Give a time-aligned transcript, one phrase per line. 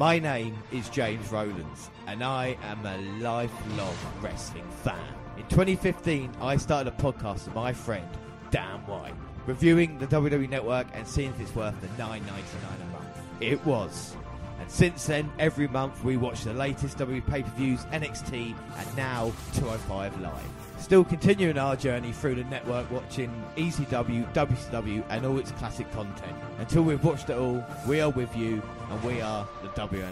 [0.00, 5.14] My name is James Rowlands, and I am a lifelong wrestling fan.
[5.36, 8.08] In 2015, I started a podcast with my friend
[8.50, 9.12] Dan White,
[9.44, 13.20] reviewing the WWE Network and seeing if it's worth the $9.99 a month.
[13.40, 14.16] It was.
[14.58, 20.18] And since then, every month we watch the latest WWE pay-per-views, NXT, and now 205
[20.22, 20.59] Live.
[20.80, 26.36] Still continuing our journey through the network watching ECW, WCW and all its classic content.
[26.58, 28.60] Until we've watched it all, we are with you
[28.90, 30.10] and we are the WNR.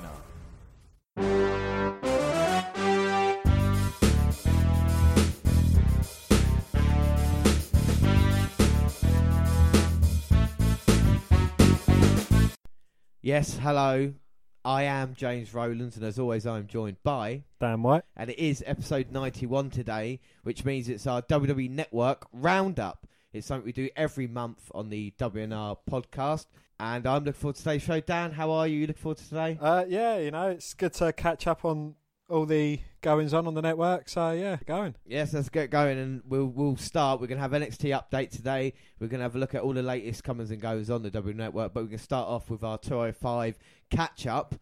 [13.21, 14.13] Yes, hello.
[14.69, 18.03] I am James Rowlands, and as always, I'm joined by, Dan white.
[18.15, 23.07] and it is episode 91 today, which means it's our WWE Network Roundup.
[23.33, 27.63] It's something we do every month on the WNR podcast, and I'm looking forward to
[27.63, 28.01] today's show.
[28.01, 28.81] Dan, how are you?
[28.81, 29.59] You looking forward to today?
[29.59, 31.95] Uh, yeah, you know, it's good to catch up on
[32.29, 34.09] all the goings on on the network.
[34.09, 34.95] So yeah, going.
[35.07, 37.21] Yes, let's get going, and we'll we'll start.
[37.21, 38.75] We're gonna have NXT update today.
[39.01, 41.35] We're gonna have a look at all the latest comings and goes on the W
[41.35, 43.59] Network, but we're gonna start off with our 205
[43.91, 44.55] catch up.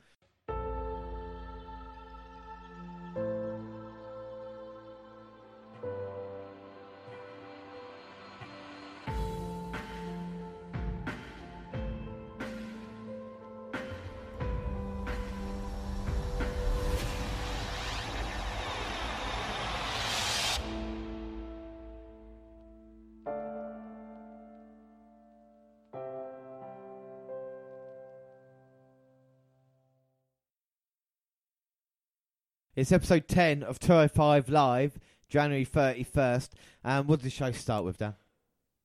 [32.77, 34.99] It's episode 10 of 205 Live,
[35.31, 36.51] January 31st.
[36.85, 38.17] And what does the show start with, Dan?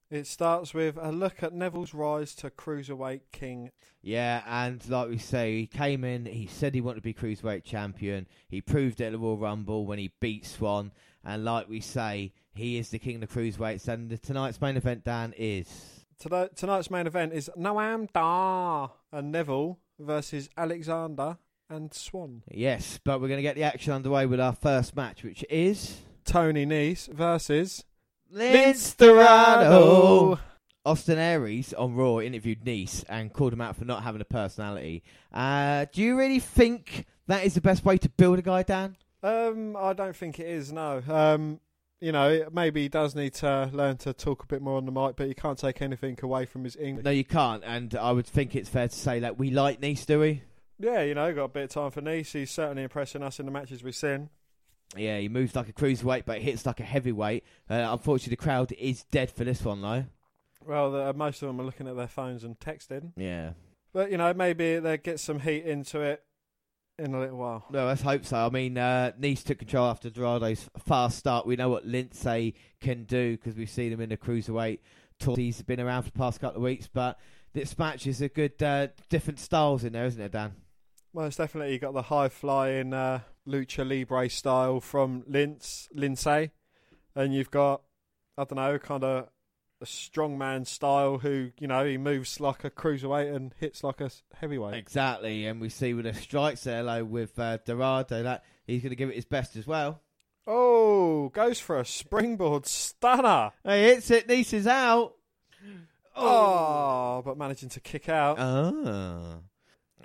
[0.10, 3.72] It starts with a look at Neville's rise to cruiserweight king.
[4.02, 7.66] Yeah, and like we say, he came in, he said he wanted to be Cruiserweight
[7.66, 8.28] champion.
[8.48, 10.94] He proved it at the Royal Rumble when he beat Swann.
[11.26, 13.90] And like we say, he is the king of the Cruiserweights.
[13.90, 16.06] And the, tonight's main event, Dan, is.
[16.18, 21.38] Tonight's main event is Noam Dar and Neville versus Alexander
[21.72, 22.44] and Swann.
[22.52, 26.02] Yes, but we're going to get the action underway with our first match, which is.
[26.24, 27.84] Tony Nese versus
[28.34, 30.40] Lince Dorado.
[30.86, 35.04] Austin Aries on Raw interviewed Nice and called him out for not having a personality.
[35.34, 38.96] Uh, do you really think that is the best way to build a guy, Dan?
[39.24, 40.72] Um, I don't think it is.
[40.72, 41.02] No.
[41.08, 41.60] Um,
[42.00, 44.92] you know, maybe he does need to learn to talk a bit more on the
[44.92, 47.06] mic, but you can't take anything away from his English.
[47.06, 47.64] No, you can't.
[47.64, 50.42] And I would think it's fair to say that we like Nice, do we?
[50.82, 52.34] Yeah, you know, got a bit of time for Nice.
[52.34, 54.30] He's certainly impressing us in the matches we've seen.
[54.98, 57.44] Yeah, he moves like a cruiserweight, but hits like a heavyweight.
[57.70, 60.06] Uh, unfortunately, the crowd is dead for this one, though.
[60.66, 63.14] Well, the, most of them are looking at their phones and texting.
[63.16, 63.52] Yeah.
[63.94, 66.24] But, you know, maybe they get some heat into it
[67.00, 67.66] in a little while.
[67.70, 68.38] No, let's hope so.
[68.38, 71.46] I mean, uh, Nice took control after Dorado's fast start.
[71.46, 74.80] We know what Lindsay can do because we've seen him in the cruiserweight
[75.20, 75.36] tour.
[75.36, 77.18] He's been around for the past couple of weeks, but
[77.54, 80.54] this match is a good uh, different styles in there, isn't it, Dan?
[81.14, 86.52] Well, it's definitely you've got the high flying uh, lucha libre style from Lince, Lindsay,
[87.16, 87.82] and you've got
[88.38, 89.28] I don't know, kind of
[89.82, 94.10] a strongman style who you know he moves like a cruiserweight and hits like a
[94.36, 94.76] heavyweight.
[94.76, 98.92] Exactly, and we see with the strikes there, like with uh, Dorado, that he's going
[98.92, 100.02] to give it his best as well.
[100.48, 103.52] Oh, goes for a springboard stunner.
[103.64, 104.28] He hits it.
[104.28, 105.16] Nice is out.
[106.16, 108.38] Oh, but managing to kick out.
[108.40, 109.40] Ah.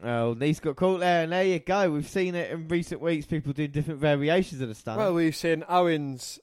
[0.03, 1.91] Oh, Nice got caught there, and there you go.
[1.91, 3.27] We've seen it in recent weeks.
[3.27, 4.99] People doing different variations of the stunt.
[4.99, 6.39] well, we've seen Owens,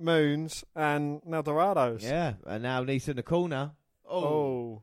[0.00, 2.02] Moons, and now Dorados.
[2.02, 3.72] yeah, and now Nice in the corner.
[4.08, 4.82] Oh.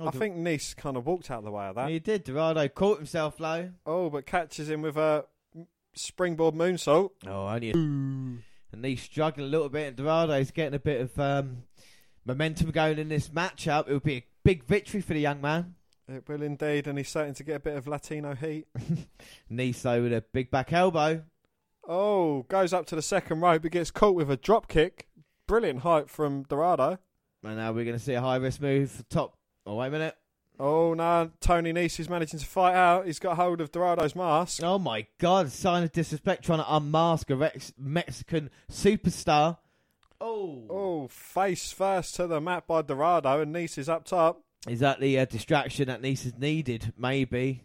[0.00, 1.88] Oh, I think Nice kind of walked out of the way of that.
[1.90, 2.22] he did.
[2.22, 3.70] Dorado caught himself low.
[3.84, 5.24] Oh, but catches him with a
[5.94, 7.10] springboard moonsault.
[7.26, 7.70] Oh, only.
[7.70, 8.42] A- and
[8.82, 11.64] Nice struggling a little bit, and Dorado's getting a bit of um,
[12.24, 13.88] momentum going in this matchup.
[13.88, 15.74] It would be a big victory for the young man.
[16.08, 18.66] Uh, it will indeed, and he's starting to get a bit of Latino heat.
[19.50, 21.24] Niso with a big back elbow.
[21.86, 25.08] Oh, goes up to the second rope, but gets caught with a drop kick.
[25.46, 26.98] Brilliant height from Dorado.
[27.42, 29.36] And now we're going to see a high risk move for top.
[29.64, 30.16] Oh, wait a minute.
[30.60, 33.06] Oh no, Tony Nese is managing to fight out.
[33.06, 34.60] He's got hold of Dorado's mask.
[34.64, 39.58] Oh my god, sign of disrespect trying to unmask a Rex- Mexican superstar.
[40.20, 40.64] Oh.
[40.68, 44.42] Oh, face first to the mat by Dorado, and Nese is up top.
[44.66, 46.92] Is that the uh, distraction that Nice is needed?
[46.96, 47.64] Maybe.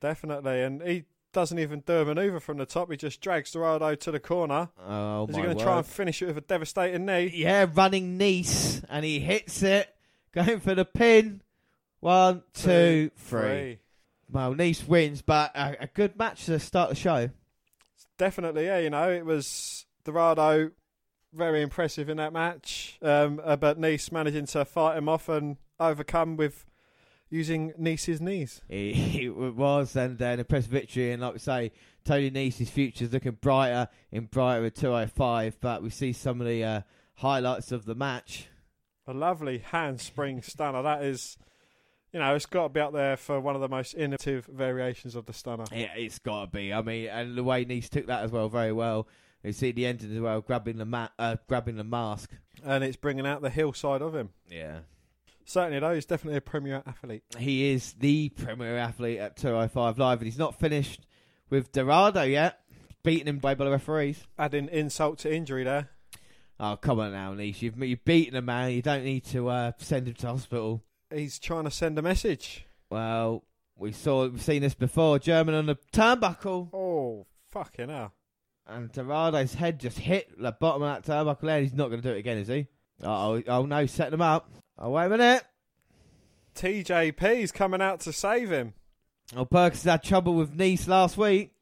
[0.00, 2.90] Definitely, and he doesn't even do a maneuver from the top.
[2.90, 4.68] He just drags Dorado to the corner.
[4.84, 7.32] Oh is he going to try and finish it with a devastating knee?
[7.34, 9.94] Yeah, running Nice, and he hits it,
[10.32, 11.42] going for the pin.
[12.00, 13.78] One, two, three.
[14.30, 17.30] Well, Nice wins, but a, a good match to start the show.
[18.18, 18.78] Definitely, yeah.
[18.78, 20.72] You know, it was Dorado
[21.32, 25.56] very impressive in that match, um, uh, but Nice managing to fight him off and
[25.80, 26.64] overcome with
[27.32, 28.60] using Nice's knees.
[28.68, 31.12] It, it was, and uh, an impressive victory.
[31.12, 31.72] And like we say,
[32.04, 35.58] Tony Nice's future is looking brighter in brighter at 205.
[35.60, 36.80] But we see some of the uh,
[37.16, 38.48] highlights of the match.
[39.06, 40.82] A lovely handspring stunner.
[40.82, 41.36] That is,
[42.12, 45.16] you know, it's got to be up there for one of the most innovative variations
[45.16, 45.64] of the stunner.
[45.72, 46.72] Yeah, it's got to be.
[46.72, 49.08] I mean, and the way Nice took that as well, very well.
[49.42, 52.30] You see the ending as well, grabbing the uh, grabbing the mask,
[52.64, 54.30] and it's bringing out the hillside of him.
[54.48, 54.80] Yeah,
[55.44, 57.22] certainly though, he's definitely a premier athlete.
[57.38, 61.06] He is the premier athlete at 205 Live, and he's not finished
[61.50, 62.60] with Dorado yet,
[63.02, 64.24] beating him by the referees.
[64.38, 65.90] Adding insult to injury there.
[66.58, 67.62] Oh, come on now, Nish.
[67.62, 68.70] You've, you've beaten a man.
[68.70, 70.84] You don't need to uh, send him to hospital.
[71.12, 72.66] He's trying to send a message.
[72.90, 73.44] Well,
[73.76, 75.18] we saw, we've seen this before.
[75.18, 76.72] German on the turnbuckle.
[76.72, 78.12] Oh, fucking hell.
[78.66, 81.60] And Dorado's head just hit the bottom of that turnbuckle there.
[81.60, 82.68] He's not going to do it again, is he?
[83.02, 84.48] Oh, oh no, setting him up.
[84.84, 85.44] Oh, wait a minute.
[86.56, 88.74] TJP's coming out to save him.
[89.36, 91.52] Oh, Perkins had trouble with Nice last week.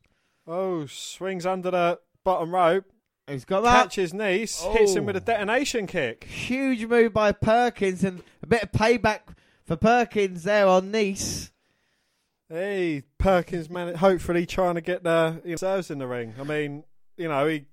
[0.47, 2.87] Oh, swings under the bottom rope.
[3.29, 3.83] He's got that.
[3.85, 4.73] Catches Nice, oh.
[4.73, 5.25] hits him with a oh.
[5.25, 6.25] detonation kick.
[6.25, 9.21] Huge move by Perkins and a bit of payback
[9.67, 11.53] for Perkins there on Nice.
[12.49, 16.35] Hey, Perkins, man, hopefully trying to get the you know, in the ring.
[16.41, 16.85] I mean,
[17.19, 17.67] you know, he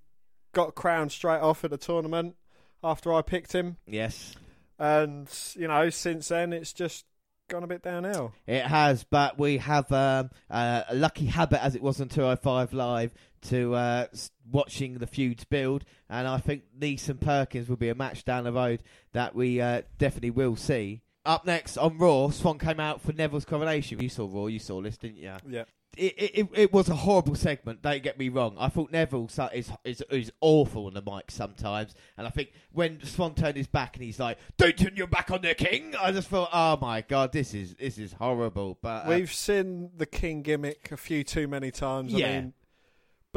[0.51, 2.35] got crowned straight off at the tournament
[2.83, 3.77] after I picked him.
[3.87, 4.35] Yes.
[4.79, 7.05] And, you know, since then it's just
[7.47, 8.33] gone a bit downhill.
[8.45, 12.73] It has, but we have um, uh, a lucky habit, as it was on 205
[12.73, 13.13] Live,
[13.43, 14.07] to uh,
[14.51, 15.83] watching the feuds build.
[16.09, 18.83] And I think Nice and Perkins will be a match down the road
[19.13, 21.01] that we uh, definitely will see.
[21.25, 23.99] Up next on Raw, Swann came out for Neville's coronation.
[23.99, 25.33] You saw Raw, you saw this, didn't you?
[25.47, 25.63] Yeah
[25.97, 27.81] it, it, it was a horrible segment.
[27.81, 28.55] Don't get me wrong.
[28.59, 33.03] I thought Neville is, is is awful on the mic sometimes, and I think when
[33.03, 36.11] Swann turned his back and he's like, "Don't turn your back on the king," I
[36.11, 40.05] just thought, "Oh my god, this is this is horrible." But uh, we've seen the
[40.05, 42.13] king gimmick a few too many times.
[42.13, 42.27] Yeah.
[42.27, 42.53] I mean,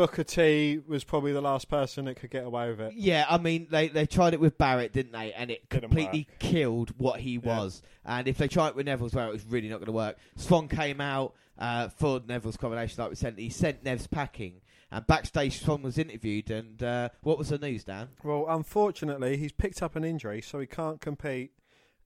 [0.01, 2.95] Booker T was probably the last person that could get away with it.
[2.95, 5.35] Yeah, I mean they they tried it with Barrett, didn't they?
[5.35, 6.39] And it Didn't completely work.
[6.39, 7.83] killed what he was.
[8.07, 9.93] And if they try it with Neville as well, it was really not going to
[9.93, 10.17] work.
[10.37, 13.35] Swann came out uh, for Neville's combination, like we said.
[13.37, 14.63] He sent Nev's packing.
[14.91, 16.51] And backstage, Swann was interviewed.
[16.51, 18.09] And uh, what was the news, Dan?
[18.25, 21.53] Well, unfortunately, he's picked up an injury, so he can't compete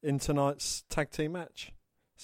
[0.03, 1.73] in tonight's tag team match.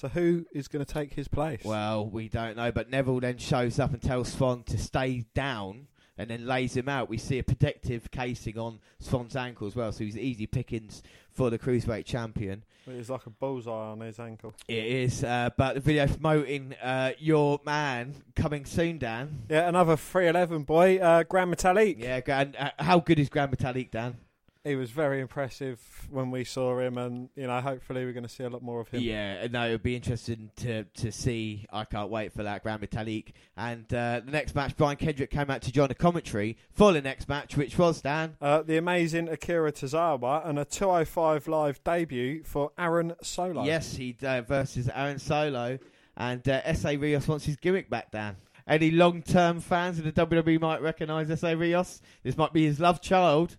[0.01, 1.63] So who is going to take his place?
[1.63, 2.73] Well, we don't know.
[2.73, 6.89] But Neville then shows up and tells Swann to stay down and then lays him
[6.89, 7.11] out.
[7.11, 11.03] We see a protective casing on Swann's ankle as well, so he's easy pickings
[11.35, 12.65] for the cruiserweight champion.
[12.87, 14.55] It's like a bullseye on his ankle.
[14.67, 19.43] It is, uh, but the video promoting uh, your man coming soon, Dan.
[19.51, 21.99] Yeah, another 311 boy, uh, Gran Metalik.
[21.99, 24.17] Yeah, and uh, how good is Gran Metalik, Dan?
[24.63, 25.81] He was very impressive
[26.11, 28.81] when we saw him, and you know, hopefully, we're going to see a lot more
[28.81, 29.01] of him.
[29.01, 31.65] Yeah, no, it would be interesting to to see.
[31.73, 33.33] I can't wait for that Gran Metalik.
[33.57, 37.01] And uh, the next match, Brian Kendrick came out to join the commentary for the
[37.01, 38.37] next match, which was Dan.
[38.39, 43.65] Uh, the amazing Akira Tozawa and a 205 live debut for Aaron Solo.
[43.65, 45.79] Yes, he uh, versus Aaron Solo,
[46.19, 48.37] and uh, Essa Rios wants his gimmick back, Dan.
[48.67, 52.03] Any long term fans of the WWE might recognise Sa Rios.
[52.23, 53.57] This might be his love child.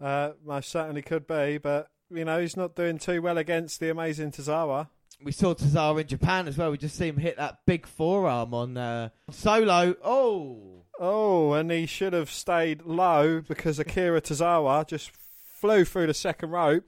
[0.00, 3.90] Uh, most certainly could be, but you know he's not doing too well against the
[3.90, 4.88] amazing Tozawa.
[5.22, 6.70] We saw Tozawa in Japan as well.
[6.70, 9.94] We just see him hit that big forearm on uh, Solo.
[10.04, 16.14] Oh, oh, and he should have stayed low because Akira Tozawa just flew through the
[16.14, 16.84] second rope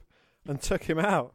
[0.47, 1.35] and took him out.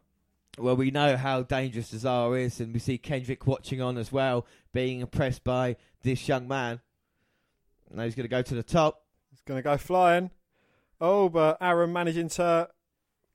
[0.56, 4.46] Well, we know how dangerous Tozawa is, and we see Kendrick watching on as well,
[4.72, 6.80] being impressed by this young man.
[7.90, 9.02] Now he's going to go to the top.
[9.30, 10.30] He's going to go flying.
[11.04, 12.68] Oh, but Aaron managing to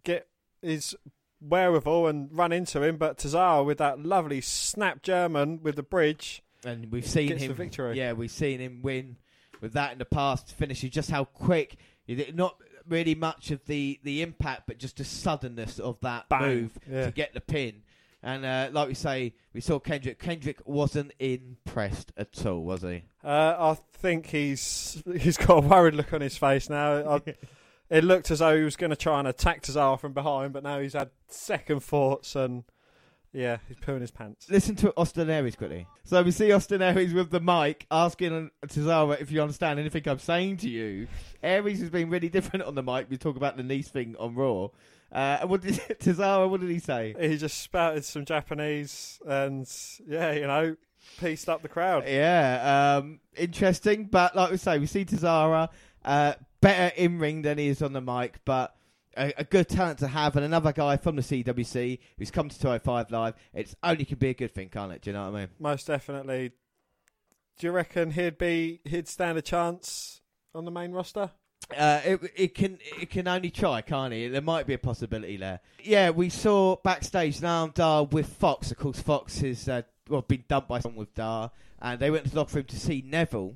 [0.03, 0.27] get
[0.61, 0.95] his
[1.39, 6.41] wherewithal and run into him, but Tozawa with that lovely snap German with the bridge.
[6.65, 7.95] And we've seen him victory.
[7.95, 9.17] Yeah, we've seen him win
[9.61, 11.77] with that in the past, finishing just how quick.
[12.33, 12.55] Not
[12.87, 16.41] really much of the, the impact, but just the suddenness of that Bang.
[16.41, 17.05] move yeah.
[17.05, 17.83] to get the pin.
[18.23, 20.19] And uh, like we say, we saw Kendrick.
[20.19, 23.03] Kendrick wasn't impressed at all, was he?
[23.23, 27.15] Uh, I think he's he's got a worried look on his face now.
[27.15, 27.21] I,
[27.89, 30.63] it looked as though he was going to try and attack Tozawa from behind, but
[30.63, 32.63] now he's had second thoughts and
[33.31, 34.49] yeah, he's pulling his pants.
[34.49, 35.87] Listen to Austin Aries quickly.
[36.03, 40.19] So we see Austin Aries with the mic asking Tozawa if you understand anything I'm
[40.19, 41.07] saying to you.
[41.43, 43.07] Aries has been really different on the mic.
[43.09, 44.69] We talk about the Nice thing on Raw.
[45.11, 46.49] Uh, what did Tozawa?
[46.49, 47.15] What did he say?
[47.19, 49.67] He just spouted some Japanese, and
[50.07, 50.75] yeah, you know,
[51.19, 52.03] pieced up the crowd.
[52.07, 54.05] Yeah, um, interesting.
[54.05, 55.69] But like we say, we see Tozawa
[56.05, 58.75] uh, better in ring than he is on the mic, but
[59.17, 62.59] a, a, good talent to have, and another guy from the CWC who's come to
[62.59, 63.35] 205 Live.
[63.53, 65.01] It's only could be a good thing, can't it?
[65.01, 65.49] Do you know what I mean?
[65.59, 66.51] Most definitely.
[67.57, 70.21] Do you reckon he'd be he'd stand a chance
[70.55, 71.31] on the main roster?
[71.75, 74.31] Uh, it it can it can only try, can't it?
[74.31, 75.59] There might be a possibility there.
[75.83, 78.71] Yeah, we saw backstage Noam Dar with Fox.
[78.71, 81.51] Of course, Fox has uh, well been dumped by someone with Dar,
[81.81, 83.55] and they went to the locker room to see Neville.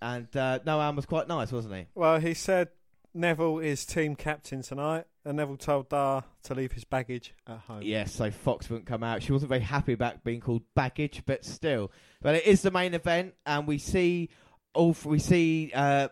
[0.00, 1.86] And uh, Noam was quite nice, wasn't he?
[1.94, 2.68] Well, he said
[3.14, 7.82] Neville is team captain tonight, and Neville told Dar to leave his baggage at home.
[7.82, 9.22] Yes, so Fox wouldn't come out.
[9.22, 11.90] She wasn't very happy about being called baggage, but still.
[12.22, 14.30] But it is the main event, and we see
[14.74, 16.08] all we see uh,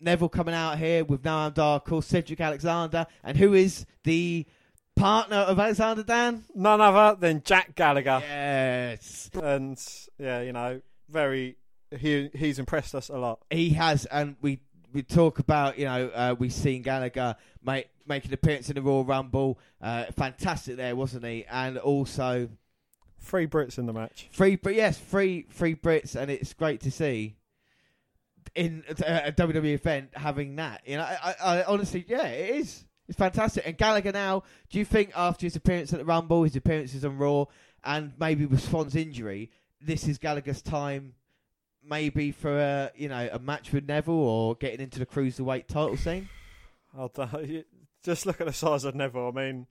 [0.00, 4.46] Neville coming out here with Noam Dar, called Cedric Alexander, and who is the
[4.94, 6.44] partner of Alexander Dan?
[6.54, 8.22] None other than Jack Gallagher.
[8.22, 9.78] Yes, and
[10.18, 11.56] yeah, you know, very
[11.90, 13.40] he he's impressed us a lot.
[13.50, 14.60] He has, and we
[14.92, 18.82] we talk about, you know, uh, we've seen Gallagher make make an appearance in the
[18.82, 19.58] Royal Rumble.
[19.80, 21.44] Uh, fantastic there, wasn't he?
[21.50, 22.48] And also
[23.20, 24.28] three Brits in the match.
[24.32, 27.36] Three, but yes, three three Brits, and it's great to see
[28.54, 30.82] in a, a WWE event having that.
[30.86, 32.84] You know, I, I, I honestly, yeah, it is.
[33.08, 33.64] It's fantastic.
[33.66, 37.18] And Gallagher now, do you think after his appearance at the Rumble, his appearances on
[37.18, 37.44] Raw,
[37.84, 39.50] and maybe with Swann's injury,
[39.80, 41.14] this is Gallagher's time
[41.88, 45.96] maybe for a you know a match with Neville or getting into the cruiserweight title
[45.96, 46.28] scene?
[46.96, 47.64] I don't,
[48.02, 49.32] just look at the size of Neville.
[49.34, 49.66] I mean,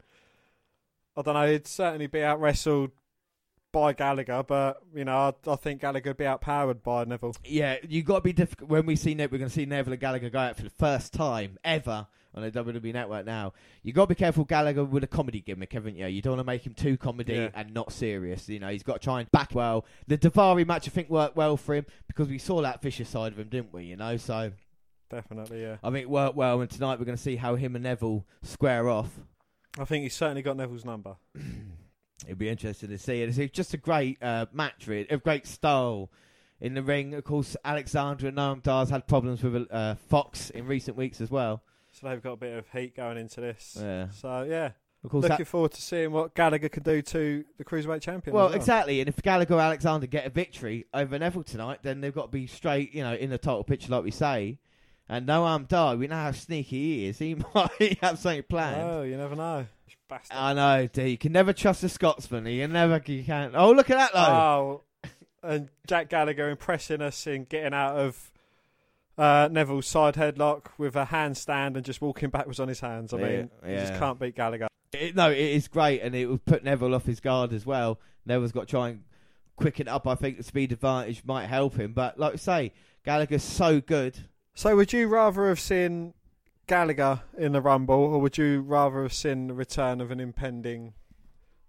[1.16, 1.52] I don't know.
[1.52, 2.92] He'd certainly be out wrestled
[3.72, 7.36] by Gallagher, but you know, I, I think Gallagher would be outpowered by Neville.
[7.44, 9.36] Yeah, you got to be difficult when we see Neville.
[9.36, 12.44] We're going to see Neville and Gallagher go out for the first time ever on
[12.44, 13.54] the WWE network now.
[13.82, 16.06] You got to be careful Gallagher with a comedy gimmick, haven't you?
[16.08, 17.50] You don't want to make him too comedy yeah.
[17.56, 18.48] and not serious.
[18.50, 19.86] You know, he's got to try and back well.
[20.08, 23.32] The Daivari match, I think, worked well for him because we saw that vicious side
[23.32, 23.86] of him, didn't we?
[23.86, 24.52] You know, so
[25.10, 25.78] definitely, yeah.
[25.82, 28.26] I think it worked well, and tonight we're going to see how him and Neville
[28.44, 29.10] square off.
[29.80, 31.16] I think he's certainly got Neville's number.
[32.26, 33.22] It'll be interesting to see.
[33.22, 36.10] It's just a great uh, match, really, a great style
[36.62, 37.14] in the ring.
[37.14, 41.30] Of course, Alexander and Noam Dar's had problems with uh, Fox in recent weeks as
[41.30, 41.62] well.
[41.96, 43.78] So they've got a bit of heat going into this.
[43.80, 44.10] Yeah.
[44.10, 44.72] So yeah.
[45.04, 45.48] Of course, Looking that...
[45.48, 48.36] forward to seeing what Gallagher can do to the cruiserweight champion.
[48.36, 49.00] Well, well, exactly.
[49.00, 52.32] And if Gallagher and Alexander get a victory over Neville tonight, then they've got to
[52.32, 54.58] be straight, you know, in the title picture, like we say.
[55.08, 57.20] And Noam Dar, we know how sneaky he is.
[57.20, 58.82] He might have something planned.
[58.82, 59.68] Oh, you never know.
[60.10, 60.38] Bastard.
[60.38, 60.88] I know.
[60.88, 61.10] Dude.
[61.10, 62.46] You can never trust a Scotsman.
[62.46, 63.02] You never.
[63.06, 63.54] You can't.
[63.56, 64.84] Oh, look at that though.
[65.04, 65.10] Oh,
[65.44, 68.32] and Jack Gallagher impressing us in getting out of
[69.18, 73.14] uh, Neville's side headlock with a handstand and just walking backwards on his hands.
[73.14, 73.70] I mean, yeah.
[73.70, 74.68] you just can't beat Gallagher.
[74.94, 78.00] It, no, it is great, and it will put Neville off his guard as well.
[78.26, 79.04] Neville's got to try and
[79.56, 80.08] quicken up.
[80.08, 81.94] I think the speed advantage might help him.
[81.94, 84.18] But like I say, Gallagher's so good.
[84.54, 86.14] So would you rather have seen
[86.68, 90.94] Gallagher in the Rumble, or would you rather have seen the return of an impending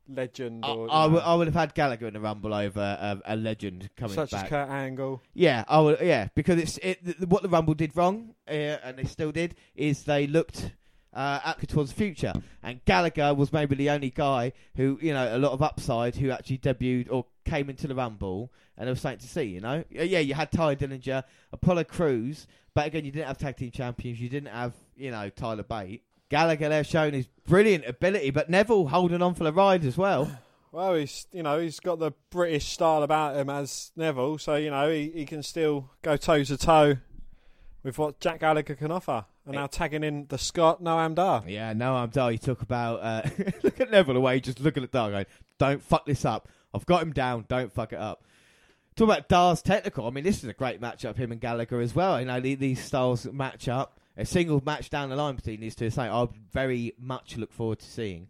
[0.08, 0.64] legend.
[0.64, 3.36] Or, I, I, w- I would have had Gallagher in the Rumble over uh, a
[3.36, 4.44] legend coming such back.
[4.44, 5.22] as Kurt Angle.
[5.34, 7.04] Yeah, I would, yeah, because it's it.
[7.04, 10.72] Th- what the Rumble did wrong, uh, and they still did, is they looked.
[11.14, 15.38] Uh, towards the future, and Gallagher was maybe the only guy who, you know, a
[15.38, 19.20] lot of upside who actually debuted or came into the Rumble, and there was something
[19.20, 19.44] to see.
[19.44, 23.56] You know, yeah, you had Tye Dillinger, Apollo Crews, but again, you didn't have tag
[23.56, 26.02] team champions, you didn't have, you know, Tyler Bate.
[26.28, 30.30] Gallagher there showing his brilliant ability, but Neville holding on for the ride as well.
[30.72, 34.70] Well, he's you know he's got the British style about him as Neville, so you
[34.70, 36.98] know he, he can still go toe to toe
[37.82, 39.24] with what Jack Gallagher can offer.
[39.46, 41.44] And now tagging in the Scott Noam Dar.
[41.46, 42.30] Yeah, Noam Dar.
[42.30, 43.22] You talk about uh,
[43.62, 46.46] look at Neville away, just looking at Dar going, "Don't fuck this up.
[46.74, 47.46] I've got him down.
[47.48, 48.24] Don't fuck it up."
[48.96, 50.06] Talk about Dar's technical.
[50.06, 52.20] I mean, this is a great matchup, him and Gallagher as well.
[52.20, 55.86] You know, these styles match up a single match down the line between these two.
[55.86, 58.28] is Something I very much look forward to seeing.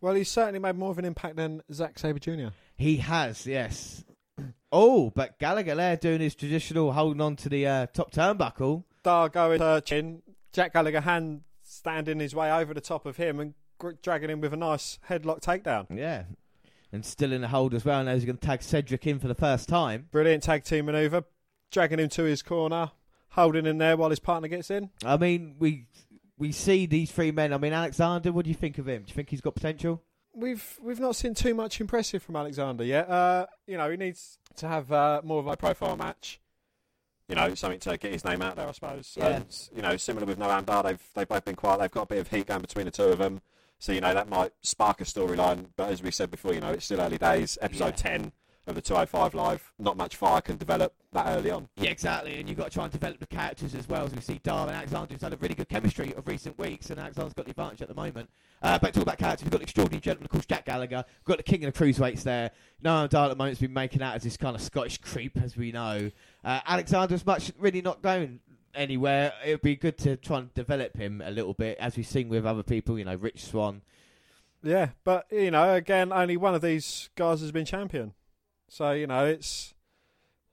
[0.00, 2.48] Well, he's certainly made more of an impact than Zack Sabre Jr.
[2.76, 4.04] He has, yes.
[4.72, 8.84] oh, but Gallagher there doing his traditional holding on to the uh, top turnbuckle.
[9.02, 10.22] Dar going searching.
[10.52, 13.54] Jack Gallagher hand standing his way over the top of him and
[14.02, 15.86] dragging him with a nice headlock takedown.
[15.90, 16.24] Yeah.
[16.92, 18.04] And still in the hold as well.
[18.04, 20.08] Now he's going to tag Cedric in for the first time.
[20.12, 21.24] Brilliant tag team maneuver.
[21.72, 22.92] Dragging him to his corner
[23.36, 24.90] holding in there while his partner gets in.
[25.04, 25.86] I mean, we
[26.36, 27.52] we see these three men.
[27.52, 28.32] I mean, Alexander.
[28.32, 29.02] What do you think of him?
[29.02, 30.02] Do you think he's got potential?
[30.34, 33.08] We've we've not seen too much impressive from Alexander yet.
[33.08, 36.40] Uh, you know, he needs to have uh, more of a profile match.
[37.28, 39.14] You know, something to get his name out there, I suppose.
[39.16, 39.26] Yeah.
[39.28, 41.80] And, you know, similar with Noam Dar, they've they've both been quiet.
[41.80, 43.40] They've got a bit of heat going between the two of them.
[43.78, 45.66] So you know that might spark a storyline.
[45.76, 47.58] But as we said before, you know it's still early days.
[47.60, 47.90] Episode Yeah.
[47.92, 48.32] ten
[48.66, 49.72] of the 205 live.
[49.78, 51.68] Not much fire can develop that early on.
[51.76, 52.38] Yeah, exactly.
[52.38, 54.04] And you've got to try and develop the characters as well.
[54.04, 56.90] As we see, Dar and Alexander have had a really good chemistry of recent weeks,
[56.90, 58.28] and Alexander's got the advantage at the moment.
[58.62, 61.04] Uh, but talk about characters, we've got the extraordinary gentleman called Jack Gallagher.
[61.06, 62.50] We've got the king of the cruiserweights there.
[62.82, 65.56] Noam Dar at the moment's been making out as this kind of Scottish creep, as
[65.56, 66.10] we know.
[66.44, 68.40] Uh, Alexander's much really not going
[68.74, 69.32] anywhere.
[69.44, 72.28] It would be good to try and develop him a little bit, as we've seen
[72.28, 72.98] with other people.
[72.98, 73.82] You know, Rich Swann.
[74.62, 78.14] Yeah, but you know, again, only one of these guys has been champion.
[78.68, 79.74] So you know, it's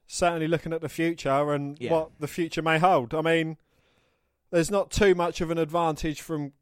[0.08, 1.92] certainly looking at the future and Yeah.
[1.92, 3.14] what the future may hold.
[3.14, 3.58] I mean,
[4.52, 6.54] there's not too much of an advantage from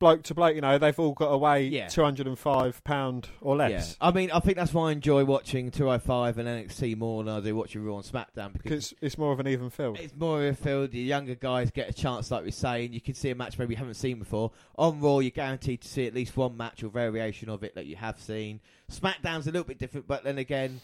[0.00, 0.56] bloke to bloke.
[0.56, 1.86] You know, they've all got to weigh Yeah.
[1.86, 3.96] 205 pound or less.
[4.00, 4.08] Yeah.
[4.08, 7.40] I mean, I think that's why I enjoy watching 205 and NXT more than I
[7.40, 10.00] do watching Raw and SmackDown because Because it's more of an even field.
[10.00, 10.90] It's more of a field.
[10.90, 12.92] The younger guys get a chance, like we're saying.
[12.92, 14.50] You can see a match maybe you haven't seen before.
[14.76, 17.86] On Raw, you're guaranteed to see at least one match or variation of it that
[17.86, 18.60] you have seen.
[18.90, 20.80] SmackDown's a little bit different, but then again,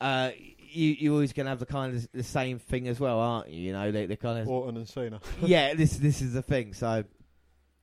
[0.00, 0.30] uh,
[0.72, 3.50] you you're always going to have the kind of the same thing as well, aren't
[3.50, 3.60] you?
[3.60, 5.20] You know, they they kind of Orton and Cena.
[5.42, 5.74] yeah.
[5.80, 6.72] This this is the thing.
[6.72, 7.04] So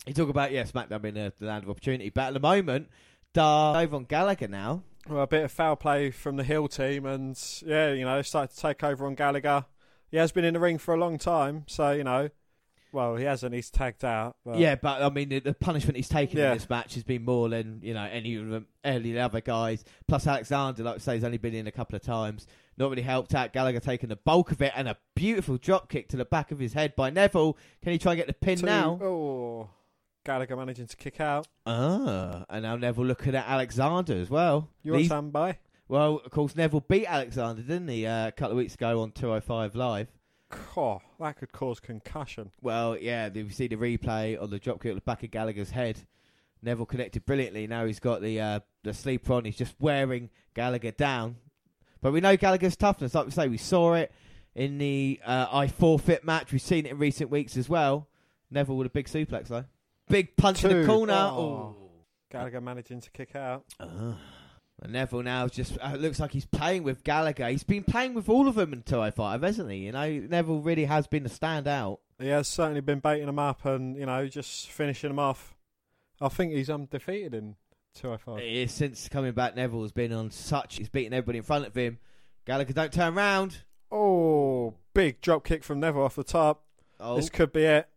[0.08, 2.90] you talk about yeah, SmackDown being the, the land of opportunity, but at the moment,
[3.34, 4.84] Dar over on Gallagher now.
[5.08, 8.24] Well, a bit of foul play from the Hill team, and yeah, you know, they
[8.24, 9.66] started to take over on Gallagher.
[10.10, 12.30] He has been in the ring for a long time, so you know,
[12.92, 13.54] well, he hasn't.
[13.54, 14.38] He's tagged out.
[14.46, 16.52] But Yeah, but I mean, the, the punishment he's taken Yeah.
[16.52, 19.20] in this match has been more than you know any of the any of the
[19.20, 19.84] other guys.
[20.08, 22.48] Plus, Alexander, like I say, has only been in a couple of times.
[22.78, 23.54] Not really helped out.
[23.54, 26.60] Gallagher taking the bulk of it, and a beautiful drop kick to the back of
[26.60, 27.58] his head by Neville.
[27.84, 29.00] Can he try and get the pin two- now?
[29.02, 29.70] Oh,
[30.27, 31.48] Gallagher managing to kick out.
[31.65, 34.69] Ah, and now Neville looking at Alexander as well.
[34.84, 35.57] You want These- stand by?
[35.88, 39.12] well, of course, Neville beat Alexander, didn't he, uh, a couple of weeks ago on
[39.12, 40.10] 205 Live?
[40.75, 42.51] Oh, that could cause concussion.
[42.62, 46.00] Well, yeah, we see the replay on the dropkick at the back of Gallagher's head.
[46.62, 47.65] Neville connected brilliantly.
[47.67, 49.46] Now he's got the uh, the sleeper on.
[49.46, 51.38] He's just wearing Gallagher down.
[52.01, 53.13] But we know Gallagher's toughness.
[53.15, 54.12] Like we say, we saw it
[54.55, 56.51] in the uh, I forfeit match.
[56.51, 58.07] We've seen it in recent weeks as well.
[58.51, 59.66] Neville with a big suplex though.
[60.09, 60.81] Big punch in Two.
[60.81, 61.13] the corner.
[61.13, 61.75] Oh.
[61.79, 61.89] Ooh.
[62.29, 63.63] Gallagher managing to kick out.
[63.79, 64.13] Uh,
[64.81, 67.48] and Neville now just uh, looks like he's playing with Gallagher.
[67.50, 69.77] He's been playing with all of them in 205, hasn't he?
[69.77, 72.00] You know, Neville really has been a standout.
[72.20, 75.55] He has certainly been baiting them up and you know just finishing them off.
[76.20, 77.55] I think he's undefeated in
[77.96, 78.39] 205.
[78.39, 79.55] It is since coming back.
[79.55, 80.77] Neville has been on such.
[80.77, 82.00] He's beating everybody in front of him.
[82.46, 83.63] Gallagher don't turn round.
[83.91, 86.63] Oh, big drop kick from Neville off the top.
[87.00, 87.87] Oh, This could be it.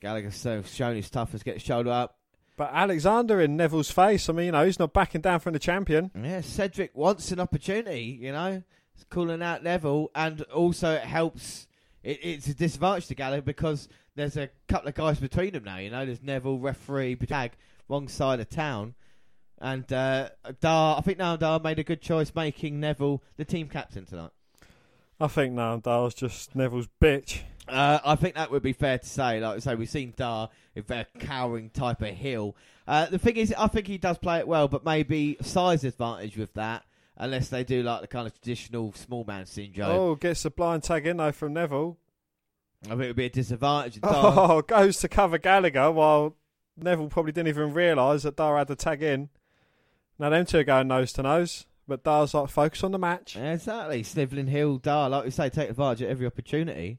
[0.00, 1.42] Gallagher's so shown his toughness.
[1.42, 2.18] Get his shoulder up.
[2.56, 4.28] But Alexander in Neville's face.
[4.28, 6.10] I mean, you know, he's not backing down from the champion.
[6.14, 8.18] Yeah, Cedric wants an opportunity.
[8.20, 8.62] You know,
[8.94, 11.66] it's calling out Neville, and also it helps.
[12.02, 15.78] It, it's a disadvantage to Gallagher because there's a couple of guys between them now.
[15.78, 17.52] You know, there's Neville, referee, tag,
[17.88, 18.94] wrong side of town,
[19.58, 20.28] and uh,
[20.60, 20.98] Dar.
[20.98, 24.30] I think now Dar made a good choice making Neville the team captain tonight.
[25.20, 27.40] I think Nandal's just Neville's bitch.
[27.68, 29.40] Uh, I think that would be fair to say.
[29.40, 32.54] Like I say, we've seen Dar with a cowering type of heel.
[32.86, 36.36] Uh, the thing is, I think he does play it well, but maybe size advantage
[36.36, 36.84] with that,
[37.16, 39.90] unless they do like the kind of traditional small man syndrome.
[39.90, 41.96] Oh, gets a blind tag in though from Neville.
[42.84, 44.00] I think it would be a disadvantage.
[44.02, 44.12] Dar,
[44.50, 46.36] Oh, goes to cover Gallagher while
[46.76, 49.30] Neville probably didn't even realise that Dar had the tag in.
[50.18, 53.36] Now them two are going nose to nose, but Dar's like focus on the match.
[53.36, 54.02] Yeah, exactly.
[54.02, 56.98] Snivelling heel Dar, like we say, take advantage of every opportunity.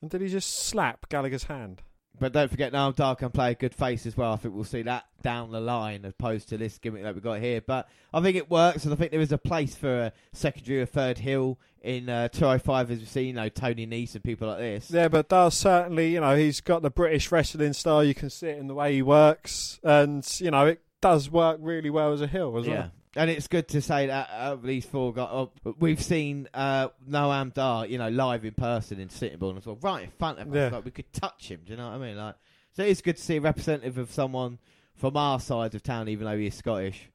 [0.00, 1.82] And did he just slap Gallagher's hand?
[2.18, 4.34] But don't forget now Dar can play a good face as well.
[4.34, 7.22] I think we'll see that down the line as opposed to this gimmick that we
[7.22, 7.62] got here.
[7.62, 10.82] But I think it works, and I think there is a place for a secondary
[10.82, 14.48] or third hill in uh, 205 as we've seen, you know, Tony Nese and people
[14.48, 14.90] like this.
[14.90, 18.04] Yeah, but Dar's certainly, you know, he's got the British wrestling style.
[18.04, 21.58] You can see it in the way he works, and you know, it does work
[21.62, 22.74] really well as a heel as yeah.
[22.74, 22.90] well.
[23.16, 27.52] And it's good to say that of these four guys, oh, we've seen uh, Noam
[27.52, 30.54] Dar, you know, live in person in Sittingbourne as well, right in front of us.
[30.54, 30.68] Yeah.
[30.68, 31.60] Like we could touch him.
[31.64, 32.16] Do you know what I mean?
[32.16, 32.36] Like,
[32.72, 34.58] so it's good to see a representative of someone
[34.94, 37.08] from our side of town, even though he is Scottish.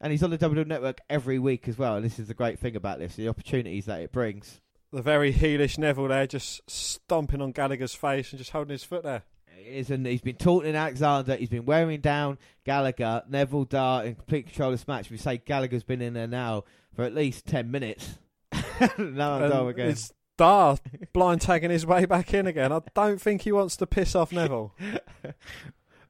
[0.00, 1.96] And he's on the WWE Network every week as well.
[1.96, 4.62] And this is the great thing about this: the opportunities that it brings.
[4.90, 9.02] The very heelish Neville there, just stomping on Gallagher's face and just holding his foot
[9.02, 9.22] there.
[9.60, 11.36] It is, and he's been taunting Alexander.
[11.36, 15.10] He's been wearing down Gallagher, Neville Dart in complete control of this match.
[15.10, 18.18] We say Gallagher's been in there now for at least ten minutes.
[18.52, 19.90] now I'm done again.
[19.90, 20.78] It's Dar
[21.12, 22.72] blind tagging his way back in again.
[22.72, 24.74] I don't think he wants to piss off Neville.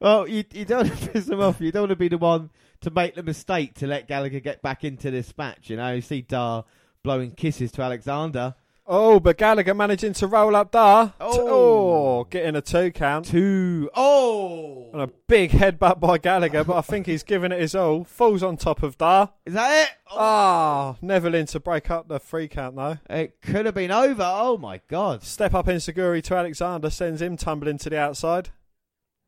[0.01, 1.61] Well, you, you don't want to piss him off.
[1.61, 2.49] You don't want to be the one
[2.81, 5.69] to make the mistake to let Gallagher get back into this match.
[5.69, 6.65] You know, you see Dar
[7.03, 8.55] blowing kisses to Alexander.
[8.93, 11.13] Oh, but Gallagher managing to roll up Dar.
[11.19, 11.47] Oh.
[11.49, 13.25] Oh, Oh, getting a two count.
[13.25, 13.89] Two.
[13.95, 14.89] Oh!
[14.91, 18.03] And a big headbutt by Gallagher, but I think he's giving it his all.
[18.03, 19.31] Falls on top of Dar.
[19.45, 19.95] Is that it?
[20.11, 22.97] Ah, Neville in to break up the three count though.
[23.09, 24.23] It could have been over.
[24.23, 25.23] Oh my god.
[25.23, 28.49] Step up enzuigiri to Alexander, sends him tumbling to the outside.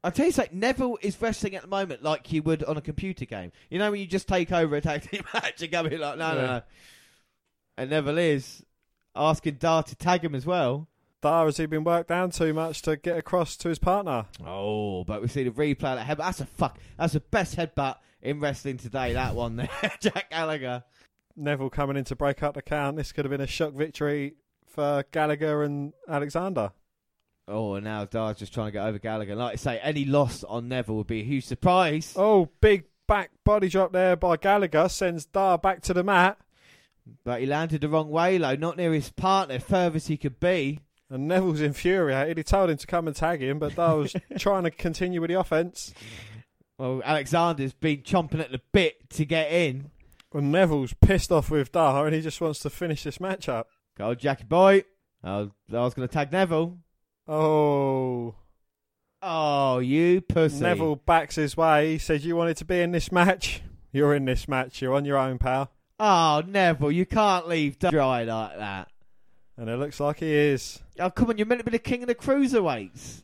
[0.03, 2.81] I'll tell you something, Neville is wrestling at the moment like you would on a
[2.81, 3.53] computer game.
[3.69, 6.17] You know when you just take over a tag team match and go in like,
[6.17, 6.61] no, no, no.
[7.77, 8.61] And Neville is
[9.15, 10.87] asking Dar to tag him as well.
[11.21, 14.25] Dar has he been worked down too much to get across to his partner?
[14.45, 16.17] Oh, but we see the replay of that headbutt.
[16.17, 16.77] That's a fuck.
[16.97, 19.13] That's the best headbutt in wrestling today.
[19.13, 19.69] That one there,
[20.01, 20.83] Jack Gallagher.
[21.35, 22.97] Neville coming in to break up the count.
[22.97, 24.35] This could have been a shock victory
[24.67, 26.71] for Gallagher and Alexander.
[27.47, 29.35] Oh, and now Dar's just trying to get over Gallagher.
[29.35, 32.13] Like I say, any loss on Neville would be a huge surprise.
[32.15, 36.37] Oh, big back body drop there by Gallagher sends Dar back to the mat.
[37.23, 38.55] But he landed the wrong way, though.
[38.55, 40.79] Not near his partner, furthest he could be.
[41.09, 42.37] And Neville's infuriated.
[42.37, 45.29] He told him to come and tag him, but Dar was trying to continue with
[45.29, 45.93] the offense.
[46.77, 49.91] Well, Alexander's been chomping at the bit to get in.
[50.33, 53.67] And Neville's pissed off with Dar and he just wants to finish this match up.
[53.95, 54.83] Go, Jackie boy.
[55.23, 56.79] I was going to tag Neville.
[57.27, 58.35] Oh.
[59.21, 60.61] Oh, you pussy.
[60.61, 61.93] Neville backs his way.
[61.93, 63.61] He says, You wanted to be in this match?
[63.91, 64.81] You're in this match.
[64.81, 65.71] You're on your own, pal.
[66.05, 68.89] Oh, Neville, you can't leave dry like that.
[69.55, 70.81] And it looks like he is.
[70.99, 73.23] Oh, come on, you're meant to be the king of the cruiserweights.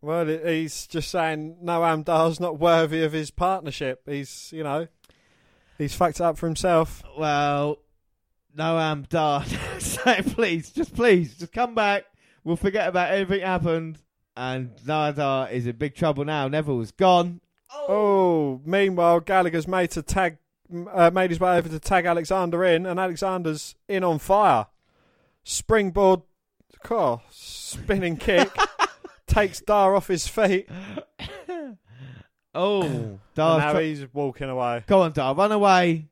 [0.00, 4.00] Well, he's just saying Noam Dar's not worthy of his partnership.
[4.06, 4.88] He's, you know,
[5.76, 7.02] he's fucked it up for himself.
[7.18, 7.76] Well,
[8.56, 9.06] no, I'm.
[9.78, 12.04] Say, please, just please, just come back.
[12.42, 13.98] We'll forget about everything happened.
[14.34, 16.48] And Nada is in big trouble now.
[16.48, 17.42] Neville's gone.
[17.70, 20.38] Oh, meanwhile, Gallagher's made to tag,
[20.92, 24.66] uh, made his way over to tag Alexander in, and Alexander's in on fire.
[25.44, 26.22] Springboard,
[26.90, 28.50] oh, spinning kick,
[29.26, 30.68] takes Dar off his feet,
[32.54, 34.84] Oh, Dar's now tr- he's walking away.
[34.86, 36.08] Go on, Dar, run away.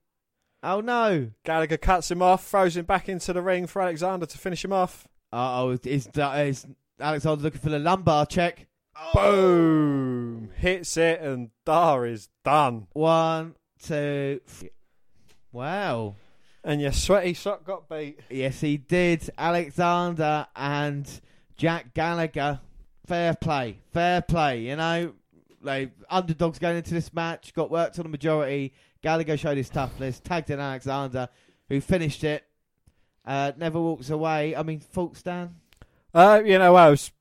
[0.62, 1.30] Oh, no.
[1.44, 4.72] Gallagher cuts him off, throws him back into the ring for Alexander to finish him
[4.72, 5.06] off.
[5.32, 6.66] Uh-oh, is, is
[6.98, 8.66] Alexander looking for the lumbar check?
[9.14, 10.50] Boom!
[10.56, 12.88] Hits it, and Dar is done.
[12.92, 14.70] One, two, three.
[15.52, 16.14] Wow.
[16.64, 18.20] And your sweaty sock got beat.
[18.30, 19.30] Yes, he did.
[19.38, 21.08] Alexander and
[21.56, 22.60] Jack Gallagher.
[23.06, 23.78] Fair play.
[23.92, 24.60] Fair play.
[24.62, 25.12] You know,
[25.62, 28.74] they underdogs going into this match, got worked on the majority.
[29.02, 31.28] Gallagher showed his toughness, tagged in Alexander,
[31.68, 32.44] who finished it.
[33.24, 34.56] Uh, never walks away.
[34.56, 35.56] I mean, faults Dan.
[36.12, 37.12] Uh, you know, I was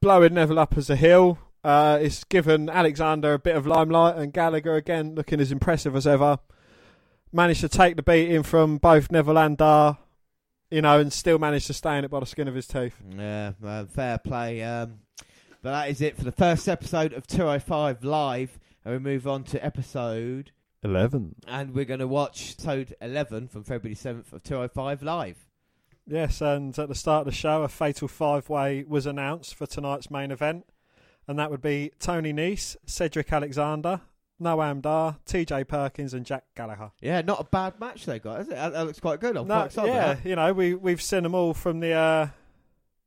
[0.00, 1.38] blowing Neville up as a heel.
[1.64, 6.06] Uh, it's given Alexander a bit of limelight, and Gallagher again looking as impressive as
[6.06, 6.38] ever.
[7.32, 9.98] Managed to take the beating from both Neville and Dar,
[10.70, 12.94] you know, and still managed to stay in it by the skin of his teeth.
[13.16, 14.62] Yeah, uh, fair play.
[14.62, 15.00] Um,
[15.62, 18.58] but that is it for the first episode of 205 Live.
[18.84, 20.50] And we move on to episode.
[20.82, 21.36] Eleven.
[21.48, 25.46] And we're going to watch episode 11 from February 7th of 205 Live.
[26.06, 29.66] Yes, and at the start of the show, a fatal five way was announced for
[29.66, 30.66] tonight's main event,
[31.28, 34.00] and that would be Tony Nese, Cedric Alexander,
[34.40, 36.90] Noam Dar, TJ Perkins, and Jack Gallagher.
[37.00, 38.54] Yeah, not a bad match they got, is it?
[38.56, 39.36] That, that looks quite good.
[39.36, 39.92] I'm No, quite excited.
[39.92, 42.28] yeah, you know, we we've seen them all from the uh,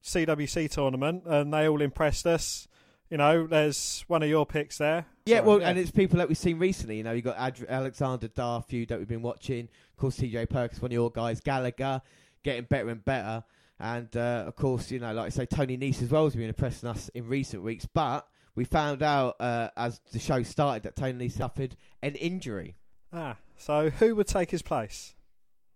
[0.04, 2.68] CWC tournament, and they all impressed us.
[3.10, 5.06] You know, there's one of your picks there.
[5.26, 6.98] Yeah, So, well, and it's people that we've seen recently.
[6.98, 9.70] You know, you got Ad- Alexander Dar feud that we've been watching.
[9.92, 11.40] Of course, TJ Perkins, one of your guys.
[11.40, 12.02] Gallagher
[12.44, 13.44] getting better and better.
[13.80, 16.50] And uh, of course, you know, like I say, Tony Nese as well has been
[16.50, 17.88] impressing us in recent weeks.
[17.92, 22.76] But we found out uh, as the show started that Tony Nese suffered an injury.
[23.14, 25.14] ah, so who would take his place?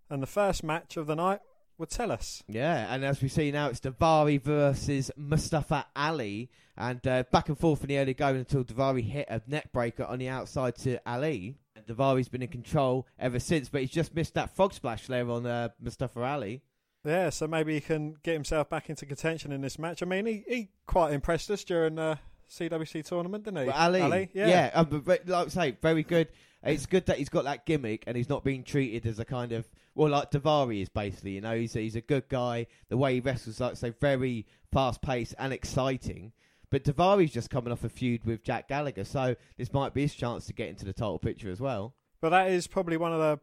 [0.10, 1.40] And the first match of the night
[1.78, 2.44] would tell us.
[2.48, 7.58] Yeah, and as we see now, it's Daivari versus Mustafa Ali, and uh, back and
[7.58, 11.00] forth in the early going until Daivari hit a neck breaker on the outside to
[11.06, 11.56] Ali.
[11.76, 15.30] And Daivari's been in control ever since, but he's just missed that frog splash there
[15.30, 16.62] on uh, Mustafa Ali.
[17.04, 20.04] Yeah, so maybe he can get himself back into contention in this match.
[20.04, 23.66] I mean, he, he quite impressed us during the CWC tournament, didn't he?
[23.66, 24.48] But Ali, yeah.
[24.48, 26.28] yeah, um, like I say, very good.
[26.64, 29.52] It's good that he's got that gimmick and he's not being treated as a kind
[29.52, 31.32] of well, like Daivari is basically.
[31.32, 32.68] You know, he's he's a good guy.
[32.90, 36.34] The way he wrestles, like I say, very fast paced and exciting.
[36.70, 40.16] But Daivari's just coming off a feud with Jack Gallagher, so this might be his
[40.16, 41.96] chance to get into the title picture as well.
[42.22, 43.40] But that is probably one of the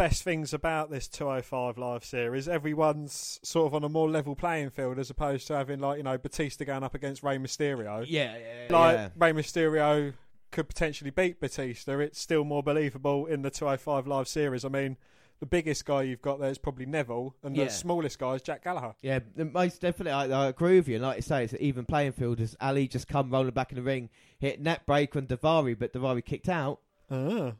[0.00, 2.48] best things about this 205 live series.
[2.48, 6.02] Everyone's sort of on a more level playing field as opposed to having like you
[6.02, 8.06] know Batista going up against Rey Mysterio.
[8.08, 9.08] Yeah, yeah, like yeah.
[9.14, 10.14] Rey Mysterio
[10.52, 11.98] could potentially beat Batista.
[11.98, 14.64] It's still more believable in the 205 live series.
[14.64, 14.96] I mean,
[15.38, 17.68] the biggest guy you've got there is probably Neville, and the Yeah.
[17.68, 18.94] smallest guy is Jack Gallagher.
[19.02, 20.12] Yeah, the- most definitely.
[20.12, 20.94] I, I agree with you.
[20.94, 23.70] And like you say, it's an even playing field as Ali just come rolling back
[23.70, 24.08] in the ring,
[24.38, 26.80] hit net break on Daivari, but Daivari kicked out.
[27.10, 27.52] Ah.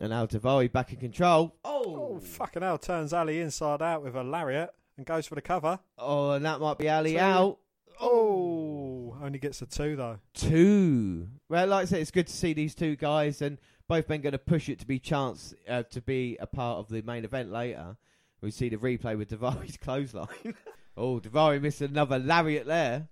[0.00, 1.54] And now Daivari back in control.
[1.64, 2.78] Oh, oh fucking hell.
[2.78, 5.78] Turns Ali inside out with a lariat and goes for the cover.
[5.98, 7.18] Oh, and that might be Ali Two.
[7.18, 7.58] out.
[8.00, 10.18] Oh, only gets a two, though.
[10.34, 11.28] Two.
[11.48, 14.32] Well, like I said, it's good to see these two guys, and both men going
[14.32, 17.52] to push it to be chance uh, to be a part of the main event
[17.52, 17.96] later.
[18.40, 20.28] We see the replay with Daivari's clothesline.
[20.96, 23.08] oh, Daivari missed another lariat there.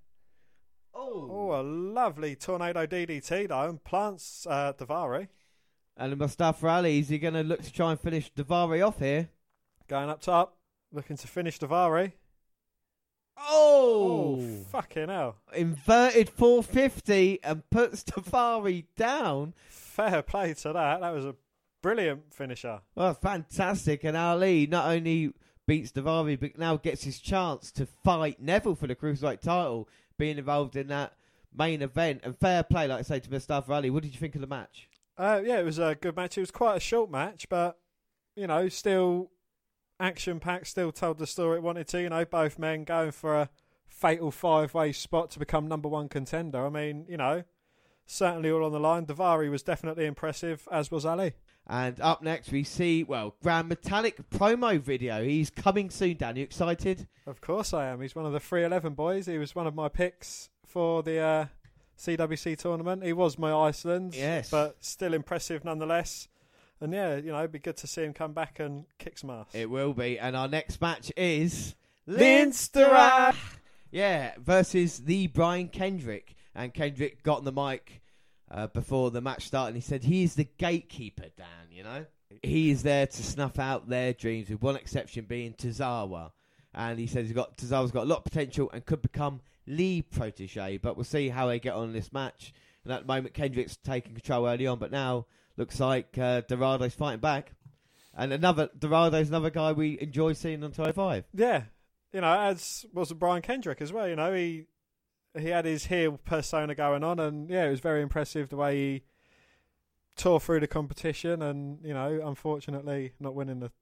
[0.95, 5.29] Oh, a lovely tornado DDT, though, and plants uh, Davari.
[5.97, 9.29] And Mustafa Ali, is he going to look to try and finish Daivari off here?
[9.89, 10.57] Going up top,
[10.93, 12.13] looking to finish Daivari.
[13.39, 13.83] Oh!
[14.23, 15.37] Oh, fucking hell.
[15.55, 19.55] Inverted 450 and puts Daivari down.
[19.69, 21.01] Fair play to that.
[21.01, 21.35] That was a
[21.83, 22.81] brilliant finisher.
[22.95, 24.05] Well, fantastic.
[24.05, 25.33] And Ali not only
[25.67, 30.39] beats Daivari, but now gets his chance to fight Neville for the Cruiserweight title, being
[30.39, 31.13] involved in that
[31.57, 32.23] main event.
[32.25, 33.91] And fair play, like I say, to Mustafa Ali.
[33.91, 34.89] What did you think of the match?
[35.17, 36.37] Uh, yeah, it was a good match.
[36.39, 37.79] It was quite a short match, but,
[38.35, 39.31] you know, still
[40.01, 42.03] action packed, still told the story it wanted to.
[42.03, 43.51] You know, both men going for a
[43.87, 46.67] fatal five way spot to become number one contender.
[46.67, 47.45] I mean, you know,
[48.07, 49.07] certainly all on the line.
[49.07, 51.35] Daivari was definitely impressive, as was Ali.
[51.67, 55.23] And up next, we see, well, Gran Metalik promo video.
[55.23, 56.37] He's coming soon, Dan.
[56.37, 57.07] You excited?
[57.27, 58.01] Of course I am.
[58.01, 59.27] He's one of the 311 boys.
[59.27, 61.47] He was one of my picks for the uh,
[61.99, 63.05] CWC tournament.
[63.05, 64.51] He was my Iceland, Yes.
[64.51, 66.29] but still impressive nonetheless.
[66.81, 69.31] And yeah, you know, it'd be good to see him come back and kick some
[69.31, 69.47] ass.
[69.55, 70.19] It will be.
[70.19, 71.75] And our next match is
[72.07, 73.33] Leinster.
[73.91, 76.35] Yeah, versus the Brian Kendrick.
[76.55, 78.03] And Kendrick got on the mic
[78.51, 82.05] uh, before the match started and he said he is the gatekeeper, Dan, you know?
[82.43, 86.33] He is there to snuff out their dreams, with one exception being Tozawa.
[86.75, 90.03] And he says he's got Tozawa's got a lot of potential and could become Lee
[90.03, 92.53] protege, but we'll see how they get on in this match.
[92.85, 96.95] And at the moment, Kendrick's taking control early on, but now looks like uh, Dorado's
[96.95, 97.53] fighting back.
[98.15, 101.25] And another Dorado's another guy we enjoy seeing on 25.
[101.33, 101.65] Yeah,
[102.13, 104.09] you know, as was Brian Kendrick as well.
[104.09, 104.67] You know, he
[105.39, 108.77] he had his heel persona going on, and yeah, it was very impressive the way
[108.77, 109.03] he
[110.17, 113.73] tore through the competition, and you know, unfortunately, not winning the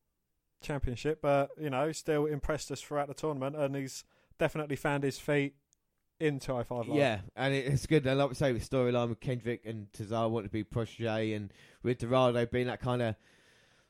[0.62, 4.05] championship, but you know, still impressed us throughout the tournament, and he's
[4.38, 5.55] definitely found his feet
[6.20, 6.87] into I five.
[6.88, 8.06] Yeah, and it- it's good.
[8.06, 11.52] And like we say, with storyline with Kendrick and Tazar wanting to be protege, and
[11.83, 13.14] with Dorado being that kind of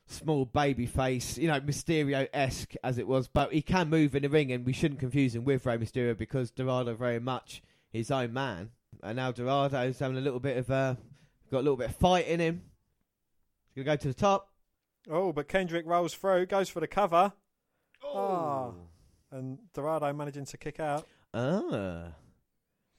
[0.07, 4.23] small baby face, you know, Mysterio esque as it was, but he can move in
[4.23, 8.11] the ring, and we shouldn't confuse him with Rey Mysterio because Dorado very much his
[8.11, 8.71] own man,
[9.03, 10.95] and now Dorado's having a little bit of uh,
[11.51, 12.61] got a little bit of fight in him.
[13.73, 14.49] He's gonna go to the top.
[15.09, 17.33] Oh, but Kendrick rolls through, goes for the cover,
[18.03, 18.73] Oh.
[19.31, 21.07] and Dorado managing to kick out.
[21.33, 22.13] Ah.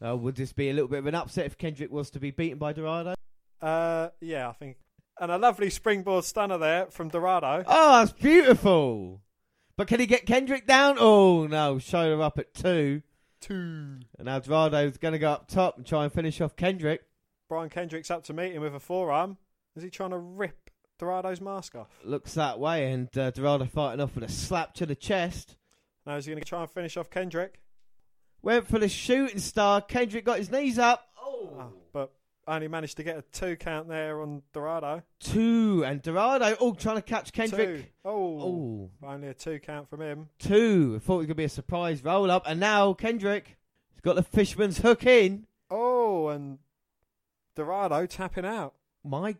[0.05, 2.31] Uh, would this be a little bit of an upset if Kendrick was to be
[2.31, 3.15] beaten by Dorado?
[3.61, 4.77] Uh, yeah, I think.
[5.21, 7.63] And a lovely springboard stunner there from Dorado.
[7.67, 9.21] Oh, that's beautiful.
[9.77, 10.97] But can he get Kendrick down?
[10.99, 13.03] Oh no, shoulder up at two.
[13.41, 14.01] Two.
[14.19, 17.03] And now Dorado's going to go up top and try and finish off Kendrick.
[17.49, 19.37] Brian Kendrick's up to meet him with a forearm.
[19.77, 21.89] Is he trying to rip Dorado's mask off?
[22.05, 25.57] Looks that way, and uh, Dorado fighting off with a slap to the chest.
[26.07, 27.62] Now is he going to try and finish off Kendrick?
[28.43, 29.81] Went for the shooting star.
[29.81, 31.07] Kendrick got his knees up.
[31.21, 31.69] Oh.
[31.93, 32.13] But
[32.49, 35.03] only managed to get a two count there on Dorado.
[35.21, 35.85] Two.
[35.87, 37.77] And Dorado, oh, trying to catch Kendrick.
[37.83, 37.85] Two.
[38.05, 40.29] Oh, Oh, only a two count from him.
[40.41, 40.95] two.
[40.97, 42.43] I thought it was going to be a surprise roll up.
[42.47, 43.57] And now Kendrick
[43.93, 45.47] has got the fisherman's hook in.
[45.71, 46.59] Oh, and
[47.55, 48.75] Dorado tapping out.
[49.05, 49.37] My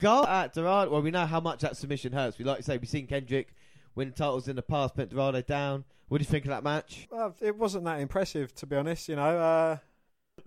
[0.00, 0.90] God, at Dorado.
[0.90, 2.36] Well, we know how much that submission hurts.
[2.38, 3.54] We like to say we've seen Kendrick
[3.94, 5.84] win titles in the past, put Dorado down.
[6.08, 7.08] What do you think of that match?
[7.10, 9.08] Well, it wasn't that impressive, to be honest.
[9.08, 9.78] You know, uh,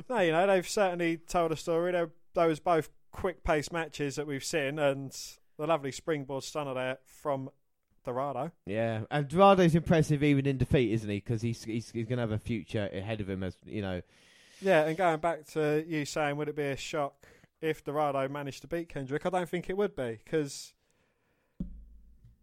[0.09, 1.91] no, you know they've certainly told a story.
[1.91, 5.15] They're, those both quick-paced matches that we've seen, and
[5.57, 7.49] the lovely springboard stunner there from
[8.05, 8.51] Dorado.
[8.65, 11.17] Yeah, and Dorado's impressive even in defeat, isn't he?
[11.17, 14.01] Because he's he's, he's going to have a future ahead of him, as you know.
[14.61, 17.27] Yeah, and going back to you saying, would it be a shock
[17.61, 19.25] if Dorado managed to beat Kendrick?
[19.25, 20.73] I don't think it would be because,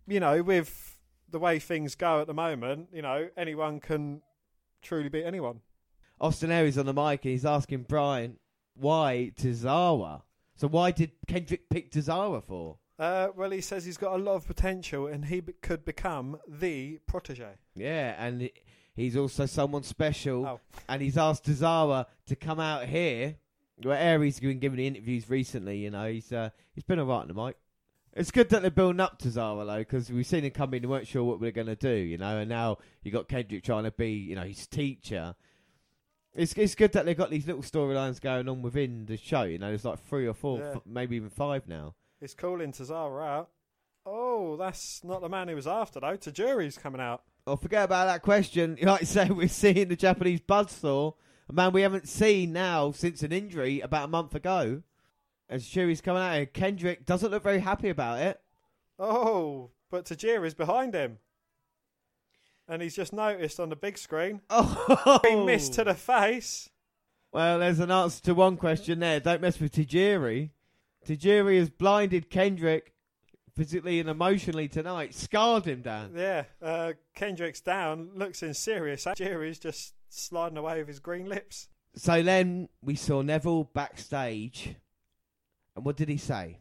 [0.06, 0.93] you know, with
[1.34, 4.22] the way things go at the moment, you know, anyone can
[4.82, 5.60] truly beat anyone.
[6.20, 8.38] Austin Aries on the mic and he's asking Brian
[8.74, 10.22] why Tozawa.
[10.54, 12.78] So why did Kendrick pick Tozawa for?
[13.00, 16.38] Uh, well, he says he's got a lot of potential and he be- could become
[16.46, 17.56] the protege.
[17.74, 18.48] Yeah, and
[18.94, 20.46] he's also someone special.
[20.46, 20.60] Oh.
[20.88, 23.34] And he's asked Tozawa to come out here.
[23.82, 25.78] Where Aries has been giving the interviews recently.
[25.78, 27.56] You know, he's uh, he's been alright on the mic.
[28.16, 30.84] It's good that they're building up to Zara though, because we've seen him come in
[30.84, 33.28] and weren't sure what we are going to do, you know, and now you got
[33.28, 35.34] Kendrick trying to be, you know, his teacher.
[36.32, 39.42] It's it's good that they've got these little storylines going on within the show.
[39.42, 40.72] You know, there's like three or four, Yeah.
[40.76, 41.94] f- maybe even five now.
[42.20, 43.50] It's calling Tozawa out.
[44.06, 46.16] Oh, that's not the man he was after though.
[46.16, 47.22] Tajiri's coming out.
[47.46, 48.78] Oh, forget about that question.
[48.82, 51.14] Like I say, we're seeing the Japanese buzzsaw,
[51.48, 54.82] a man we haven't seen now since an injury about a month ago.
[55.54, 56.46] And Shuri's coming out here.
[56.46, 58.40] Kendrick doesn't look very happy about it.
[58.98, 61.18] Oh, but Tajiri's behind him.
[62.66, 64.40] And he's just noticed on the big screen.
[64.50, 66.70] Oh, He missed to the face.
[67.30, 69.20] Well, there's an answer to one question there.
[69.20, 70.50] Don't mess with Tajiri.
[71.06, 72.92] Tajiri has blinded Kendrick
[73.54, 76.14] physically and emotionally tonight, scarred him down.
[76.16, 79.04] Yeah, uh, Kendrick's down, looks in serious.
[79.04, 81.68] Tajiri's just sliding away with his green lips.
[81.94, 84.74] So then we saw Neville backstage.
[85.76, 86.58] And what did he say?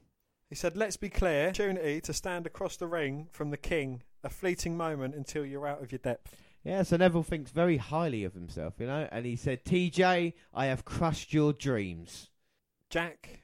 [0.49, 4.04] He said, Let's be clear opportunity to stand across the ring from the king.
[4.23, 6.36] A fleeting moment until you're out of your depth.
[6.63, 10.65] Yeah, so Neville thinks very highly of himself, you know, and he said, TJ, I
[10.67, 12.30] have crushed your dreams.
[12.89, 13.41] Jack,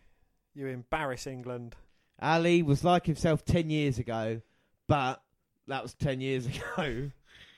[0.53, 1.75] you embarrass England.
[2.21, 4.41] Ali was like himself 10 years ago,
[4.87, 5.21] but
[5.67, 6.45] that was 10 years
[6.77, 7.11] ago.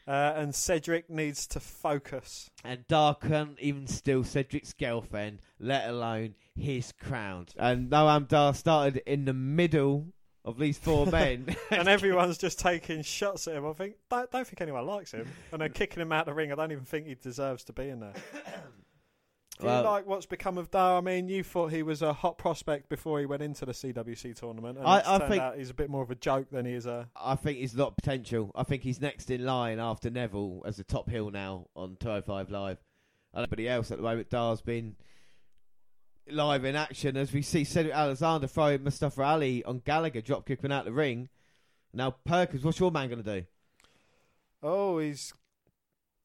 [0.08, 2.50] Uh, and Cedric needs to focus.
[2.64, 7.48] And Dar couldn't even steal Cedric's girlfriend, let alone his crown.
[7.58, 10.08] And Noam Dar started in the middle
[10.44, 11.56] of these four men.
[11.70, 13.66] and everyone's just taking shots at him.
[13.66, 16.34] I think don't, don't think anyone likes him, and they're kicking him out of the
[16.34, 16.52] ring.
[16.52, 18.14] I don't even think he deserves to be in there.
[19.62, 20.98] Do Well- you like what's become of Dar?
[20.98, 24.34] I mean, you thought he was a hot prospect before he went into the CWC
[24.34, 26.66] tournament, and I- I turned think- out he's a bit more of a joke than
[26.66, 27.10] he is a.
[27.16, 28.52] I think he's got potential.
[28.56, 32.50] I think he's next in line after Neville as the top heel now on 205
[32.50, 32.80] Live.
[33.34, 34.96] And everybody else at the moment, Dar's been
[36.28, 40.72] live in action as we see Cedric Alexander throwing Mustafa Ali on Gallagher, drop kicking
[40.72, 41.30] out the ring.
[41.94, 43.46] Now, Perkins, what's your man going to do?
[44.64, 45.34] Oh, he's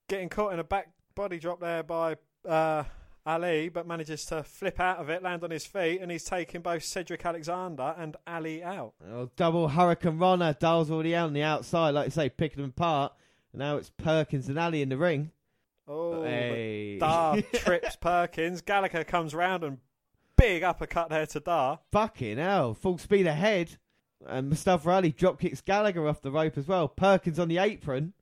[0.08, 2.84] getting caught in a back body drop there by uh,
[3.26, 6.60] Ali, but manages to flip out of it, land on his feet, and he's taking
[6.60, 8.94] both Cedric Alexander and Ali out.
[9.10, 10.58] Oh, double Hurricanrana.
[10.58, 13.12] Dar's already out on the outside, like I say, picking them apart.
[13.52, 15.30] Now it's Perkins and Ali in the ring.
[15.88, 16.98] Oh, hey.
[16.98, 18.60] Dar trips Perkins.
[18.60, 19.78] Gallagher comes round and
[20.36, 21.80] big uppercut there to Dar.
[21.92, 23.76] Fucking hell, full speed ahead.
[24.26, 26.88] And Mustafa Ali drop kicks Gallagher off the rope as well.
[26.88, 28.12] Perkins on the apron.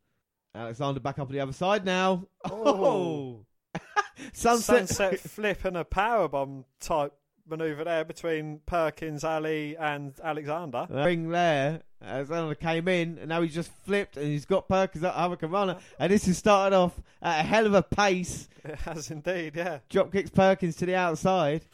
[0.54, 2.26] Alexander back up on the other side now.
[2.44, 3.44] Oh,
[4.32, 4.88] sunset.
[4.88, 7.12] Sunset flip and a powerbomb type
[7.48, 10.86] manoeuvre there between Perkins, Ali, and Alexander.
[10.90, 11.82] ring there.
[12.02, 15.80] Alexander came in and now he's just flipped and he's got Perkins at Hurricanrana.
[15.98, 18.48] And this has started off at a hell of a pace.
[18.64, 19.80] It has indeed, yeah.
[19.90, 21.66] Drop kicks Perkins to the outside.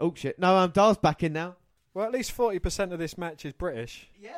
[0.00, 0.40] Oh shit!
[0.40, 1.54] No, um, Dar's back in now.
[1.94, 4.08] Well, at least 40% of this match is British.
[4.20, 4.32] Yeah.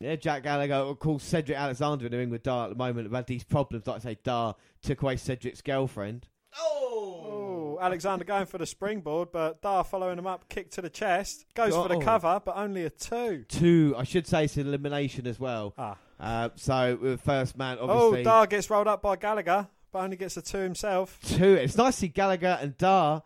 [0.00, 3.06] Yeah, Jack Gallagher, of course, Cedric Alexander in the ring with Dar at the moment
[3.06, 3.86] have had these problems.
[3.86, 6.26] Like I say, Dar took away Cedric's girlfriend.
[6.58, 11.44] Oh, Alexander going for the springboard, but Dar following him up, kick to the chest.
[11.54, 11.88] Goes for Oh.
[11.88, 13.44] the cover, but only a two.
[13.48, 15.74] Two, I should say, it's an elimination as well.
[15.78, 15.96] Ah.
[16.18, 17.94] Uh, so, with the first man, obviously.
[17.94, 18.24] Oh, obviously.
[18.24, 21.18] Dar gets rolled up by Gallagher, but only gets a two himself.
[21.24, 21.54] two.
[21.54, 23.22] It's nice to see Gallagher and Dar.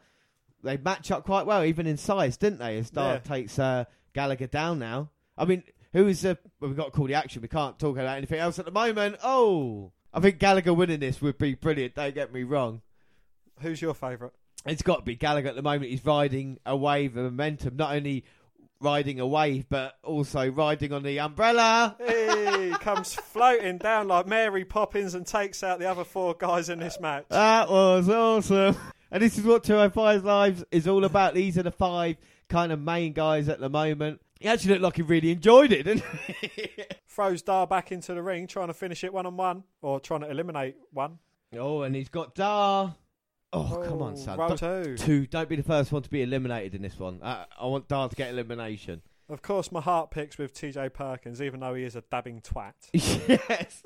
[0.62, 2.78] They match up quite well, even in size, didn't they?
[2.78, 3.18] As Dar Yeah.
[3.20, 5.10] takes uh, Gallagher down now.
[5.38, 5.62] I mean,
[5.92, 6.36] who is the?
[6.60, 7.40] Well, we've got to call the action.
[7.40, 9.16] We can't talk about anything else at the moment.
[9.22, 11.94] Oh, I think Gallagher winning this would be brilliant.
[11.94, 12.82] Don't get me wrong.
[13.60, 14.32] Who's your favourite?
[14.66, 15.90] It's got to be Gallagher at the moment.
[15.90, 18.24] He's riding a wave of momentum, not only
[18.80, 21.96] riding a wave, but also riding on the umbrella.
[22.06, 26.78] He comes floating down like Mary Poppins and takes out the other four guys in
[26.78, 27.24] this match.
[27.30, 28.76] That was awesome.
[29.10, 31.34] And this is what 205 Lives is all about.
[31.34, 32.16] These are the five
[32.48, 34.20] kind of main guys at the moment.
[34.38, 36.70] He actually looked like he really enjoyed it, didn't he?
[37.08, 40.20] Throws Dar back into the ring, trying to finish it one on one, or trying
[40.20, 41.18] to eliminate one.
[41.58, 42.94] oh, and he's got Dar.
[43.52, 44.56] Oh, come on, son.
[44.56, 44.96] Two.
[44.96, 45.26] Two.
[45.26, 47.20] Don't be the first one to be eliminated in this one.
[47.22, 49.02] Uh, I want Dar to get elimination.
[49.28, 52.72] Of course, my heart picks with TJ Perkins, even though he is a dabbing twat.
[52.92, 53.82] yes.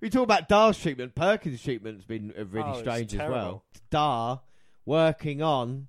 [0.00, 1.14] We talk about Dar's treatment.
[1.14, 3.64] Perkins' treatment's been uh, really Oh, strange as well.
[3.90, 4.40] Dar
[4.84, 5.88] working on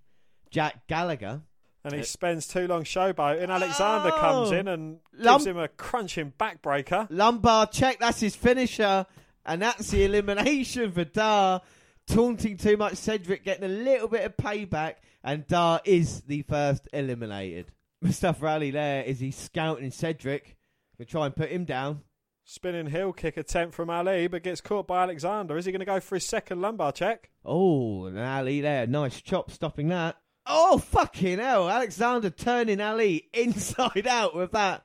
[0.51, 1.41] Jack Gallagher.
[1.83, 3.41] And he Uh, spends too long showboating.
[3.43, 4.55] And Alexander comes Oh.
[4.55, 7.07] in and Lump- gives him a crunching backbreaker.
[7.09, 9.05] Lumbar check, that's his finisher.
[9.45, 11.61] And that's the elimination for Dar.
[12.07, 14.95] Taunting too much Cedric, getting a little bit of payback.
[15.23, 17.67] And Dar is the first eliminated.
[18.01, 20.57] Mustafa Ali there is he scouting Cedric.
[20.97, 22.01] Gonna try and put him down.
[22.45, 25.55] Spinning heel kick attempt from Ali, but gets caught by Alexander.
[25.57, 27.29] Is he going to go for his second lumbar check?
[27.45, 28.85] Oh, and Ali there.
[28.85, 30.17] Nice chop stopping that.
[30.45, 31.69] Oh, fucking hell.
[31.69, 34.83] Alexander turning Ali inside out with that.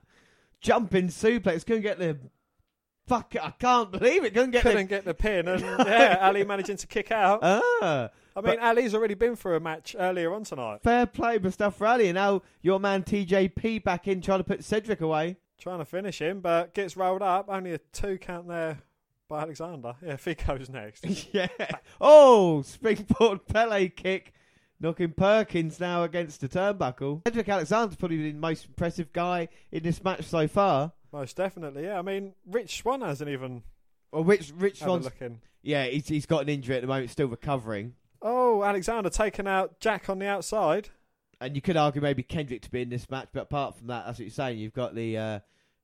[0.61, 1.67] jumping suplex.
[1.67, 2.17] Couldn't get the.
[3.09, 4.35] Fuck it, I can't believe it.
[4.35, 7.41] Couldn't get Couldn't get the pin, and yeah, Ali managing to kick out.
[7.43, 8.11] Ah.
[8.37, 12.09] I mean, Ali's already been through a match earlier on tonight, Fair play, Mustafa Ali.
[12.09, 15.37] And now your man TJP back in trying to put Cedric away.
[15.59, 17.47] trying to finish him, but gets rolled up.
[17.49, 18.79] Only a two count there
[19.29, 19.95] by Alexander.
[20.05, 21.05] Yeah, Fico's next.
[21.33, 21.49] yeah.
[22.01, 24.33] Oh, springboard Pele kick.
[24.81, 27.23] Knocking Perkins now against the turnbuckle.
[27.27, 30.93] Cedric Alexander's probably been the most impressive guy in this match so far.
[31.13, 31.99] Most definitely, yeah.
[31.99, 33.63] I mean, Rich Swann hasn't even
[34.13, 35.41] Well, Rich, Rich had a Swann's, look in.
[35.63, 37.95] yeah, he's, he's got an injury at the moment, still recovering.
[38.21, 40.91] Oh, Alexander taking out Jack on the outside.
[41.41, 44.05] And you could argue maybe Kendrick to be in this match, but apart from that,
[44.07, 44.59] that's what you're saying.
[44.59, 45.39] You've got the uh,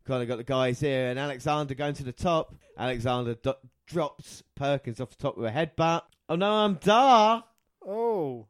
[0.04, 2.54] kind of got the guys here, and Alexander going to the top.
[2.76, 3.54] Alexander do-
[3.86, 6.02] drops Perkins off the top with a headbutt.
[6.28, 7.44] Oh no, I'm Dar.
[7.86, 8.48] Oh,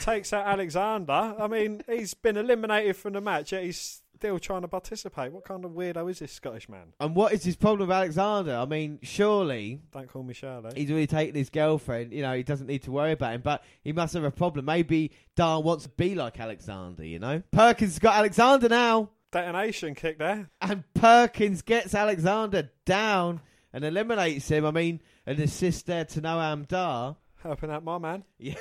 [0.00, 1.34] takes out Alexander.
[1.38, 5.32] I mean, he's been eliminated from the match, yet he's still trying to participate.
[5.32, 6.92] What kind of weirdo is this Scottish man?
[6.98, 8.56] And what is his problem with Alexander?
[8.56, 10.72] I mean, surely Don't call me Shirley.
[10.74, 12.12] he's already taken his girlfriend.
[12.12, 14.64] You know, he doesn't need to worry about him, but he must have a problem.
[14.64, 17.04] Maybe Dar wants to be like Alexander.
[17.04, 19.10] You know, Perkins has got Alexander now.
[19.30, 20.50] Detonation kick there.
[20.60, 23.40] and Perkins gets Alexander down
[23.72, 24.64] and eliminates him.
[24.66, 27.14] I mean, an assist there to Noam Dar.
[27.44, 28.24] Helping out my man.
[28.38, 28.54] Yeah,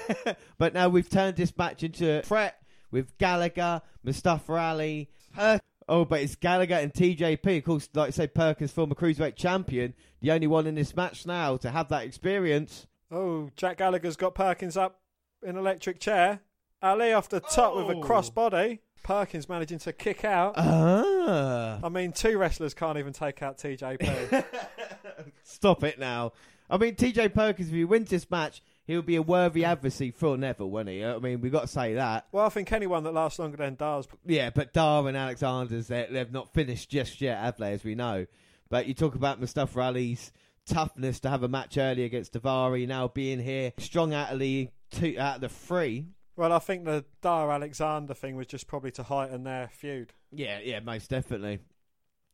[0.59, 5.09] but now we've turned this match into a threat with Gallagher, Mustafa Ali.
[5.37, 7.57] Per- oh, but it's Gallagher and TJP.
[7.59, 11.25] Of course, like I said, Perkins, former cruiserweight champion, the only one in this match
[11.25, 12.87] now to have that experience.
[13.11, 14.99] Oh, Jack Gallagher's got Perkins up
[15.43, 16.41] in electric chair.
[16.81, 18.01] Ali off the top with Oh.
[18.01, 18.79] a crossbody.
[19.03, 20.55] Perkins managing to kick out.
[20.57, 21.79] Ah.
[21.81, 24.43] I mean, two wrestlers can't even take out TJP.
[25.43, 26.33] Stop it now.
[26.69, 30.37] I mean, TJ Perkins, if he wins this match, he'll be a worthy adversary for
[30.37, 31.03] Neville, won't he?
[31.05, 32.27] I mean, we've got to say that.
[32.31, 34.07] well, I think anyone that lasts longer than Dars.
[34.25, 37.93] Yeah, but Dar and Alexander's, they, they've not finished just yet, have they, as we
[37.95, 38.25] know.
[38.69, 40.31] But you talk about Mustafa Ali's
[40.65, 44.69] toughness to have a match early against Daivari, now being here, strong out of the,
[44.91, 46.07] two, out of the three.
[46.35, 50.13] Well, I think the Dar Alexander thing was just probably to heighten their feud.
[50.31, 51.59] Yeah, yeah, most definitely.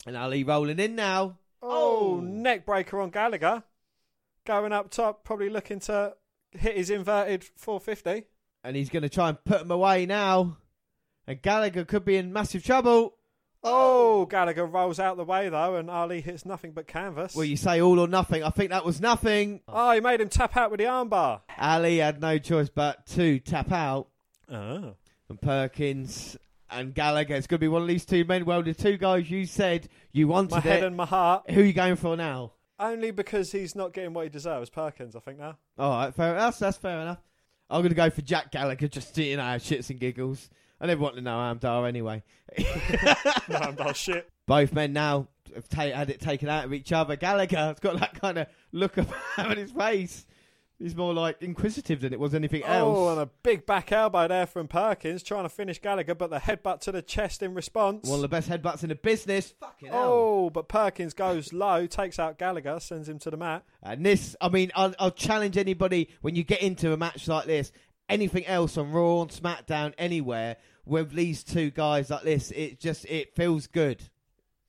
[0.06, 1.38] And Ali rolling in now.
[1.62, 2.20] Oh, Oh.
[2.20, 3.64] neck breaker on Gallagher.
[4.46, 6.16] Going up top, probably looking to
[6.58, 8.28] hit his inverted 450.
[8.64, 10.58] And he's going to try and put him away now.
[11.28, 13.16] And Gallagher could be in massive trouble.
[13.66, 17.34] Oh, Gallagher rolls out the way though, and Ali hits nothing but canvas.
[17.34, 18.44] Well, you say all or nothing.
[18.44, 19.62] I think that was nothing.
[19.70, 21.42] Oh, he made him tap out with the armbar.
[21.58, 24.08] Ali had no choice but to tap out.
[24.52, 24.96] Oh.
[25.30, 26.36] And Perkins
[26.70, 27.36] and Gallagher.
[27.36, 28.44] It's going to be one of these two men.
[28.44, 30.88] Well, the two guys you said you wanted My head it.
[30.88, 31.50] and my heart.
[31.50, 32.52] Who are you going for now?
[32.80, 35.58] Only because he's not getting what he deserves, Perkins, I think now.
[35.78, 36.60] All right, fair enough.
[36.60, 37.20] That's fair enough.
[37.70, 40.50] I'm going to go for Jack Gallagher just to, you know, shits and giggles.
[40.82, 42.24] I never want to Noam Dar anyway.
[42.60, 44.30] no, I'm not shit.
[44.48, 47.16] Both men now have ta- had it taken out of each other.
[47.16, 48.98] Gallagher's got that kind of look
[49.38, 50.26] on his face.
[50.84, 52.98] He's more like inquisitive than it was anything else.
[52.98, 53.12] Oh, else.
[53.14, 56.82] and a big back elbow there from Perkins, trying to finish Gallagher, but the headbutt
[56.82, 58.06] to the chest in response.
[58.06, 59.54] One of the best headbutts in the business.
[59.62, 60.04] Fucking hell.
[60.04, 63.64] Oh, but Perkins goes low, takes out Gallagher, sends him to the mat.
[63.82, 67.46] And this, I mean, I'll, I'll challenge anybody when you get into a match like
[67.46, 67.72] this.
[68.10, 73.06] Anything else on Raw, on SmackDown, anywhere with these two guys like this, it just
[73.06, 74.04] it feels good.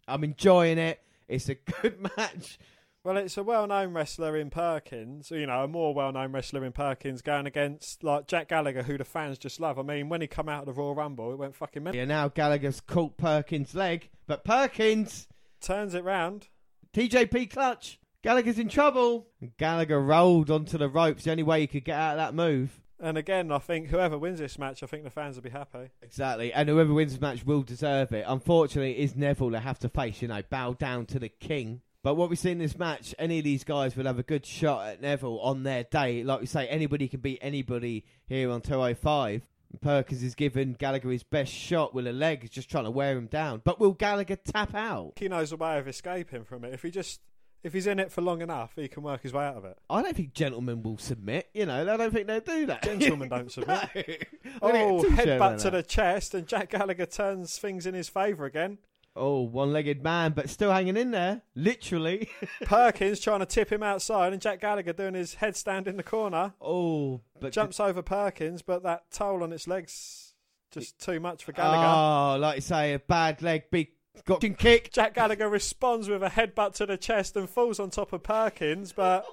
[0.06, 1.00] I'm enjoying it.
[1.26, 2.56] It's a good match.
[3.04, 7.20] Well, it's a well-known wrestler in Perkins, you know, a more well-known wrestler in Perkins
[7.20, 9.78] going against like Jack Gallagher, who the fans just love.
[9.78, 11.98] I mean, when he come out of the Royal Rumble, it went fucking mental.
[11.98, 15.28] Yeah, now Gallagher's caught Perkins' leg, but Perkins,
[15.60, 16.48] Turns it round.
[16.94, 17.98] TJP clutch.
[18.22, 19.28] Gallagher's in trouble.
[19.40, 21.24] And Gallagher rolled onto the ropes.
[21.24, 22.80] The only way he could get out of that move.
[22.98, 25.90] And again, I think whoever wins this match, I think the fans will be happy.
[26.00, 28.24] Exactly, and whoever wins the match will deserve it.
[28.26, 31.82] Unfortunately, it is Neville they have to face, you know, bow down to the king.
[32.04, 34.44] But what we see in this match, any of these guys will have a good
[34.44, 36.22] shot at Neville on their day.
[36.22, 39.48] Like we say, anybody can beat anybody here on 205.
[39.70, 42.90] And Perkins is giving Gallagher his best shot with a leg, he's just trying to
[42.90, 43.62] wear him down.
[43.64, 45.14] But will Gallagher tap out?
[45.16, 46.74] He knows a way of escaping from it.
[46.74, 47.22] If he just,
[47.62, 49.78] if he's in it for long enough, he can work his way out of it.
[49.88, 51.48] I don't think gentlemen will submit.
[51.54, 52.82] You know, I don't think they'll do that.
[52.82, 54.28] Gentlemen don't submit.
[54.44, 54.50] No.
[54.60, 57.94] Oh, gonna get too sure headbutt to the chest, and Jack Gallagher turns things in
[57.94, 58.76] his favour again.
[59.16, 62.28] Oh, one-legged man, but still hanging in there, literally.
[62.64, 66.54] Perkins trying to tip him outside, and Jack Gallagher doing his headstand in the corner.
[66.60, 70.34] oh, but Jumps over Perkins, but that toll on its legs
[70.72, 71.86] just too much for Gallagher.
[71.86, 73.88] Oh, like you say, a bad leg, big
[74.24, 74.92] got kick.
[74.92, 78.92] Jack Gallagher responds with a headbutt to the chest and falls on top of Perkins,
[78.92, 79.24] but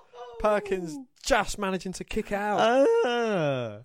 [0.41, 2.59] Perkins just managing to kick out.
[3.05, 3.79] Ah.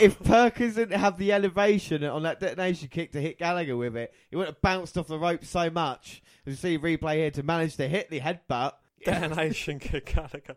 [0.00, 4.14] If Perkins didn't have the elevation on that detonation kick to hit Gallagher with it,
[4.30, 6.22] he would have bounced off the rope so much.
[6.46, 8.72] As you see replay here to manage to hit the headbutt.
[9.04, 10.56] Detonation kick Gallagher.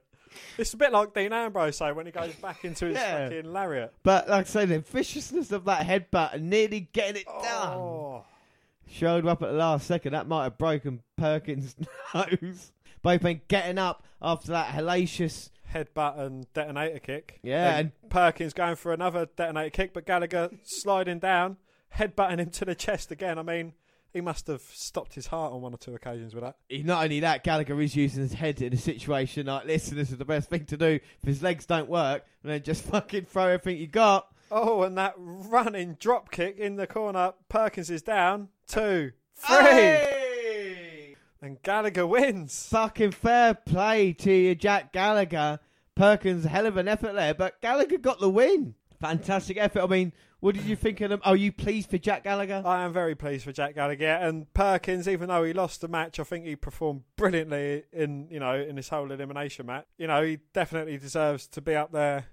[0.58, 3.28] It's a bit like Dean Ambrose say when he goes back into his Yeah.
[3.28, 3.94] fucking lariat.
[4.04, 7.74] But like I say, the viciousness of that headbutt and nearly getting it done.
[7.78, 8.26] Oh.
[8.90, 10.14] Showed up at the last second.
[10.14, 11.76] That might have broken Perkins'
[12.14, 12.72] nose.
[13.02, 15.50] Both been getting up after that hellacious.
[15.74, 17.40] Headbutt and detonator kick.
[17.44, 21.56] Yeah, And Perkins going for another detonator kick, but Gallagher sliding down,
[21.96, 23.40] headbutting him to the chest again.
[23.40, 23.72] I mean,
[24.12, 26.58] he must have stopped his heart on one or two occasions with that.
[26.68, 29.98] He- Not only that, Gallagher is using his head in a situation like this, and
[29.98, 31.00] this is the best thing to do.
[31.22, 34.28] If his legs don't work, and then just fucking throw everything you got.
[34.52, 37.32] Oh, and that running drop kick in the corner.
[37.48, 38.50] Perkins is down.
[38.68, 39.56] Two, three.
[39.56, 40.21] Hey!
[41.42, 42.68] And Gallagher wins.
[42.70, 45.60] Fucking fair play to you, Jack Gallagher.
[45.96, 48.76] Perkins, hell of an effort there, but Gallagher got the win.
[49.00, 49.82] Fantastic effort.
[49.82, 51.22] I mean, what did you think of them?
[51.24, 52.62] Are you pleased for Jack Gallagher?
[52.64, 55.08] I am very pleased for Jack Gallagher and Perkins.
[55.08, 58.76] Even though he lost the match, I think he performed brilliantly in you know in
[58.76, 59.86] this whole elimination match.
[59.98, 62.26] You know he definitely deserves to be up there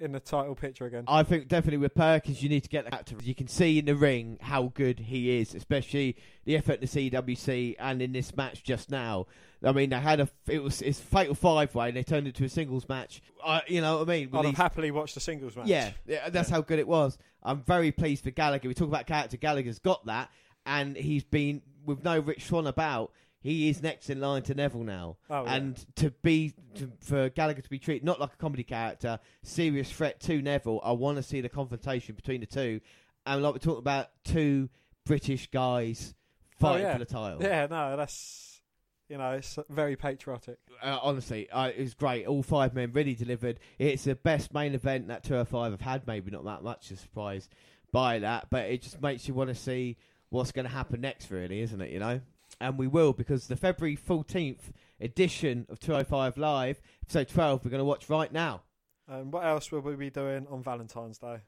[0.00, 1.04] in the title picture again.
[1.06, 3.06] I think definitely with Perkins, you need to get that.
[3.06, 6.80] To, you can see in the ring how good he is, especially the effort in
[6.80, 9.26] the CWC and in this match just now.
[9.62, 11.90] I mean, they had a it was it's fatal five way.
[11.90, 13.22] They turned it to a singles match.
[13.44, 14.30] I, you know what I mean?
[14.30, 15.68] With these- happily watched the singles match.
[15.68, 17.16] yeah, yeah, that's how good it was.
[17.42, 18.68] I'm very pleased for Gallagher.
[18.68, 19.36] We talk about character.
[19.36, 20.30] Gallagher's got that,
[20.66, 23.12] and he's been with no Rich Swann about.
[23.44, 25.54] He is next in line to Neville now, Oh, yeah.
[25.54, 29.88] and to be to, for Gallagher to be treated not like a comedy character, serious
[29.92, 30.80] threat to Neville.
[30.82, 32.80] I want to see the confrontation between the two,
[33.26, 34.70] and like we talked about, two
[35.06, 36.14] British guys
[36.58, 36.92] fighting Oh, yeah.
[36.94, 37.42] for the title.
[37.42, 38.62] yeah, no, that's
[39.10, 40.56] you know it's very patriotic.
[40.82, 42.26] Uh, honestly, uh, it was great.
[42.26, 43.60] All five men really delivered.
[43.78, 46.06] It's the best main event that two or five have had.
[46.06, 47.50] Maybe not that much a surprise
[47.92, 49.98] by that, but it just makes you want to see
[50.30, 51.90] what's going to happen next, really, isn't it?
[51.90, 52.20] You know,
[52.60, 57.80] and we will because the February 14th edition of 205 Live, episode 12, we're going
[57.80, 58.62] to watch right now.
[59.08, 61.38] And what else will we be doing on Valentine's Day?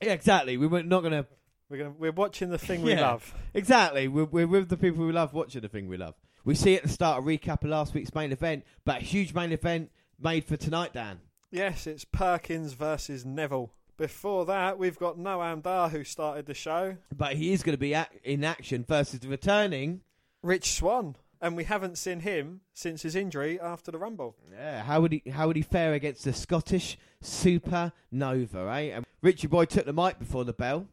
[0.00, 0.56] Yeah, exactly.
[0.56, 1.26] We were not going to.
[1.70, 3.02] We're gonna we're watching the thing we Yeah.
[3.02, 3.34] love.
[3.52, 4.08] Exactly.
[4.08, 6.14] We're, we're with the people we love watching the thing we love.
[6.44, 9.34] We see at the start a recap of last week's main event, but a huge
[9.34, 11.18] main event made for tonight, Dan.
[11.50, 13.70] Yes, it's Perkins versus Neville.
[13.98, 16.96] Before that, we've got Noam Dar who started the show.
[17.14, 20.02] But he is going to be ac in action versus the returning.
[20.40, 24.36] Rich Swann, and we haven't seen him since his injury after the Rumble.
[24.52, 28.94] Yeah, how would he how would he fare against the Scottish supernova, eh?
[28.94, 30.86] And Richie Boy took the mic before the bell,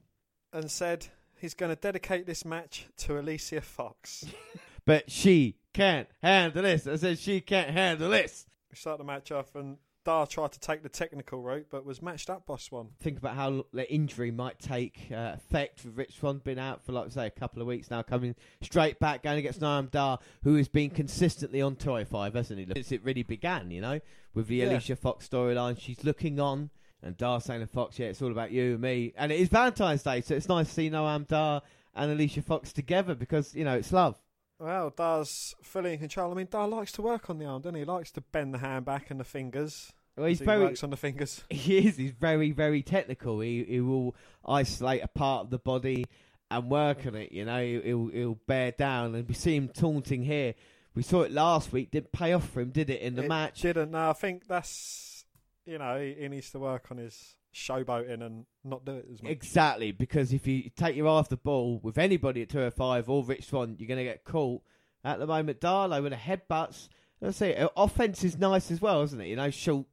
[0.51, 1.05] and said
[1.39, 4.25] he's going to dedicate this match to Alicia Fox.
[4.85, 6.87] but she can't handle this.
[6.87, 8.47] I said she can't handle this.
[8.71, 12.01] we start the match off, and Dar tried to take the technical route, but was
[12.01, 12.89] matched up by Swann.
[12.99, 16.91] Think about how the injury might take uh, effect with Rich Swann been out for
[16.93, 20.55] like say a couple of weeks now, coming straight back going against Noam Dar, who
[20.55, 22.67] has been consistently on 205, hasn't he?
[22.73, 23.99] Since it really began, you know,
[24.33, 24.65] with the Yeah.
[24.69, 25.79] Alicia Fox storyline.
[25.79, 26.69] She's looking on,
[27.01, 29.49] and Dar saying to Fox, "Yeah, it's all about you and me." And it is
[29.49, 31.63] Valentine's Day, so it's nice to see Noam Dar
[31.95, 34.21] and Alicia Fox together because you know it's love.
[34.57, 36.31] Well, Dar's fully in control.
[36.31, 37.81] I mean, Dar likes to work on the arm, doesn't he?
[37.81, 39.91] He likes to bend the hand back and the fingers.
[40.17, 41.43] Well, he's he very works on the fingers.
[41.49, 41.97] he is.
[41.97, 43.39] He's very, very technical.
[43.41, 46.05] He he will isolate a part of the body
[46.49, 47.31] and work on it.
[47.31, 50.53] You know, He- he'll he'll bear down, and we see him taunting here.
[50.93, 51.91] We saw it last week.
[51.91, 53.01] Didn't pay off for him, did it?
[53.01, 53.91] In the It match, Didn't.
[53.91, 55.25] No, I think that's
[55.65, 59.21] you know he, he needs to work on his showboating and not do it as
[59.23, 59.31] much.
[59.31, 59.91] exactly.
[59.91, 63.09] Because if you take your eye off the ball with anybody at two oh five
[63.09, 64.61] or Rich Swann, you're going to get caught.
[65.03, 66.87] At the moment, Darlow with the headbutts.
[67.21, 69.27] Let's see, offense is nice as well, isn't it?
[69.27, 69.85] You know, short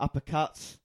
[0.00, 0.78] uppercuts.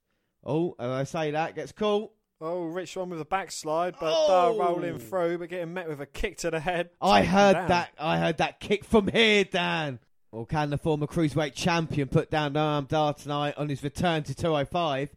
[0.44, 2.10] Oh, and I say that gets caught.
[2.40, 4.26] Oh, Rich Swann with a backslide, but Oh!
[4.28, 6.90] Dar rolling through, but getting met with a kick to the head.
[7.00, 7.68] I heard down.
[7.68, 7.90] that.
[7.98, 10.00] I heard that kick from here, Dan.
[10.32, 14.34] Or can the former cruiserweight champion put down Noam Dar tonight on his return to
[14.34, 15.10] 205?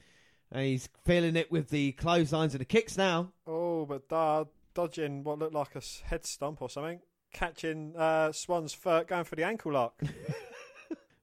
[0.52, 3.32] And he's feeling it with the clotheslines and the kicks now.
[3.48, 7.00] Oh, but Dar dodging what looked like a head stomp or something,
[7.34, 10.00] catching uh, Swann's foot, going for the ankle lock.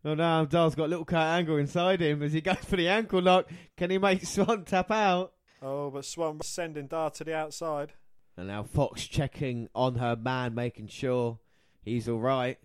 [0.05, 2.89] Well, now Dar's got a little Kurt Angle inside him as he goes for the
[2.89, 3.49] ankle lock.
[3.77, 5.33] Can he make Swann tap out?
[5.63, 7.93] oh, but Swann sending Dar to the outside.
[8.37, 11.39] And now Fox checking on her man, making sure
[11.85, 12.59] he's all right.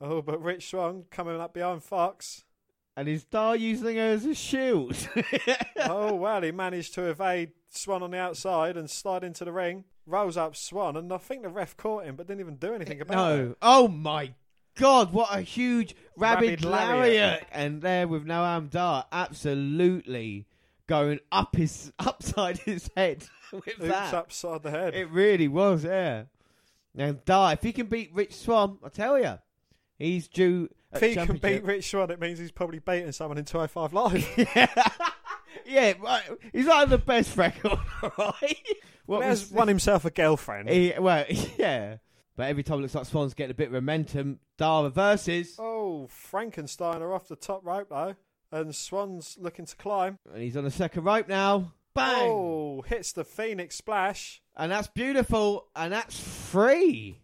[0.00, 2.44] Oh, but Rich Swann coming up behind Fox.
[2.96, 4.96] And is Dar using her as a shield?
[5.80, 9.82] oh well, he managed to evade Swann on the outside and slide into the ring.
[10.06, 13.00] Rolls up Swann, and I think the ref caught him, but didn't even do anything
[13.00, 13.44] about it.
[13.48, 13.56] no.
[13.62, 14.34] Oh my
[14.76, 16.98] God, what a huge rabid, Rabid lariat.
[16.98, 17.46] lariat.
[17.52, 20.46] And there with Noam Dar absolutely
[20.86, 24.14] going up his upside his head with Oops that.
[24.14, 24.94] upside the head.
[24.94, 26.24] It really was, yeah.
[26.94, 29.38] Now Dar, if he can beat Rich Swann, I tell you,
[29.98, 30.68] he's due.
[30.92, 34.48] if he can beat Rich Swann, it means he's probably beating someone in 205 Live.
[35.66, 36.22] yeah, right.
[36.52, 37.78] he's not the best record,
[38.18, 38.66] right?
[39.06, 40.68] What he has won himself a girlfriend.
[40.68, 41.24] He, well,
[41.58, 41.96] yeah.
[42.36, 46.08] But every time it looks like Swann's getting a bit of momentum, Dar reverses, Oh,
[46.10, 48.16] Frankensteiner off the top rope though,
[48.50, 50.18] and Swann's looking to climb.
[50.32, 51.72] and he's on the second rope now.
[51.94, 52.28] Bang!
[52.28, 57.20] Oh, hits the Phoenix splash, And that's beautiful, and that's free.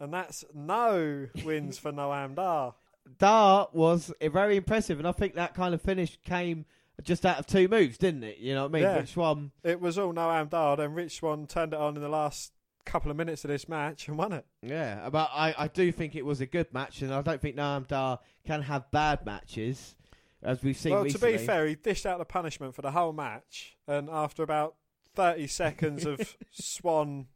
[0.00, 2.74] and that's no wins for Noam Dar.
[3.18, 6.64] Dar was very impressive, and I think that kind of finish came
[7.02, 8.38] just out of two moves, didn't it?
[8.38, 8.82] You know what I mean?
[8.82, 8.96] Yeah.
[8.98, 12.08] Rich Swann, It was all Noam Dar, then Rich Swann turned it on in the
[12.08, 12.52] last
[12.90, 14.44] couple of minutes of this match and won it.
[14.62, 15.08] yeah.
[15.10, 17.86] But I, I do think it was a good match, and I don't think Noam
[17.86, 19.96] Dar can have bad matches,
[20.42, 21.32] as we've seen well, recently.
[21.32, 24.74] to be fair, he dished out the punishment for the whole match, and after about
[25.14, 27.26] 30 seconds of Swann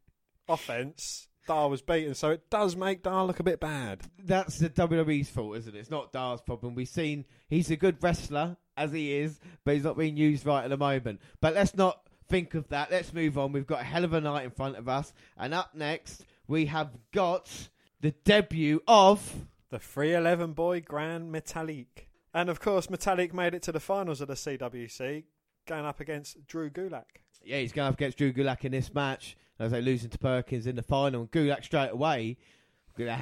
[0.48, 2.14] offense, Dar was beaten.
[2.14, 4.00] So it does make Dar look a bit bad.
[4.24, 5.78] that's the WWE's fault, isn't it?
[5.78, 6.74] It's not Dar's problem.
[6.74, 10.64] We've seen he's a good wrestler as he is, but he's not being used right
[10.64, 11.20] at the moment.
[11.40, 12.91] But let's not think of that.
[12.91, 13.53] Let's move on.
[13.53, 16.66] We've got a hell of a night in front of us, and up next we
[16.66, 17.68] have got
[18.01, 19.47] the debut of.
[19.70, 22.07] The 311 boy Gran Metalik.
[22.33, 25.25] And of course, Metalik made it to the finals of the CWC,
[25.66, 27.05] going up against Drew Gulak.
[27.45, 29.37] Yeah, he's going up against Drew Gulak in this match.
[29.57, 32.39] As they losing to Perkins in the final, and Gulak straight away.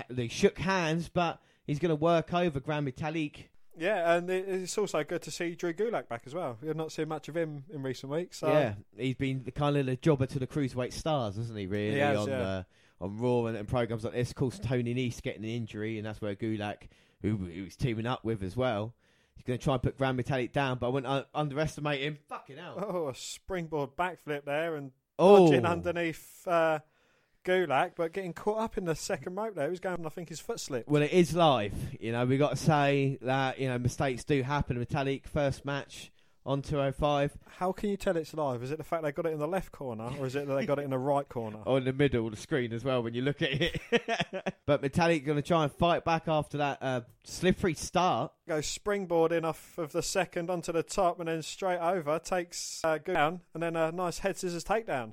[0.08, 3.48] They shook hands, but he's going to work over Gran Metalik.
[3.78, 6.58] Yeah, and it- it's also good to see Drew Gulak back as well.
[6.60, 8.38] We've not seen much of him in recent weeks.
[8.38, 11.66] So Yeah, he's been the kind of the jobber to the cruiserweight stars, hasn't he?
[11.66, 12.40] Really He has, on yeah.
[12.42, 12.62] uh,
[13.00, 14.30] on Raw and, and programs like this.
[14.30, 16.88] Of course, Tony Nese getting an injury, and that's where Gulak,
[17.22, 18.94] who he was teaming up with as well,
[19.34, 20.78] he's going to try and put Gran Metalik down.
[20.78, 22.18] But I wouldn't uh, underestimate him.
[22.28, 22.74] Fucking hell!
[22.86, 26.78] Oh, a springboard backflip there and Oh, dodging underneath uh,
[27.44, 29.64] Gulak, but getting caught up in the second rope there.
[29.64, 30.88] He was going, I think his foot slipped.
[30.88, 31.74] well, it is live.
[32.00, 34.82] You know, we got to say that you know mistakes do happen.
[34.82, 36.12] Metalik first match
[36.44, 38.62] on 205 How can you tell it's live?
[38.62, 40.54] Is it the fact they got it in the left corner, or is it that
[40.54, 41.58] they got it in the right corner?
[41.66, 43.80] or in the middle of the screen as well when you look at it.
[44.66, 48.32] but Metalik going to try and fight back after that uh, slippery start.
[48.48, 52.98] Goes springboarding off of the second onto the top and then straight over, takes uh,
[52.98, 55.12] down, and then a nice head scissors takedown.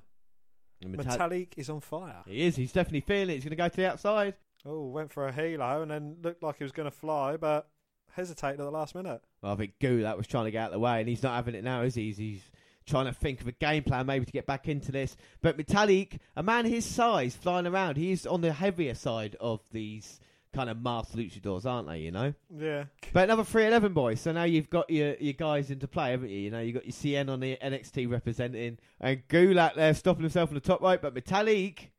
[0.82, 2.24] And Metalik- Metalik is on fire.
[2.26, 2.56] He is.
[2.56, 3.34] He's definitely feeling it.
[3.36, 4.36] He's going to go to the outside.
[4.66, 7.70] Oh, went for a helo and then looked like he was going to fly, but
[8.14, 9.22] hesitated at the last minute.
[9.42, 11.36] Well, I think Gulak was trying to get out of the way, and he's not
[11.36, 12.06] having it now, is he?
[12.06, 12.42] He's, he's
[12.86, 15.16] trying to think of a game plan maybe to get back into this.
[15.42, 20.20] But Metalik, a man his size, flying around, he's on the heavier side of these
[20.54, 22.00] kind of masked luchadors, aren't they?
[22.00, 22.34] You know.
[22.56, 22.86] Yeah.
[23.14, 24.22] But another 311 boys.
[24.22, 26.39] So now you've got your your guys into play, haven't you?
[26.39, 30.50] You know, you've got your CN on the NXT representing, and Gulak there stopping himself
[30.50, 31.89] on the top rope, but Metalik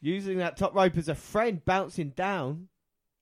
[0.00, 2.68] using that top rope as a friend, bouncing down.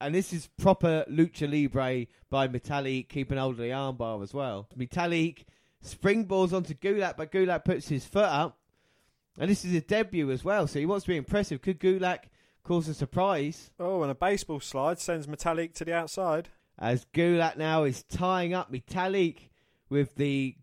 [0.01, 4.69] And this is proper lucha libre by Metalik, keeping hold of the armbar as well.
[4.77, 5.45] Metalik
[5.83, 8.59] springballs onto Gulak, but Gulak puts his foot up.
[9.39, 11.63] And this is a debut as well, so he wants to be impressive.
[11.63, 12.25] Could Gulak
[12.65, 13.71] cause a surprise?
[13.79, 16.49] Oh, and a baseball slide sends Metalik to the outside.
[16.79, 19.51] as Gulak now is tying up Metalik
[19.89, 20.57] with the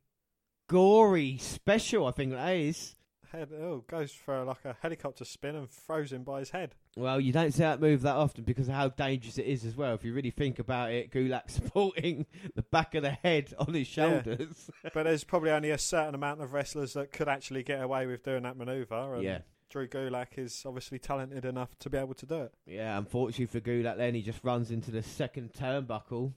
[0.67, 2.95] gory special, I think that is.
[3.31, 6.75] Head oh goes for like a helicopter spin and throws him by his head.
[6.97, 9.77] Well, you don't see that move that often because of how dangerous it is as
[9.77, 9.93] well.
[9.93, 12.25] If you really think about it, Gulak supporting
[12.55, 14.21] the back of the head on his Yeah.
[14.21, 14.69] shoulders.
[14.93, 18.23] but there's probably only a certain amount of wrestlers that could actually get away with
[18.23, 19.13] doing that manoeuvre.
[19.13, 19.39] And Yeah.
[19.71, 22.53] Drew Gulak is obviously talented enough to be able to do it.
[22.67, 26.33] Yeah, unfortunately for Gulak then, he just runs into the second turnbuckle.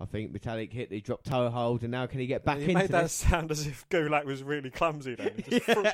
[0.00, 2.64] I think Metalik hit the drop toe hold, and now can he get back he
[2.64, 3.12] into made that this?
[3.12, 5.30] sound as if Gulak was really clumsy then.
[5.36, 5.84] He just threw-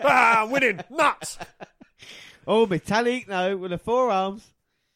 [0.00, 0.80] ah, I'm winning!
[0.90, 1.38] Nuts!
[2.46, 4.52] Oh, Metalik, no, with the forearms.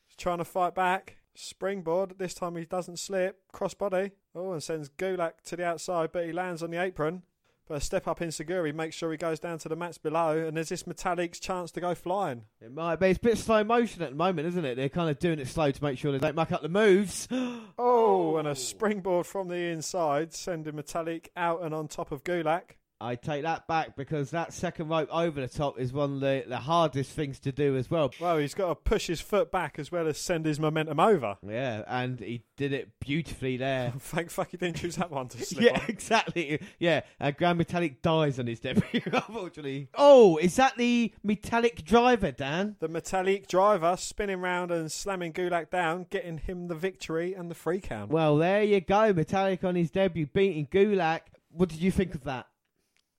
[0.07, 1.16] He's trying to fight back.
[1.34, 2.18] Springboard.
[2.18, 3.38] This time he doesn't slip.
[3.55, 4.11] Crossbody.
[4.34, 7.22] Oh, and sends Gulak to the outside, but he lands on the apron.
[7.69, 10.57] But a step up enzuigiri makes sure he goes down to the mats below, and
[10.57, 12.45] there's this Metalik's chance to go flying.
[12.62, 13.09] It might be.
[13.09, 14.77] It's a bit slow motion at the moment, isn't it?
[14.77, 17.29] They're kind of doing it slow to make sure they don't muck up the moves.
[17.81, 22.78] Oh, and a springboard from the inside, sending Metalik out and on top of Gulak.
[23.01, 26.44] I take that back because that second rope over the top is one of the,
[26.49, 28.11] the hardest things to do as well.
[28.20, 31.36] Well, he's got to push his foot back as well as send his momentum over.
[31.46, 33.92] Yeah, and he did it beautifully there.
[33.99, 35.86] Thank fuck he didn't choose that one to slip yeah, on.
[35.88, 36.61] exactly.
[36.80, 39.88] Yeah, uh, Gran Metalik dies on his debut, unfortunately.
[39.94, 42.76] Oh, is that the Metalik driver, Dan?
[42.80, 47.55] The Metalik driver spinning round and slamming Gulak down, getting him the victory and the
[47.55, 48.11] free count.
[48.11, 49.14] Well, there you go.
[49.14, 51.20] Metalik on his debut, beating Gulak.
[51.51, 52.46] What did you think of that?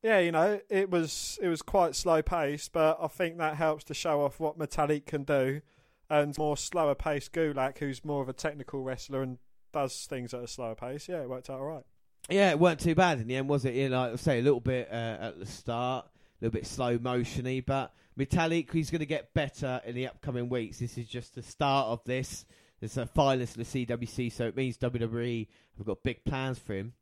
[0.02, 3.84] Yeah, you know, it was it was quite slow paced, but I think that helps
[3.86, 5.62] to show off what Metalik can do.
[6.10, 9.38] And more slower paced Gulak, who's more of a technical wrestler and
[9.72, 11.08] does things at a slower pace.
[11.08, 11.84] Yeah, it worked out all right.
[12.30, 13.76] Yeah, it weren't too bad in the end, was it?
[13.76, 16.98] Yeah, like I say, a little bit uh, at the start, a little bit slow
[16.98, 20.80] motiony, but Metalik, he's going to get better in the upcoming weeks.
[20.80, 22.46] This is just the start of this.
[22.82, 25.48] It's a finalist of the CWC, so it means WWE
[25.78, 26.94] have got big plans for him.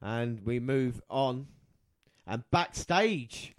[0.00, 1.46] And we move on.
[2.26, 3.54] And backstage,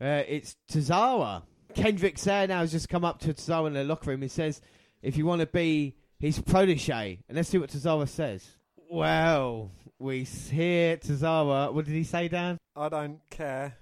[0.00, 1.42] uh, it's Tozawa.
[1.74, 4.60] Kendrick's there now has just come up to Tozawa in the locker room and says,
[5.02, 8.46] if you want to be his protege, and let's see what Tozawa says.
[8.90, 11.72] Well, we hear Tozawa.
[11.72, 12.58] What did he say, Dan?
[12.76, 13.76] I don't care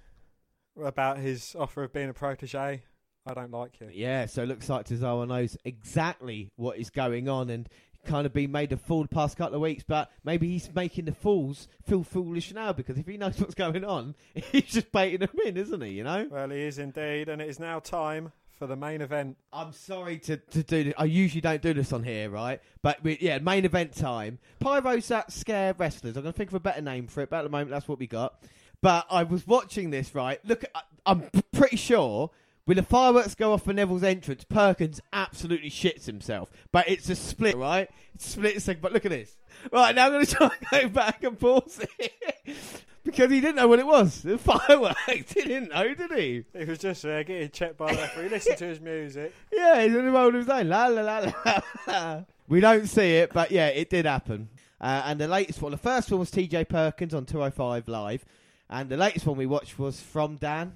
[0.81, 2.83] about his offer of being a protege.
[3.27, 3.89] I don't like you.
[3.93, 7.69] Yeah, so it looks like Tozawa knows exactly what is going on and
[8.05, 11.05] kind of been made a fool the past couple of weeks, but maybe he's making
[11.07, 15.21] the fools feel foolish now because if he knows what's going on, he's just baiting
[15.21, 15.91] them in, isn't he?
[15.91, 16.27] You know?
[16.31, 19.37] Well, he is indeed, and it is now time for the main event.
[19.53, 20.95] I'm sorry to, to do this.
[20.99, 22.61] I usually don't do this on here, right?
[22.83, 24.39] But we, yeah, main event time.
[24.59, 26.17] Pyro's that scare wrestlers.
[26.17, 27.87] I'm going to think of a better name for it, but at the moment, that's
[27.87, 28.43] what we got.
[28.81, 30.41] But I was watching this, right?
[30.45, 32.31] Look, I- I'm pretty sure
[32.69, 36.51] when the fireworks go off for Neville's entrance, Perkins absolutely shits himself.
[36.71, 37.89] But it's a split, right?
[38.15, 38.83] It's a split second.
[38.83, 39.39] But look at this.
[39.73, 42.13] Right, now I'm going to try and go back and pause it.
[43.05, 44.21] because he didn't know what it was.
[44.21, 45.01] The fireworks.
[45.09, 46.45] He didn't know, did he?
[46.55, 48.29] He was just there getting checked by the referee.
[48.29, 49.33] Listen to his music.
[49.51, 50.69] Yeah, he's in the mode of his own.
[50.69, 51.61] La la la la.
[51.87, 52.21] la.
[52.49, 54.51] we don't see it, but yeah, it did happen.
[54.79, 58.27] Uh, and the latest one, the first one was TJ Perkins on 205 Live.
[58.69, 60.75] And the latest one we watched was from Dan.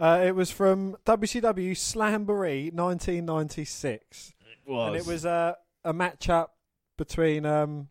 [0.00, 4.32] Uh, it was from WCW Slamboree 1996,
[4.66, 4.86] Was.
[4.88, 6.48] and it was uh, a matchup
[6.96, 7.88] between um,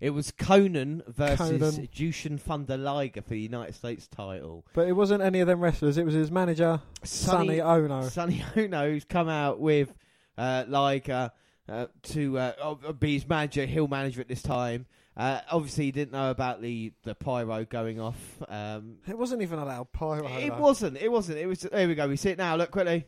[0.00, 1.90] It was Konnan versus Konnan.
[1.90, 4.64] Jushin Thunder Liger for the United States title.
[4.74, 5.98] but it wasn't any of them wrestlers.
[5.98, 8.08] It was his manager Sonny Ono.
[8.08, 9.94] Sonny Ono, who's come out with
[10.36, 11.30] uh, Liger
[11.68, 14.86] uh, to uh, be his manager, hill manager at this time.
[15.16, 18.18] Uh, obviously, he didn't know about the, the pyro going off.
[18.48, 20.26] Um, It wasn't even allowed pyro.
[20.26, 20.58] it though.
[20.60, 20.98] wasn't.
[20.98, 21.38] It wasn't.
[21.38, 21.60] It was.
[21.60, 22.06] There we go.
[22.06, 22.56] We see it now.
[22.56, 23.06] Look quickly.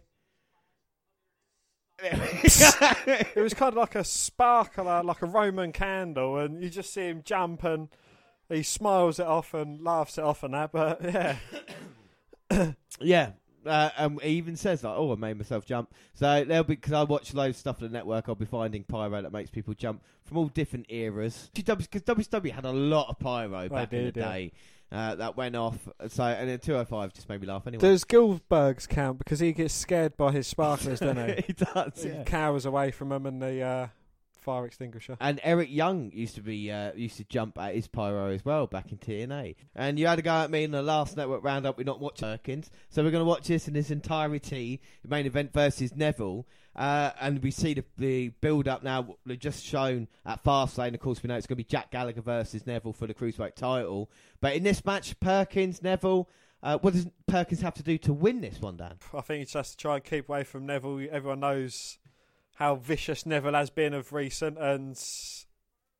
[2.03, 7.03] It was kind of like a sparkler, like a Roman candle, and you just see
[7.09, 7.89] him jump and
[8.49, 10.73] he smiles it off and laughs it off and that.
[10.73, 11.37] But yeah,
[13.01, 13.31] Yeah.
[13.69, 16.93] Uh, and he even says like, "Oh, I made myself jump." So there'll be because
[16.93, 18.29] I watch loads of stuff on the network.
[18.29, 21.51] I'll be finding pyro that makes people jump from all different eras.
[21.55, 24.29] Because WCW had a lot of pyro back in the yeah.
[24.29, 24.53] day
[24.91, 25.89] uh, that went off.
[26.09, 27.81] So and then 205 just made me laugh anyway.
[27.81, 31.43] does Gillberg's count because he gets scared by his sparklers, doesn't he?
[31.47, 32.03] he does.
[32.03, 32.25] He Yeah.
[32.25, 33.87] cowers away from them and the uh,
[34.49, 35.15] fire extinguisher.
[35.21, 38.67] And Eric Young used to be uh, used to jump at his pyro as well
[38.67, 39.57] back in TNA.
[39.75, 41.77] And you had a go at me in the last network roundup.
[41.77, 44.81] We're not watching Perkins, so we're going to watch this in its entirety.
[45.03, 49.17] The main event versus Neville, uh, and we see the, the build up now.
[49.27, 50.95] They've just shown at Fastlane.
[50.95, 53.55] Of course, we know it's going to be Jack Gallagher versus Neville for the cruiserweight
[53.55, 54.11] title.
[54.41, 56.27] But in this match, Perkins Neville.
[56.61, 58.95] Uh, what does Perkins have to do to win this one, Dan?
[59.15, 61.07] I think he just has to try and keep away from Neville.
[61.09, 61.99] Everyone knows
[62.59, 65.01] how vicious Neville has been of recent, and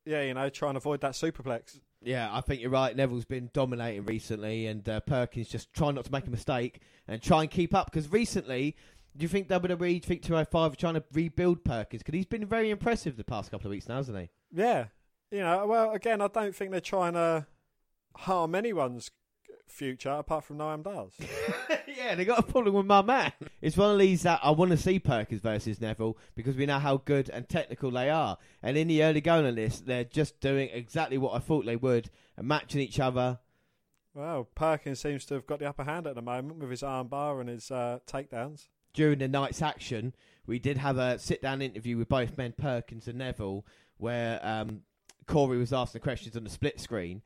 [0.05, 1.79] yeah, you know, try and avoid that superplex.
[2.03, 2.97] Yeah, I think you're right.
[2.97, 7.23] Neville's been dominating recently, and uh, Perkins just trying not to make a mistake and
[7.23, 7.93] try and keep up.
[7.93, 8.75] Because recently,
[9.17, 12.03] do you think WWE, do you think 205 are trying to rebuild Perkins?
[12.03, 14.29] Because he's been very impressive the past couple of weeks now, hasn't he?
[14.53, 14.87] Yeah,
[15.31, 17.47] you know, well, again, I don't think they're trying to
[18.17, 19.13] harm anyone's
[19.71, 21.13] future apart from Noam Dar's.
[21.87, 23.33] yeah, they got a problem with my man.
[23.61, 26.79] It's one of these that I want to see Perkins versus Neville because we know
[26.79, 28.39] how good and technical they are.
[28.63, 31.77] And in the early going on this, they're just doing exactly what I thought they
[31.77, 33.39] would and matching each other.
[34.15, 37.41] Well, Perkins seems to have got the upper hand at the moment with his armbar
[37.41, 38.69] and his uh, takedowns.
[38.93, 40.15] during the night's action,
[40.47, 43.65] we did have a sit down interview with both men, Perkins and Neville,
[43.99, 44.81] where um,
[45.27, 47.23] Corey was asking questions on the split screen.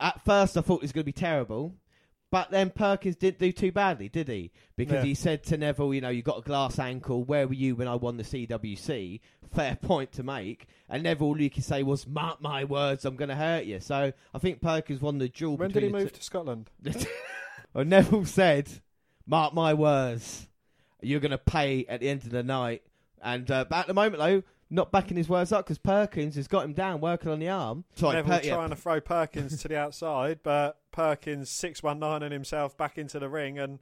[0.00, 1.74] At first, I thought it was going to be terrible,
[2.30, 4.52] But then Perkins didn't do too badly, did he?
[4.74, 5.04] Because Yeah.
[5.04, 7.24] he said to Neville, you know, you got a glass ankle.
[7.24, 9.20] Where were you when I won the CWC?
[9.54, 10.66] Fair point to make.
[10.88, 13.80] And Neville, all you could say was, "Mark my words, I'm going to hurt you."
[13.80, 15.58] So I think Perkins won the duel.
[15.58, 16.70] When did he between the move to Scotland?
[16.82, 17.04] two-
[17.74, 18.66] well, Neville said,
[19.26, 20.48] "Mark my words,
[21.02, 22.82] you're going to pay at the end of the night."
[23.20, 26.48] And uh, but at the moment, though, not backing his words up because Perkins has
[26.48, 27.84] got him down working on the arm.
[27.94, 31.98] Sorry, Neville Per- yeah, trying to throw Perkins to the outside, but Perkins six one
[31.98, 33.78] nine and himself back into the ring and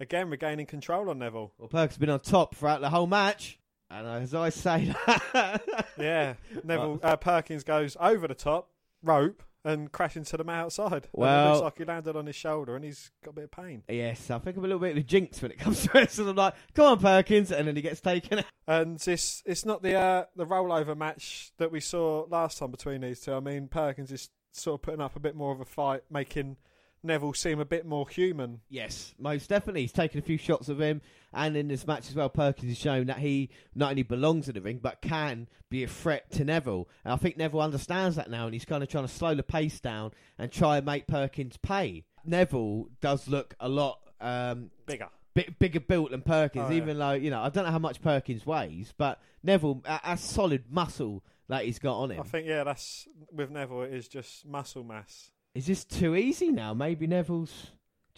[0.00, 1.52] again regaining control on Neville.
[1.58, 3.58] Well, Perkins has been on top throughout the whole match.
[3.90, 5.62] And as I say that,
[5.98, 6.34] Yeah,
[6.64, 8.70] Neville uh, Perkins goes over the top
[9.02, 11.08] rope and crashing to them outside.
[11.14, 13.50] and it looks like he landed on his shoulder and he's got a bit of
[13.50, 13.82] pain.
[13.88, 16.10] yes, I think I'm a little bit of a jinx when it comes to it.
[16.10, 17.50] So I'm like, come on, Perkins.
[17.52, 18.44] And then he gets taken out.
[18.66, 23.00] And this it's not the uh, the rollover match that we saw last time between
[23.00, 23.32] these two.
[23.34, 26.56] I mean, Perkins is sort of putting up a bit more of a fight, making
[27.02, 28.60] Neville seem a bit more human.
[28.68, 29.82] Yes, most definitely.
[29.82, 31.00] He's taken a few shots of him.
[31.32, 34.54] And in this match as well, Perkins has shown that he not only belongs in
[34.54, 36.88] the ring, but can be a threat to Neville.
[37.04, 39.42] And I think Neville understands that now, and he's kind of trying to slow the
[39.42, 42.04] pace down and try and make Perkins pay.
[42.24, 45.08] Neville does look a lot um, Bigger.
[45.34, 46.76] bit bigger built than Perkins, Oh, yeah.
[46.78, 50.64] even though you know I don't know how much Perkins weighs, but Neville a solid
[50.70, 52.20] muscle that he's got on him.
[52.20, 53.82] I think yeah, that's with Neville.
[53.82, 55.30] It is just muscle mass.
[55.54, 56.74] Is this too easy now?
[56.74, 57.68] Maybe Neville's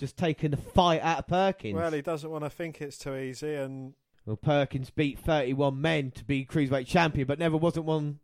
[0.00, 1.74] just taking the fight out of Perkins.
[1.76, 3.94] Well, he doesn't want to think it's too easy, and
[4.26, 8.18] well, Perkins beat 31 men to be cruiserweight champion, but Neville wasn't one.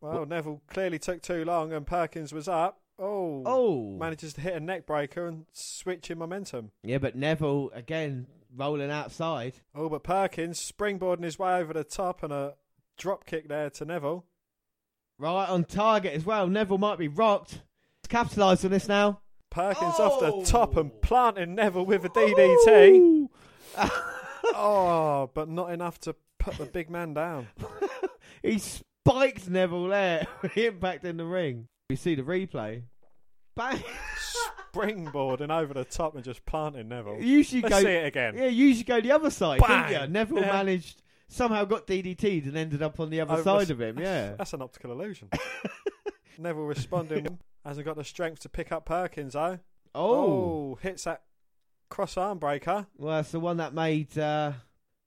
[0.00, 2.80] well, Neville clearly took too long, and Perkins was up.
[2.98, 6.70] Oh, Oh, manages to hit a neck breaker and switch in momentum.
[6.84, 9.54] yeah, but Neville again rolling outside.
[9.74, 12.54] Oh, but Perkins springboarding his way over the top and a
[12.96, 14.24] drop kick there to Neville.
[15.18, 16.46] Right on target as well.
[16.46, 17.62] Neville might be rocked.
[18.08, 19.20] Capitalise on this now.
[19.54, 20.04] Perkins Oh!
[20.04, 20.98] off the top and oh.
[21.00, 22.96] planting Neville with a DDT.
[22.98, 23.30] Ooh.
[24.54, 27.48] oh, but not enough to put the big man down.
[28.42, 30.26] He spiked Neville there.
[30.42, 31.68] The impact in the ring.
[31.88, 32.82] You see the replay.
[33.56, 33.82] Bang.
[34.74, 37.20] Springboarding over the top and just planting Neville.
[37.22, 37.80] usually Let's go.
[37.82, 38.36] see it again.
[38.36, 39.92] Yeah, you should go the other side, Bang.
[39.92, 40.08] don't you?
[40.08, 40.52] Neville Yeah.
[40.52, 43.98] managed somehow got DDT'd and ended up on the other Over side s- of him.
[43.98, 44.34] Yeah.
[44.36, 45.30] That's an optical illusion.
[46.38, 49.58] Neville responding hasn't got the strength to pick up Perkins though.
[49.94, 50.78] Oh.
[50.82, 51.22] hits that
[51.88, 52.86] cross arm breaker.
[52.96, 54.52] Well, it's the one that made uh,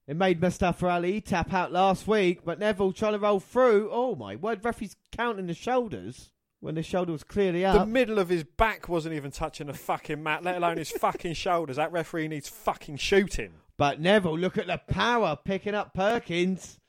[0.08, 3.90] it made Mustafa Ali tap out last week, but Neville trying to roll through.
[3.92, 4.64] Oh my word!
[4.64, 6.32] Referee's counting the shoulders
[6.62, 7.78] when the shoulder was clearly up.
[7.78, 11.34] The middle of his back wasn't even touching the fucking mat, let alone his fucking
[11.36, 11.76] shoulders.
[11.76, 13.52] That referee needs fucking shooting.
[13.78, 16.80] but Neville, look at the power picking up Perkins.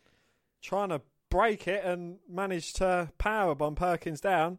[0.62, 4.58] Trying to break it and managed to power bomb Perkins down.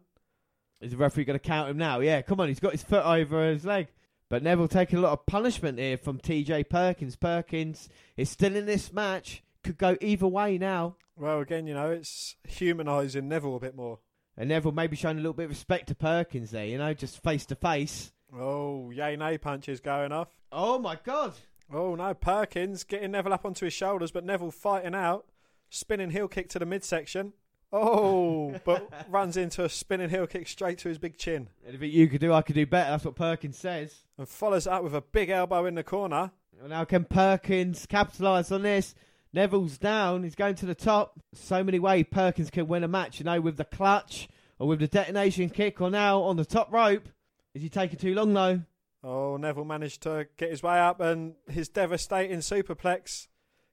[0.80, 2.00] Is the referee going to count him now?
[2.00, 3.88] Yeah, come on, he's got his foot over his leg.
[4.30, 7.16] But Neville taking a lot of punishment here from TJ Perkins.
[7.16, 9.42] Perkins is still in this match.
[9.62, 10.96] Could go either way now.
[11.16, 13.98] Well, again, you know, it's humanising Neville a bit more.
[14.36, 17.22] And Neville maybe showing a little bit of respect to Perkins there, you know, just
[17.22, 18.12] face to face.
[18.34, 20.28] Oh, yay nay punches going off.
[20.50, 21.34] Oh my god.
[21.70, 25.26] Oh no, Perkins getting Neville up onto his shoulders, but Neville fighting out,
[25.68, 27.32] spinning heel kick to the midsection.
[27.72, 32.08] Oh, but runs into a spinning heel kick straight to his big chin Anything you
[32.08, 32.90] could do, I could do better.
[32.90, 33.94] That's what Perkins says.
[34.18, 36.32] and follows up with a big elbow in the corner.
[36.66, 38.94] Now, can Perkins capitalise on this?
[39.32, 40.24] Neville's down.
[40.24, 41.18] He's going to the top.
[41.32, 44.80] So many ways Perkins can win a match, you know, with the clutch or with
[44.80, 47.08] the detonation kick or now on the top rope.
[47.54, 48.60] Is he taking too long, though?
[49.02, 53.28] Oh, Neville managed to get his way up and his devastating superplex.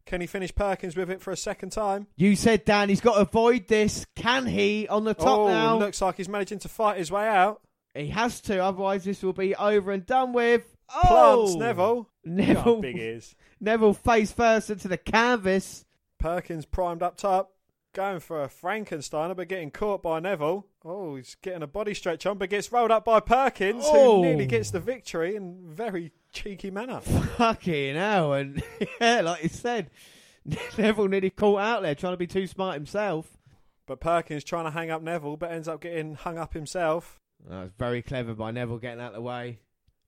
[0.07, 2.07] Can he finish Perkins with it for a second time?
[2.15, 4.05] You said, Dan, he's got to avoid this.
[4.15, 5.77] Can he on the top oh, now?
[5.77, 7.61] looks like he's managing to fight his way out.
[7.93, 10.63] He has to, otherwise this will be over and done with.
[10.89, 11.57] Plants Oh!
[11.57, 12.09] Neville.
[12.23, 13.35] Neville, big ears.
[13.59, 15.83] Neville face first into the canvas.
[16.19, 17.51] Perkins primed up top,
[17.93, 20.65] going for a Frankensteiner, but getting caught by Neville.
[20.89, 24.17] Oh, he's getting a body stretch on, but gets rolled up by Perkins, Oh.
[24.17, 27.01] who nearly gets the victory in very cheeky manner.
[27.01, 28.33] Fucking hell.
[28.33, 28.63] And
[29.01, 29.89] yeah, like you said,
[30.77, 33.37] Neville nearly caught out there trying to be too smart himself.
[33.85, 37.19] But Perkins trying to hang up Neville, but ends up getting hung up himself.
[37.49, 39.59] That was very clever by Neville getting out of the way.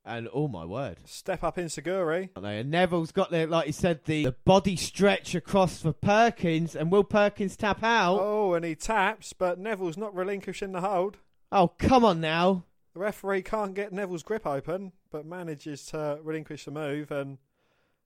[0.09, 0.97] And oh my word.
[1.05, 2.29] Step up enzuigiri.
[2.35, 2.41] I eh?
[2.41, 6.75] know, And Neville's got the, like you said, the, the body stretch across for Perkins.
[6.75, 8.17] And will Perkins tap out?
[8.19, 11.17] Oh, and he taps, but Neville's not relinquishing the hold.
[11.51, 12.65] Oh, come on now.
[12.95, 17.37] The referee can't get Neville's grip open, but manages to relinquish the move and,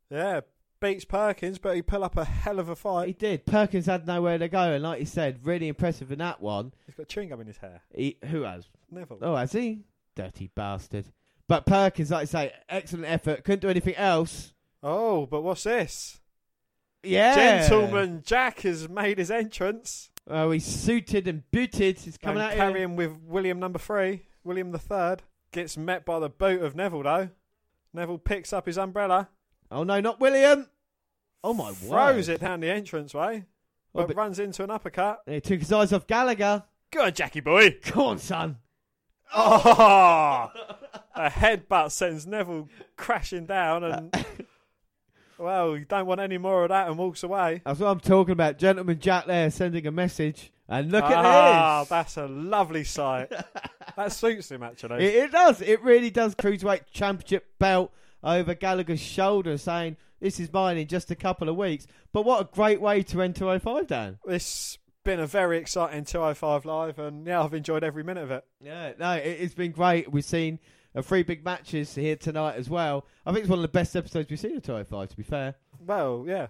[0.09, 0.41] yeah,
[0.81, 3.07] beats Perkins, but he pull up a hell of a fight.
[3.07, 3.45] He did.
[3.45, 4.73] Perkins had nowhere to go.
[4.73, 6.73] And like you said, really impressive in that one.
[6.85, 7.81] He's got chewing gum in his hair.
[7.95, 8.67] He, who has?
[8.91, 9.19] Neville.
[9.21, 9.85] Oh, has he?
[10.15, 11.05] Dirty bastard.
[11.47, 13.43] But Perkins, like I say, excellent effort.
[13.43, 14.53] Couldn't do anything else.
[14.81, 16.19] Oh, but what's this?
[17.03, 17.35] Yeah.
[17.67, 20.09] Gentleman Jack has made his entrance.
[20.29, 21.99] Oh, he's suited and booted.
[21.99, 22.59] He's coming and out here.
[22.71, 25.21] carrying with William number three, William the third.
[25.51, 27.29] Gets met by the boot of Neville though.
[27.93, 29.29] Neville picks up his umbrella,
[29.69, 30.67] Oh no, not William.
[31.43, 32.35] Oh my throws word.
[32.35, 33.43] it down the entranceway,
[33.93, 35.21] Oh, but, but- runs into an uppercut.
[35.27, 36.63] He took his eyes off Gallagher.
[36.91, 37.77] Go on, Jackie boy.
[37.91, 38.57] Go on, son.
[39.35, 40.51] Oh,
[41.15, 44.25] a headbutt sends Neville crashing down, and
[45.37, 47.61] well, you don't want any more of that, and walks away.
[47.65, 48.57] That's what I'm talking about.
[48.57, 50.51] Gentleman Jack there sending a message.
[50.69, 51.89] And look ah, at this.
[51.89, 53.31] that's a lovely sight.
[53.97, 55.05] that suits him actually.
[55.05, 55.61] It, it does.
[55.61, 56.35] It really does.
[56.35, 57.91] Cruiserweight Championship belt
[58.23, 61.85] over Gallagher's shoulder, saying, This is mine in just a couple of weeks.
[62.13, 64.19] But what a great way to enter 05, Dan.
[64.25, 68.45] It's been a very exciting 205 live, and yeah, I've enjoyed every minute of it.
[68.61, 70.11] Yeah, no, it, it's been great.
[70.11, 70.59] We've seen
[70.95, 73.05] uh, three big matches here tonight as well.
[73.25, 75.55] I think it's one of the best episodes we've seen of 205, to be fair.
[75.79, 76.47] Well, yeah,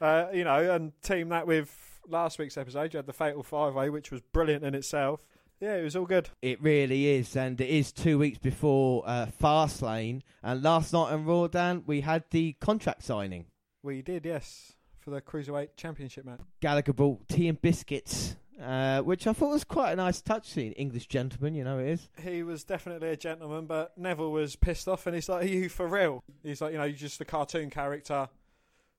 [0.00, 3.74] uh, you know, and team that with last week's episode, you had the Fatal Five
[3.74, 5.26] Way, which was brilliant in itself.
[5.60, 6.30] Yeah, it was all good.
[6.40, 10.22] It really is, and it is two weeks before uh, Fastlane.
[10.42, 13.46] And last night on Raw, Dan, we had the contract signing.
[13.82, 14.74] We did, yes,
[15.08, 16.40] for the Cruiserweight Championship match.
[16.60, 20.48] Gallagher brought tea and biscuits, uh, which I thought was quite a nice touch.
[20.50, 22.08] Seeing English gentleman, you know it is.
[22.22, 25.68] He was definitely a gentleman, but Neville was pissed off, and he's like, "Are you
[25.68, 28.28] for real?" He's like, "You know, you're just a cartoon character,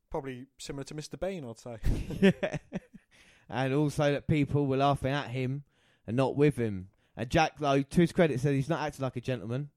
[0.10, 1.20] probably similar to Mr.
[1.20, 2.34] Bean, I'd say."
[3.50, 5.64] and also that people were laughing at him
[6.08, 6.90] and not with him.
[7.16, 9.70] And Jack, though, to his credit, said he's not acting like a gentleman.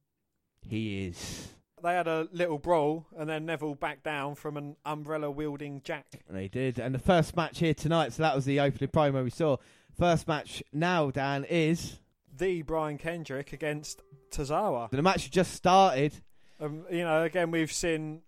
[0.62, 1.48] He is.
[1.82, 6.06] They had a little brawl, and then Neville backed down from an umbrella wielding Jack.
[6.28, 6.78] And they did.
[6.78, 9.56] And the first match here tonight, so that was the opening promo we saw.
[9.98, 11.98] First match now, Dan, is
[12.36, 14.90] The Brian Kendrick against Tozawa.
[14.90, 16.14] the match just started.
[16.60, 18.22] Um, you know, again, we've seen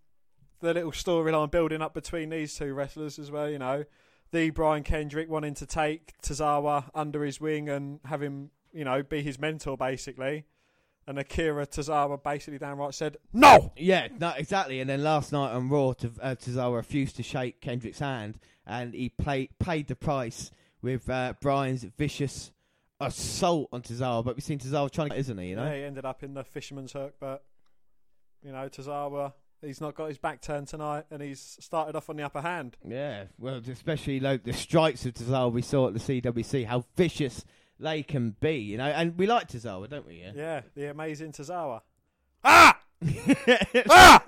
[0.61, 3.49] the little storyline building up between these two wrestlers as well.
[3.49, 3.85] You know,
[4.33, 9.03] the Brian Kendrick wanting to take Tozawa under his wing and have him, you know,
[9.05, 10.45] be his mentor basically.
[11.07, 14.81] And Akira Tozawa basically downright said, "No." Yeah, no, exactly.
[14.81, 18.95] And then last night on Raw, T- uh, Tozawa refused to shake Kendrick's hand, and
[18.95, 20.51] he play, paid the price
[20.81, 22.53] with uh, Brian's vicious
[23.01, 24.25] assault on Tozawa.
[24.25, 25.49] But we've seen Tozawa trying to, isn't he?
[25.49, 27.45] You know, Yeah, he ended up in the fisherman's hook, but
[28.43, 32.17] you know, Tozawa, he's not got his back turned tonight, and he's started off on
[32.17, 32.77] the upper hand.
[32.87, 37.45] Yeah, well, especially like the strikes of Tozawa we saw at the CWC, how vicious
[37.79, 38.87] they can be, you know.
[38.87, 40.23] And we like Tozawa, don't we?
[40.23, 40.33] Yeah.
[40.35, 41.81] Yeah, the amazing Tozawa.
[42.43, 42.79] Ah!
[43.91, 44.25] ah!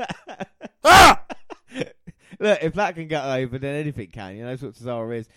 [0.85, 1.23] ah!
[2.39, 4.37] Look, if that can get over, then anything can.
[4.37, 5.29] You know, that's what Tozawa is.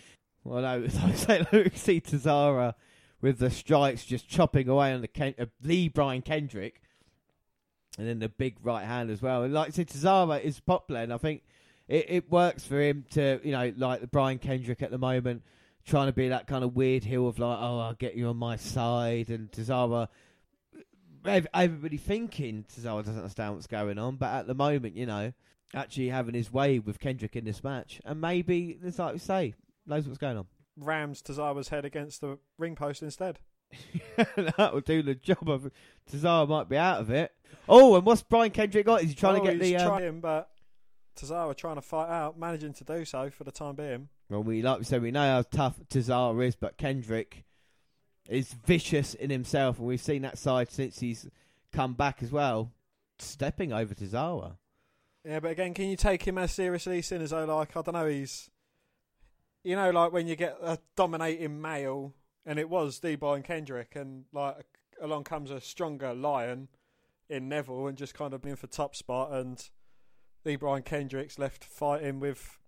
[0.44, 2.74] Well, no, I say, look, see Tozawa
[3.20, 6.80] with the strikes just chopping away on the Ken- uh, Lee Brian Kendrick,
[7.98, 9.42] and then the big right hand as well.
[9.42, 11.42] And like I said, Tozawa is popular, and I think
[11.88, 15.42] it, it works for him to, you know, like the Brian Kendrick at the moment,
[15.90, 18.36] trying to be that kind of weird heel of like, oh, I'll get you on
[18.36, 20.08] my side, and Tozawa.
[21.52, 25.34] Everybody thinking Tozawa doesn't understand what's going on, but at the moment, you know,
[25.74, 29.54] actually having his way with Kendrick in this match, and maybe, it's like we say,
[29.86, 30.46] knows what's going on.
[30.78, 33.40] Rams Tozawa's head against the ring post instead.
[34.16, 35.70] that will do the job of
[36.10, 37.32] Tozawa might be out of it.
[37.68, 39.02] Oh, and what's Brian Kendrick got?
[39.02, 39.76] Is he trying oh, to get he's the?
[39.76, 40.50] Um, trying, but
[41.16, 44.08] Tozawa trying to fight out, managing to do so for the time being.
[44.30, 47.44] Well, we like we said, we know how tough Tozawa is, but Kendrick
[48.28, 51.28] is vicious in himself, and we've seen that side since he's
[51.72, 52.70] come back as well,
[53.18, 54.56] stepping over Tozawa.
[55.24, 57.92] Yeah, but again, can you take him as seriously, seeing as though, like, I don't
[57.92, 58.48] know, he's,
[59.64, 62.14] you know, like when you get a dominating male,
[62.46, 64.64] and it was The Brian Kendrick, and like
[65.00, 66.68] along comes a stronger lion
[67.28, 69.68] in Neville, and just kind of being for top spot, and
[70.44, 72.59] The Brian Kendrick's left fighting with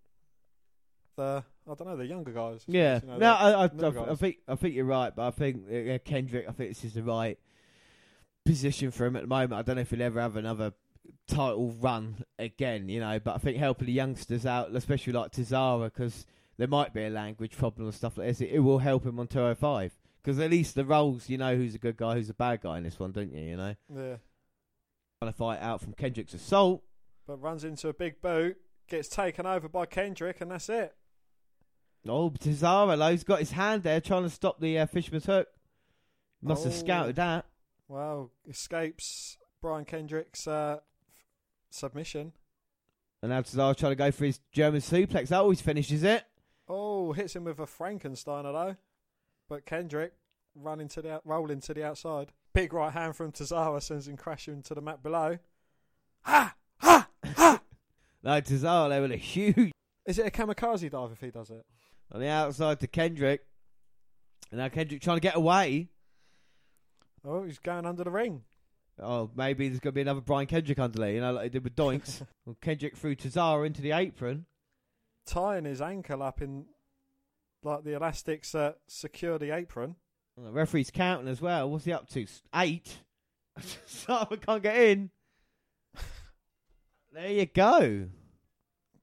[1.16, 2.64] the, I don't know, the younger guys.
[2.66, 5.30] Yeah, you know, no, I, I, I, I think I think you're right, but I
[5.30, 7.38] think uh, Kendrick, I think this is the right
[8.44, 9.52] position for him at the moment.
[9.54, 10.72] I don't know if he'll ever have another
[11.28, 15.84] title run again, you know, but I think helping the youngsters out, especially like Tozawa,
[15.86, 16.26] because
[16.58, 19.18] there might be a language problem and stuff like this, it, it will help him
[19.20, 19.96] on 205.
[20.22, 22.78] Because at least the roles, you know who's a good guy, who's a bad guy
[22.78, 23.40] in this one, don't you?
[23.40, 24.16] You know, Yeah,
[25.20, 26.82] trying to fight out from Kendrick's assault.
[27.26, 28.56] but runs into a big boot,
[28.88, 30.94] gets taken over by Kendrick, and that's it.
[32.08, 35.46] Oh, Tozawa, though, he's got his hand there trying to stop the uh, fisherman's hook.
[36.42, 36.76] Must have Oh.
[36.76, 37.46] scouted that.
[37.88, 40.82] Wow, escapes Brian Kendrick's uh, f-
[41.70, 42.32] submission.
[43.22, 45.28] And now Tozawa trying to go for his German suplex.
[45.28, 46.24] That always finishes it.
[46.68, 48.76] Oh, hits him with a Frankensteiner though.
[49.48, 50.14] But Kendrick
[50.56, 52.32] running to the out- rolling to the outside.
[52.52, 55.38] Big right hand from Tozawa sends him crashing to the mat below.
[56.22, 56.54] Ha!
[56.78, 57.08] Ha!
[57.24, 57.60] Ha!
[58.24, 59.72] No, Cesaro there with a huge
[60.06, 61.64] Is it a kamikaze dive if he does it?
[62.12, 63.42] On the outside to Kendrick.
[64.50, 65.88] And now Kendrick trying to get away.
[67.24, 68.42] Oh, he's going under the ring.
[69.00, 71.48] Oh, maybe there's going to be another Brian Kendrick under there, you know, like they
[71.48, 72.22] did with Doinks.
[72.46, 74.44] well, Kendrick threw Tozawa into the apron.
[75.24, 76.66] Tying his ankle up in
[77.62, 79.96] like the elastics that secure the apron.
[80.36, 81.70] Well, the referee's counting as well.
[81.70, 82.26] What's he up to?
[82.54, 82.98] Eight.
[83.60, 85.10] Cesaro can't get in.
[87.12, 88.08] there you go.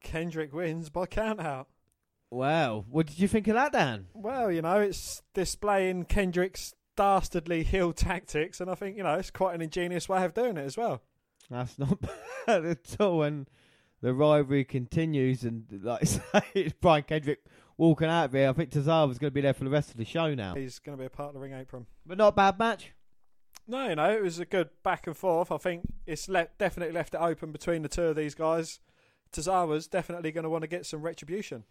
[0.02, 1.68] Kendrick wins by count out.
[2.32, 2.86] Wow.
[2.90, 4.08] What did you think of that, Dan?
[4.14, 9.32] Well, you know, it's displaying Kendrick's dastardly heel tactics, and I think, you know, it's
[9.32, 11.02] quite an ingenious way of doing it as well.
[11.50, 12.00] That's not
[12.46, 13.24] bad at all.
[13.24, 13.50] And
[14.02, 17.40] the rivalry continues, and like I say, it's Brian Kendrick
[17.78, 18.50] walking out of here.
[18.50, 20.54] I think Tozawa's going to be there for the rest of the show now.
[20.54, 21.88] He's going to be a part of the ring apron.
[22.06, 22.92] But not a bad match.
[23.68, 25.52] No, you know, it was a good back and forth.
[25.52, 28.80] I think it's le- definitely left it open between the two of these guys.
[29.32, 31.64] Tozawa's definitely going to want to get some retribution.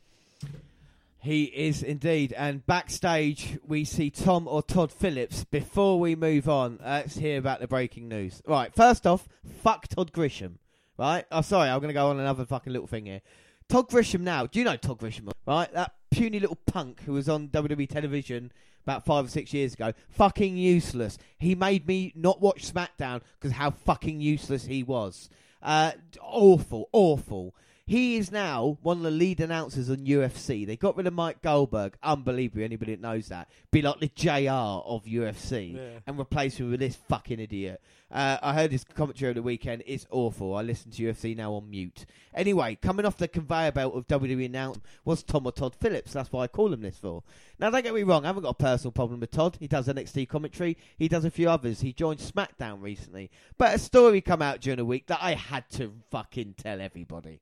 [1.21, 2.33] He is indeed.
[2.33, 5.45] And backstage, we see Tom or Todd Phillips.
[5.45, 8.41] Before we move on, let's hear about the breaking news.
[8.47, 9.29] Right, first off,
[9.63, 10.55] fuck Todd Grisham.
[10.97, 11.25] Right?
[11.31, 13.21] Oh, sorry, I'm going to go on another fucking little thing here.
[13.69, 14.47] Todd Grisham now.
[14.47, 15.31] Do you know Todd Grisham?
[15.47, 15.73] Right?
[15.73, 18.53] That puny little punk who was on WWE television
[18.85, 19.93] about five or six years ago.
[20.09, 21.19] Fucking useless.
[21.39, 25.29] He made me not watch SmackDown because how fucking useless he was.
[25.63, 27.55] Uh, awful, awful.
[27.89, 30.67] He is now one of the lead announcers on UFC.
[30.67, 31.97] They got rid of Mike Goldberg.
[32.03, 32.63] Unbelievable.
[32.63, 33.49] Anybody that knows that.
[33.71, 34.51] Be like the JR
[34.87, 35.75] of UFC.
[35.75, 36.01] Yeah.
[36.07, 37.81] And replace him with this fucking idiot.
[38.11, 39.85] Uh, I heard his commentary over the weekend.
[39.87, 40.55] It's awful.
[40.55, 42.05] I listen to UFC now on mute.
[42.35, 46.13] Anyway, coming off the conveyor belt of WWE announcement was Tom or Todd Phillips.
[46.13, 47.23] That's why I call him this for.
[47.59, 48.25] Now, don't get me wrong.
[48.25, 49.57] I haven't got a personal problem with Todd.
[49.59, 50.77] He does NXT commentary.
[50.99, 51.81] He does a few others.
[51.81, 53.31] He joined SmackDown recently.
[53.57, 57.41] But a story come out during the week that I had to fucking tell everybody.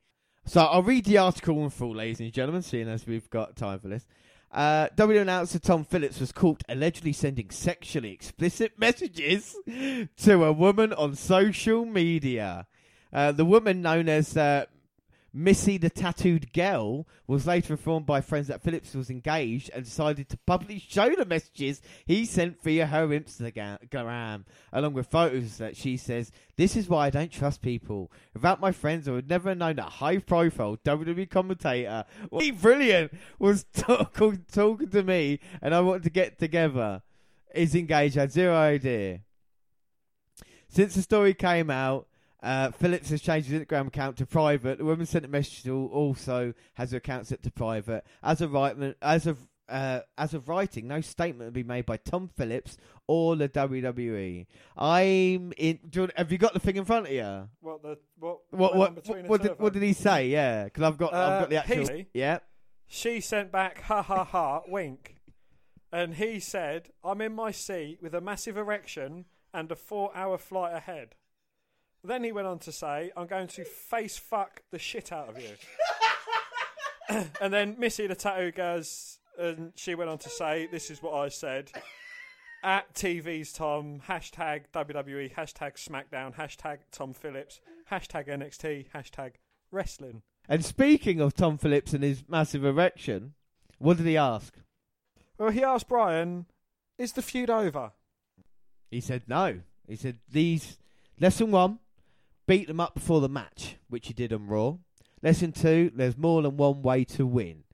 [0.49, 3.81] So I'll read the article in full, ladies and gentlemen, seeing as we've got time
[3.81, 4.07] for this.
[4.53, 10.93] Uh, W announcer Tom Phillips was caught allegedly sending sexually explicit messages to a woman
[10.93, 12.69] on social media.
[13.13, 14.67] Uh, the woman, known as uh,
[15.39, 20.31] Missy the Tattooed Girl, was later informed by friends that Phillips was engaged and decided
[20.31, 25.99] to publicly show the messages he sent via her Instagram, along with photos that she
[25.99, 28.11] says, This is why I don't trust people.
[28.33, 33.13] Without my friends, I would never have known that high profile WWE commentator, was brilliant,
[33.39, 37.03] was talking, talking to me and I wanted to get together.
[37.55, 39.21] Is engaged, I had zero idea.
[40.69, 42.07] Since the story came out,
[42.47, 44.79] uh, Phillips has changed his Instagram account to private.
[44.79, 48.05] The woman sent a message to also has her account set to private.
[48.23, 49.39] As of right, as of
[49.69, 52.77] uh, as of writing, no statement will be made by Tom Phillips
[53.09, 54.47] or the WWE.
[54.77, 55.81] I'm in.
[55.91, 57.49] Do you, have you got the thing in front of you?
[57.61, 58.39] What the what?
[58.51, 60.29] What on what what, did, what did he say?
[60.29, 61.89] Yeah, because I've got I've got the Uh, actual.
[61.97, 62.39] he- Yeah.
[62.89, 65.17] She sent back ha ha ha wink,
[65.93, 70.77] and he said, "I'm in my seat with a massive erection and a four-hour flight
[70.77, 71.17] ahead."
[72.07, 75.41] Then he went on to say, "I'm going to face fuck the shit out of
[75.41, 75.51] you."
[77.41, 81.15] and then Missy the tattoo goes, and she went on to say, "This is what
[81.15, 81.73] I said."
[82.63, 89.33] At TV's Tom, hashtag WWE, hashtag SmackDown, hashtag Tom Phillips, hashtag NXT, hashtag
[89.71, 90.23] wrestling.
[90.49, 93.35] And speaking of Tom Phillips and his massive erection,
[93.79, 94.55] what did he ask?
[95.39, 96.47] Well, he asked Brian,
[96.99, 97.93] "Is the feud over?"
[98.91, 99.61] He said no.
[99.89, 100.79] He said these
[101.21, 101.81] lesson one,
[102.47, 104.77] beat them up before the match, which he did on Raw.
[105.23, 107.65] Lesson two, there's more than one way to win.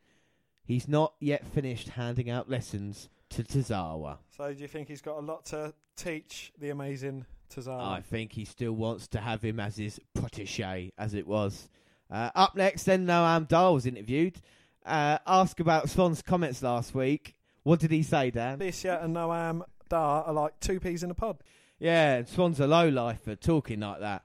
[0.64, 4.18] He's not yet finished handing out lessons to Tozawa.
[4.36, 7.88] So, do you think he's got a lot to teach the amazing Tozawa?
[7.88, 11.68] I think he still wants to have him as his protege, as it was.
[12.10, 14.40] Uh, up next, then Noam Dar was interviewed.
[14.84, 17.34] Uh, asked about Swann's comments last week.
[17.62, 18.54] What did he say, Dan?
[18.60, 21.38] Alicia and Noam Dar are like two peas in a pod.
[21.78, 24.22] Yeah, and Swann's a low lifer talking like that.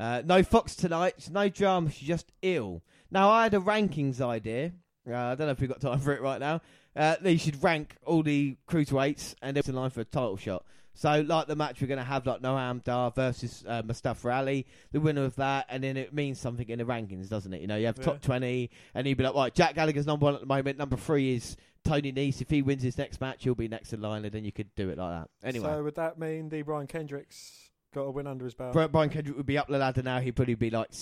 [0.00, 2.82] Uh, no Fox tonight, no drama, she's just ill.
[3.10, 4.72] Now, I had a rankings idea.
[5.06, 6.62] Uh, I don't know if we've got time for it right now.
[6.96, 10.64] Uh, they should rank all the cruiserweights and they're in line for a title shot.
[10.94, 14.66] So, like the match we're going to have, like Noam Dar versus uh, Mustafa Ali,
[14.90, 17.60] the winner of that, and then it means something in the rankings, doesn't it?
[17.60, 18.04] You know, you have Yeah.
[18.04, 20.96] top 20, and you'd be like, right, Jack Gallagher's number one at the moment, number
[20.96, 22.40] three is Tony Nese.
[22.40, 24.74] If he wins his next match, he'll be next in line, and then you could
[24.74, 25.30] do it like that.
[25.46, 25.68] Anyway.
[25.68, 28.72] So, would that mean the Brian Kendricks got a win under his belt.
[28.92, 30.20] Brian Kendrick would be up the ladder now.
[30.20, 30.92] He'd probably be like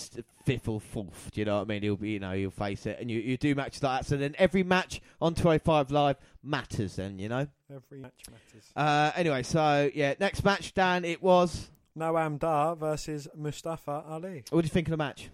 [0.45, 1.31] fifth or fourth.
[1.33, 1.83] Do you know what I mean?
[1.83, 4.09] He'll be, you know, he'll face it, and you, you do matches like that.
[4.09, 6.97] So then every match on 205 Live matters.
[6.97, 7.47] Then you know.
[7.71, 8.71] Every match matters.
[8.75, 11.05] Uh, anyway, so yeah, next match, Dan.
[11.05, 11.71] It was.
[11.97, 14.45] Noam Dar versus Mustafa Ali.
[14.51, 15.31] What do you think of the match?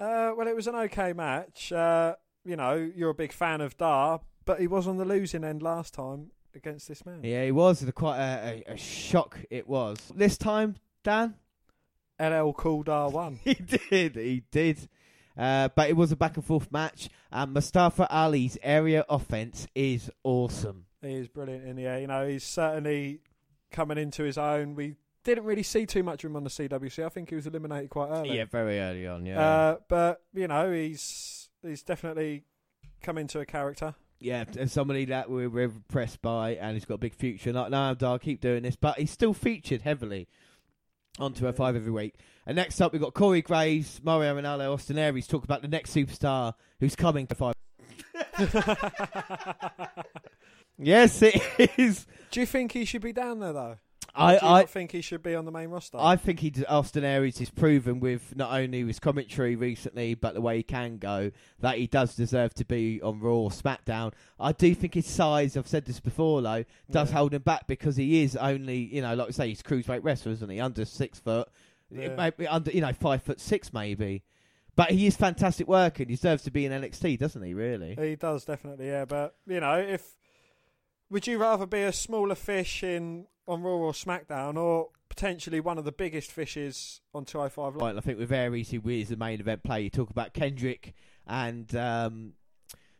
[0.00, 1.72] Uh, well, it was an okay match.
[1.72, 5.44] Uh, you know, you're a big fan of Dar, but he was on the losing
[5.44, 7.20] end last time against this man.
[7.22, 7.82] Yeah, he was.
[7.82, 9.38] It quite a, a, a shock.
[9.50, 11.34] It was this time, Dan.
[12.20, 13.38] LL Cool Dar won.
[13.44, 14.16] He did.
[14.16, 14.88] He did.
[15.36, 20.10] Uh, but it was a back and forth match, and Mustafa Ali's area offense is
[20.24, 20.86] awesome.
[21.00, 22.00] He is brilliant in the air.
[22.00, 23.20] You know, he's certainly
[23.70, 24.74] coming into his own.
[24.74, 27.04] We didn't really see too much of him on the CWC.
[27.04, 28.36] I think he was eliminated quite early.
[28.36, 29.24] Yeah, very early on.
[29.26, 32.42] Yeah, Uh, but you know, he's he's definitely
[33.00, 33.94] come into a character.
[34.18, 37.52] yeah, and somebody that we're, we're impressed by, and he's got a big future.
[37.52, 40.26] Like, no, I'll keep doing this, but he's still featured heavily
[41.18, 42.14] on 205 every week.
[42.46, 45.94] And next up, we've got Corey Graves, Mauro Ranallo, Austin Aries talk about the next
[45.94, 47.54] superstar who's coming to five.
[50.78, 52.06] yes, it is.
[52.30, 53.78] Do you think he should be down there though?
[54.14, 55.98] I, I, not think he should be on the main roster?
[56.00, 60.40] I think he, Austin Aries is proven with not only his commentary recently, but the
[60.40, 61.30] way he can go,
[61.60, 64.12] that he does deserve to be on Raw or SmackDown.
[64.40, 67.16] I do think his size, I've said this before though, does Yeah.
[67.18, 70.00] hold him back because he is only, you know, like I say, he's a cruiserweight
[70.02, 70.60] wrestler, isn't he?
[70.60, 71.48] Under six foot,
[71.90, 72.02] Yeah.
[72.06, 74.24] it may be under, you know, five foot six maybe.
[74.74, 77.52] But he is fantastic work and deserves to be in NXT, doesn't he?
[77.52, 77.96] Really?
[78.00, 79.04] He does definitely, yeah.
[79.06, 80.16] But you know, if
[81.10, 85.78] would you rather be a smaller fish in on Raw or SmackDown, or potentially one
[85.78, 87.82] of the biggest fishes on 205 Live?
[87.82, 90.94] Right, I think with Aries, who is the main event player, you talk about Kendrick
[91.26, 92.34] and um,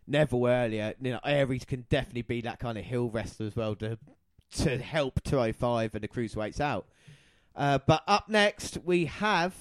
[0.06, 0.94] Neville earlier.
[1.00, 3.98] You know, Aries can definitely be that kind of hill wrestler as well to
[4.56, 6.86] to help 205 and the cruiserweights out.
[7.54, 9.54] Uh, but up next, we have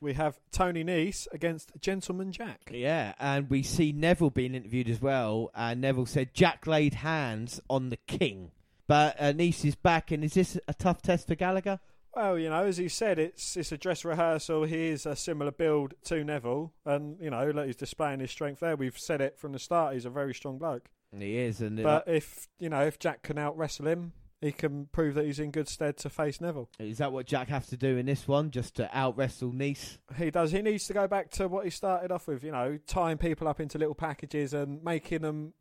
[0.00, 2.70] We have Tony Nese against Gentleman Jack.
[2.72, 5.50] yeah, and we see Neville being interviewed as well.
[5.54, 8.50] And Neville said Jack laid hands on the king,
[8.86, 10.10] but uh, Nice is back.
[10.10, 11.80] And is this a tough test for Gallagher?
[12.14, 14.64] Well, you know, as he said, it's it's a dress rehearsal.
[14.64, 18.60] He is a similar build to Neville, and you know, like he's displaying his strength
[18.60, 18.74] there.
[18.74, 19.92] We've said it from the start.
[19.94, 20.88] He's a very strong bloke.
[21.16, 24.52] He is, and uh, But if you know, if Jack can out wrestle him, he
[24.52, 26.70] can prove that he's in good stead to face Neville.
[26.78, 29.98] is that what Jack has to do in this one, just to out wrestle Nice?
[30.16, 30.52] He does.
[30.52, 32.42] He needs to go back to what he started off with.
[32.44, 35.52] You know, tying people up into little packages and making them,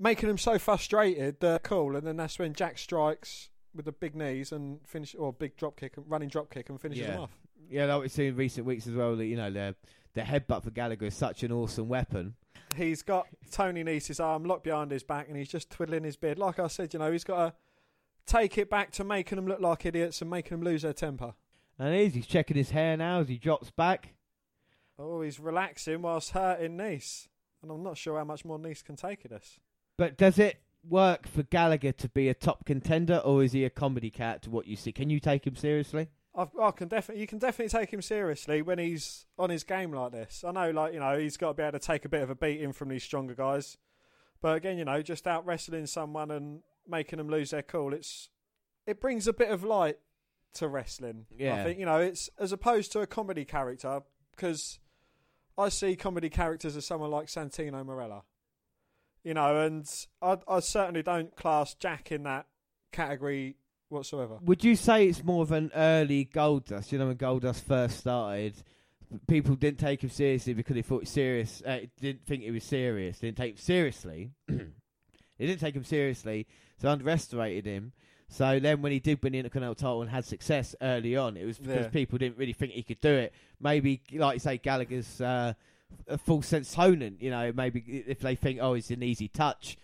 [0.00, 1.94] making them so frustrated they're cool.
[1.94, 5.76] And then that's when Jack strikes with the big knees and finish, or big drop
[5.78, 7.12] kick, and running drop kick, and finishes Yeah.
[7.14, 7.38] him off.
[7.68, 9.14] Yeah, like we've seen in recent weeks as well.
[9.14, 9.76] That you know the
[10.14, 12.34] the headbutt for Gallagher is such an awesome weapon.
[12.74, 16.38] He's got Tony Nese's arm locked behind his back, and he's just twiddling his beard.
[16.38, 17.54] Like I said, you know, he's got to
[18.26, 21.34] take it back to making them look like idiots and making them lose their temper.
[21.78, 22.14] And he is.
[22.14, 24.14] He's checking his hair now as he drops back.
[24.98, 27.28] Oh, he's relaxing whilst hurting Nice,
[27.62, 29.58] and I'm not sure how much more Nice can take of this.
[30.00, 33.70] But does it work for Gallagher to be a top contender, or is he a
[33.70, 34.40] comedy cat?
[34.44, 36.08] To what you see, can you take him seriously?
[36.34, 39.92] I've, I can definitely, you can definitely take him seriously when he's on his game
[39.92, 40.42] like this.
[40.42, 42.30] I know, like you know, he's got to be able to take a bit of
[42.30, 43.76] a beating from these stronger guys.
[44.40, 48.30] But again, you know, just out wrestling someone and making them lose their cool, it's
[48.86, 49.98] it brings a bit of light
[50.54, 51.26] to wrestling.
[51.36, 51.56] Yeah.
[51.56, 54.00] I think you know, it's as opposed to a comedy character
[54.34, 54.78] because
[55.58, 58.22] I see comedy characters as someone like Santino Marella.
[59.24, 59.88] You know, and
[60.22, 62.46] I, I certainly don't class Jack in that
[62.92, 63.56] category
[63.88, 64.38] whatsoever.
[64.42, 66.90] Would you say it's more of an early Goldust?
[66.92, 68.54] You know, when Goldust first started,
[69.26, 71.62] people didn't take him seriously because they thought it was serious.
[71.66, 73.18] Uh, didn't think he was serious.
[73.18, 74.30] Didn't take him seriously.
[74.48, 76.46] they didn't take him seriously,
[76.80, 77.92] so underestimated him.
[78.32, 81.44] So then, when he did win the Intercontinental title and had success early on, it
[81.44, 81.88] was because Yeah.
[81.88, 83.32] people didn't really think he could do it.
[83.60, 85.54] Maybe, like you say, Gallagher's uh,
[86.06, 87.22] a full sense opponent.
[87.22, 89.76] You know, maybe if they think, oh, it's an easy touch.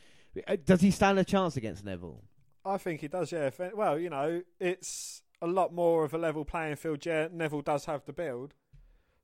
[0.46, 2.22] Uh, Does he stand a chance against Neville?
[2.64, 3.50] I think he does, yeah.
[3.74, 7.06] Well, you know, it's a lot more of a level playing field.
[7.06, 8.54] Yeah, Neville does have the build,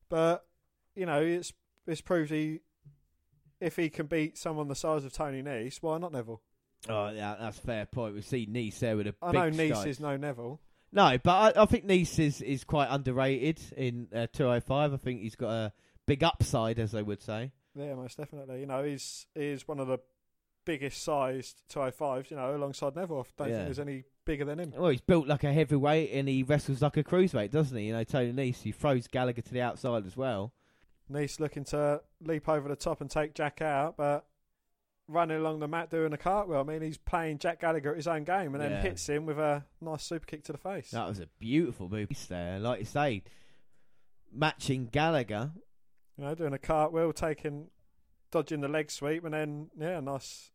[0.08, 0.46] but
[0.94, 1.52] you know, it's
[1.86, 2.60] it's proved he
[3.60, 6.40] if he can beat someone the size of Tony Nese, why not Neville?
[6.88, 8.14] Oh, yeah, that's a fair point.
[8.14, 9.88] We see Nice there with a I know Nese stride.
[9.88, 10.60] is no Neville.
[10.92, 14.92] No, but I, I think Nice is, is quite underrated in uh, 205.
[14.92, 15.72] I think he's got a
[16.06, 17.52] big upside, as they would say.
[17.74, 18.60] Yeah, most definitely.
[18.60, 19.98] You know, he's he's one of the
[20.64, 22.30] biggest sized 205s.
[22.30, 23.26] You know, alongside Neville.
[23.38, 23.54] I don't Yeah.
[23.56, 24.72] think there's any bigger than him.
[24.76, 27.86] Well, he's built like a heavyweight and he wrestles like a cruiserweight, doesn't he?
[27.86, 30.52] You know, Tony Nice, he throws Gallagher to the outside as well.
[31.10, 34.24] Nese looking to leap over the top and take Jack out, but
[35.08, 36.60] running along the mat doing a cartwheel.
[36.60, 38.82] I mean, he's playing Jack Gallagher at his own game and then Yeah.
[38.82, 40.92] hits him with a nice super kick to the face.
[40.92, 42.60] That was a beautiful move there.
[42.60, 43.24] Like you say,
[44.30, 45.52] matching Gallagher.
[46.22, 47.66] You know, doing a cartwheel, taking,
[48.30, 50.52] dodging the leg sweep, and then yeah, a nice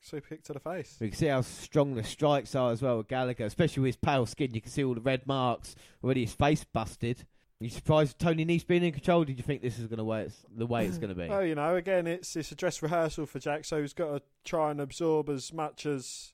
[0.00, 0.96] super kick to the face.
[0.98, 3.96] We can see how strong the strikes are as well with Gallagher, especially with his
[3.96, 4.54] pale skin.
[4.54, 6.24] You can see all the red marks already.
[6.24, 7.26] His face busted.
[7.60, 9.24] you surprised Tony Nese being in control?
[9.24, 11.28] Did you think this is going to way it's, the way it's going to be?
[11.28, 14.22] Well, you know, again, it's it's a dress rehearsal for Jack, so he's got to
[14.46, 16.32] try and absorb as much as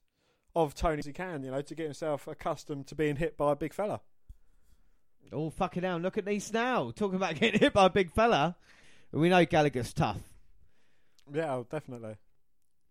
[0.54, 3.50] of Tony as he can, you know, to get himself accustomed to being hit by
[3.50, 4.00] a big fella.
[5.32, 5.98] Oh fucking hell!
[5.98, 8.56] Look at Nese now talking about getting hit by a big fella.
[9.12, 10.18] We know Gallagher's tough.
[11.32, 12.16] Yeah, oh, definitely.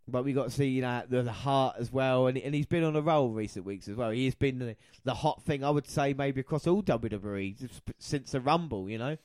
[0.07, 2.65] But we got to see, you know, the, the heart as well, and and he's
[2.65, 4.11] been on a roll recent weeks as well.
[4.11, 7.69] He's been the, the hot thing, I would say, maybe across all WWE
[7.99, 8.89] since the Rumble.
[8.89, 9.18] You know,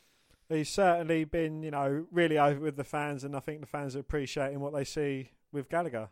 [0.49, 3.95] He's certainly been, you know, really over with the fans, and I think the fans
[3.95, 6.09] are appreciating what they see with Gallagher.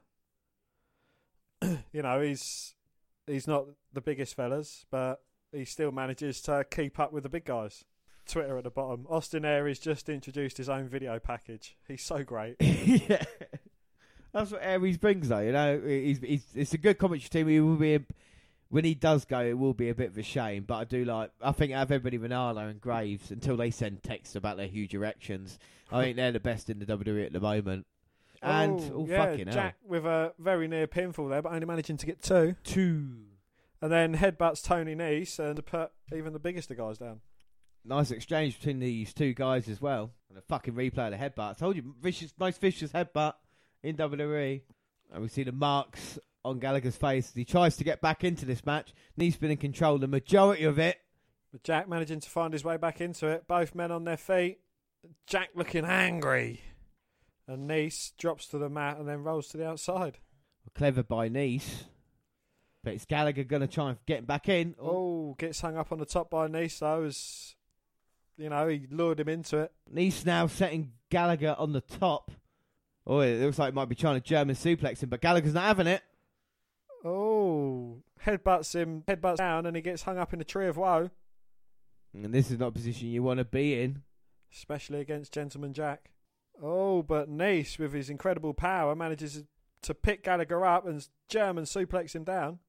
[1.63, 2.75] you know, he's
[3.27, 3.65] he's not
[3.95, 5.23] the biggest fellas, but
[5.57, 7.85] he still manages to keep up with the big guys.
[8.27, 9.07] Twitter at the bottom.
[9.09, 11.77] Austin Aries just introduced his own video package.
[11.87, 12.57] He's so great.
[12.61, 13.23] yeah,
[14.33, 15.41] that's what Aries brings, though.
[15.41, 17.49] You know, he's, he's it's a good commentary team.
[17.49, 18.01] He will be a,
[18.69, 20.65] when he does go, it will be a bit of a shame.
[20.65, 21.31] But I do like.
[21.41, 24.95] I think out of everybody, Ranallo and Graves, until they send texts about their huge
[24.95, 25.59] erections,
[25.91, 27.87] I think they're the best in the WWE at the moment.
[28.43, 31.67] And oh, oh, yeah, fucking hell, Jack with a very near pinfall there, but only
[31.67, 32.55] managing to get two.
[32.65, 33.17] two.
[33.83, 37.21] And then headbutts Tony Nese and to put even the biggest of guys down.
[37.85, 40.11] Nice exchange between these two guys as well.
[40.29, 41.51] And a fucking replay of the headbutt.
[41.51, 43.35] I told you, vicious, most vicious headbutt
[43.83, 44.63] in WWE.
[45.13, 48.45] And we see the marks on Gallagher's face as he tries to get back into
[48.45, 48.93] this match.
[49.19, 50.97] Nese's been in control the majority of it.
[51.53, 53.47] But Jack managing to find his way back into it.
[53.47, 54.59] Both men on their feet.
[55.27, 56.61] Jack looking angry.
[57.47, 60.19] And Nice drops to the mat and then rolls to the outside.
[60.75, 61.85] Clever by Nice.
[62.87, 64.77] But it's Gallagher going to try and get him back in.
[64.81, 65.35] Oh.
[65.39, 67.57] Gets hung up on the top by Nice though as
[68.39, 69.73] you know, he lured him into it.
[69.91, 72.31] Nice now setting Gallagher on the top.
[73.05, 75.65] Oh, it looks like he might be trying to German suplex him, but Gallagher's not
[75.65, 76.01] having it.
[77.05, 81.11] Oh headbutts him headbutts down and he gets hung up in the tree of woe.
[82.15, 84.03] And this is not a position you want to be in.
[84.55, 86.13] especially against Gentleman Jack.
[86.63, 89.43] Oh, but Nice, with his incredible power, manages
[89.83, 92.61] to pick Gallagher up and German suplex him down.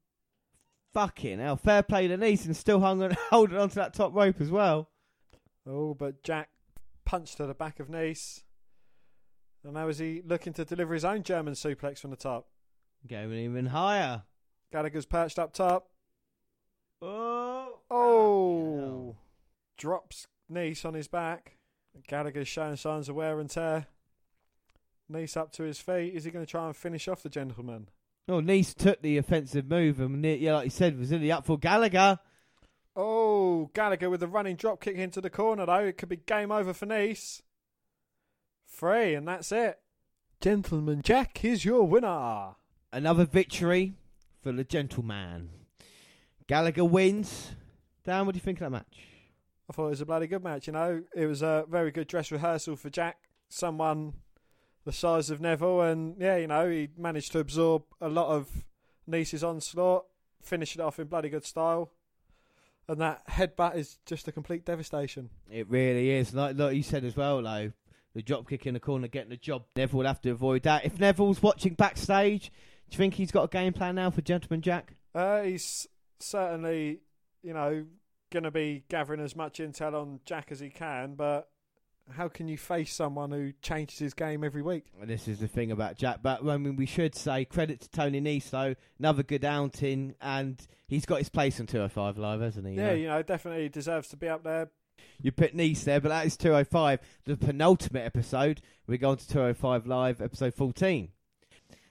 [0.97, 1.57] Fucking hell.
[1.57, 4.89] Fair play to Nice and still hung on, holding onto that top rope as well.
[5.63, 6.49] Oh, but Jack
[7.05, 8.41] punched to the back of Nice.
[9.63, 12.47] And now is he looking to deliver his own German suplex from the top?
[13.07, 14.23] Going even higher.
[14.71, 15.91] Gallagher's perched up top.
[16.99, 17.77] Oh.
[17.91, 19.17] Oh,
[19.77, 21.57] drops Nice on his back.
[22.07, 23.85] Gallagher's showing signs of wear and tear.
[25.07, 26.15] Nice up to his feet.
[26.15, 27.89] Is he going to try and finish off the gentleman?
[28.29, 31.31] Oh, Nice took the offensive move and, ne- yeah, like you said, was in the
[31.31, 32.19] up for Gallagher.
[32.95, 35.85] Oh, Gallagher with a running drop kick into the corner though.
[35.85, 37.41] It could be game over for Nice.
[38.67, 39.79] Three, and that's it.
[40.41, 42.55] Gentleman Jack is your winner.
[42.91, 43.93] Another victory
[44.41, 45.49] for the gentleman.
[46.47, 47.51] Gallagher wins.
[48.03, 48.99] Dan, what do you think of that match?
[49.69, 51.03] I thought it was a bloody good match, you know.
[51.15, 53.17] It was a very good dress rehearsal for Jack,
[53.49, 54.13] someone
[54.87, 58.65] the size of Neville, and yeah, you know, he managed to absorb a lot of
[59.05, 60.05] Nice's onslaught,
[60.41, 61.91] finish it off in bloody good style.
[62.87, 65.29] And that headbutt is just a complete devastation.
[65.51, 66.33] It really is.
[66.33, 67.73] Like, like you said as well, though,
[68.15, 69.65] the drop kick in the corner, getting the job.
[69.75, 70.85] Neville will have to avoid that.
[70.85, 72.49] If Neville's watching backstage,
[72.89, 74.93] do you think he's got a game plan now for Gentleman Jack?
[75.13, 75.85] Uh, he's
[76.19, 77.01] certainly,
[77.43, 77.83] you know,
[78.31, 81.49] going to be gathering as much intel on Jack as he can, but
[82.11, 84.85] how can you face someone who changes his game every week?
[84.99, 86.19] And this is the thing about Jack.
[86.21, 88.75] But I mean, we should say credit to Tony Nese, though.
[88.99, 92.73] Another good outing, and he's got his place on 205 Live, hasn't he?
[92.73, 94.69] You Yeah, you know, definitely deserves to be up there.
[95.21, 98.61] You put Nice there, but that is 205, the penultimate episode.
[98.87, 101.09] We go on to 205 Live, episode 14.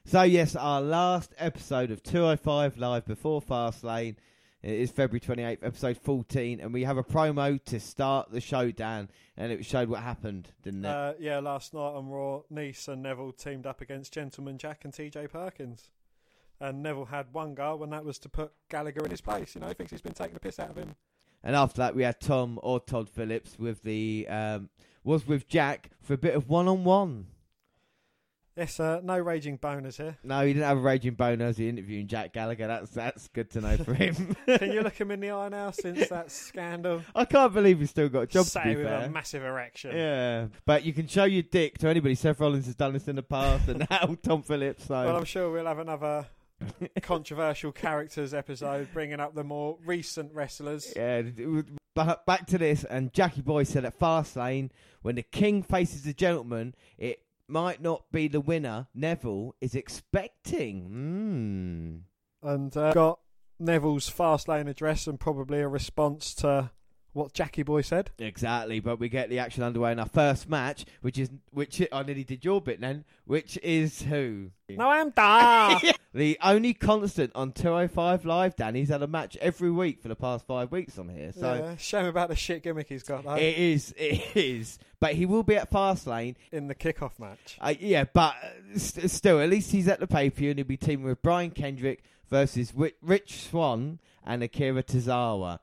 [0.04, 4.16] So, yes, our last episode of 205 Live before Fastlane.
[4.62, 8.70] It is February 28th, episode 14, and we have a promo to start the show,
[8.70, 10.88] Dan, and it showed what happened, didn't it?
[10.88, 14.92] Uh, yeah, last night on Raw, Nice and Neville teamed up against Gentleman Jack and
[14.92, 15.90] TJ Perkins.
[16.58, 19.54] And Neville had one goal, and that was to put Gallagher in his place.
[19.54, 20.96] You know, he thinks he's been taking the piss out of him.
[21.44, 24.70] And after that, we had Tom or Todd Phillips with the um,
[25.04, 27.26] was with Jack for a bit of one on one.
[28.56, 30.16] Yes, uh, no raging boners here.
[30.24, 32.66] No, he didn't have a raging bone as he interviewing Jack Gallagher.
[32.66, 34.34] That's that's good to know for him.
[34.46, 37.02] Can you look him in the eye now since that scandal?
[37.14, 39.00] I can't believe he's still got a job Say to be with fair.
[39.04, 39.94] a massive erection.
[39.94, 42.14] Yeah, but you can show your dick to anybody.
[42.14, 44.86] Seth Rollins has done this in the past, and now Tom Phillips.
[44.86, 46.26] So Well, I'm sure we'll have another
[47.02, 50.92] controversial characters episode bringing up the more recent wrestlers.
[50.96, 51.22] Yeah,
[51.94, 54.70] but back to this, and Jackie Boy said at Fastlane,
[55.02, 60.86] when the king faces the gentleman, it might not be the winner Neville is expecting.
[62.42, 63.20] And uh, got
[63.58, 66.70] Neville's fast lane address and probably a response to
[67.16, 68.10] what Jackie Boy said.
[68.18, 72.02] Exactly, but we get the action underway in our first match, which is which I
[72.02, 74.50] nearly did your bit then, which is who?
[74.70, 75.80] Noam Dar.
[76.14, 80.46] The only constant on 205 Live, Danny's had a match every week for the past
[80.46, 81.30] five weeks on here.
[81.30, 84.78] So yeah, shame about the shit gimmick he's got though it is, it is.
[84.98, 87.58] But he will be at Fastlane in the kickoff match.
[87.60, 90.58] Uh, yeah, but uh, st- still, at least he's at the pay per view and
[90.58, 95.58] he'll be teaming with Brian Kendrick versus Wi- Rich Swann and Akira Tozawa.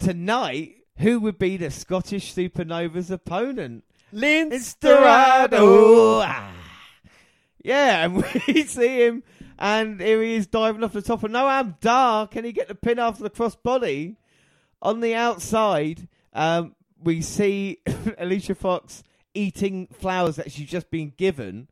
[0.00, 3.84] Tonight, who would be the Scottish Supernova's opponent?
[4.12, 6.20] Lince Dorado!
[6.20, 6.52] Ah.
[7.62, 8.16] Yeah, and
[8.46, 9.22] we see him,
[9.58, 12.26] and here he is diving off the top of Noam Dar.
[12.26, 14.16] Can he get the pin after the crossbody?
[14.80, 17.78] On the outside, um, we see
[18.18, 21.68] Alicia Fox eating flowers that she's just been given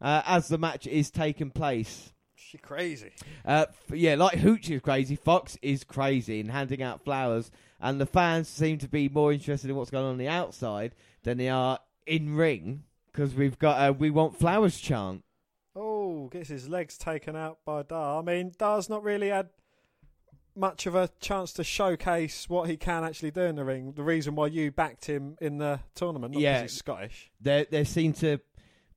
[0.00, 2.12] uh, as the match is taking place.
[2.36, 3.12] She crazy.
[3.44, 7.50] Uh, yeah, like Hooch is crazy, Fox is crazy in handing out flowers,
[7.82, 10.94] and the fans seem to be more interested in what's going on on the outside
[11.24, 15.24] than they are in ring because we've got a "We Want Flowers" chant.
[15.76, 18.20] Oh, gets his legs taken out by Dar.
[18.20, 19.48] I mean, Dar's not really had
[20.54, 23.92] much of a chance to showcase what he can actually do in the ring.
[23.92, 26.62] The reason why you backed him in the tournament, Yeah.
[26.62, 27.30] he's Scottish.
[27.40, 28.38] They they seem to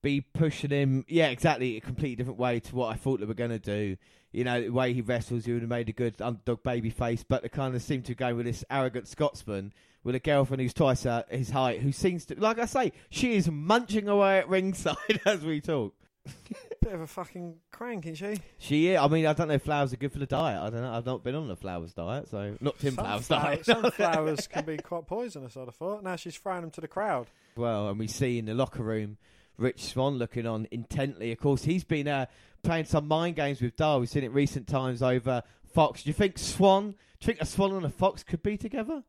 [0.06, 3.34] be pushing him, yeah, exactly, a completely different way to what I thought they were
[3.34, 3.98] going to do.
[4.32, 7.26] You know, the way he wrestles, he would have made a good underdog baby face,
[7.27, 9.73] but they kind of seem to go with this arrogant Scotsman
[10.03, 13.36] with a girlfriend who's twice uh, his height, who seems to, like I say, she
[13.36, 14.95] is munching away at ringside
[15.26, 15.95] as we talk.
[16.84, 18.41] Bit of a fucking crank, isn't she?
[18.60, 18.99] She is.
[18.99, 20.61] I mean, I don't know if flowers are good for the diet.
[20.61, 20.94] I don't know.
[20.94, 23.65] I've not been on the flowers diet, so not Tim Flowers diet.
[23.65, 26.03] Sunflowers can be quite poisonous, I'd have thought.
[26.03, 27.27] Now she's throwing them to the crowd.
[27.56, 29.18] well, and we see in the locker room
[29.57, 31.32] Rich Swann looking on intently.
[31.32, 32.26] Of course, he's been uh,
[32.64, 33.99] playing some mind games with Dar.
[33.99, 36.03] We've seen it recent times over Fox.
[36.03, 36.91] Do you think Swan?
[36.91, 39.03] Do you think a Swan and a Fox could be together?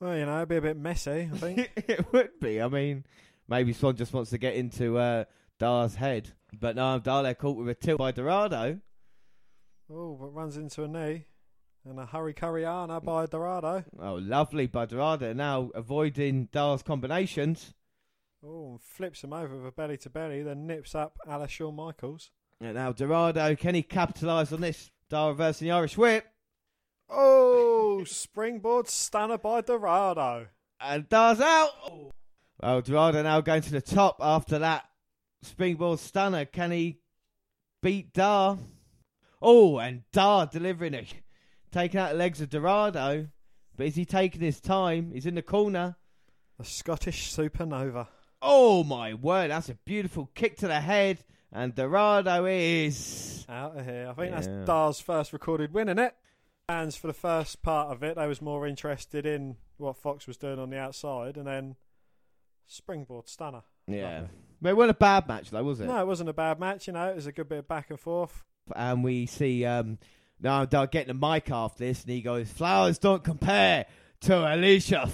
[0.00, 1.70] Well, you know, it'd be a bit messy, I think.
[1.76, 2.60] it would be.
[2.60, 3.04] I mean,
[3.48, 5.24] maybe Swann just wants to get into uh,
[5.58, 8.80] Dar's head, but no, Dar they're caught with a tilt by Dorado.
[9.92, 11.26] oh, but runs into a knee.
[11.88, 13.84] And a hurry Hurricanrana by Dorado.
[13.98, 15.32] Oh, lovely by Dorado.
[15.32, 17.72] Now avoiding Dar's combinations.
[18.44, 21.46] Oh, and flips him over with a belly to belly, then nips up a la
[21.46, 22.30] Shawn Michaels.
[22.60, 24.90] And now Dorado, can he capitalise on this?
[25.08, 26.26] Dar reversing the Irish whip.
[27.08, 30.46] Oh, springboard stunner by Dorado.
[30.80, 32.12] And Dar's out.
[32.62, 34.84] Well, Dorado now going to the top after that
[35.42, 36.44] springboard stunner.
[36.46, 37.00] Can he
[37.82, 38.58] beat Dar?
[39.42, 41.12] Oh, and Dar delivering it.
[41.72, 43.28] Taking out the legs of Dorado.
[43.76, 45.10] But is he taking his time?
[45.12, 45.96] He's in the corner.
[46.58, 48.08] The Scottish supernova.
[48.42, 49.50] Oh, my word.
[49.50, 51.18] That's a beautiful kick to the head.
[51.52, 53.44] And Dorado is.
[53.48, 54.08] Out of here.
[54.08, 54.40] I think Yeah.
[54.40, 56.12] that's Dar's first recorded win, innit?
[56.68, 60.36] Fans for the first part of it, they was more interested in what Fox was
[60.36, 61.74] doing on the outside, and then
[62.66, 63.62] springboard stunner.
[63.88, 64.26] Yeah.
[64.62, 65.86] But it wasn't a bad match, though, was it?
[65.86, 66.86] No, it wasn't a bad match.
[66.86, 68.44] You know, it was a good bit of back and forth.
[68.76, 69.98] and we see um
[70.38, 73.86] now Dar getting the mic after this, and he goes, "Flowers don't compare
[74.22, 75.06] to Alicia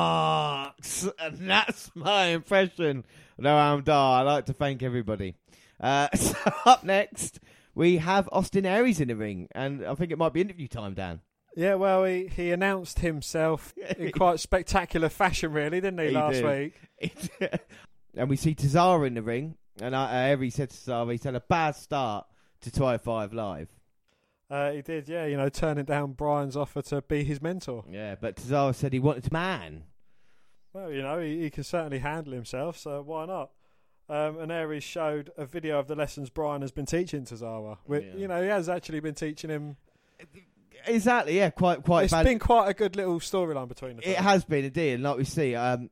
[0.00, 3.04] Fox," and that's my impression.
[3.38, 4.20] No, I'm Dar.
[4.20, 5.34] I'd like to thank everybody.
[5.80, 7.40] Uh, so up next,
[7.74, 10.94] we have Austin Aries in the ring, and I think it might be interview time,
[10.94, 11.20] Dan.
[11.56, 16.42] Yeah, well, he, he announced himself in quite spectacular fashion, really, didn't he, He last
[16.42, 16.72] did.
[17.00, 17.20] week?
[18.16, 21.34] and we see Tozawa in the ring, and uh, Aries said to Tozawa he's had
[21.34, 22.26] a bad start
[22.62, 23.68] to 205 Live.
[24.50, 27.84] Uh, he did, yeah, you know, turning down Brian's offer to be his mentor.
[27.88, 29.84] Yeah, but Tozawa said he wanted to man.
[30.72, 33.50] Well, you know, he, he can certainly handle himself, so why not?
[34.08, 37.78] Um, and Aries showed a video of the lessons Brian has been teaching Tozawa.
[37.86, 38.16] Which, Yeah.
[38.16, 39.76] You know, he has actually been teaching him.
[40.86, 42.24] Exactly, yeah, quite quite It's bad.
[42.24, 44.22] been quite a good little storyline between the It two.
[44.22, 45.90] has been indeed, and like we see, um,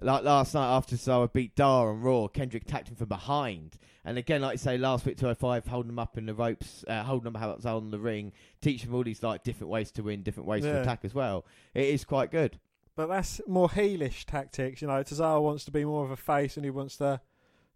[0.00, 4.18] like last night after Sawa beat Dar on Raw, Kendrick attacked him from behind, and
[4.18, 6.84] again, like you say, last week two hundred five, holding them up in the ropes,
[6.88, 10.02] uh, holding them up on the ring, teaching them all these like different ways to
[10.02, 11.46] win, different ways to attack as well.
[11.74, 12.58] It is quite good.
[12.94, 14.82] But that's more heelish tactics.
[14.82, 17.20] You know, Tozawa wants to be more of a face and he wants to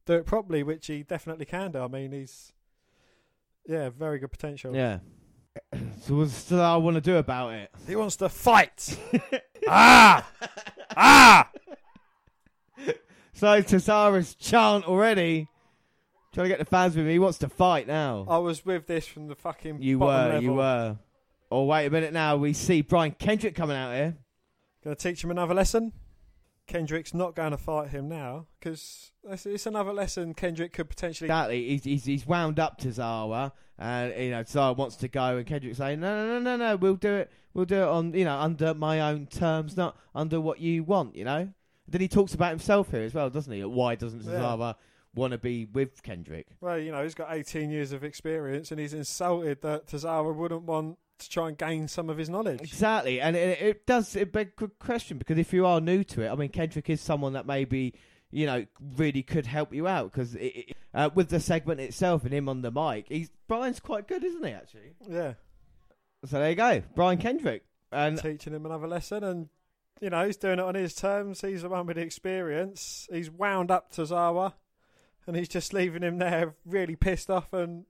[0.04, 1.78] do it properly, which he definitely can do.
[1.78, 2.52] I mean, he's
[3.66, 4.74] yeah, very good potential.
[4.74, 4.98] Yeah.
[6.02, 7.70] So what's I want to do about it?
[7.88, 8.96] He wants to fight.
[9.68, 10.28] ah,
[10.96, 11.50] ah.
[13.32, 15.48] So Tozawa's chant already.
[16.36, 17.12] Trying to get the fans with me.
[17.12, 18.26] He wants to fight now.
[18.28, 19.80] I was with this from the fucking.
[19.80, 20.42] you bottom were, level.
[20.42, 20.98] you were.
[21.50, 22.36] Oh wait a minute now.
[22.36, 24.18] We see Brian Kendrick coming out here.
[24.84, 25.94] Going to teach him another lesson.
[26.66, 31.26] Kendrick's not going to fight him now because it's, another lesson Kendrick could potentially.
[31.26, 31.68] Exactly.
[31.70, 35.78] He's, he's he's wound up Tozawa, and you know Zawa wants to go, and Kendrick's
[35.78, 36.76] saying, no, no, no, no, no.
[36.76, 37.32] We'll do it.
[37.54, 41.16] We'll do it on you know under my own terms, not under what you want.
[41.16, 41.48] You know.
[41.88, 43.64] Then he talks about himself here as well, doesn't he?
[43.64, 44.32] Why doesn't Yeah.
[44.32, 44.74] Tozawa
[45.16, 46.46] want to be with Kendrick?
[46.60, 50.62] Well, you know, he's got 18 years of experience and he's insulted that Tozawa wouldn't
[50.62, 52.60] want to try and gain some of his knowledge.
[52.60, 56.04] Exactly, and it, it does it beg a good question because if you are new
[56.04, 57.94] to it, I mean, Kendrick is someone that maybe
[58.30, 58.66] you know
[58.96, 60.36] really could help you out because
[60.94, 64.44] uh, with the segment itself and him on the mic, he's Brian's quite good, isn't
[64.44, 64.52] he?
[64.52, 65.34] Actually, Yeah,
[66.24, 69.48] so there you go, Brian Kendrick, and teaching him another lesson and.
[69.98, 71.40] You know, he's doing it on his terms.
[71.40, 73.08] He's the one with the experience.
[73.10, 74.52] He's wound up Tozawa,
[75.26, 77.52] and he's just leaving him there, really pissed off.
[77.52, 77.84] And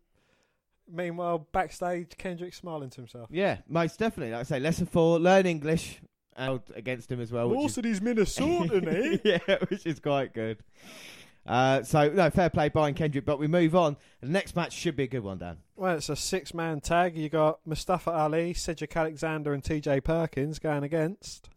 [0.90, 3.28] meanwhile, backstage, Kendrick's smiling to himself.
[3.30, 4.32] yeah, most definitely.
[4.32, 6.00] Like I say, lesson four: learn English
[6.36, 7.48] out against him as well.
[7.48, 8.86] Which is, he's Minnesotan,
[9.24, 9.38] eh?
[9.46, 10.58] yeah, which is quite good.
[11.46, 13.24] Uh, so no, fair play, Brian Kendrick.
[13.24, 13.96] But we move on.
[14.20, 15.58] The next match should be a good one, Dan.
[15.76, 17.16] Well, it's a six man tag.
[17.16, 21.48] You got Mustafa Ali, Cedric Alexander, and TJ Perkins going against.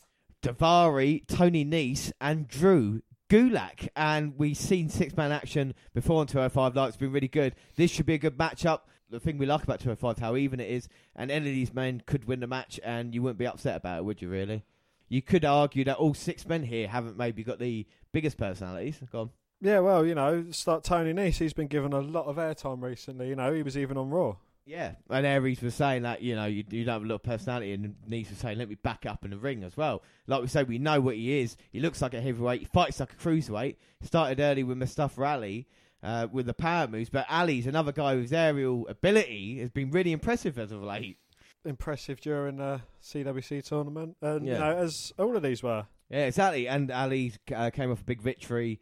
[0.41, 3.87] Daivari, Tony Nese, and Drew Gulak.
[3.95, 6.87] And we've seen six man action before on 205 Live.
[6.89, 7.55] It's been really good.
[7.75, 8.81] This should be a good matchup.
[9.09, 10.87] The thing we like about 205 is how even it is.
[11.15, 13.99] And any of these men could win the match, and you wouldn't be upset about
[13.99, 14.63] it, would you, really?
[15.07, 18.99] You could argue that all six men here haven't maybe got the biggest personalities.
[19.11, 19.29] Go on.
[19.61, 21.37] Yeah, well, you know, start Tony Nese.
[21.37, 23.27] He's been given a lot of airtime recently.
[23.29, 24.35] You know, he was even on Raw.
[24.69, 27.23] Yeah, and Aries was saying that you know you, you don't have a lot of
[27.23, 30.03] personality, and Nese was saying let me back up in the ring as well.
[30.27, 31.57] Like we said, we know what he is.
[31.71, 32.59] He looks like a heavyweight.
[32.59, 33.77] He fights like a cruiserweight.
[34.03, 35.67] Started early with Mustafa Ali
[36.03, 40.11] uh, with the power moves, but Ali's another guy whose aerial ability has been really
[40.11, 41.17] impressive as of late.
[41.65, 44.53] Impressive during the CWC tournament, and Yeah.
[44.53, 45.87] you know, as all of these were.
[46.11, 46.67] Yeah, exactly.
[46.67, 48.79] And Ali uh, came off a big victory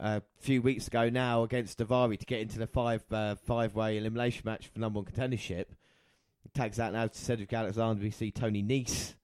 [0.00, 3.96] a few weeks ago now against Daivari to get into the five uh, five way
[3.96, 5.66] elimination match for number one contendership.
[6.52, 8.00] Tags that now to Cedric Alexander.
[8.00, 9.14] We see Tony Nese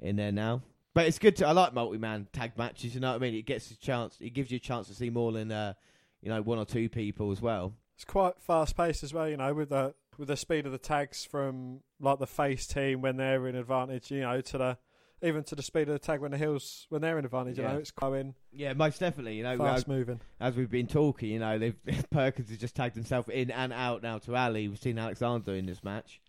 [0.00, 0.60] in there now.
[0.92, 2.94] But it's good to I like multi man tag matches.
[2.94, 3.34] You know what I mean?
[3.34, 4.16] It gets a chance.
[4.20, 5.74] It gives you a chance to see more than uh,
[6.22, 7.72] you know one or two people as well.
[7.96, 9.28] It's quite fast paced as well.
[9.28, 13.00] You know, with the with the speed of the tags from like the face team
[13.00, 14.10] when they're in advantage.
[14.10, 14.78] You know, to the
[15.24, 17.56] even to the speed of the tag when the heels when they're in advantage.
[17.58, 17.72] You Yeah.
[17.72, 19.36] know, it's going Yeah, most definitely.
[19.36, 20.20] You know, fast moving.
[20.40, 21.76] as we've been talking, you know, they've
[22.10, 24.68] Perkins has just tagged himself in and out now to Ali.
[24.68, 26.20] We've seen Alexander in this match.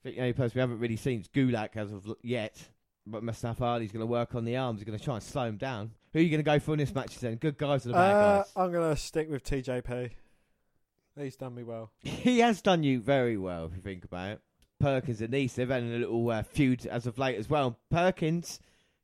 [0.00, 2.68] I think the only person we haven't really seen is Gulak as of l- yet.
[3.06, 4.80] But Mustafa Ali's going to work on the arms.
[4.80, 5.90] He's going to try and slow him down.
[6.12, 7.36] Who are you going to go for in this match then?
[7.36, 8.52] Good guys or the bad Uh, guys?
[8.56, 10.10] I'm gonna stick with TJP.
[11.18, 11.90] He's done me well.
[12.00, 14.40] he has done you very well, if you think about it.
[14.80, 17.78] Perkins and Nice, they've had a little uh, feud as of late as well.
[17.90, 18.58] Perkins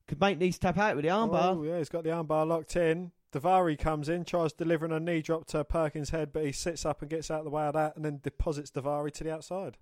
[0.09, 1.57] could make Nice tap out with the armbar.
[1.57, 3.13] Oh, yeah, he's got the armbar locked in.
[3.33, 7.03] Daivari comes in, tries delivering a knee drop to Perkins' head, but he sits up
[7.03, 9.77] and gets out of the way of that, and then deposits Daivari to the outside,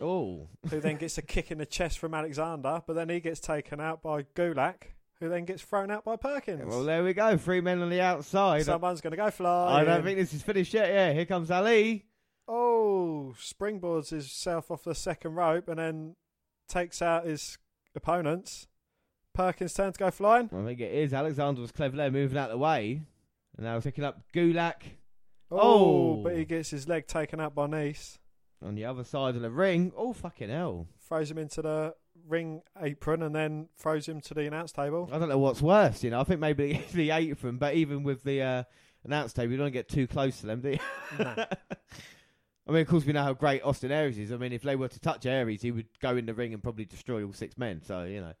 [0.00, 3.40] Oh, who then gets a kick in the chest from Alexander, but then he gets
[3.40, 4.82] taken out by Gulak,
[5.20, 6.66] who then gets thrown out by Perkins.
[6.66, 7.36] well, there we go.
[7.36, 8.64] Three men on the outside.
[8.64, 9.80] Someone's going to go fly.
[9.80, 10.88] I don't think this is finished yet.
[10.90, 12.04] Yeah, here comes Ali.
[12.46, 16.16] Oh, springboards himself off the second rope and then
[16.68, 17.58] takes out his
[17.94, 18.66] opponents.
[19.32, 20.48] Perkins turn to go flying.
[20.56, 21.12] I think it is.
[21.12, 23.02] Alexander was clever there, moving out of the way.
[23.56, 24.82] And now picking up Gulak
[25.50, 26.22] Oh, Oh.
[26.22, 28.18] but he gets his leg taken out by Nice.
[28.62, 29.92] on the other side of the ring.
[29.96, 30.86] Oh, fucking hell.
[31.00, 31.94] Throws him into the
[32.28, 35.08] ring apron and then throws him to the announce table.
[35.12, 36.20] I don't know what's worse, you know.
[36.20, 38.62] I think maybe the apron, but even with the uh,
[39.04, 40.78] announce table, you don't get too close to them, do you?
[41.18, 41.44] No.
[42.66, 44.32] I mean, of course, we know how great Austin Aries is.
[44.32, 46.62] I mean, if they were to touch Aries, he would go in the ring and
[46.62, 47.82] probably destroy all six men.
[47.84, 48.32] So, you know,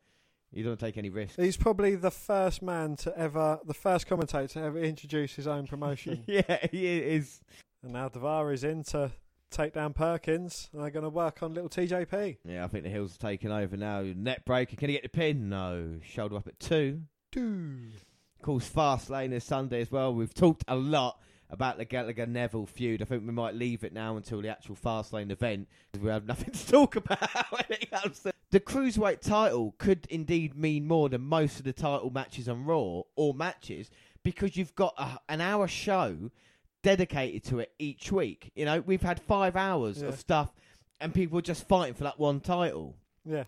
[0.50, 1.36] you don't take any risks.
[1.36, 5.66] He's probably the first man to ever, the first commentator to ever introduce his own
[5.66, 6.24] promotion.
[6.26, 7.40] yeah, he is.
[7.82, 9.10] and now Daivari's in to
[9.50, 10.70] take down Perkins.
[10.72, 12.38] And they're going to work on little TJP.
[12.44, 14.02] Yeah, I think the Hills are taking over now.
[14.02, 14.76] Neck breaker.
[14.76, 15.48] Can he get the pin?
[15.48, 15.98] No.
[16.02, 17.02] Shoulder up at two.
[17.30, 17.94] Dude.
[18.38, 20.14] Of course, Fast Lane this Sunday as well.
[20.14, 21.18] We've talked a lot
[21.50, 23.02] about the Gallagher Neville feud.
[23.02, 26.26] I think we might leave it now until the actual Fastlane event because we have
[26.28, 28.32] nothing to talk about when it comes to.
[28.50, 33.02] The Cruiserweight title could indeed mean more than most of the title matches on Raw
[33.16, 33.90] or matches
[34.22, 36.30] because you've got a, an hour show
[36.82, 38.52] dedicated to it each week.
[38.54, 40.08] You know, we've had five hours Yeah.
[40.08, 40.52] of stuff,
[41.00, 42.94] and people are just fighting for that one title.
[43.24, 43.44] Yeah.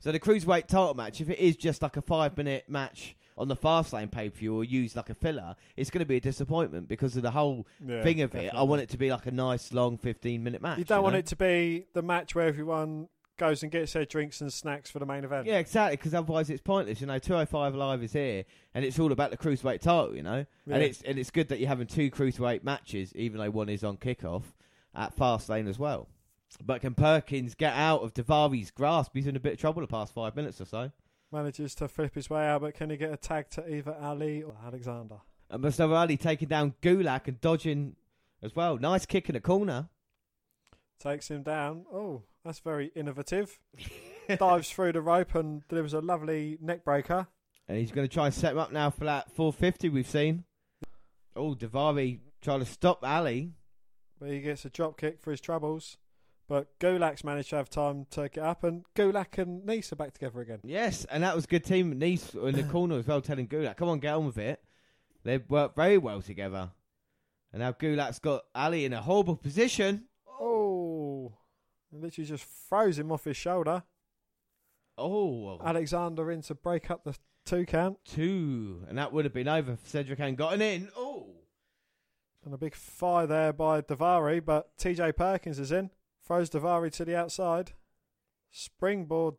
[0.00, 3.48] So the cruiserweight title match, if it is just like a five minute match on
[3.48, 6.20] the Fastlane pay per view or used like a filler, it's going to be a
[6.20, 8.52] disappointment because of the whole yeah thing of it.
[8.54, 10.78] I want it to be like a nice long fifteen minute match.
[10.78, 11.20] You don't want know?
[11.20, 13.08] it to be the match where everyone
[13.38, 15.46] goes and gets their drinks and snacks for the main event.
[15.46, 15.96] Yeah, exactly.
[15.96, 17.00] Because otherwise, it's pointless.
[17.00, 18.44] You know, two hundred five live is here,
[18.74, 20.14] and it's all about the cruiserweight title.
[20.14, 20.74] You know, Yeah.
[20.74, 23.82] and it's and it's good that you're having two cruiserweight matches, even though one is
[23.82, 24.42] on kickoff
[24.94, 26.08] at Fastlane as well.
[26.62, 29.12] But can Perkins get out of Daivari's grasp?
[29.14, 30.90] He's in a bit of trouble the past five minutes or so.
[31.32, 34.42] Manages to flip his way out, but can he get a tag to either Ali
[34.42, 35.16] or Alexander?
[35.48, 37.94] And Mustafa Ali taking down Gulak and dodging
[38.42, 38.78] as well.
[38.78, 39.88] Nice kick in the corner.
[40.98, 41.84] Takes him down.
[41.92, 43.60] Oh, that's very innovative.
[44.38, 47.28] Dives through the rope and delivers a lovely neck breaker.
[47.68, 50.44] And he's going to try and set him up now for that 450 we've seen.
[51.36, 53.52] Oh, Daivari trying to stop Ali.
[54.18, 55.96] But he gets a drop kick for his troubles.
[56.50, 60.14] But Gulak's managed to have time to get up, and Gulak and Nice are back
[60.14, 60.58] together again.
[60.64, 61.96] Yes, and that was good team.
[61.96, 64.60] Nice in the corner as well, telling Gulak, come on, get on with it.
[65.22, 66.72] They worked very well together.
[67.52, 70.06] And now Gulak's got Ali in a horrible position.
[70.40, 71.34] Oh,
[71.92, 73.84] literally just throws him off his shoulder.
[74.98, 77.16] Oh, Alexander in to break up the
[77.46, 78.84] two count, two.
[78.88, 80.88] And that would have been over if Cedric hadn't gotten in.
[80.96, 81.28] Oh.
[82.44, 84.44] and a big fire there by Daivari.
[84.44, 85.90] But TJ Perkins is in,
[86.30, 87.72] throws Daivari to the outside.
[88.52, 89.34] Springboard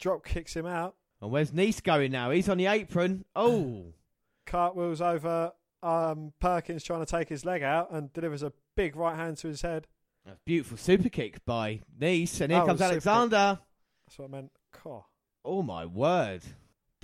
[0.00, 0.96] drop kicks him out.
[1.22, 2.32] And where's Nice going now?
[2.32, 3.24] He's on the apron.
[3.36, 3.92] Oh.
[4.46, 5.52] cartwheels over
[5.84, 9.46] um, Perkins trying to take his leg out and delivers a big right hand to
[9.48, 9.86] his head.
[10.26, 12.40] A beautiful super kick by Nice.
[12.40, 13.60] And here Oh, comes Alexander.
[14.06, 14.50] That's what I meant.
[14.72, 15.06] Cough.
[15.44, 16.42] Oh my word!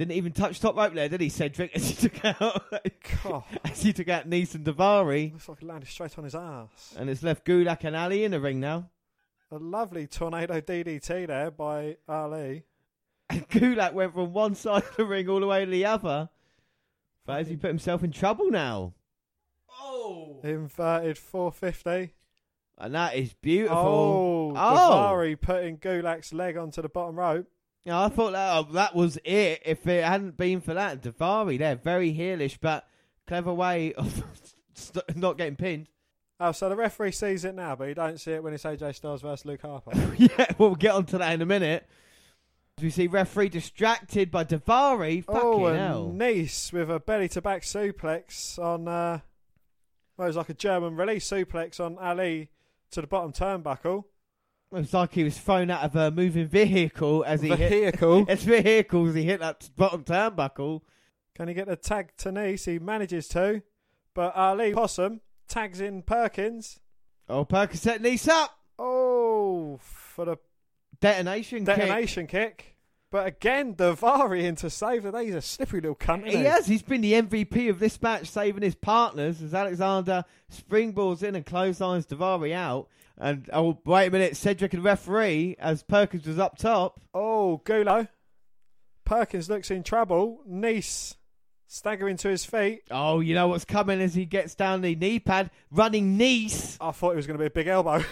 [0.01, 1.73] Didn't even touch top rope there, did he, Cedric?
[1.77, 2.73] As he took out,
[3.03, 3.45] Cough.
[3.67, 6.95] as he took out Nese and Daivari, Looks like it landed straight on his ass.
[6.99, 8.89] and it's left Gulak and Ali in the ring now.
[9.53, 12.63] A lovely tornado DDT there by Ali.
[13.29, 16.31] And Gulak went from one side of the ring all the way to the other.
[17.27, 18.95] But has he put himself in trouble now?
[19.83, 20.41] Oh!
[20.43, 22.15] Inverted 450.
[22.79, 23.77] And that is beautiful.
[23.77, 25.13] Oh, Oh.
[25.13, 27.47] Daivari putting Gulak's leg onto the bottom rope.
[27.85, 29.63] Yeah, I thought that oh, that was it.
[29.65, 32.87] If it hadn't been for that, Daivari there, very heelish, but
[33.27, 34.23] clever way of
[34.75, 35.89] st- not getting pinned.
[36.39, 38.95] Oh, so the referee sees it now, but you don't see it when it's AJ
[38.95, 39.93] Styles versus Luke Harper.
[40.17, 41.87] yeah, we'll get onto that in a minute.
[42.81, 45.23] We see referee distracted by Daivari.
[45.25, 46.05] Fucking oh, hell.
[46.09, 48.89] and Nese with a belly to back suplex on.
[48.89, 49.21] Uh,
[50.17, 52.49] well, it was like a German release suplex on Ali
[52.93, 54.05] to the bottom turnbuckle.
[54.73, 57.71] It was like he was thrown out of a moving vehicle as he the hit.
[57.71, 58.25] vehicle.
[58.29, 60.83] As vehicles, he hit that bottom turnbuckle.
[61.35, 62.67] Can he get the tag to Nese?
[62.67, 63.63] He manages to,
[64.15, 66.79] but Ali Possum tags in Perkins.
[67.29, 68.57] Oh, Perkins set Nese up.
[68.79, 70.37] Oh, for the
[71.01, 71.77] Detonation, kick.
[71.77, 72.77] detonation kick.
[73.11, 75.27] But again, Daivari in to save the day.
[75.27, 76.27] He's a slippery little cunt.
[76.27, 76.45] He he?
[76.45, 76.67] has.
[76.67, 81.45] He's been the MVP of this match, saving his partners as Alexander springboards in and
[81.45, 82.89] clotheslines Daivari out.
[83.19, 87.01] And oh, wait a minute, Cedric and referee as Perkins was up top.
[87.13, 88.09] Oh, Gulo.
[89.05, 90.41] Perkins looks in trouble.
[90.49, 91.17] Nese
[91.67, 92.83] staggering to his feet.
[92.91, 96.77] Oh, you know what's coming as he gets down the knee pad, running Nese.
[96.81, 98.05] I thought it was going to be a big elbow.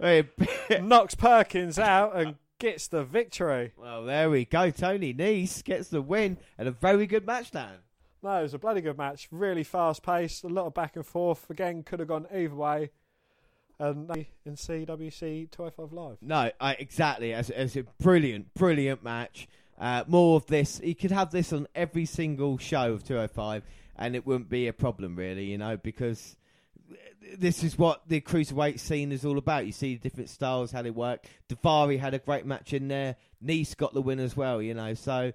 [0.82, 3.72] Knocks Perkins out and gets the victory.
[3.76, 4.70] well, there we go.
[4.70, 7.76] Tony Nese gets the win and a very good match, Dan.
[8.22, 9.28] No, it was a bloody good match.
[9.30, 10.44] Really fast paced.
[10.44, 11.50] A lot of back and forth.
[11.50, 12.90] Again, could have gone either way.
[13.78, 14.10] And
[14.46, 16.16] in CWC 205 Live.
[16.22, 17.34] No, I, exactly.
[17.34, 19.46] As, as a brilliant, brilliant match.
[19.78, 20.80] Uh, more of this.
[20.82, 23.62] You could have this on every single show of 205,
[23.96, 26.36] and it wouldn't be a problem, really, you know, because
[27.38, 29.66] this is what the cruiserweight scene is all about.
[29.66, 31.26] You see the different styles, how they work.
[31.48, 33.16] Daivari had a great match in there.
[33.44, 34.94] Nese got the win as well, you know.
[34.94, 35.32] So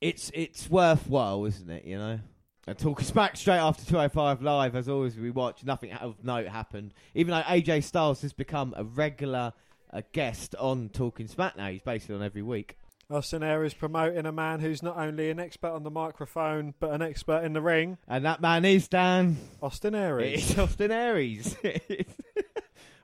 [0.00, 1.84] it's it's worthwhile, isn't it?
[1.84, 2.20] You know.
[2.66, 6.48] And talking smack straight after 205 Live, as always, we watch, nothing out of note
[6.48, 6.94] happened.
[7.14, 9.52] Even though AJ Styles has become a regular
[9.90, 12.76] a guest on Talking Smack now, he's basically on every week.
[13.14, 17.00] Austin Aries promoting a man who's not only an expert on the microphone, but an
[17.00, 17.96] expert in the ring.
[18.08, 19.36] And that man is Dan.
[19.62, 20.50] Austin Aries.
[20.50, 21.56] It's Austin Aries.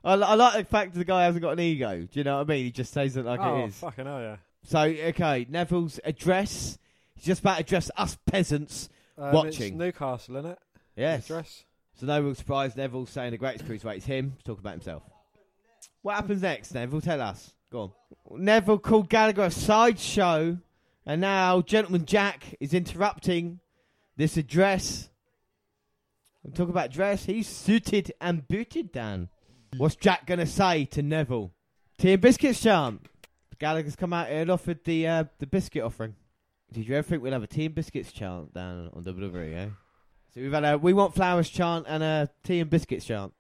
[0.05, 2.09] I, I like the fact that the guy hasn't got an ego.
[2.11, 2.65] Do you know what I mean?
[2.65, 3.77] He just says it like oh, it is.
[3.77, 4.37] fucking hell, yeah.
[4.65, 6.77] So, okay, Neville's address.
[7.15, 8.89] He's just about to address us peasants.
[9.17, 9.79] Um, Watching.
[9.79, 10.59] Newcastle, isn't it?
[10.97, 11.29] Yes.
[11.29, 11.65] Dress.
[11.95, 12.77] So no real surprise.
[12.77, 14.33] Neville's saying the greatest cruiserweight is him.
[14.35, 15.03] He's talking about himself.
[16.03, 17.01] What happens next, Neville?
[17.01, 17.53] Tell us.
[17.71, 17.95] Go
[18.31, 18.45] on.
[18.45, 20.59] Neville called Gallagher a sideshow,
[21.07, 23.61] and now Gentleman Jack is interrupting
[24.17, 25.09] this address.
[26.55, 27.27] Talk about dress.
[27.27, 29.29] He's suited and booted, Dan.
[29.77, 31.53] What's Jack gonna say to Neville?
[31.99, 33.07] Tea and biscuits chant.
[33.59, 36.17] Gallagher's come out here and offered the uh, the biscuit offering.
[36.73, 39.55] Did you ever think we'd have a tea and biscuits chant down on WWE?
[39.55, 39.69] Eh?
[40.35, 43.33] So we've had a we want flowers chant and a tea and biscuits chant.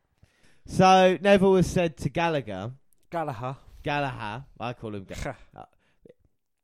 [0.66, 2.72] So Neville has said to Gallagher,
[3.10, 3.56] Gallagher.
[3.82, 5.04] Gallagher, I call him.
[5.04, 5.36] Gallagher.
[5.54, 5.64] Uh,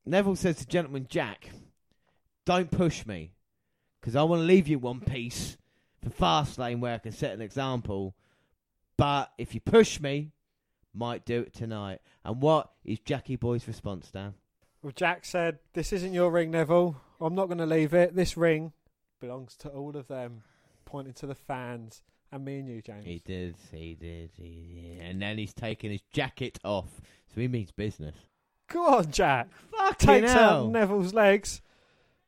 [0.05, 1.51] Neville says to Gentleman Jack,
[2.45, 3.33] "Don't push me,
[4.01, 5.57] because I want to leave you one piece
[6.03, 8.15] for Fastlane where I can set an example.
[8.97, 10.33] But if you push me,
[10.95, 14.35] might do it tonight." And what is Jackie Boy's response, Dan?
[14.83, 17.01] Well, Jack said, "This isn't your ring, Neville.
[17.21, 18.15] I'm not going to leave it.
[18.15, 18.73] This ring
[19.21, 20.43] belongs to all of them."
[20.85, 22.03] Pointing to the fans
[22.37, 23.05] and me and you, James.
[23.05, 25.07] He did, he did, he did.
[25.07, 27.01] And then he's taking his jacket off,
[27.35, 28.15] so he means business.
[28.69, 29.49] Go on, Jack.
[29.77, 30.65] Fucking Takes hell.
[30.67, 31.61] out Neville's legs.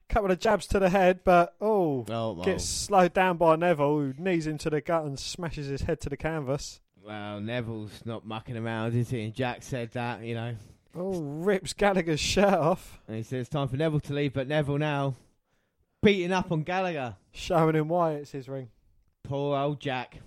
[0.09, 4.15] Couple of jabs to the head, but oh, Oh, gets slowed down by Neville, who
[4.17, 6.81] knees him to the gut and smashes his head to the canvas.
[7.05, 9.25] Well, Neville's not mucking around, is he?
[9.25, 10.55] And Jack said that, you know.
[10.97, 14.49] Oh, rips Gallagher's shirt off, And he said it's time for Neville to leave, but
[14.49, 15.15] Neville now
[16.03, 17.17] beating up on Gallagher.
[17.33, 18.69] showing him why it's his ring.
[19.23, 20.21] Poor old Jack.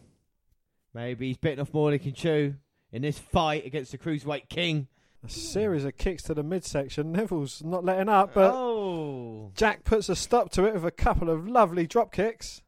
[0.94, 2.56] Maybe he's bitten off more than he can chew
[2.92, 4.88] in this fight against the Cruiserweight King.
[5.24, 7.12] A series of kicks to the midsection.
[7.12, 9.52] Neville's not letting up, but oh.
[9.56, 12.64] Jack puts a stop to it with a couple of lovely drop kicks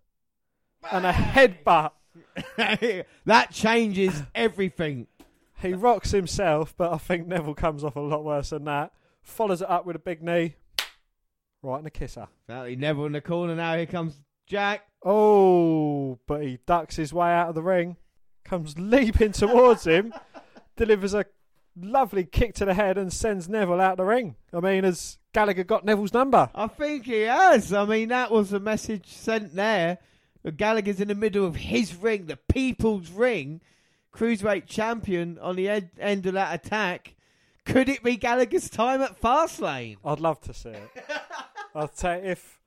[0.92, 1.92] and a headbutt.
[3.26, 5.08] that changes everything.
[5.60, 8.92] He rocks himself, but I think Neville comes off a lot worse than that.
[9.24, 10.56] Follows it up with a big knee.
[11.62, 12.28] Right in the kisser.
[12.48, 13.76] Well, he Neville in the corner now.
[13.78, 14.82] Here comes Jack.
[15.06, 17.98] Oh, but he ducks his way out of the ring,
[18.46, 20.14] comes leaping towards him,
[20.78, 21.26] delivers a
[21.76, 24.36] lovely kick to the head, and sends Neville out the ring.
[24.54, 26.50] I mean, has Gallagher got Neville's number?
[26.56, 27.74] I think he has.
[27.74, 29.98] I mean, that was a message sent there.
[30.58, 33.62] Gallagher's in the middle of his ring, the people's ring.
[34.14, 37.16] Cruiserweight champion on the ed- end of that attack.
[37.66, 39.98] Could it be Gallagher's time at Fastlane?
[40.06, 40.90] I'd love to see it.
[41.76, 42.60] I'd say if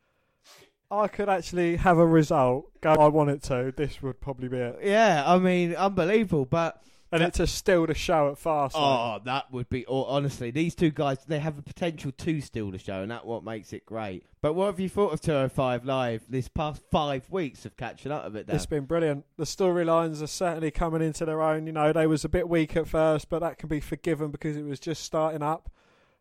[0.90, 3.72] I could actually have a result, go, I want it to.
[3.76, 6.44] This would probably be it, Yeah, I mean, unbelievable.
[6.44, 6.82] But
[7.12, 8.72] and it's a steal the show at Fastlane.
[8.74, 10.50] oh, that would be oh, honestly.
[10.50, 13.72] These two guys, they have a potential to steal the show, and that's what makes
[13.72, 14.24] it great.
[14.42, 18.24] But what have you thought of 205 Live this past five weeks of catching up
[18.24, 18.46] with it?
[18.46, 18.56] Dan?
[18.56, 19.24] It's been brilliant.
[19.36, 21.66] The storylines are certainly coming into their own.
[21.66, 24.56] You know, they was a bit weak at first, but that can be forgiven because
[24.56, 25.70] it was just starting up.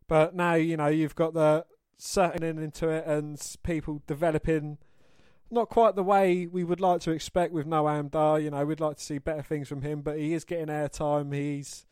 [0.07, 1.65] But now, you know, you've got the
[1.97, 4.77] settling into it and people developing
[5.51, 8.39] not quite the way we would like to expect with Noam Dar.
[8.39, 11.33] You know, we'd like to see better things from him, but he is getting airtime.
[11.33, 11.85] He's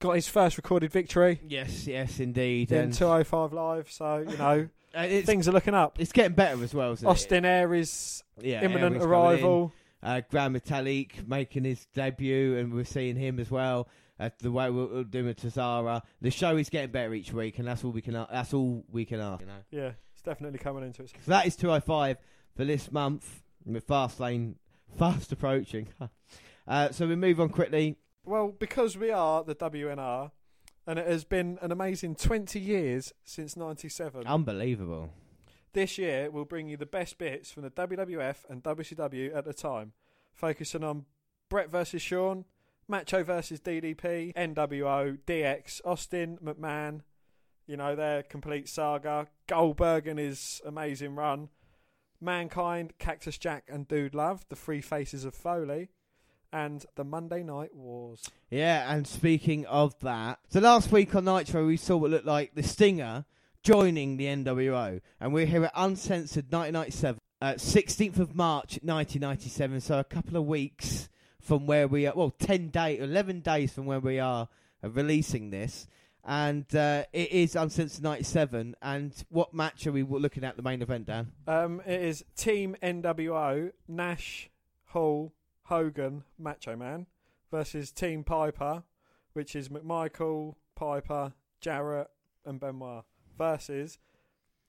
[0.00, 2.70] got his first recorded victory Yes, yes, indeed.
[2.70, 5.98] in And 205 Live, so, you know, uh, things are looking up.
[5.98, 6.92] it's getting better as well.
[6.92, 7.10] Isn't it?
[7.10, 9.72] Austin Air is yeah, imminent Aries arrival.
[10.00, 13.88] Uh, Gran Metalik making his debut, and we're seeing him as well.
[14.20, 17.68] Uh, the way we're, doing with Tozawa, the show is getting better each week, and
[17.68, 18.14] that's all we can.
[18.14, 19.40] That's all we can ask.
[19.42, 21.10] You know, Yeah, it's definitely coming into it.
[21.24, 22.16] so that is 205
[22.56, 24.56] for this month with Fastlane fast lane,
[24.98, 25.88] fast approaching.
[26.66, 27.96] uh, so we move on quickly.
[28.24, 30.32] Well, because we are the WNR,
[30.86, 35.10] and it has been an amazing 20 years since 97, Unbelievable.
[35.74, 39.54] this year we'll bring you the best bits from the WWF and WCW at the
[39.54, 39.92] time,
[40.32, 41.04] focusing on
[41.48, 42.44] Brett versus Shawn,
[42.88, 47.02] Macho versus DDP, NWO, DX, Austin, McMahon,
[47.66, 51.50] you know, their complete saga, Goldberg and his amazing run,
[52.20, 55.90] Mankind, Cactus Jack, and Dude Love, the three faces of Foley,
[56.50, 58.24] and the Monday Night Wars.
[58.50, 62.54] Yeah, and speaking of that, so last week on Nitro we saw what looked like
[62.54, 63.26] the Stinger
[63.62, 69.82] joining the NWO, and we're here at Uncensored 1997, uh, 16th of March 1997.
[69.82, 71.10] So a couple of weeks
[71.40, 74.48] from where we are, well, 10 days, 11 days from where we are
[74.82, 75.86] releasing this.
[76.24, 78.76] And uh, it is Uncensored 97.
[78.82, 81.32] And what match are we looking at the main event, Dan?
[81.46, 84.50] Um, it is Team NWO, Nash,
[84.86, 85.32] Hall,
[85.64, 87.06] Hogan, Macho Man,
[87.50, 88.82] versus Team Piper,
[89.32, 92.10] which is McMichael, Piper, Jarrett,
[92.44, 93.04] and Benoit,
[93.36, 93.98] versus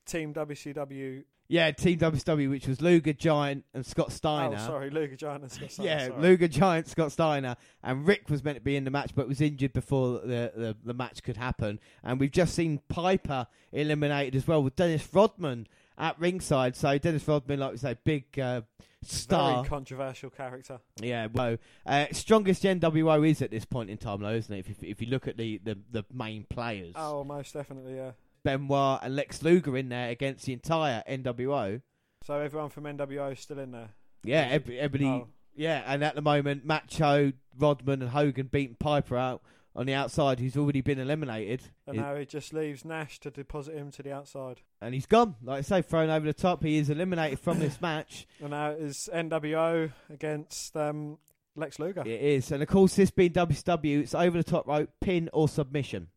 [0.06, 1.24] Team WCW.
[1.50, 4.54] Yeah, Team WCW, which was Luger, Giant, and Scott Steiner.
[4.56, 6.22] Oh, sorry, Luger Giant and Scott Steiner, Yeah, sorry.
[6.22, 9.40] Luger Giant, Scott Steiner, and Rick was meant to be in the match, but was
[9.40, 11.80] injured before the, the, the match could happen.
[12.04, 15.66] And we've just seen Piper eliminated as well with Dennis Rodman
[15.98, 16.76] at ringside.
[16.76, 18.60] So Dennis Rodman, like we say, big uh,
[19.02, 19.54] star.
[19.56, 20.78] Very controversial character.
[21.02, 24.60] yeah, well, uh, strongest NWO is at this point in time, though, isn't it?
[24.60, 28.12] If, if, if you look at the, the, the main players, Oh, most definitely, yeah.
[28.44, 31.82] Benoit and Lex Luger in there against the entire NWO.
[32.24, 33.90] So everyone from NWO is still in there.
[34.24, 35.10] Yeah, every- everybody.
[35.10, 35.28] Oh.
[35.54, 39.42] Yeah, and at the moment, Macho, Rodman, and Hogan beating Piper out
[39.74, 43.30] on the outside, who's already been eliminated, And It- now he just leaves Nash to
[43.30, 44.60] deposit him to the outside.
[44.80, 45.36] and he's gone.
[45.42, 46.62] Like I say, thrown over the top.
[46.62, 48.26] He is eliminated from this match.
[48.40, 51.18] And now it's NWO against um,
[51.56, 52.02] Lex Luger.
[52.02, 55.48] It is, and of course, this being WCW, it's over the top rope, pin or
[55.48, 56.08] submission.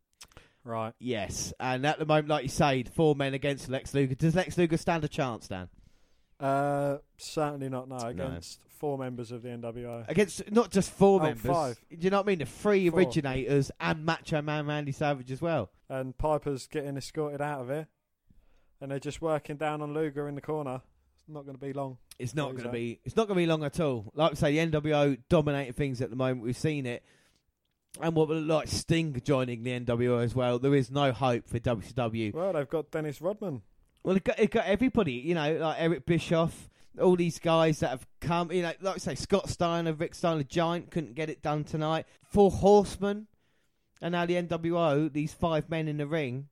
[0.66, 0.94] Right.
[1.00, 4.16] Yes, and at the moment, like you say, four men against Lex Luger.
[4.16, 5.68] Does Lex Luger stand a chance, Dan?
[6.40, 10.06] Uh, certainly not now against four members of the NWO.
[10.10, 11.42] Against not just four Oh, members.
[11.52, 11.80] five.
[11.90, 12.40] Do you know what I mean?
[12.40, 13.00] The three Four.
[13.00, 15.70] originators and Macho Man Randy Savage as well.
[15.90, 17.88] And Piper's getting escorted out of here.
[18.82, 20.82] And they're just working down on Luger in the corner.
[21.20, 21.98] It's not going to be long.
[22.20, 23.00] It's not going to be.
[23.06, 24.12] It's not going to be long at all.
[24.14, 26.42] Like I say, the NWO dominating things at the moment.
[26.42, 27.04] We've seen it,
[28.02, 30.60] and what would like Sting joining the NWO as well.
[30.60, 32.34] There is no hope for WCW.
[32.34, 33.62] Well, they've got Dennis Rodman.
[34.04, 35.14] Well, it got, it got everybody.
[35.14, 38.52] You know, like Eric Bischoff, all these guys that have come.
[38.52, 42.06] You know, like I say, Scott Steiner, Rick Steiner, Giant couldn't get it done tonight.
[42.24, 43.28] Four Horsemen,
[44.02, 45.12] and now the NWO.
[45.12, 46.48] These five men in the ring,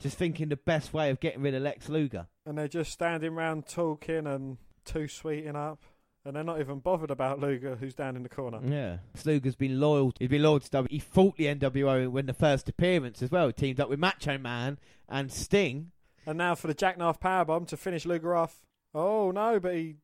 [0.00, 2.26] just thinking the best way of getting rid of Lex Luger.
[2.44, 5.82] And they're just standing around talking and too sweeting up.
[6.26, 8.58] And they're not even bothered about Luger, who's down in the corner.
[8.64, 8.96] Yeah.
[9.24, 10.12] Luger's been loyal.
[10.18, 10.88] He's been loyal to W.
[10.90, 13.52] He fought the NWO when the first appearance as well.
[13.52, 15.92] Teamed up with Macho Man and Sting.
[16.26, 18.66] And now for the jackknife powerbomb to finish Luger off.
[18.92, 19.98] Oh no, but he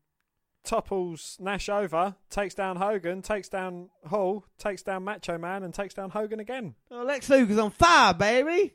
[0.62, 5.94] topples Nash over, takes down Hogan, takes down Hall, takes down Macho Man, and takes
[5.94, 6.76] down Hogan again.
[6.92, 8.74] Oh, Lex Luger's on fire, baby.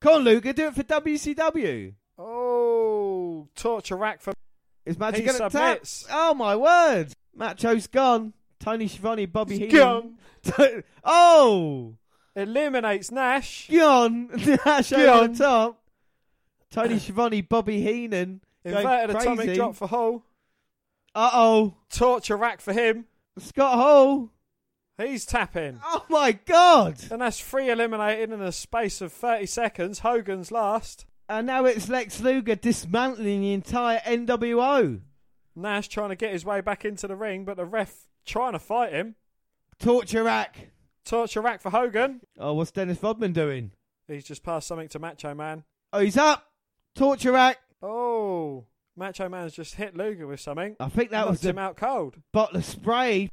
[0.00, 1.94] Come on, Luger, do it for WCW.
[2.18, 4.32] Oh, torture rack for
[4.86, 5.84] Is He going to tap?
[6.10, 7.12] Oh my word!
[7.34, 8.32] Macho's gone.
[8.58, 10.18] Tony Schiavone, Bobby He's Heenan.
[11.04, 11.94] oh,
[12.36, 13.68] eliminates Nash.
[13.70, 14.28] gone.
[14.66, 15.82] Nash over the top.
[16.70, 18.42] Tony Schiavone, Bobby Heenan.
[18.64, 20.22] Inverted atomic drop for Hall.
[21.14, 23.06] Uh oh, Torture rack for him.
[23.38, 24.30] Scott Hall.
[24.98, 25.80] He's tapping.
[25.82, 26.96] Oh my god!
[27.10, 30.00] And that's three eliminated in a space of 30 seconds.
[30.00, 31.06] Hogan's last.
[31.30, 35.00] And now it's Lex Luger dismantling the entire NWO.
[35.54, 38.58] Nash trying to get his way back into the ring, but the ref trying to
[38.58, 39.14] fight him.
[39.78, 40.72] Torture rack.
[41.04, 42.22] Torture rack for Hogan.
[42.36, 43.70] Oh, what's Dennis Rodman doing?
[44.08, 45.62] He's just passed something to Macho Man.
[45.92, 46.48] Oh, he's up.
[46.96, 47.58] Torture rack.
[47.80, 48.64] Oh,
[48.96, 50.74] Macho Man's just hit Luger with something.
[50.80, 52.16] I think that was him out cold.
[52.32, 53.30] bottle of spray.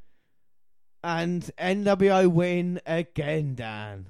[1.04, 4.06] And NWO win again, Dan.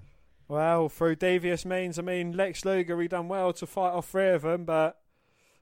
[0.47, 4.29] Well, through devious means, I mean, Lex Luger, he done well to fight off three
[4.29, 5.01] of them, but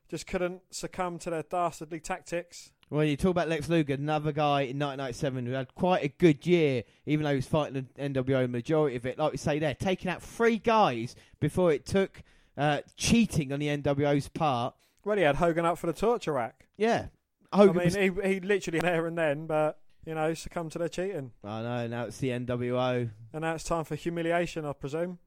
[0.09, 2.71] just couldn't succumb to their dastardly tactics.
[2.89, 6.45] When you talk about Lex Luger, another guy in 1997 who had quite a good
[6.45, 9.17] year, even though he was fighting the NWO majority of it.
[9.17, 12.21] Like we say there, taking out three guys before it took
[12.55, 14.75] uh, cheating on the NWO's part.
[15.03, 16.67] Well, he had Hogan up for the torture rack.
[16.77, 17.07] Yeah.
[17.51, 20.79] Hogan I was mean, he, he literally there and then, but, you know, succumbed to
[20.79, 21.31] their cheating.
[21.43, 23.09] I know, now it's the NWO.
[23.33, 25.19] And now it's time for humiliation, I presume.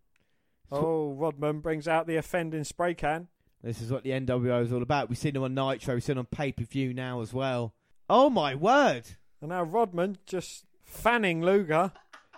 [0.70, 3.28] Oh, Rodman brings out the offending spray can.
[3.62, 5.08] This is what the NWO is all about.
[5.08, 7.74] We've seen them on Nitro, we've seen them on pay per view now as well.
[8.08, 9.04] Oh my word!
[9.40, 11.92] And now Rodman just fanning Luger.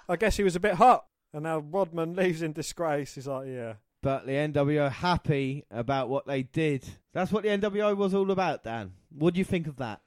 [0.09, 1.07] I guess he was a bit hot.
[1.33, 3.15] And now Rodman leaves in disgrace.
[3.15, 3.75] He's like, yeah.
[4.03, 6.85] But the NWO happy about what they did.
[7.13, 8.93] That's what the NWO was all about, Dan.
[9.11, 10.01] What do you think of that?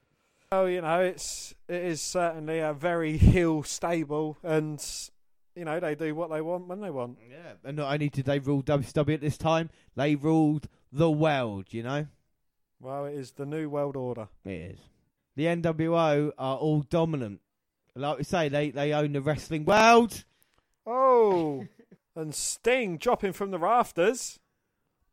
[0.54, 4.84] Oh, you know, it's it is certainly a very heel stable, and
[5.56, 7.18] you know they do what they want when they want.
[7.30, 7.54] Yeah.
[7.64, 11.82] And not only did they rule WCW at this time, they ruled the world, you
[11.84, 12.06] know?
[12.80, 14.28] Well, it is the new world order.
[14.46, 14.80] It is.
[15.36, 17.42] The NWO are all dominant.
[17.96, 20.24] Like we say, they, they own the wrestling world.
[20.86, 21.66] Oh,
[22.16, 24.40] and Sting dropping from the rafters.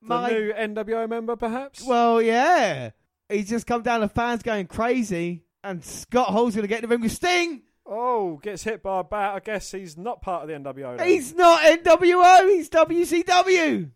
[0.03, 1.83] The My- new NWO member, perhaps.
[1.83, 2.91] Well, yeah.
[3.31, 5.45] He's just come down, the fans going crazy.
[5.63, 7.63] And Scott Hall's going to get in the ring with Sting.
[7.87, 9.35] oh, gets hit by a bat.
[9.35, 10.97] I guess he's not part of the NWO.
[10.97, 11.07] then.
[11.07, 13.91] He's not NWO, he's WCW.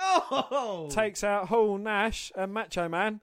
[0.00, 0.88] Oh!
[0.90, 3.20] takes out Hall, Nash, and Macho Man.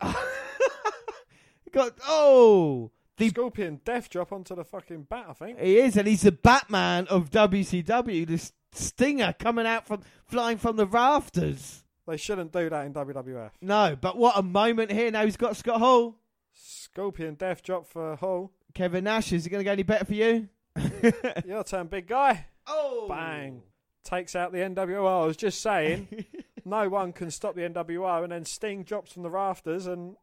[1.72, 2.90] Got, oh!
[3.16, 5.26] The, Scorpion death drop onto the fucking bat.
[5.28, 5.58] I think.
[5.58, 8.26] he is, and he's the Batman of WCW.
[8.26, 11.82] The Stinger coming out from, flying from the rafters.
[12.08, 13.50] They shouldn't do that in WWF.
[13.60, 15.10] No, but what a moment here.
[15.10, 16.16] Now he's got Scott Hall.
[16.54, 18.50] Scorpion death drop for Hall.
[18.72, 20.48] Kevin Nash, is it going to get any better for you?
[21.46, 22.46] Your turn, big guy.
[22.66, 23.08] oh!
[23.10, 23.62] Bang.
[24.04, 25.22] Takes out the NWO.
[25.22, 26.24] I was just saying,
[26.64, 30.16] no one can stop the NWO, and then Sting drops from the rafters and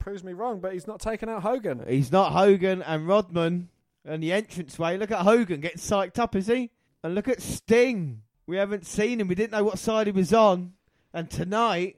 [0.00, 1.84] proves me wrong, but he's not taking out Hogan.
[1.86, 3.68] He's not Hogan and Rodman
[4.04, 4.98] and the entranceway.
[4.98, 6.70] Look at Hogan getting psyched up, is he?
[7.04, 8.22] And look at Sting.
[8.44, 9.28] We haven't seen him.
[9.28, 10.72] We didn't know what side he was on.
[11.14, 11.96] And tonight,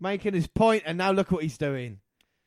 [0.00, 2.00] making his point, and now look what he's doing.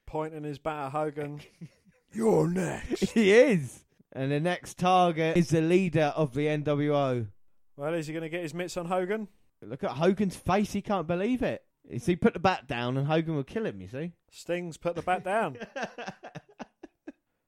[0.05, 1.41] pointing his bat at Hogan.
[2.13, 3.11] You're next.
[3.11, 3.83] he is.
[4.13, 7.27] And the next target is the leader of the NWO.
[7.75, 9.27] Well, is he going to get his mitts on Hogan?
[9.61, 10.71] Look at Hogan's face.
[10.73, 11.63] He can't believe it.
[11.89, 14.13] You see, put the bat down and Hogan will kill him, you see.
[14.31, 15.57] Sting's put the bat down.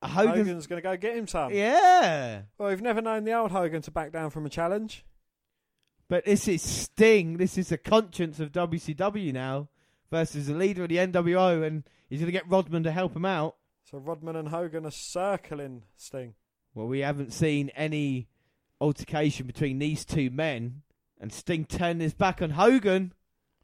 [0.04, 1.52] Hogan's, Hogan's going to go get him some.
[1.54, 2.42] Yeah.
[2.58, 5.06] Well, we've never known the old Hogan to back down from a challenge.
[6.10, 7.38] But this is Sting.
[7.38, 9.68] This is the conscience of WCW now
[10.10, 13.26] versus the leader of the NWO, and he's going to get Rodman to help him
[13.26, 13.56] out.
[13.84, 16.34] So Rodman and Hogan are circling Sting.
[16.74, 18.28] Well, we haven't seen any
[18.80, 20.84] altercation between these two men,
[21.20, 23.14] and Sting turned his back on Hogan.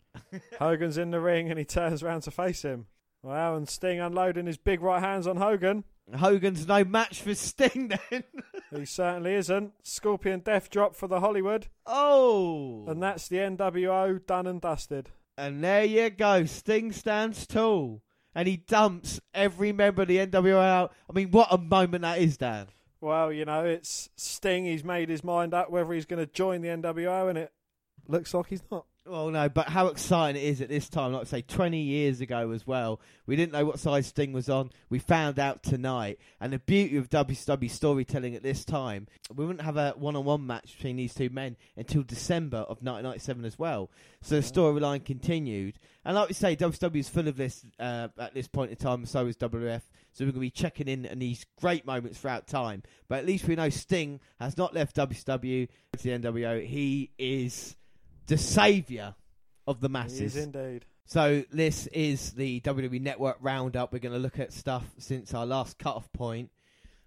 [0.60, 2.88] Hogan's in the ring and he turns around to face him.
[3.22, 5.86] Wow, and Sting unloading his big right hands on Hogan.
[6.14, 8.24] Hogan's no match for Sting then.
[8.78, 9.74] He certainly isn't.
[9.84, 11.68] Scorpion Death drop for the Hollywood.
[11.86, 12.86] oh.
[12.88, 15.10] And that's the NWO done and dusted.
[15.38, 16.45] And there you go.
[16.45, 18.02] Sting stands tall.
[18.36, 20.94] And he dumps every member of the NWO out.
[21.10, 22.68] I mean, what a moment that is, Dan.
[23.00, 24.66] Well, you know, it's Sting.
[24.66, 27.52] He's made his mind up whether he's going to join the NWO, and it
[28.08, 28.86] looks like he's not.
[29.05, 31.11] Well, no, but how exciting it is at this time.
[31.11, 33.01] Like I say, 20 years ago as well.
[33.25, 34.71] We didn't know what size Sting was on.
[34.89, 36.19] We found out tonight.
[36.39, 40.23] And the beauty of WCW storytelling at this time, we wouldn't have a one on
[40.23, 43.91] one match between these two men until December of 1997 as well.
[44.21, 45.80] So the storyline continued.
[46.05, 49.05] And like we say, WCW is full of this uh, at this point in time,
[49.05, 49.81] so is WF.
[50.13, 52.84] So we're going to be checking in on these great moments throughout time.
[53.09, 55.67] But at least we know Sting has not left WCW
[55.97, 56.65] to the NWO.
[56.65, 57.75] He is
[58.28, 59.16] the saviour
[59.68, 60.20] of the masses.
[60.20, 60.86] He is indeed.
[61.06, 63.91] So this is the WWE Network roundup.
[63.91, 66.50] We're going to look at stuff since our last cut-off point,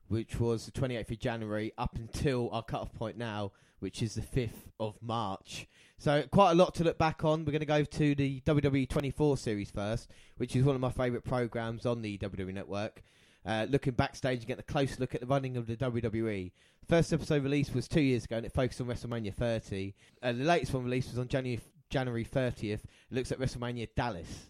[0.08, 4.20] which was the 28th of January, up until our cut-off point now, which is the
[4.20, 5.66] 5th of March.
[5.98, 7.44] So quite a lot to look back on.
[7.44, 10.90] We're going to go to the WWE 24 series first, which is one of my
[10.90, 13.02] favourite programs on the WWE Network.
[13.46, 16.50] Uh, looking backstage and getting a close look at the running of the WWE.
[16.88, 19.94] First episode released was two years ago, and it focused on WrestleMania 30.
[20.22, 22.62] Uh, the latest one released was on January January 30th.
[22.64, 24.46] It looks at WrestleMania Dallas,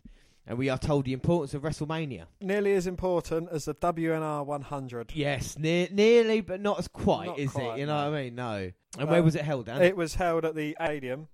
[0.46, 2.24] and we are told the importance of WrestleMania.
[2.40, 5.12] Nearly as important as the WNR 100.
[5.14, 7.80] Yes, near, nearly, but not as quite, Not is quite, it?
[7.80, 8.10] You know no.
[8.10, 8.34] what I mean?
[8.34, 8.52] No.
[8.98, 9.82] And Um, where was it held, Dan?
[9.82, 11.28] It was held at the Stadium,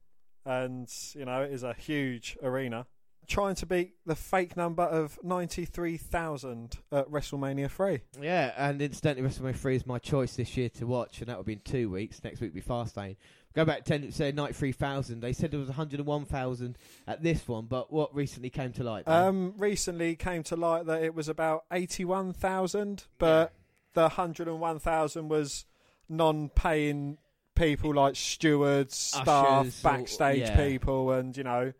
[0.44, 2.86] and you know it is a huge arena.
[3.32, 8.00] Trying to beat the fake number of ninety three thousand at WrestleMania three.
[8.20, 11.44] yeah, and incidentally, WrestleMania 3 is my choice this year to watch, and that will
[11.44, 12.22] be in two weeks.
[12.22, 13.16] Next week will be Fastlane.
[13.54, 15.20] Go back to 10, say 93,000.
[15.20, 16.76] They said there was 101,000
[17.06, 19.08] at this one, but what recently came to light?
[19.08, 23.54] Um, recently came to light that it was about eighty one thousand, but
[23.94, 25.64] the hundred and one thousand was
[26.06, 27.16] non paying
[27.54, 30.56] people like stewards, staff, Ushers or- backstage yeah.
[30.56, 31.72] people, and you know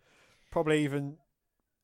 [0.51, 1.16] probably even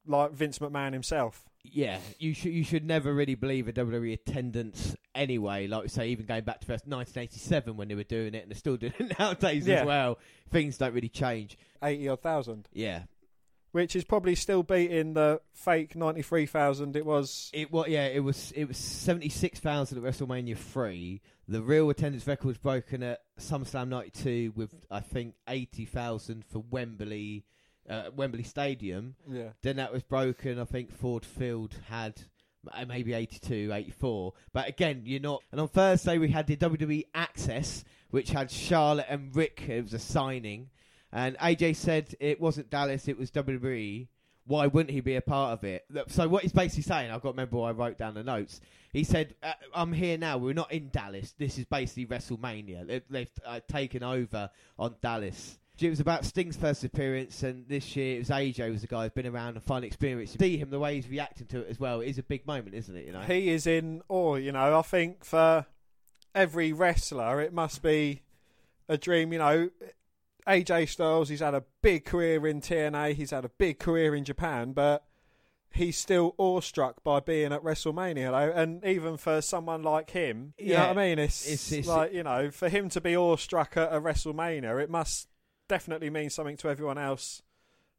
[0.08, 1.44] like Vince McMahon himself.
[1.64, 5.66] Yeah, you should you should never really believe a WWE attendance anyway.
[5.66, 8.50] Like we say, even going back to first 1987 when they were doing it, and
[8.50, 9.80] they're still doing it nowadays Yeah.
[9.80, 10.18] as well.
[10.50, 11.58] Things don't really change.
[11.82, 12.68] Eighty odd thousand.
[12.72, 13.02] Yeah,
[13.72, 17.50] which is probably still beating the fake 93,000 it was.
[17.52, 21.20] it was yeah it was it was 76,000 at WrestleMania three.
[21.48, 27.44] The real attendance record was broken at SummerSlam 92 with I think 80,000 for Wembley
[27.88, 29.14] uh, Wembley Stadium.
[29.30, 29.50] Yeah.
[29.62, 30.58] Then that was broken.
[30.58, 32.20] I think Ford Field had
[32.72, 34.32] uh, maybe 82, 84.
[34.52, 35.42] But again, you're not.
[35.52, 39.64] And on Thursday, we had the WWE Access, which had Charlotte and Ric.
[39.68, 40.70] It was a signing.
[41.12, 44.08] And AJ said it wasn't Dallas, it was WWE.
[44.44, 45.84] Why wouldn't he be a part of it?
[46.08, 48.60] So what he's basically saying, I've got to remember I wrote down the notes.
[48.92, 50.38] He said, uh, "I'm here now.
[50.38, 51.34] We're not in Dallas.
[51.36, 52.86] This is basically WrestleMania.
[52.86, 57.94] They, they've uh, taken over on Dallas." It was about Sting's first appearance, and this
[57.94, 60.34] year it was AJ was the guy who's been around and finally experienced.
[60.34, 60.38] it.
[60.40, 62.00] See him the way he's reacting to it as well.
[62.00, 63.06] It is a big moment, isn't it?
[63.06, 63.20] You know.
[63.20, 64.78] He is in awe, you know.
[64.78, 65.66] I think for
[66.34, 68.22] every wrestler, it must be
[68.88, 69.70] a dream, you know.
[70.46, 74.24] AJ Styles, he's had a big career in TNA, he's had a big career in
[74.24, 75.04] Japan, but
[75.70, 78.58] he's still awestruck by being at WrestleMania, though.
[78.58, 80.88] And even for someone like him, you know Yeah.
[80.88, 81.18] what I mean?
[81.18, 84.88] It's, It's- it's- like, you know, for him to be awestruck at a WrestleMania, it
[84.88, 85.28] must
[85.68, 87.42] definitely mean something to everyone else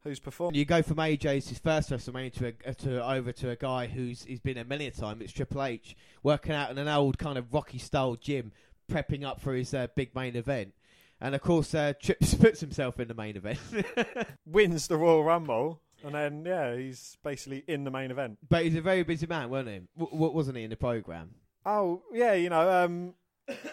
[0.03, 0.55] who's performed.
[0.55, 4.23] You go from AJ's his first WrestleMania to, a, to over to a guy who's
[4.23, 5.21] he's been a million times.
[5.21, 8.51] It's Triple H working out in an old kind of Rocky style gym,
[8.91, 10.73] prepping up for his uh, big main event.
[11.21, 13.59] And of course, uh, Trips puts himself in the main event.
[14.45, 18.37] Wins the Royal Rumble, and then, yeah, he's basically in the main event.
[18.47, 19.81] but he's a very busy man, wasn't he?
[19.97, 21.31] W- wasn't he in the program?
[21.65, 23.15] Oh yeah, you know, um,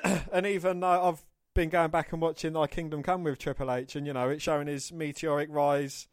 [0.32, 1.24] and even though I've
[1.56, 4.42] been going back and watching like Kingdom Come with Triple H, and you know, it's
[4.44, 6.06] showing his meteoric rise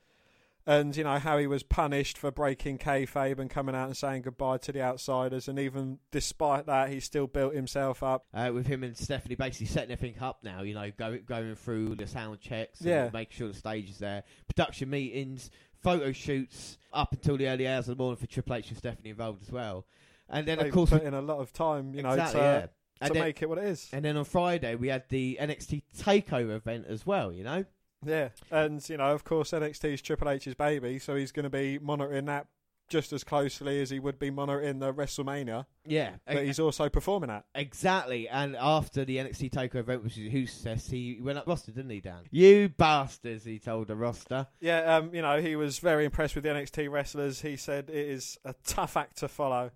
[0.66, 4.22] and you know how he was punished for breaking kayfabe and coming out and saying
[4.22, 8.26] goodbye to the outsiders, and even despite that, he still built himself up.
[8.34, 11.96] Uh, with him and Stephanie basically setting everything up now, you know, go, going through
[11.96, 13.10] the sound checks, and Yeah.
[13.12, 15.52] making sure the stage is there, production meetings,
[15.82, 19.10] photo shoots up until the early hours of the morning for Triple H and Stephanie
[19.10, 19.86] involved as well.
[20.30, 22.46] And then, They of course, put in a lot of time, you know, exactly, to,
[22.46, 22.66] yeah.
[23.02, 23.90] And to then, make it what it is.
[23.92, 27.34] and then on Friday we had the NXT Takeover event as well.
[27.34, 27.66] You know,
[28.06, 31.50] Yeah, and you know, of course, NXT is Triple H's baby, so he's going to
[31.50, 32.48] be monitoring that
[32.90, 37.30] just as closely as he would be monitoring the WrestleMania yeah, that he's also performing
[37.30, 37.44] at.
[37.56, 41.72] Exactly, and after the NXT Takeover event, which is huge success, he went up roster,
[41.72, 42.20] didn't he, Dan?
[42.30, 44.48] You bastards, he told the roster.
[44.60, 47.42] Yeah, um, you know, he was very impressed with the NXT wrestlers.
[47.42, 49.72] He said it is a tough act to follow.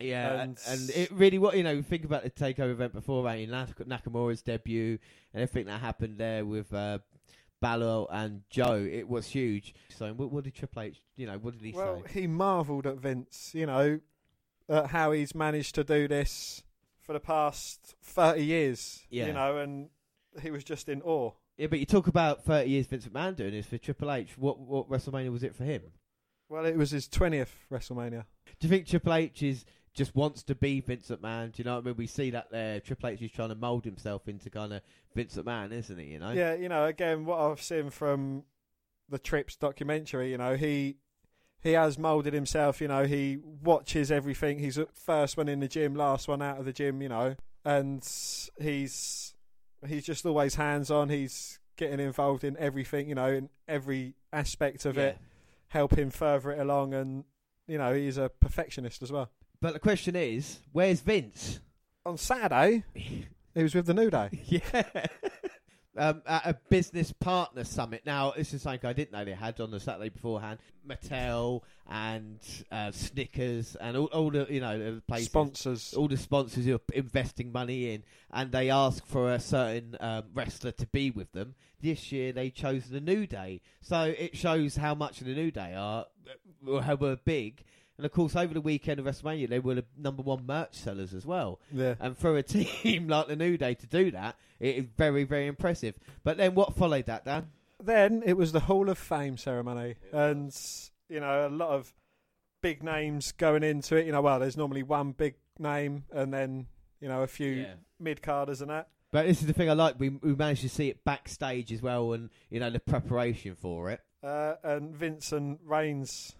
[0.00, 3.24] Yeah, And- and, and it really, what you know, think about the Takeover event before,
[3.24, 3.48] right?
[3.48, 4.98] Nak- Nakamura's debut
[5.32, 6.98] and everything that happened there with uh,
[7.60, 9.74] Balor and Joe, it was huge.
[9.90, 12.20] So, what, what did Triple H, you know, what did he Well, say?
[12.22, 14.00] he marvelled at Vince, you know,
[14.68, 16.62] at how he's managed to do this
[17.00, 19.26] for the past 30 years, Yeah.
[19.26, 19.90] you know, and
[20.42, 21.32] he was just in awe.
[21.56, 24.36] Yeah, but you talk about 30 years Vince McMahon doing this for Triple H.
[24.36, 25.82] What what WrestleMania was it for him?
[26.48, 28.24] Well, it was his 20th WrestleMania.
[28.58, 29.64] Do you think Triple H is
[29.94, 31.52] just wants to be Vince McMahon.
[31.52, 31.96] Do you know what I mean?
[31.96, 32.80] We see that there.
[32.80, 34.82] Triple H is trying to mould himself into kind of
[35.14, 36.06] Vince McMahon, isn't he?
[36.06, 36.32] You know?
[36.32, 38.42] Yeah, you know, again, what I've seen from
[39.08, 40.96] the Trips documentary, you know, he
[41.62, 42.80] he has moulded himself.
[42.80, 44.58] You know, he watches everything.
[44.58, 47.00] He's the first one in the gym, last one out of the gym.
[47.00, 48.02] You know, and
[48.60, 49.34] he's
[49.86, 51.08] he's just always hands on.
[51.08, 53.08] He's getting involved in everything.
[53.08, 55.02] You know, in every aspect of Yeah.
[55.04, 55.18] it,
[55.68, 57.24] help him further it along, and
[57.68, 59.30] you know, he's a perfectionist as well.
[59.64, 61.58] But the question is, where's Vince?
[62.04, 64.28] On Saturday, he was with the New Day.
[64.44, 65.06] yeah.
[65.96, 68.02] Um, at a business partner summit.
[68.04, 70.58] Now, this is something I didn't know they had on the Saturday beforehand.
[70.86, 75.28] Mattel and uh, Snickers and all, all the you know the places.
[75.28, 75.94] Sponsors.
[75.94, 80.24] all the sponsors who are investing money in, and they ask for a certain um,
[80.34, 81.54] wrestler to be with them.
[81.80, 85.72] This year, they chose the New Day, so it shows how much the New Day
[85.74, 86.04] are,
[86.82, 87.64] how were big.
[87.96, 91.14] And of course, over the weekend of WrestleMania, they were the number one merch sellers
[91.14, 91.60] as well.
[91.72, 91.94] Yeah.
[92.00, 95.46] And for a team like the New Day to do that, it is very, very
[95.46, 95.94] impressive.
[96.22, 97.48] But then, what followed that, Dan?
[97.82, 100.56] Then it was the Hall of Fame ceremony, and
[101.08, 101.92] you know a lot of
[102.62, 104.06] big names going into it.
[104.06, 106.66] You know, well, there's normally one big name, and then
[107.00, 107.66] you know a few
[108.00, 108.88] mid carders and that.
[109.12, 110.00] But this is the thing I like.
[110.00, 113.90] We we managed to see it backstage as well, and you know the preparation for
[113.90, 114.00] it.
[114.22, 116.34] Uh, and Vince and Reigns,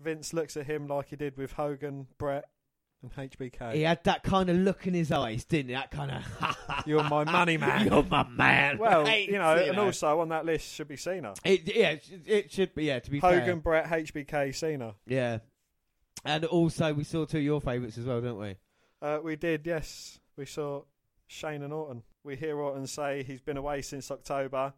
[0.00, 2.44] Vince looks at him like he did with Hogan, Brett,
[3.02, 3.74] and HBK.
[3.74, 5.74] He had that kind of look in his eyes, didn't he?
[5.74, 6.56] That kind of
[6.86, 7.86] You're my money man.
[7.90, 8.78] You're my man.
[8.78, 11.34] well, Right, you know, and also on that list should be Cena.
[11.44, 12.84] it, yeah, it, it should be.
[12.84, 13.40] Yeah, to be fair.
[13.40, 13.60] Hogan.
[13.60, 14.94] Brett, HBK, Cena.
[15.06, 15.38] Yeah,
[16.24, 18.56] and also we saw two of your favourites as well, didn't we?
[19.02, 20.18] Uh, we did, yes.
[20.36, 20.82] We saw
[21.26, 22.02] Shane and Orton.
[22.22, 24.72] We hear Orton say he's been away since October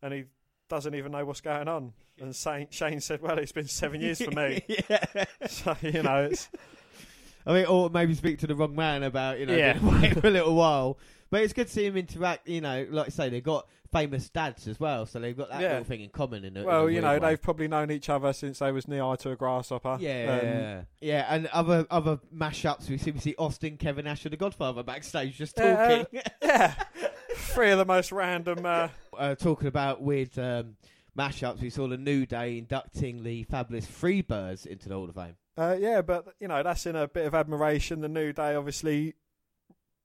[0.00, 0.24] and he
[0.72, 1.92] doesn't even know what's going on.
[2.18, 4.64] And Shane, Shane said, Well, it's been seven years for me.
[4.88, 5.24] yeah.
[5.46, 6.48] so, you know, it's.
[7.46, 9.78] I mean, or maybe speak to the wrong man about you know Yeah.
[9.86, 10.98] away for a little while.
[11.30, 12.48] But it's good to see him interact.
[12.48, 15.60] You know, like I say, they've got famous dads as well, so they've got that
[15.60, 15.68] Yeah.
[15.70, 16.44] little thing in common.
[16.44, 17.18] In a, in Well, you know, way.
[17.18, 19.98] they've probably known each other since they was knee high to a grasshopper.
[20.00, 22.88] Yeah, Um, yeah, and other other mashups.
[22.88, 26.74] We see we see Austin, Kevin Nash, and the Godfather backstage just Yeah, talking, yeah.
[27.34, 28.64] Three of the most random.
[28.64, 30.76] Uh, uh, talking about weird um,
[31.18, 31.60] mashups.
[31.60, 35.36] We saw the New Day inducting the fabulous Freebirds into the Hall of Fame.
[35.56, 38.00] uh, yeah, but, you know, that's in a bit of admiration.
[38.00, 39.14] The New Day obviously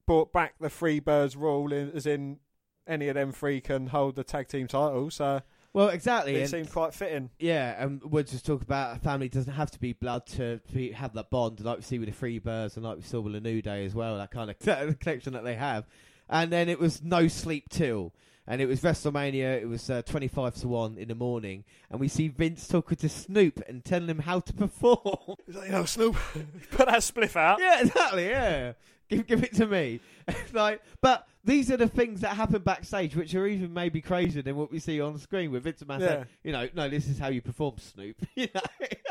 [0.06, 2.38] brought back the Freebirds rule, in, as in
[2.86, 5.10] any of them three can hold the tag team title.
[5.10, 5.42] So
[5.74, 6.36] Well, exactly.
[6.36, 7.30] it and- seemed quite fitting.
[7.38, 10.92] Yeah, and we'll just talk about a family doesn't have to be blood to, be,
[10.92, 13.40] have that bond, like we see with the Freebirds and like we saw with the
[13.40, 14.58] New Day as well, that kind of
[15.00, 15.86] connection that they have.
[16.30, 18.12] And then it was no sleep till,
[18.48, 19.60] and it was WrestleMania.
[19.60, 23.08] It was uh, twenty-five to one in the morning, and we see Vince talking to
[23.08, 25.36] Snoop and telling him how to perform.
[25.46, 26.16] He's like, you know, Snoop,
[26.70, 27.60] put that spliff out.
[27.60, 28.26] yeah, exactly.
[28.26, 28.72] Yeah,
[29.08, 30.00] give give it to me.
[30.52, 34.56] like, but these are the things that happen backstage, which are even maybe crazier than
[34.56, 36.00] what we see on screen with Vince McMahon.
[36.00, 36.24] Yeah.
[36.42, 38.16] You know, no, this is how you perform, Snoop.
[38.34, 38.60] you know.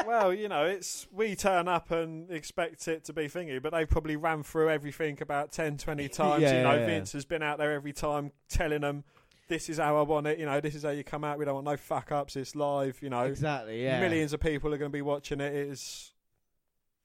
[0.06, 3.86] Well, you know, it's we turn up and expect it to be thingy, but they
[3.86, 6.42] probably ran through everything about 10, 20 times.
[6.44, 6.86] Yeah, you know, yeah.
[6.86, 9.04] Vince has been out there every time telling them,
[9.48, 10.40] this is how I want it.
[10.40, 11.38] You know, this is how you come out.
[11.40, 12.36] We don't want no fuck ups.
[12.36, 12.98] It's live.
[13.02, 13.84] You know, Exactly.
[13.84, 14.00] Yeah.
[14.02, 15.54] millions of people are going to be watching it.
[15.54, 16.12] It is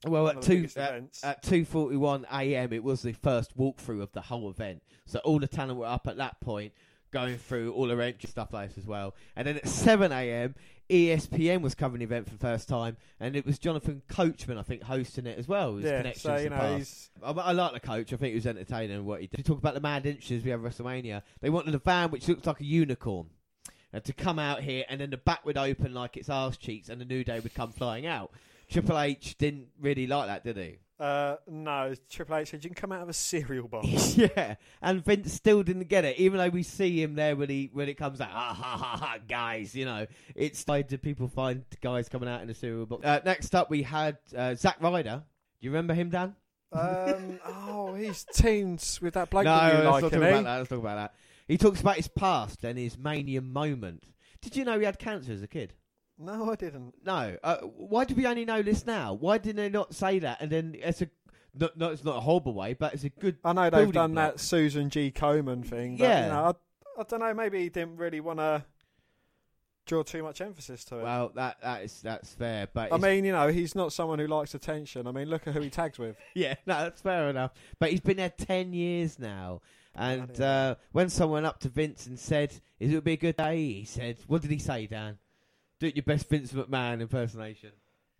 [0.06, 2.73] Well, at two at, at two forty one a.m.
[2.73, 4.82] it was the first walkthrough of the whole event.
[5.06, 6.73] So all the talent were up at that point,
[7.12, 9.14] going through all her entry stuff like this as well.
[9.36, 10.55] And then at 7 a.m.,
[10.93, 14.62] ESPN was covering the event for the first time, and it was Jonathan Coachman, I
[14.62, 15.77] think, hosting it as well.
[15.77, 16.77] His yeah, connections so you know past.
[16.77, 18.12] he's I, I like the coach.
[18.12, 19.39] I think he was entertaining what he did.
[19.39, 22.47] To talk about the mad inches we have WrestleMania, they wanted a van which looks
[22.47, 23.28] like a unicorn
[23.94, 26.90] uh, to come out here, and then the back would open like its arse cheeks,
[26.90, 28.31] and the New Day would come flying out.
[28.70, 30.78] Triple H didn't really like that, did he?
[31.03, 34.16] Uh, no Triple H said you can come out of a cereal box.
[34.16, 37.70] yeah, and Vince still didn't get it, even though we see him there when he
[37.73, 38.31] when it comes out.
[38.45, 42.41] Ah, ha, ha, ha, guys, you know, it's like do people find guys coming out
[42.43, 43.05] in a cereal box?
[43.05, 45.23] Uh, next up, we had uh, Zack Ryder.
[45.61, 46.35] Do you remember him, Dan?
[46.73, 50.45] um, oh, he's teamed with that bloke no, that you let's like, not talk about
[50.45, 50.57] that.
[50.59, 51.15] Let's talk about that.
[51.49, 54.05] He talks about his past and his mania moment.
[54.41, 55.74] Did you know he had cancer as a kid?
[56.19, 56.95] No, I didn't.
[57.05, 57.37] No.
[57.43, 59.15] Uh, why do we only know this now?
[59.15, 60.41] Why didn't they not say that?
[60.41, 61.11] And then it's a
[61.55, 63.39] not, not it's not a horrible way, but it's a good.
[63.45, 64.35] I know they've done block.
[64.35, 65.11] that Susan G.
[65.11, 65.97] Komen thing.
[65.97, 66.25] But, Yeah.
[66.27, 67.35] You know, I, I don't know.
[67.35, 68.65] Maybe he didn't really want to
[69.87, 71.03] draw too much emphasis to it.
[71.03, 74.27] Well, that that is that's fair, but I mean, you know, he's not someone who
[74.27, 75.07] likes attention.
[75.07, 76.17] I mean, look at who he tags with.
[76.35, 77.53] yeah, no, that's fair enough.
[77.79, 79.61] But he's been there ten years now,
[79.95, 83.37] and uh, when someone up to Vince and said, "Is it would be a good
[83.37, 85.19] day?" He said, "What did he say, Dan?
[85.83, 87.73] Do it your best Vince McMahon impersonation."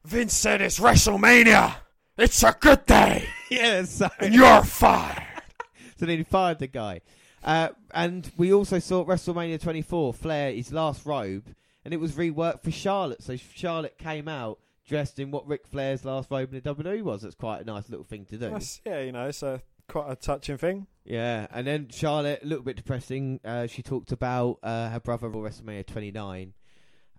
[0.05, 1.77] Vince said it's WrestleMania.
[2.19, 5.23] It's a good day, yeah, so and you're fired.
[5.97, 7.03] so then he fired the guy.
[7.45, 12.65] Uh, and we also saw WrestleMania 24 Flair his last robe, and it was reworked
[12.65, 13.23] for Charlotte.
[13.23, 14.59] So Charlotte came out
[14.89, 17.23] dressed in what Ric Flair's last robe in the WWE was.
[17.23, 18.51] That's quite a nice little thing to do.
[18.51, 20.89] That's, yeah, you know, it's a quite a touching thing.
[21.05, 23.39] Yeah, and then Charlotte, a little bit depressing.
[23.45, 26.55] Uh, she talked about uh, her brother at WrestleMania 29.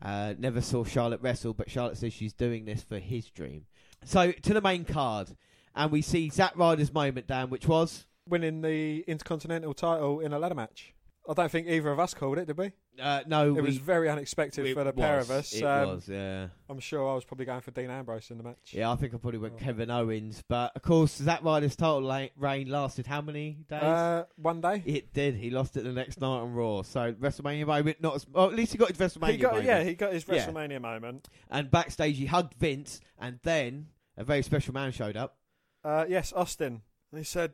[0.03, 3.65] Uh, never saw Charlotte wrestle, but Charlotte says she's doing this for his dream.
[4.03, 5.37] So to the main card,
[5.75, 10.39] and we see Zack Ryder's moment, Dan, which was Winning the Intercontinental title in a
[10.39, 10.93] ladder match.
[11.27, 12.73] I don't think either of us called it, did we?
[13.01, 15.53] uh, no, It was very unexpected for the pair of us.
[15.53, 18.43] It Um, was, yeah, I'm sure I was probably going for Dean Ambrose in the
[18.43, 18.71] match.
[18.73, 18.91] yeah.
[18.91, 19.63] I think I probably went Oh.
[19.63, 23.81] Kevin Owens, but of course Zack Ryder's title la- reign lasted how many days?
[23.81, 24.83] Uh, one day.
[24.85, 25.35] it did.
[25.35, 26.81] He lost it the next night on Raw.
[26.81, 28.49] So WrestleMania moment, not as well.
[28.49, 29.67] At least he got his WrestleMania He got, moment.
[29.67, 30.45] yeah, he got his Yeah.
[30.45, 31.29] WrestleMania moment.
[31.49, 33.87] And backstage, he hugged Vince, and then
[34.17, 35.37] a very special man showed up.
[35.85, 36.81] Uh, yes, Austin.
[37.11, 37.53] And he said,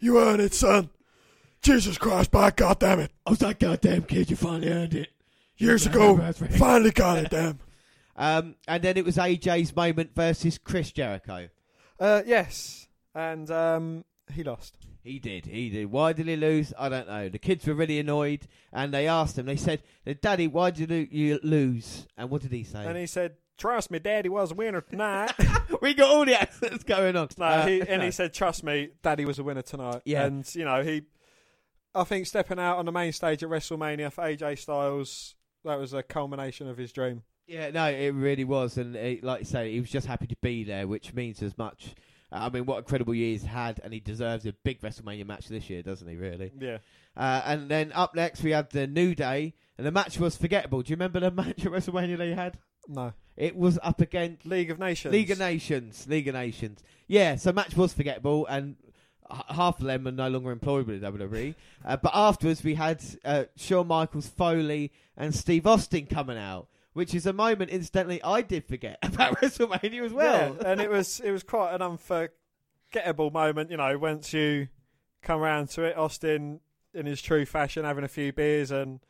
[0.00, 0.90] You earned it, son.
[1.62, 3.10] Jesus Christ, by God damn it.
[3.26, 5.08] I was like, "Goddamn kid, you finally earned it."
[5.58, 6.16] Years ago,
[6.58, 7.58] finally got it, damn.
[8.18, 11.50] Um, and then it was AJ's moment versus Chris Jericho.
[12.00, 12.88] Uh, yes.
[13.14, 14.78] And um, he lost.
[15.02, 15.90] He did, he did.
[15.90, 16.72] Why did he lose?
[16.78, 17.28] I don't know.
[17.28, 19.44] The kids were really annoyed, and they asked him.
[19.44, 19.82] They said,
[20.22, 22.86] "Daddy, why did you, lose?" And what did he say?
[22.86, 25.32] And he said, Trust me, Daddy was a winner tonight.
[25.82, 27.28] we got all the accents going on.
[27.38, 30.02] no, Uh, he, and he said, Trust me, Daddy was a winner tonight.
[30.04, 30.24] Yeah.
[30.24, 31.02] And, you know, he,
[31.96, 35.94] I think stepping out on the main stage at WrestleMania for AJ Styles, that was
[35.94, 37.22] a culmination of his dream.
[37.46, 40.36] Yeah, no, it really was, and it, like you say, he was just happy to
[40.42, 41.94] be there, which means as much.
[42.32, 45.48] Uh, I mean, what incredible year he's had, and he deserves a big WrestleMania match
[45.48, 46.16] this year, doesn't he?
[46.16, 46.52] Really.
[46.58, 46.78] Yeah.
[47.16, 50.82] Uh, and then up next we had the New Day, and the match was forgettable.
[50.82, 52.58] Do you remember the match at WrestleMania they had?
[52.88, 53.12] No.
[53.36, 55.12] It was up against League of Nations.
[55.12, 56.06] League of Nations.
[56.08, 56.82] League of Nations.
[57.06, 58.76] Yeah, so match was forgettable, and
[59.48, 61.54] half of them are no longer employed with WWE.
[61.84, 67.14] Uh, but afterwards, we had uh, Shawn Michaels, Foley, and Steve Austin coming out, which
[67.14, 70.56] is a moment, incidentally, I did forget about WrestleMania as well.
[70.60, 74.68] Yeah, and it was it was quite an unforgettable moment, you know, once you
[75.22, 75.96] come around to it.
[75.96, 76.60] Austin,
[76.94, 79.00] in his true fashion, having a few beers and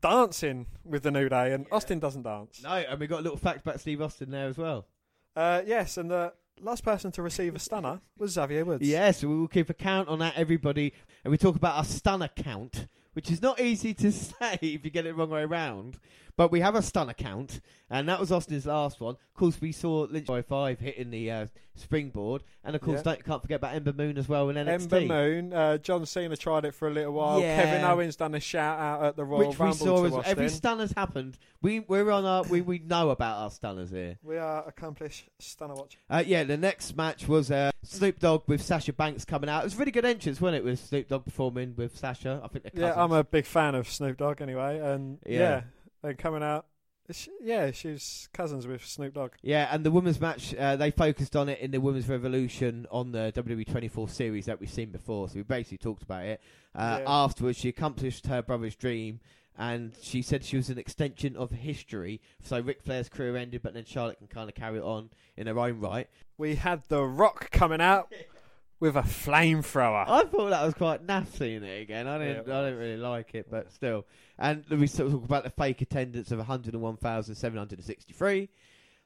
[0.00, 2.62] dancing with the New Day, and Austin doesn't dance.
[2.62, 4.86] No, and we got a little fact about Steve Austin there as well.
[5.34, 8.86] Uh, yes, and the last person to receive a stunner was Xavier Woods.
[8.86, 10.92] Yes, we will keep a count on that, everybody.
[11.24, 14.90] And we talk about our stunner count, which is not easy to say if you
[14.90, 15.98] get it wrong way around.
[16.36, 19.14] But we have a stun account, and that was Austin's last one.
[19.14, 23.02] Of course, we saw Lynch by five hitting the uh, springboard, and of course, Yeah.
[23.14, 24.82] don't, can't forget about Ember Moon as well in NXT.
[24.92, 27.40] Ember Moon, uh, John Cena tried it for a little while.
[27.40, 27.62] Yeah.
[27.62, 30.12] Kevin Owens done a shout out at the Royal Which we Rumble saw to as
[30.12, 30.30] Austin.
[30.30, 31.38] every stunner's happened.
[31.62, 34.18] We we're on our we, we know about our stunners here.
[34.22, 35.96] we are accomplished stunner watch.
[36.10, 39.62] Uh, yeah, the next match was uh, Snoop Dogg with Sasha Banks coming out.
[39.62, 40.64] It was a really good entrance, wasn't it?
[40.64, 42.42] With Snoop Dogg performing with Sasha.
[42.44, 42.92] I think Yeah.
[42.94, 45.38] I'm a big fan of Snoop Dogg anyway, and Yeah.
[45.38, 45.60] yeah,
[46.06, 46.66] and coming out.
[47.10, 49.32] She, yeah, she's cousins with Snoop Dogg.
[49.40, 53.12] Yeah, and the women's match, uh, they focused on it in the Women's Revolution on
[53.12, 55.28] the WWE 24 series that we've seen before.
[55.28, 56.40] So we basically talked about it.
[56.74, 57.04] Uh, Yeah.
[57.06, 59.20] Afterwards, she accomplished her brother's dream,
[59.56, 62.20] and she said she was an extension of history.
[62.42, 65.46] So Ric Flair's career ended, but then Charlotte can kind of carry it on in
[65.46, 66.08] her own right.
[66.36, 68.12] We had The Rock coming out
[68.80, 70.08] with a flamethrower.
[70.08, 72.06] I thought that was quite naff seeing it again.
[72.06, 72.46] I didn't.
[72.46, 74.06] Yeah, it I didn't really like it, but still.
[74.38, 78.48] And we sort of talk about the fake attendance of 101,763.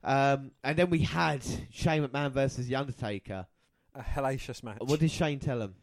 [0.02, 3.46] Um, and then we had Shane McMahon versus The Undertaker.
[3.94, 4.78] A hellacious match.
[4.80, 5.74] What did Shane tell him?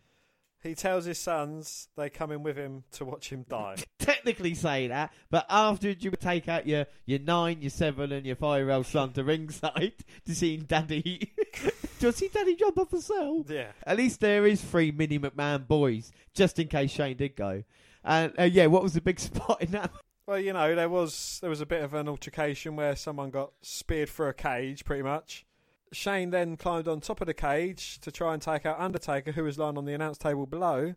[0.64, 3.76] He tells his sons they come in with him to watch him die.
[4.00, 8.26] Technically say that, but after you would take out your, your nine, your seven, and
[8.26, 9.94] your five year old son to ringside
[10.26, 11.32] to see Daddy.
[12.00, 13.46] to see Daddy jump off the cell.
[13.48, 13.72] yeah.
[13.86, 17.64] At least there is three mini McMahon boys, just in case Shane did go.
[18.04, 19.92] And uh, yeah, what was the big spot in that?
[20.26, 23.52] Well, you know, there was there was a bit of an altercation where someone got
[23.62, 25.46] speared through a cage, pretty much.
[25.94, 29.44] Shane then climbed on top of the cage to try and take out Undertaker, who
[29.44, 30.96] was lying on the announce table below.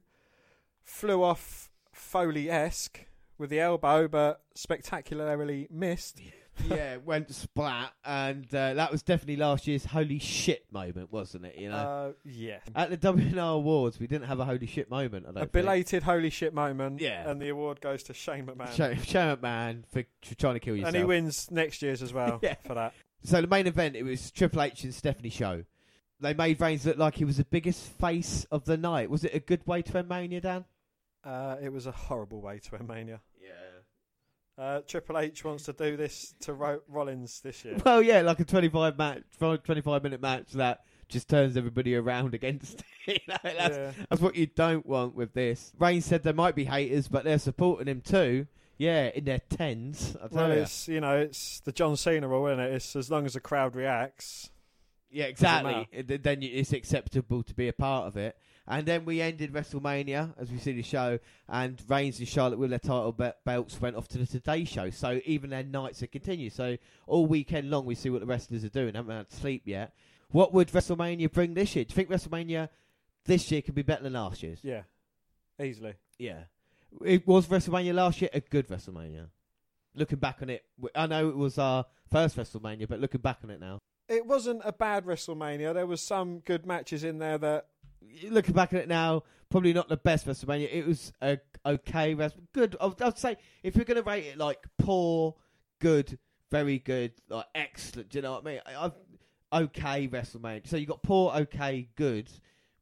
[0.82, 3.06] Flew off Foley esque
[3.39, 6.20] with the elbow, but spectacularly missed.
[6.20, 6.31] yeah,
[7.05, 11.57] went splat, and uh, that was definitely last year's holy shit moment, wasn't it?
[11.59, 12.59] You know, Uh, yeah.
[12.74, 15.27] at the WNR Awards, we didn't have a holy shit moment.
[15.27, 15.53] I don't A think.
[15.53, 17.01] belated holy shit moment.
[17.01, 17.28] Yeah.
[17.31, 18.73] And the award goes to Shane McMahon.
[18.74, 20.95] Shane, Shane McMahon for, for trying to kill yourself.
[20.95, 22.55] and he wins next year's as well Yeah.
[22.66, 22.93] for that.
[23.24, 25.65] So the main event, it was Triple H and Stephanie show.
[26.20, 29.09] They made Reigns look like he was the biggest face of the night.
[29.11, 30.65] Was it a good way to end Mania, Dan?
[31.24, 33.20] Uh, it was a horrible way to end Mania.
[34.61, 37.77] Uh, Triple H wants to do this to Ro- Rollins this year.
[37.85, 42.81] Well, yeah, like a 25 match, 25 minute match that just turns everybody around against
[42.81, 42.85] it.
[43.07, 43.93] You know, that's, yeah.
[44.11, 45.73] that's what you don't want with this.
[45.78, 48.47] Reigns said there might be haters, but they're supporting him too.
[48.77, 50.15] Yeah, in their tens.
[50.23, 50.62] I tell Well, you.
[50.62, 52.73] it's you know it's the John Cena rule, isn't it?
[52.74, 54.51] It's as long as the crowd reacts.
[55.11, 55.89] Yeah, exactly.
[56.07, 58.37] Th- Then it's acceptable to be a part of it.
[58.70, 61.18] And then we ended WrestleMania as we see the show,
[61.48, 64.90] and Reigns and Charlotte with their title be- belts went off to the Today Show.
[64.90, 66.52] So even their nights have continued.
[66.52, 66.76] So
[67.09, 68.94] all weekend long we see what the wrestlers are doing.
[68.94, 69.92] haven't had sleep yet.
[70.30, 71.84] What would WrestleMania bring this year?
[71.84, 72.68] Do you think WrestleMania
[73.24, 74.60] this year could be better than last year's?
[74.62, 74.82] Yeah,
[75.60, 75.94] easily.
[76.16, 76.44] Yeah.
[77.05, 79.26] It was WrestleMania last year a good WrestleMania.
[79.97, 80.64] Looking back on it,
[80.94, 84.62] I know it was our first WrestleMania, but looking back on it now, It wasn't
[84.64, 85.74] a bad WrestleMania.
[85.74, 87.66] There was some good matches in there that
[88.28, 90.68] looking back at it now, probably not the best WrestleMania.
[90.72, 92.77] It was a okay, Wrest- good.
[92.81, 95.35] I would, I would say if you're going to rate it like poor,
[95.81, 96.18] good,
[96.51, 98.10] very good, like excellent.
[98.10, 98.60] Do you know what I mean?
[98.66, 98.94] I, I've
[99.52, 100.66] okay WrestleMania.
[100.66, 102.31] So you got poor, okay, good.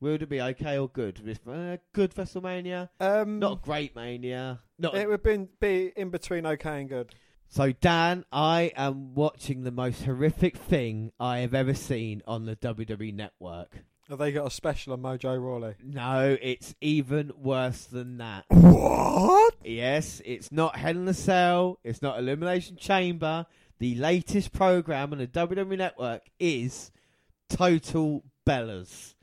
[0.01, 1.21] Would it be okay or good?
[1.47, 4.61] Uh, good WrestleMania, um, not great Mania.
[4.79, 7.15] Not it would been be in between okay and good.
[7.51, 12.55] So, Dan, I am watching the most horrific thing I have ever seen on the
[12.57, 13.79] WWE network.
[14.09, 15.75] Have they got a special on Mojo Rawley?
[15.85, 18.45] No, it's even worse than that.
[18.49, 19.55] What?
[19.63, 23.45] Yes, it's not Hell in a Cell, it's not Elimination Chamber.
[23.79, 26.91] The latest program on the WWE network is
[27.51, 29.15] Total Bellas.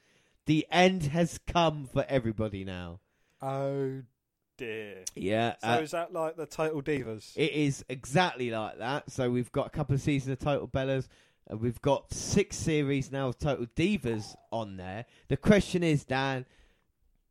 [0.45, 2.99] The end has come for everybody now.
[3.41, 4.03] Oh
[4.57, 5.03] dear.
[5.15, 7.33] Yeah, So uh, is that like the Total Divas?
[7.35, 9.11] It is exactly like that.
[9.11, 11.07] So we've got a couple of seasons of Total Bellas.
[11.47, 15.05] And we've got six series now of Total Divas on there.
[15.27, 16.45] The question is, Dan,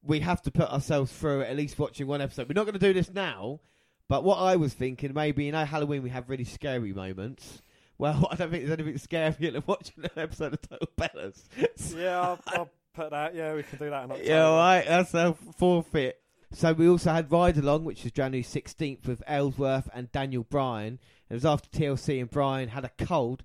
[0.03, 2.49] we have to put ourselves through it, at least watching one episode.
[2.49, 3.61] We're not going to do this now,
[4.09, 7.61] but what I was thinking, maybe, you know, Halloween we have really scary moments.
[7.99, 11.97] Well, I don't think there's anything scarier than watching an episode of Total Bellas.
[11.97, 13.35] yeah, I'll, I'll put that.
[13.35, 14.29] Yeah, we can do that in October.
[14.31, 14.85] Yeah, all right.
[14.87, 16.21] That's a forfeit.
[16.53, 21.01] So we also had Ride Along, which was January 16th with Ellsworth and Daniel Bryan.
[21.29, 23.43] It was after TLC and Bryan had a cold.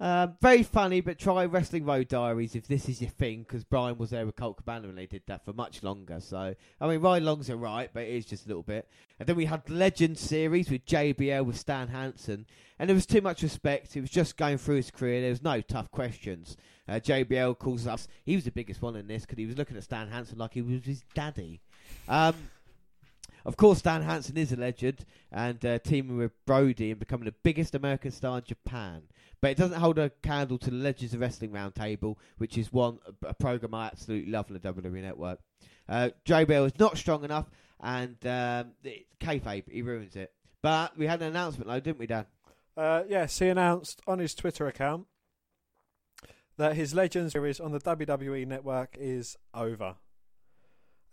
[0.00, 3.96] Um, very funny, but try Wrestling Road Diaries if this is your thing, because Brian
[3.96, 6.18] was there with Colt Cabana and they did that for much longer.
[6.20, 8.88] So, I mean, Ride Along's alright, but it is just a little bit.
[9.20, 12.46] And then we had Legend series with JBL with Stan Hansen,
[12.78, 13.96] and there was too much respect.
[13.96, 15.20] It was just going through his career.
[15.20, 16.56] There was no tough questions.
[16.88, 18.08] Uh, JBL calls us.
[18.24, 20.54] He was the biggest one in this because he was looking at Stan Hansen like
[20.54, 21.60] he was his daddy.
[22.08, 22.34] Um,
[23.44, 27.34] of course, Stan Hansen is a legend and uh, teaming with Brody and becoming the
[27.42, 29.02] biggest American star in Japan.
[29.40, 32.98] But it doesn't hold a candle to the Legends of Wrestling Roundtable, which is one
[33.22, 35.40] a, program I absolutely love on the WWE Network.
[35.86, 37.50] Uh, JBL is not strong enough,
[37.80, 40.32] and um, it, kayfabe he ruins it.
[40.62, 42.24] But we had an announcement though, didn't we, Dan?
[42.74, 45.06] Uh, yes, he announced on his Twitter account
[46.56, 49.96] that his Legends series on the WWE network is over.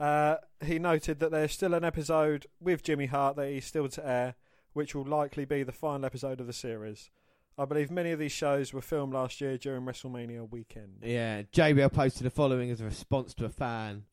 [0.01, 4.07] Uh, he noted that there's still an episode with Jimmy Hart that he's still to
[4.07, 4.33] air,
[4.73, 7.11] which will likely be the final episode of the series.
[7.55, 11.03] I believe many of these shows were filmed last year during WrestleMania weekend.
[11.03, 14.05] Yeah, JBL posted the following as a response to a fan.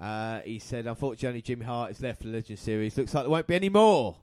[0.00, 2.98] Uh, he said, "Unfortunately, Jimmy Hart is left for the Legend series.
[2.98, 4.16] Looks like there won't be any more."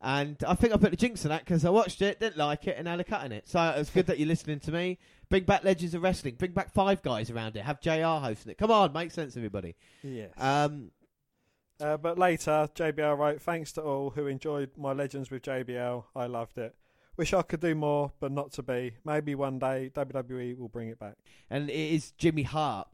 [0.00, 2.66] And I think I put the jinx on that because I watched it, didn't like
[2.66, 3.48] it, and now they're cutting it.
[3.48, 4.98] So it's good that you're listening to me.
[5.30, 6.36] Bring back Legends of Wrestling.
[6.36, 7.62] Bring back five guys around it.
[7.64, 8.58] Have JR hosting it.
[8.58, 9.76] Come on, make sense, everybody.
[10.02, 10.30] Yes.
[10.38, 10.90] Um,
[11.80, 16.04] Uh, but later, JBL wrote, Thanks to all who enjoyed my Legends with JBL.
[16.16, 16.74] I loved it.
[17.16, 18.94] Wish I could do more, but not to be.
[19.04, 21.16] Maybe one day WWE will bring it back.
[21.50, 22.88] and it is Jimmy Hart.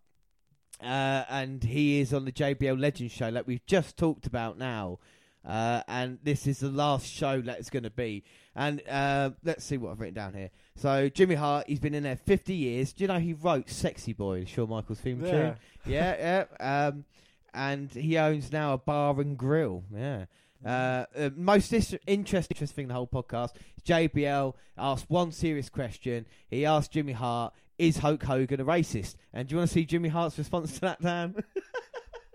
[0.82, 4.98] Uh, and he is on the JBL Legends show, like we've just talked about now.
[5.46, 8.24] Uh, and this is the last show that it's going to be.
[8.56, 10.50] And uh, let's see what I've written down here.
[10.76, 12.92] So Jimmy Hart, he's been in there 50 years.
[12.92, 15.30] Do you know he wrote "Sexy Boy," the Shawn Michaels theme Yeah.
[15.30, 15.56] tune?
[15.86, 16.86] Yeah, yeah.
[16.88, 17.04] Um,
[17.52, 19.84] and he owns now a bar and grill.
[19.94, 20.24] Yeah.
[20.64, 23.50] Uh, uh, most is- interesting, interesting thing in the whole podcast.
[23.86, 26.24] JBL asked one serious question.
[26.48, 29.84] He asked Jimmy Hart, "Is Hulk Hogan a racist?" And do you want to see
[29.84, 31.34] Jimmy Hart's response to that, Dan?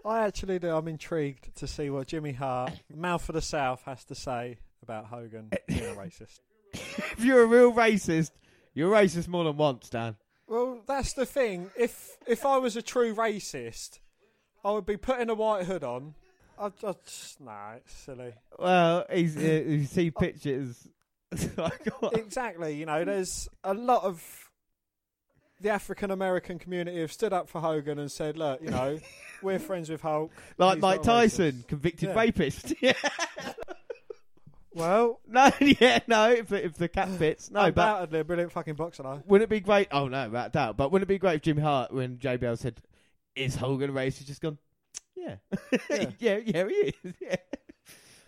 [0.06, 0.70] I actually do.
[0.76, 5.06] I'm intrigued to see what Jimmy Hart, mouth of the South, has to say about
[5.06, 6.40] Hogan being a racist.
[6.74, 8.32] if you're a real racist,
[8.74, 10.16] you're a racist more than once, Dan.
[10.48, 11.70] Well, that's the thing.
[11.78, 14.00] If if I was a true racist,
[14.64, 16.16] I would be putting a white hood on.
[16.58, 18.34] I'd just, nah, it's silly.
[18.58, 20.88] Well, he's uh, you see pictures.
[22.14, 22.76] exactly.
[22.76, 24.49] You know, there's a lot of
[25.62, 29.00] the African American community have stood up for Hogan and said, "Look, you know,
[29.42, 32.16] we're friends with Hulk." like Mike Tyson, racist." convicted Yeah.
[32.20, 32.74] rapist.
[32.82, 32.94] yeah.
[34.74, 36.30] Well, No, yeah, no.
[36.32, 37.64] If, if the cat fits, no.
[37.64, 39.24] But undoubtedly a brilliant fucking boxer, though.
[39.26, 39.88] wouldn't it be great?
[39.92, 40.78] Oh no, without doubt.
[40.78, 42.80] But wouldn't it be great if Jimmy Hart, when JBL said,
[43.36, 44.60] "Is Hogan racist?" He's just gone,
[45.16, 45.38] "Yeah,
[45.90, 46.06] Yeah.
[46.20, 47.36] yeah, yeah, he is." Yeah.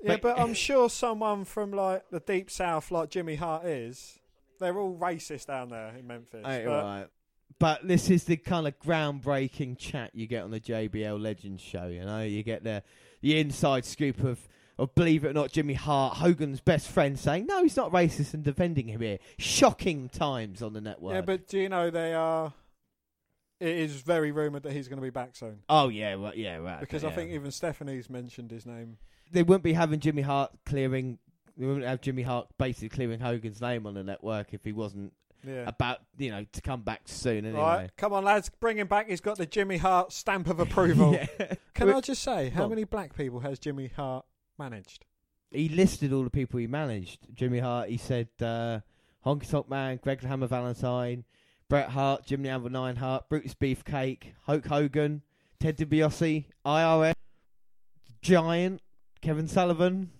[0.03, 4.17] Yeah, Mate- but I'm sure someone from like the deep south, like Jimmy Hart is,
[4.59, 6.41] they're all racist down there in Memphis.
[6.43, 7.07] Ain't but right.
[7.61, 11.85] But this is the kind of groundbreaking chat you get on the JBL Legends show.
[11.85, 12.81] You know, you get the
[13.21, 14.39] the inside scoop of.
[14.79, 18.33] Of believe it or not, Jimmy Hart, Hogan's best friend, saying no, he's not racist
[18.33, 19.19] and defending him here.
[19.37, 21.13] Shocking times on the network.
[21.13, 22.53] Yeah, but do you know they are?
[23.59, 26.55] It is very rumored that he's going to be back soon oh yeah, well, yeah,
[26.55, 26.79] right.
[26.79, 27.09] because yeah.
[27.09, 28.97] I think even Stephanie's mentioned his name.
[29.31, 31.19] they wouldn't be having Jimmy Hart clearing.
[31.57, 35.13] They wouldn't have Jimmy Hart basically clearing Hogan's name on the network if he wasn't
[35.45, 35.63] Yeah.
[35.67, 37.61] about you know to come back soon anyway.
[37.61, 39.09] Right, come on, lads, bring him back.
[39.09, 41.13] He's got the Jimmy Hart stamp of approval.
[41.13, 41.55] Yeah.
[41.73, 44.25] Can I just say, how many black people has Jimmy Hart
[44.59, 45.05] managed?
[45.51, 47.27] he listed all the people he managed.
[47.35, 47.89] Jimmy Hart.
[47.89, 48.79] He said uh,
[49.25, 51.25] Honky Tonk Man, Greg the Hammer Valentine,
[51.69, 55.21] Bret Hart, Jimmy Anvil Hart, Brutus Beefcake, Hulk Hogan,
[55.59, 57.13] Ted DiBiase, IRS,
[58.21, 58.81] Giant,
[59.21, 60.11] Kevin Sullivan.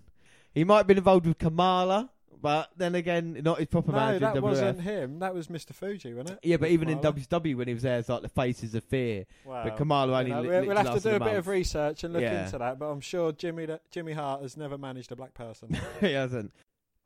[0.54, 2.11] He might have been involved with Kamala,
[2.42, 4.20] but then again, not his proper No, manager.
[4.20, 4.44] that in WWF.
[4.44, 5.20] wasn't him.
[5.20, 5.74] That was Mr.
[5.74, 6.40] Fuji, wasn't it?
[6.48, 7.14] Yeah, but even in Kamala.
[7.20, 9.26] WCW when he was there, it's like the faces of fear.
[9.46, 9.64] Wow.
[9.64, 11.48] But Kamala You only know, li- we'll, we'll have to do a, a bit of
[11.48, 12.46] research and look Yeah.
[12.46, 12.80] into that.
[12.80, 15.78] But I'm sure Jimmy Jimmy Hart has never managed a black person.
[16.00, 16.52] he hasn't.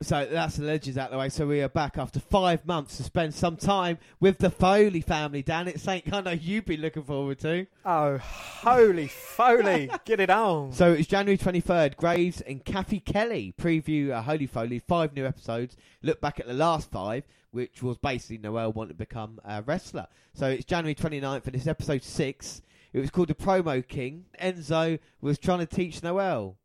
[0.01, 1.29] So that's the legends out the way.
[1.29, 5.41] So we are back after five months to spend some time with the Foley family.
[5.41, 7.65] Dan, it's something I know you've been looking forward to.
[7.85, 10.73] oh, holy Foley, get it on!
[10.73, 11.95] So it's January 23rd.
[11.95, 14.79] Graves and Cathy Kelley preview uh, Holy Foley.
[14.79, 15.77] Five new episodes.
[16.03, 20.07] Look back at the last five, which was basically Noelle wanting to become a wrestler.
[20.33, 22.61] So it's January 29th, and it's episode six.
[22.91, 24.25] It was called The Promo King.
[24.41, 26.57] Enzo was trying to teach Noelle.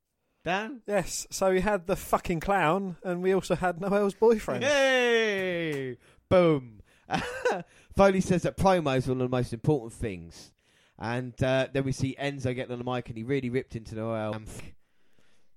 [0.45, 0.81] Dan?
[0.87, 4.63] Yes, so we had the fucking clown, and we also had Noelle's boyfriend.
[4.63, 5.97] Yay!
[6.29, 6.81] Boom.
[7.97, 10.53] Foley says that promo is one of the most important things.
[10.99, 13.95] And uh, then we see Enzo getting on the mic and he really ripped into
[13.95, 14.43] Noelle.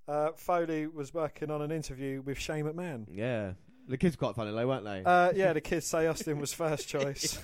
[0.07, 3.05] Uh, Foley was working on an interview with Shane McMahon.
[3.11, 3.51] yeah.
[3.85, 5.03] The kids quite funny though, weren't they?
[5.03, 7.37] Uh, yeah, the kids say Austin was first choice.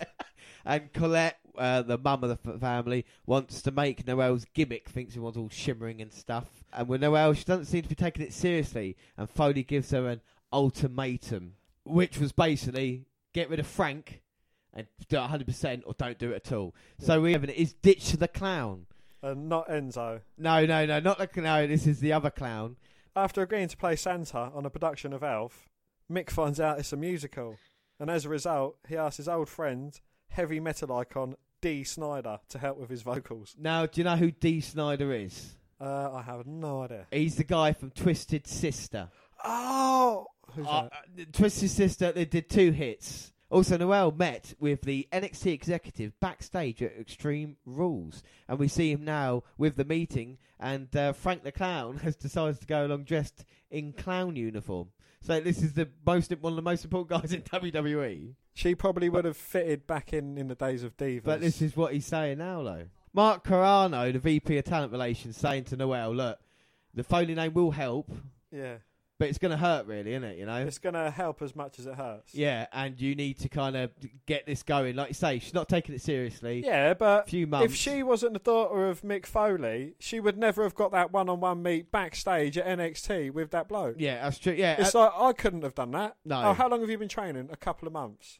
[0.66, 5.20] and Colette, uh, the mum of the family, wants to make Noelle's gimmick, thinks it
[5.20, 6.48] was all shimmering and stuff.
[6.74, 8.96] And with Noelle, she doesn't seem to be taking it seriously.
[9.18, 10.22] And Foley gives her an
[10.52, 14.22] ultimatum, which was basically get rid of Frank
[14.74, 16.74] and do it 100% or don't do it at all.
[17.00, 18.86] So we have it is ditch the clown.
[19.22, 20.22] and not Enzo.
[20.38, 21.68] No, no, no, not the no.
[21.68, 22.78] This is the other clown.
[23.16, 25.68] After agreeing to play Santa on a production of Elf,
[26.10, 27.58] Mick finds out it's a musical,
[28.00, 30.00] and as a result, he asks his old friend,
[30.30, 33.56] heavy metal icon Dee Snider, to help with his vocals.
[33.60, 34.62] Now, do you know who D.
[34.62, 35.56] Snider is?
[35.80, 37.08] Uh, I have no idea.
[37.12, 39.10] He's the guy from Twisted Sister.
[39.44, 41.22] Oh, who's Uh, that?
[41.22, 43.32] uh, Twisted Sister, they did two hits.
[43.50, 49.04] Also, Noelle met with the NXT executive backstage at Extreme Rules, and we see him
[49.04, 50.38] now with the meeting.
[50.60, 54.90] And uh, Frank the Clown has decided to go along dressed in clown uniform.
[55.22, 58.36] So this is the most one of the most important guys in WWE.
[58.60, 61.24] She probably would have fitted back in in the days of Divas.
[61.24, 62.88] But this is what he's saying now, though.
[63.14, 66.40] Mark Carrano, the VP of Talent Relations, saying to Noelle, "Look,
[66.94, 68.12] the Foley name will help,
[68.52, 68.80] yeah.
[69.18, 70.38] but it's going to hurt, really, isn't it?
[70.38, 70.58] You know.
[70.58, 72.36] It's going to help as much as it hurts.
[72.36, 73.92] Yeah, and you need to kind of
[74.26, 74.98] get this going.
[74.98, 76.62] Like you say, she's not taking it seriously.
[76.66, 77.72] Yeah, but few months.
[77.72, 81.64] if she wasn't the daughter of Mick Foley, she would never have got that one-on-one
[81.64, 83.96] meet backstage at NXT with that bloke.
[84.00, 84.52] yeah, that's true.
[84.52, 86.18] Yeah, It's uh, like I couldn't have done that.
[86.26, 86.44] No.
[86.44, 87.48] Oh, how long have you been training?
[87.54, 88.40] A couple of months.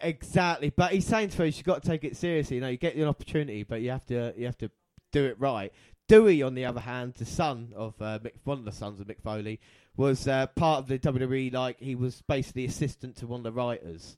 [0.00, 0.70] Exactly.
[0.70, 2.56] But he's saying to her, you've got to take it seriously.
[2.56, 4.70] You know, you get an opportunity, but you have to you have to
[5.12, 5.72] do it right.
[6.08, 9.06] Dewey, on the other hand, the son of uh, Mick, one of the sons of
[9.06, 9.60] Mick Foley,
[9.96, 11.52] was uh, part of the WWE.
[11.52, 14.16] Like he was basically assistant to one of the writers,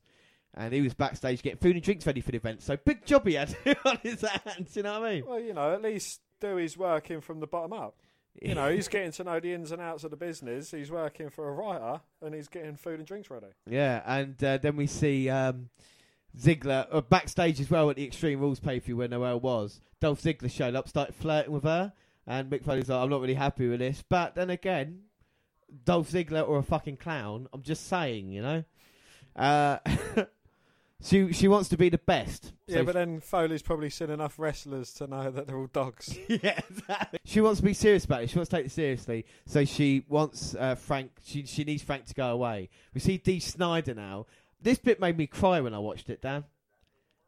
[0.55, 2.62] and he was backstage getting food and drinks ready for the event.
[2.62, 4.77] So big job he had on his hands.
[4.77, 5.27] You know what I mean?
[5.27, 7.97] Well, you know, at least Dewey's working from the bottom up.
[8.41, 10.71] You know, he's getting to know the ins and outs of the business.
[10.71, 13.49] He's working for a writer, and he's getting food and drinks ready.
[13.69, 15.69] Yeah, and uh, then we see um,
[16.39, 19.83] Ziggler uh, backstage as well at the Extreme Rules pay per view where Noel was.
[20.01, 21.93] Dolph Ziggler showed up, started flirting with her,
[22.27, 25.03] and Mick Foley's like, "I'm not really happy with this." But then again,
[25.85, 27.47] Dolph Ziggler or a fucking clown.
[27.53, 28.65] I'm just saying, you know.
[29.37, 29.79] Uh,
[31.02, 32.52] she she wants to be the best.
[32.66, 36.16] Yeah, but then Foley's probably seen enough wrestlers to know that they're all dogs.
[36.28, 37.18] yeah, exactly.
[37.24, 38.31] She wants to be serious about it.
[38.31, 39.27] She wants to take it seriously.
[39.47, 41.12] So she wants uh, Frank.
[41.24, 42.68] She she needs Frank to go away.
[42.94, 44.27] We see Dee Snider now.
[44.62, 46.44] This bit made me cry when I watched it, Dan.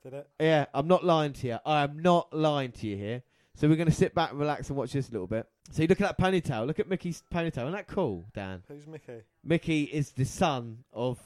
[0.03, 0.29] Did it?
[0.39, 1.59] Yeah, I'm not lying to you.
[1.65, 3.23] I am not lying to you here.
[3.55, 5.47] So we're going to sit back and relax and watch this a little bit.
[5.71, 6.67] So you look at that ponytail.
[6.67, 7.59] Look at Mickey's ponytail.
[7.59, 8.63] Isn't that cool, Dan?
[8.69, 9.23] Who's Mickey?
[9.45, 11.21] Mickey is the son of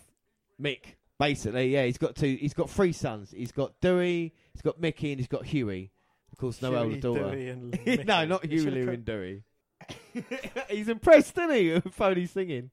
[0.61, 0.96] Mick.
[1.19, 2.37] Basically, yeah, he's got two.
[2.41, 3.31] He's got three sons.
[3.35, 5.91] He's got Dewey, he's got Mickey, and he's got Huey.
[6.33, 7.31] Of course, no Huey, daughter.
[7.31, 8.05] Dewey and Mickey.
[8.05, 9.43] no, not Huey, Lou, and Dewey.
[10.69, 11.73] he's impressed, isn't he?
[11.73, 12.71] with Foley singing.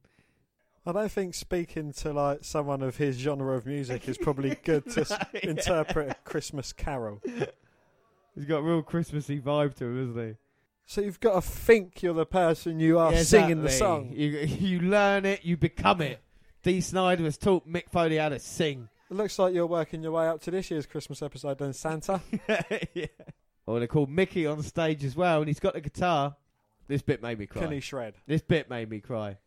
[0.85, 4.89] I don't think speaking to like someone of his genre of music is probably good
[4.91, 5.39] to s- Yeah.
[5.43, 7.21] interpret a Christmas carol.
[8.35, 10.35] He's got a real Christmassy vibe to him, isn't he?
[10.85, 14.09] So you've got to think you're the person you are Yeah, singing the song.
[14.11, 16.19] You, you learn it, you become it.
[16.63, 18.87] Dee Snider has taught Mick Foley how to sing.
[19.11, 22.21] It looks like you're working your way up to this year's Christmas episode, then Santa.
[22.93, 23.07] yeah.
[23.67, 26.35] Oh, they called Mickey on stage as well, and he's got the guitar.
[26.87, 27.63] This bit made me cry.
[27.63, 28.15] Can he shred?
[28.27, 29.37] This bit made me cry.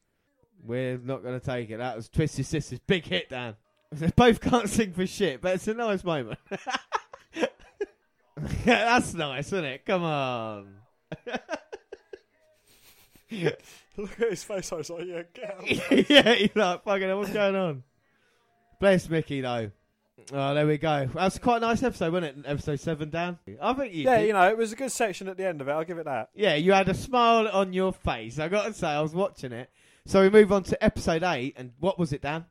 [0.63, 1.79] We're not going to take it.
[1.79, 3.57] That was Twisted Sisters' big hit, Dan.
[3.93, 6.39] They both can't sing for shit, but it's a nice moment.
[8.65, 9.87] That's nice, isn't it?
[9.87, 10.75] Come on.
[13.97, 14.73] Look at his face.
[14.73, 15.71] I was like, yeah, get out.
[16.11, 17.83] yeah, he's like, fucking hell, what's going on?
[18.79, 19.71] Bless Mickey, though.
[20.33, 21.07] Oh, there we go.
[21.07, 22.51] That was quite a nice episode, wasn't it?
[22.51, 23.39] Episode 7, Dan?
[23.61, 24.27] I think you yeah, did.
[24.29, 25.73] you know, it was a good section at the end of it.
[25.73, 26.31] I'll give it that.
[26.35, 28.39] Yeah, you had a smile on your face.
[28.39, 29.71] I got to say, I was watching it.
[30.05, 32.47] So we move on to episode 8, and what was it, Dan?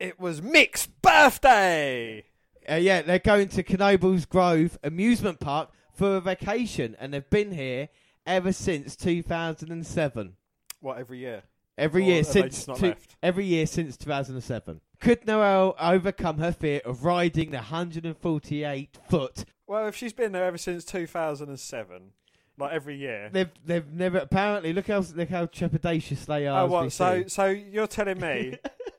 [0.00, 2.24] It was Mick's birthday.
[2.68, 7.52] Uh, yeah, they're going to Knoebels Grove Amusement Park for a vacation, and they've been
[7.52, 7.88] here
[8.26, 10.36] ever since 2007.
[10.80, 11.42] What every year?
[11.78, 13.16] Every Or year they since just not two- left?
[13.22, 14.80] every year since 2007.
[15.00, 19.44] Could Noelle overcome her fear of riding the 148 foot?
[19.66, 22.12] Well, if she's been there ever since 2007,
[22.58, 23.30] like every year.
[23.32, 26.62] They've they've never apparently look how look how trepidatious they are.
[26.62, 26.92] Oh, as we what?
[26.92, 27.28] So, see.
[27.28, 28.58] so you're telling me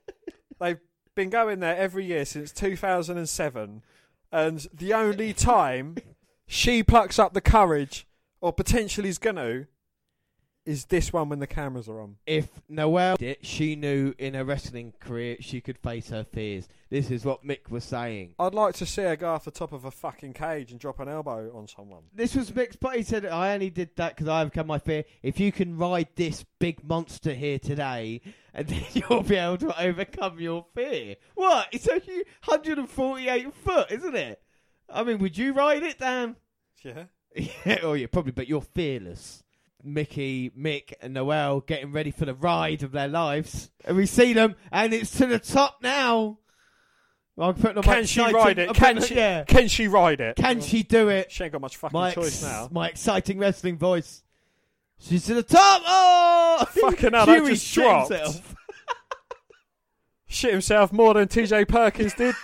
[0.60, 0.80] they've
[1.16, 3.84] been going there every year since 2007,
[4.32, 5.98] and the only time
[6.48, 8.08] she plucks up the courage,
[8.44, 9.65] or potentially is going to,
[10.65, 12.18] is this one when the cameras are on.
[12.26, 16.68] if Noelle did, it, she knew in her wrestling career she could face her fears.
[16.90, 18.36] This is what Mick was saying.
[18.38, 20.99] I'd like to see her go off the top of a fucking cage and drop
[20.99, 22.03] an elbow on someone.
[22.14, 25.06] This was Mick's, but he said, I only did that because I overcome my fear.
[25.22, 28.20] If you can ride this big monster here today,
[28.53, 31.15] and then you'll be able to overcome your fear.
[31.36, 31.70] What?
[31.72, 34.41] It's a 148 foot, isn't it?
[34.90, 36.36] I mean, would you ride it, Dan?
[36.84, 37.06] Yeah.
[37.36, 39.44] Yeah, oh yeah, probably, but you're fearless.
[39.84, 43.70] Mickey, Mick, and Noelle getting ready for the ride of their lives.
[43.84, 46.38] And we see them, and it's to the top now.
[47.38, 48.70] I'm putting on my Can she exciting- ride it?
[48.70, 49.16] I'm Can she?
[49.16, 49.44] Yeah.
[49.44, 50.36] Can she ride it?
[50.38, 51.32] Can she do it?
[51.32, 52.70] She ain't got much fucking my, choice ex- now.
[52.72, 54.24] my exciting wrestling voice.
[55.00, 55.82] She's to the top.
[55.86, 58.10] Oh, Fucking hell, that Huey just dropped.
[58.14, 58.56] himself.
[60.28, 62.36] Shit himself more than TJ Perkins did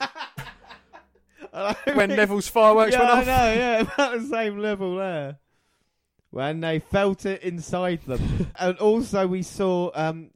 [1.94, 3.28] when Neville's fireworks yeah, went I off.
[3.28, 5.38] know, yeah, about the same level there.
[6.32, 10.30] When they felt it inside them, and also we saw, um,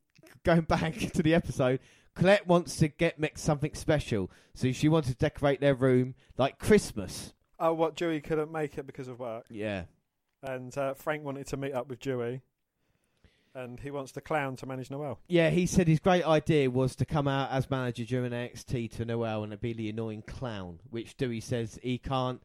[0.44, 1.80] going back to the episode,
[2.16, 6.58] Colette wants to get Mick something special, so she wants to decorate their room like
[6.60, 7.34] Christmas.
[7.60, 7.96] Oh, what?
[7.96, 9.46] Dewey couldn't make it because of work.
[9.50, 9.84] Yeah,
[10.42, 12.42] And uh, Frank wanted to meet up with Dewey.
[13.56, 15.20] And he wants the clown to manage Noelle.
[15.28, 15.50] yeah.
[15.52, 19.44] He said his great idea was to come out as manager during NXT to Noelle
[19.44, 22.42] and be the annoying clown, which Dewey says he can't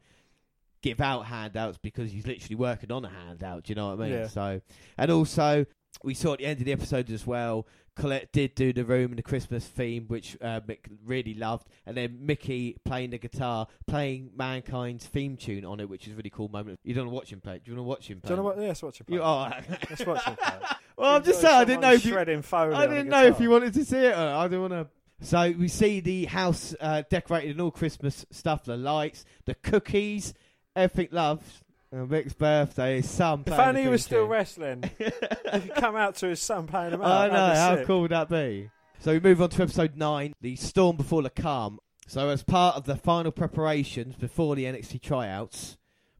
[0.81, 3.63] give out handouts because he's literally working on a handout.
[3.63, 4.19] Do you know what I mean?
[4.19, 4.27] Yeah.
[4.27, 4.61] So,
[4.97, 5.65] and also
[6.03, 7.65] we saw at the end of the episode as well.
[7.95, 11.97] Colette did do the room in the Christmas theme, which uh, Mick really loved, and
[11.97, 16.29] then Mickey playing the guitar, playing Mankind's theme tune on it, which is a really
[16.29, 16.79] cool moment.
[16.85, 17.59] You don't want to watch him play.
[17.61, 18.29] Do you want to watch him Do play?
[18.29, 18.55] you know it?
[18.57, 18.63] what?
[18.65, 18.99] Yes, watch.
[18.99, 19.19] You, play.
[19.19, 19.49] oh,
[19.89, 20.55] Let's watch him play.
[20.99, 21.55] Well, I'm just saying.
[21.55, 22.11] I didn't know if you.
[22.11, 24.13] shredding I didn't know if you wanted to see it.
[24.13, 24.87] Or I didn't want to.
[25.21, 30.33] So we see the house uh, decorated in all Christmas stuff, the lights, the cookies,
[30.75, 31.45] everything loved.
[31.91, 33.43] And Mick's birthday, his son.
[33.47, 36.93] If playing only he was still wrestling, he could come out to his son paying
[36.93, 37.07] him out.
[37.07, 37.87] I know, how sick.
[37.87, 38.69] cool would that be?
[38.99, 41.79] So we move on to episode 9, The Storm Before the Calm.
[42.05, 45.77] So as part of the final preparations before the NXT tryouts,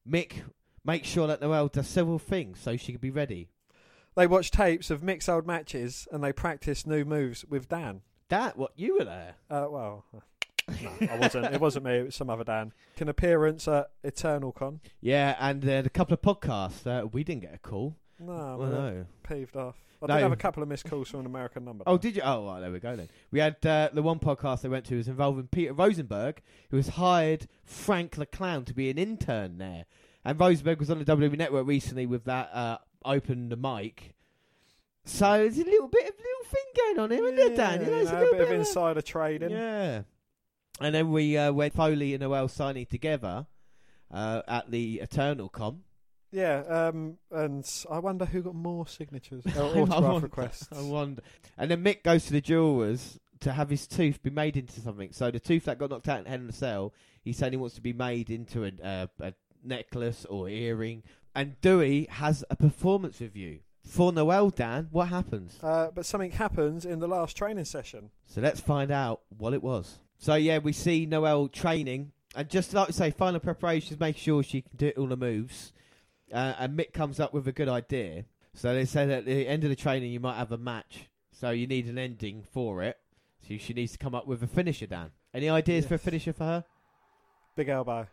[0.10, 0.42] Mick
[0.84, 3.50] makes sure that Noelle does several things so she can be ready.
[4.16, 8.02] They watch tapes of Mick's old matches and they practice new moves with Dan.
[8.30, 9.36] That, what, you were there?
[9.50, 10.06] Uh, well,
[10.68, 11.46] no, I wasn't.
[11.54, 11.98] It wasn't me.
[11.98, 12.74] It was some other Dan.
[13.00, 14.82] An appearance at Eternal Con.
[15.02, 16.86] Yeah, and uh, a couple of podcasts.
[16.86, 17.96] Uh, we didn't get a call.
[18.20, 19.06] No, I'm no.
[19.24, 19.78] peeved off.
[20.02, 20.16] I No.
[20.16, 21.84] did have a couple of missed calls from an American number.
[21.88, 22.22] Oh, did you?
[22.24, 23.10] Oh, right, there we go then.
[23.32, 26.42] We had uh, the one podcast they went to was involving Peter Rosenberg,
[26.72, 29.86] who has hired Frank the Clown to be an intern there.
[30.26, 34.16] And Rosenberg was on the WWE Network recently with that uh, open the mic.
[35.06, 37.82] So there's a little bit of little thing going on here, isn't there, Dan?
[37.82, 39.50] You know, know, a little bit of a- insider trading.
[39.52, 40.04] Yeah.
[40.82, 43.48] And then we uh, went Foley and Noelle signing together
[44.12, 45.82] uh, at the Eternal Con.
[46.32, 50.68] Yeah, um, and I wonder who got more signatures or I wonder- requests.
[50.72, 51.22] I wonder.
[51.58, 55.12] And then Mick goes to the jewelers to have his tooth be made into something.
[55.12, 56.94] So the tooth that got knocked out in Hell in a Cell,
[57.24, 61.04] he said he wants to be made into a, uh, a necklace or earring.
[61.40, 64.50] And Dewey has a performance review for Noelle.
[64.50, 65.58] Dan, what happens?
[65.64, 68.10] Uh, but something happens in the last training session.
[68.26, 70.00] So let's find out what it was.
[70.18, 74.44] So yeah, we see Noelle training, and just like I say, final preparations, make sure
[74.44, 75.72] she can do all the moves.
[76.30, 78.26] Uh, and Mick comes up with a good idea.
[78.54, 81.06] So they say that at the end of the training, you might have a match.
[81.32, 82.98] So you need an ending for it.
[83.48, 85.12] So she needs to come up with a finisher, Dan.
[85.34, 86.66] Any ideas for a finisher for her?
[87.56, 88.08] Big elbow.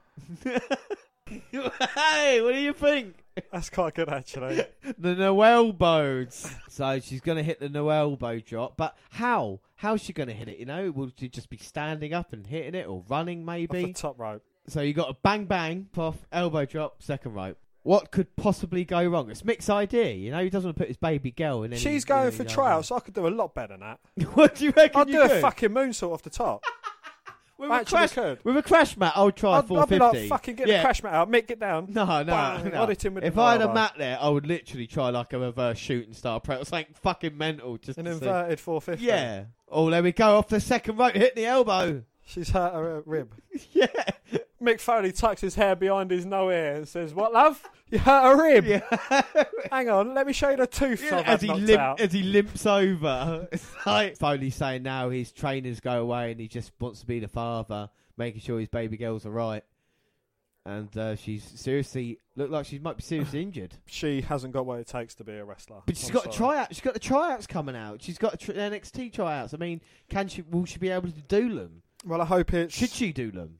[1.28, 3.16] hey, what do you think?
[3.52, 4.64] That's quite good, actually.
[4.98, 6.50] the Noel bows.
[6.68, 8.76] so she's going to hit the Noel bow drop.
[8.76, 9.60] But how?
[9.76, 10.58] How's she going to hit it?
[10.58, 13.84] You know, will she just be standing up and hitting it or running Off maybe?
[13.86, 14.42] the top rope.
[14.68, 17.58] So you got a bang bang, off, elbow drop, second rope.
[17.82, 19.30] What could possibly go wrong?
[19.30, 20.42] It's Mick's idea, you know.
[20.42, 21.72] He doesn't want to put his baby girl in.
[21.72, 22.90] Any, She's going any for other- tryouts.
[22.90, 24.00] I could do a lot better than that.
[24.34, 25.02] what do you reckon?
[25.02, 26.64] I'd you do a fucking moonsault off the top.
[27.58, 28.44] With, a actually crash, could.
[28.44, 29.12] with a crash mat.
[29.16, 30.20] I would try I'd, I'd be 450.
[30.20, 30.78] like, fucking get yeah.
[30.78, 31.30] the crash mat out.
[31.30, 31.86] Mick, get down.
[31.90, 32.82] No, no, Bang, no.
[32.82, 35.10] I'd hit him with If the I had a mat there, I would literally try
[35.10, 36.56] like a reverse shooting star pro.
[36.60, 37.76] It's like fucking mental.
[37.78, 38.24] Just An to see.
[38.24, 39.04] inverted 450.
[39.04, 39.44] Yeah.
[39.68, 40.36] Oh, there we go.
[40.38, 42.02] Off the second rope, hit the elbow.
[42.24, 43.34] She's hurt her uh, rib.
[43.72, 43.86] yeah.
[44.62, 47.62] Mick Foley tucks his hair behind his no ear and says, What, love?
[47.90, 48.64] You hurt a rib?
[48.66, 49.22] Yeah.
[49.70, 52.00] Hang on, let me show you the tooth Yeah, as he limp, out.
[52.00, 56.48] as he limps over, it's like Foley saying now his trainers go away and he
[56.48, 59.62] just wants to be the father, making sure his baby girls are right.
[60.64, 63.74] And uh, she's seriously looked like she might be seriously injured.
[63.86, 65.82] She hasn't got what it takes to be a wrestler.
[65.86, 66.34] But she's I'm got sorry.
[66.34, 66.68] a tryout.
[66.74, 68.02] She's got the tryouts coming out.
[68.02, 69.54] She's got a tr- NXT tryouts.
[69.54, 70.42] I mean, can she?
[70.42, 71.82] Will she be able to do them?
[72.04, 72.74] Well, I hope it's.
[72.74, 73.58] Should she do them?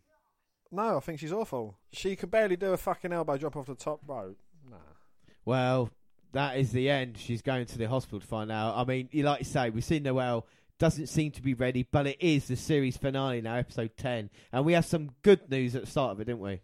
[0.70, 1.78] No, I think she's awful.
[1.92, 4.38] She could barely do a fucking elbow drop off the top rope.
[4.68, 4.76] Nah.
[5.44, 5.90] Well,
[6.32, 7.18] that is the end.
[7.18, 8.76] She's going to the hospital to find out.
[8.76, 10.46] I mean, you like you say, we've seen Noelle
[10.78, 14.64] doesn't seem to be ready, but it is the series finale now, episode ten, and
[14.64, 16.60] we have some good news at the start of it, didn't we?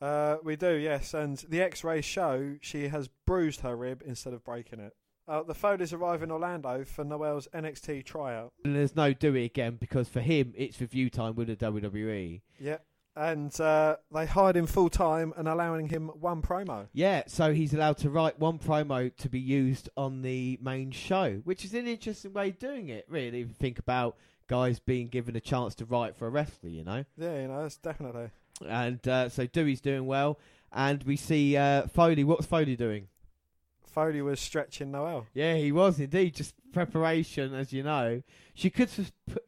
[0.00, 1.14] Uh, we do, yes.
[1.14, 4.92] And the X-rays show she has bruised her rib instead of breaking it.
[5.28, 8.52] Uh, the Foleys arrive in Orlando for Noelle's NXT tryout.
[8.64, 12.42] And there's no do it again because for him it's review time with the WWE.
[12.60, 12.78] Yeah.
[13.16, 16.88] And uh, they hired him full time and allowing him one promo.
[16.92, 21.40] Yeah, so he's allowed to write one promo to be used on the main show,
[21.44, 23.40] which is an interesting way of doing it, really.
[23.40, 24.16] If you think about
[24.48, 27.04] guys being given a chance to write for a wrestler, you know.
[27.16, 28.28] Yeah, you know, that's definitely.
[28.66, 30.38] And uh, so Dewey's doing well,
[30.70, 32.22] and we see uh, Foley.
[32.22, 33.08] What's Foley doing?
[33.82, 35.26] Foley was stretching Noelle.
[35.32, 38.22] Yeah, he was indeed just preparation, as you know.
[38.52, 38.90] She could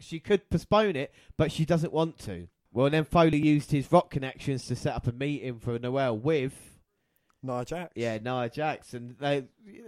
[0.00, 2.48] she could postpone it, but she doesn't want to.
[2.72, 6.78] Well, then Foley used his rock connections to set up a meeting for Noelle with
[7.42, 7.92] Nia Jax.
[7.94, 9.44] yeah Nia Jax, and they,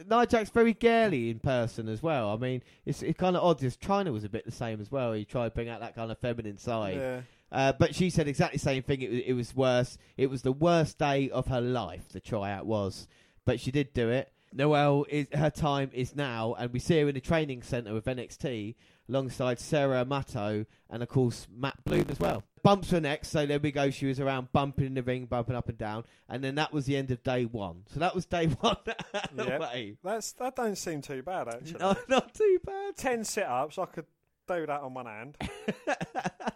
[0.09, 2.31] Nia Jax very girly in person as well.
[2.31, 3.59] I mean, it's it's kind of odd.
[3.59, 5.13] Just Chyna was a bit the same as well.
[5.13, 6.97] He tried to bring out that kind of feminine side.
[6.97, 7.21] Yeah.
[7.53, 9.03] Uh, but she said exactly the same thing.
[9.03, 9.99] It was, it was worse.
[10.17, 12.09] It was the worst day of her life.
[12.09, 13.09] The tryout was,
[13.45, 14.33] but she did do it.
[14.53, 18.05] Noelle is her time is now, and we see her in the training center with
[18.05, 18.75] NXT
[19.11, 22.43] alongside Sara Amato and of course Matt Bloom as well.
[22.63, 23.91] Bumps were next, so there we go.
[23.91, 26.87] She was around bumping in the ring, bumping up and down, and then that was
[26.87, 27.85] the end of day one.
[27.93, 28.77] So that was day one
[29.37, 29.97] Yep.
[30.05, 31.81] That's that don't seem too bad actually.
[31.81, 32.97] No, not too bad.
[32.97, 34.07] Ten sit-ups, I could
[34.47, 35.37] do that on one hand.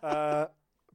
[0.02, 0.46] uh,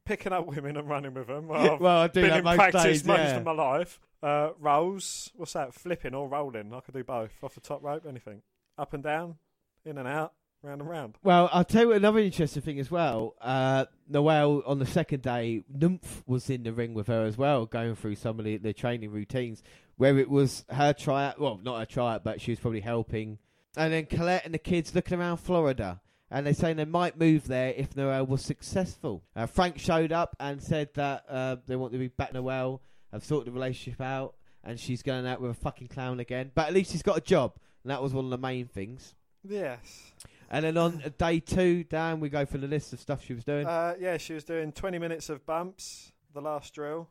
[0.04, 1.48] picking up women and running with them.
[1.48, 3.04] Well, I've well, I do been in most practice days.
[3.04, 3.36] most yeah.
[3.36, 4.00] of my life.
[4.22, 5.74] Uh, rolls, what's that?
[5.74, 6.72] Flipping or rolling?
[6.74, 7.32] I could do both.
[7.42, 8.42] Off the top rope, anything.
[8.78, 9.36] Up and down,
[9.84, 10.32] in and out,
[10.62, 11.16] round and round.
[11.22, 13.34] Well, I'll tell you another interesting thing as well.
[13.40, 17.66] Uh, Noelle, on the second day, Nymph was in the ring with her as well,
[17.66, 19.62] going through some of the, the training routines,
[19.96, 21.40] where it was her tryout.
[21.40, 23.38] Well, not her tryout, but she was probably helping.
[23.76, 26.00] And then Colette and the kids looking around Florida.
[26.32, 29.24] And they're saying they might move there if Noelle was successful.
[29.34, 32.82] Uh, Frank showed up and said that uh, they want to be back Noelle,
[33.12, 36.52] have sorted the relationship out, and she's going out with a fucking clown again.
[36.54, 39.16] But at least she's got a job, and that was one of the main things.
[39.42, 40.12] Yes.
[40.50, 43.44] And then on day two, Dan, we go through the list of stuff she was
[43.44, 47.08] doing, Uh, yeah, she was doing 20 minutes of bumps, the last drill.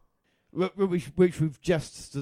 [0.58, 2.18] wh- wh- which, which we've just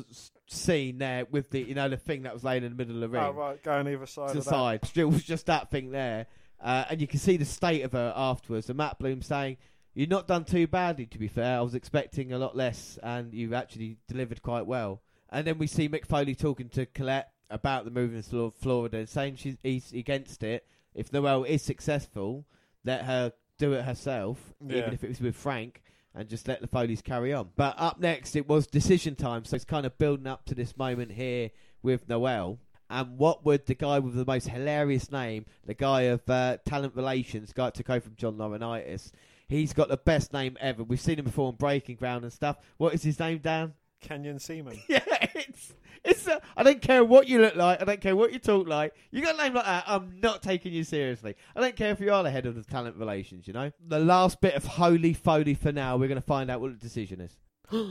[0.47, 3.01] seen there with the you know the thing that was laying in the middle of
[3.01, 4.49] the ring Oh, right, going either side to the of that.
[4.51, 4.85] side.
[4.85, 6.27] Still was just that thing there,
[6.61, 8.69] uh, and you can see the state of her afterwards.
[8.69, 9.57] And Matt Bloom saying,
[9.93, 11.57] "You've not done too badly, to be fair.
[11.57, 15.67] I was expecting a lot less, and you've actually delivered quite well." And then we
[15.67, 19.91] see Mick Foley talking to Colette about the moving to Florida and saying she's he's
[19.93, 20.65] against it.
[20.97, 22.45] If Noelle is successful,
[22.83, 24.77] let her do it herself, Yeah.
[24.79, 25.81] even if it was with Frank,
[26.13, 27.49] and just let the Foleys carry on.
[27.55, 30.75] But up next, it was decision time, so it's kind of building up to this
[30.75, 31.51] moment here
[31.81, 32.59] with Noelle.
[32.89, 36.95] And what would the guy with the most hilarious name, the guy of uh, talent
[36.95, 39.11] relations, guy took over from John Laurinaitis,
[39.47, 40.83] he's got the best name ever.
[40.83, 42.57] We've seen him before on Breaking Ground and stuff.
[42.77, 43.73] What is his name, Dan?
[44.01, 44.79] Canyon Ceman.
[44.87, 44.99] Yeah,
[45.35, 46.27] it's it's.
[46.27, 47.81] Uh, I don't care what you look like.
[47.81, 48.93] I don't care what you talk like.
[49.11, 49.83] You got a name like that.
[49.87, 51.35] I'm not taking you seriously.
[51.55, 53.47] I don't care if you are the head of the talent relations.
[53.47, 53.71] You know.
[53.87, 55.97] The last bit of holy foley for now.
[55.97, 57.35] We're going to find out what the decision is.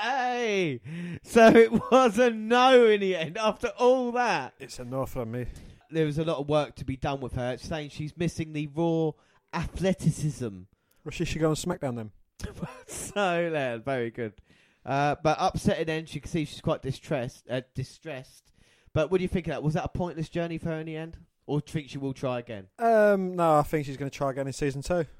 [0.00, 0.80] hey,
[1.22, 3.38] so it was a no in the end.
[3.38, 5.46] After all that, It's a no for me.
[5.90, 7.56] there was a lot of work to be done with her.
[7.58, 9.10] Saying she's missing the raw
[9.52, 10.60] athleticism
[11.04, 12.10] Well, she should go on SmackDown then.
[12.86, 14.34] so yeah, very good.
[14.84, 17.44] Uh, but upsetting end, you can see she's quite distressed.
[17.48, 18.52] Uh, distressed.
[18.92, 19.62] But what do you think of that?
[19.62, 21.98] Was that a pointless journey for her in the end, or do you think she
[21.98, 22.66] will try again?
[22.78, 25.06] Um, no, I think she's going to try again in season two.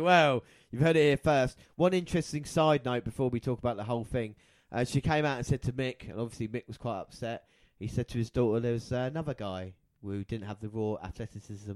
[0.00, 1.58] Well, you've heard it here first.
[1.76, 4.36] One interesting side note before we talk about the whole thing.
[4.72, 7.44] Uh, she came out and said to Mick, and obviously Mick was quite upset.
[7.78, 10.94] He said to his daughter, "There was uh, another guy who didn't have the raw
[11.02, 11.72] athleticism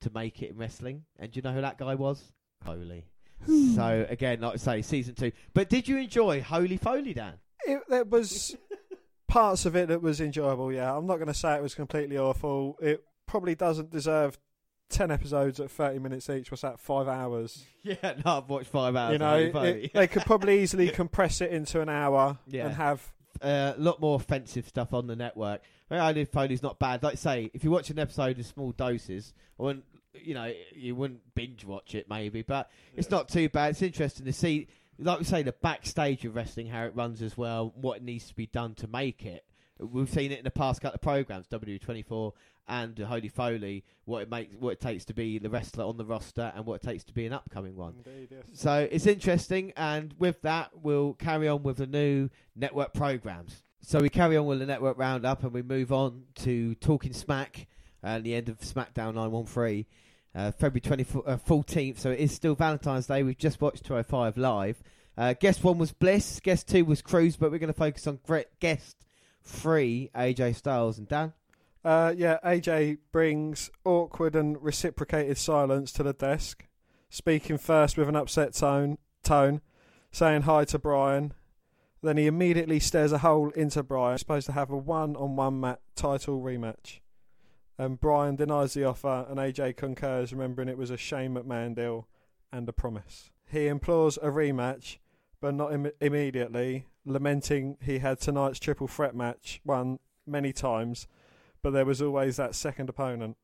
[0.00, 2.32] to make it in wrestling, and do you know who that guy was?
[2.64, 3.04] Holy."
[3.46, 3.74] Hmm.
[3.74, 5.32] so again, like I say, season two.
[5.54, 7.34] But did you enjoy Holy Foley, Dan?
[7.66, 8.56] It, there was
[9.28, 10.72] parts of it that was enjoyable.
[10.72, 12.76] Yeah, I'm not going to say it was completely awful.
[12.80, 14.38] It probably doesn't deserve
[14.88, 16.50] ten episodes at thirty minutes each.
[16.50, 16.78] What's that?
[16.80, 17.64] Five hours.
[17.84, 19.10] Yeah, no, I've watched five hours.
[19.18, 22.66] you of know, it, they could probably easily compress it into an hour Yeah.
[22.66, 23.12] and have.
[23.40, 25.62] Uh, a lot more offensive stuff on the network.
[25.90, 27.02] I mean, Holy Foley's not bad.
[27.02, 29.84] Like I say, if you watch an episode in small doses, I wouldn't,
[30.14, 33.70] you know, you wouldn't binge watch it maybe, but it's not too bad.
[33.70, 34.68] It's interesting to see,
[34.98, 38.28] like we say, the backstage of wrestling, how it runs as well, what it needs
[38.28, 39.44] to be done to make it.
[39.78, 42.32] We've seen it in the past couple of programs, W24
[42.68, 46.04] and Holy Foley, what it makes, what it takes to be the wrestler on the
[46.04, 47.94] roster, and what it takes to be an upcoming one.
[48.06, 48.44] Indeed, yes.
[48.52, 53.64] So it's interesting, and with that, we'll carry on with the new network programs.
[53.80, 57.66] So we carry on with the network roundup, and we move on to Talking Smack
[58.00, 59.84] and the end of SmackDown 913,
[60.34, 61.98] uh, February 24th, uh, 14th.
[61.98, 63.22] So it is still Valentine's Day.
[63.22, 64.82] We've just watched 205 live.
[65.16, 68.18] Uh, guest one was Bliss, guest two was Cruz, but we're going to focus on
[68.60, 68.96] guest
[69.42, 71.34] three, AJ Styles and Dan.
[71.84, 76.66] Uh, yeah, AJ brings awkward and reciprocated silence to the desk,
[77.10, 79.60] speaking first with an upset tone, tone,
[80.12, 81.34] saying hi to Brian.
[82.02, 86.40] Then he immediately stares a hole into Brian, supposed to have a one-on-one mat title
[86.40, 87.00] rematch.
[87.82, 92.06] And Brian denies the offer, and AJ concurs, remembering it was a Shane McMahon deal
[92.52, 93.30] and a promise.
[93.50, 94.98] He implores a rematch,
[95.40, 101.08] but not Im- immediately, lamenting he had tonight's triple threat match won many times
[101.62, 103.36] but there was always that second opponent.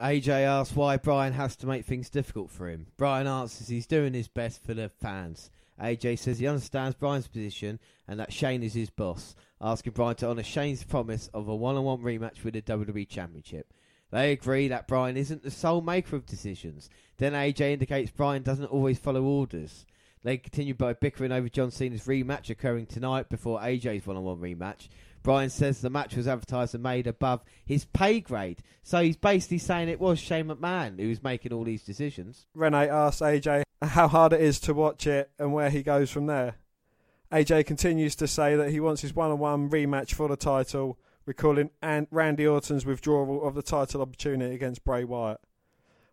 [0.00, 2.86] AJ asks why Brian has to make things difficult for him.
[2.96, 5.50] Brian answers he's doing his best for the fans.
[5.80, 7.78] AJ says he understands Brian's position
[8.08, 11.76] and that Shane is his boss, asking Brian to honour Shane's promise of a one
[11.76, 13.72] on one rematch with the WWE Championship.
[14.10, 16.88] They agree that Brian isn't the sole maker of decisions.
[17.18, 19.86] Then AJ indicates Brian doesn't always follow orders.
[20.22, 24.38] They continue by bickering over John Cena's rematch occurring tonight before AJ's one on one
[24.38, 24.88] rematch.
[25.22, 28.62] Brian says the match was advertised and made above his pay grade.
[28.84, 32.46] So he's basically saying it was Shane McMahon who was making all these decisions.
[32.54, 36.26] Renee asks AJ how hard it is to watch it and where he goes from
[36.26, 36.56] there.
[37.32, 40.98] AJ continues to say that he wants his one on one rematch for the title,
[41.24, 45.40] recalling and Randy Orton's withdrawal of the title opportunity against Bray Wyatt.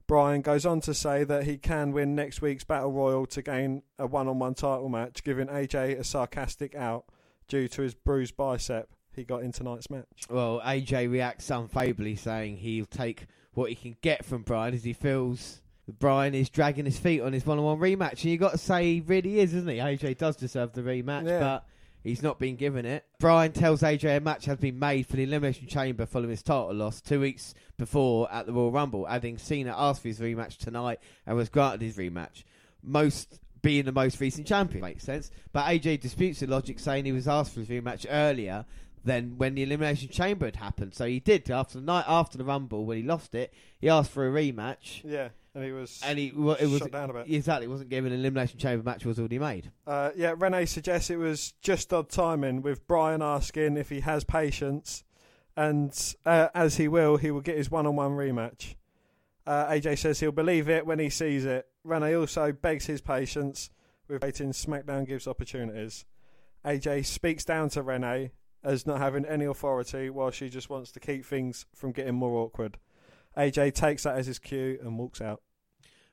[0.08, 3.84] Brian goes on to say that he can win next week's Battle Royal to gain
[3.98, 7.06] a one on one title match, giving AJ a sarcastic out
[7.48, 10.26] due to his bruised bicep he got in tonight's match.
[10.30, 14.94] Well, AJ reacts unfavourably, saying he'll take what he can get from Brian as he
[14.94, 15.63] feels
[16.00, 19.02] Brian is dragging his feet on his one-on-one rematch, and you got to say he
[19.02, 19.78] really is, isn't he?
[19.78, 21.40] AJ does deserve the rematch, Yeah.
[21.40, 21.66] but
[22.04, 23.04] he's not been given it.
[23.20, 26.74] Brian tells AJ a match has been made for the Elimination Chamber following his title
[26.74, 31.00] loss two weeks before at the Royal Rumble, adding Cena asked for his rematch tonight
[31.26, 32.44] and was granted his rematch.
[32.82, 37.12] Most being the most recent champion makes sense, but AJ disputes the logic, saying he
[37.14, 38.66] was asked for his rematch earlier
[39.06, 40.94] than when the Elimination Chamber had happened.
[40.94, 43.54] So he did after the night after the Rumble when he lost it.
[43.80, 45.02] He asked for a rematch.
[45.04, 47.30] Yeah, and he was And he, well, it was shut down a bit.
[47.30, 49.72] exactly it wasn't given an elimination chamber match was already made.
[49.86, 54.24] Uh, yeah, Renee suggests it was just odd timing with Brian asking if he has
[54.24, 55.04] patience,
[55.56, 58.76] and uh, as he will, he will get his one-on-one rematch.
[59.46, 61.68] Uh, AJ says he'll believe it when he sees it.
[61.84, 63.70] Renee also begs his patience
[64.08, 66.06] with waiting SmackDown gives opportunities.
[66.66, 68.32] AJ speaks down to Renee
[68.64, 72.38] as not having any authority while she just wants to keep things from getting more
[72.38, 72.78] awkward.
[73.38, 75.42] AJ takes that as his cue and walks out.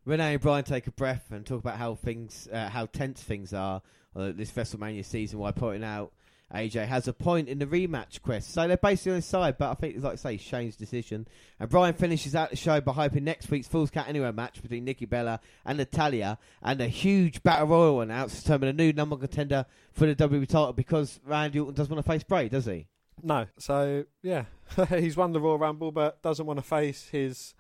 [0.05, 3.53] Renee and Brian take a breath and talk about how things, uh, how tense things
[3.53, 3.83] are
[4.17, 5.39] uh, this WrestleMania season.
[5.39, 6.13] While pointing out
[6.55, 9.59] AJ has a point in the rematch quest, so they're basically on his side.
[9.59, 11.29] But I think, like I say, Shane's decision.
[11.61, 14.85] And Brian finishes out the show by hyping next week's Falls Count Anywhere match between
[14.85, 19.17] Nikki Bella and Natalya, and a huge battle royal announced to determine a new number
[19.17, 22.65] one contender for the WWE title because Randy Orton doesn't want to face Bray, does
[22.65, 22.87] he?
[23.23, 23.47] No.
[23.59, 24.45] So yeah,
[24.89, 27.55] he's won the Royal Rumble, but doesn't want to face his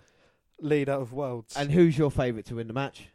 [0.60, 1.56] leader of worlds.
[1.56, 3.08] And who's your favourite to win the match?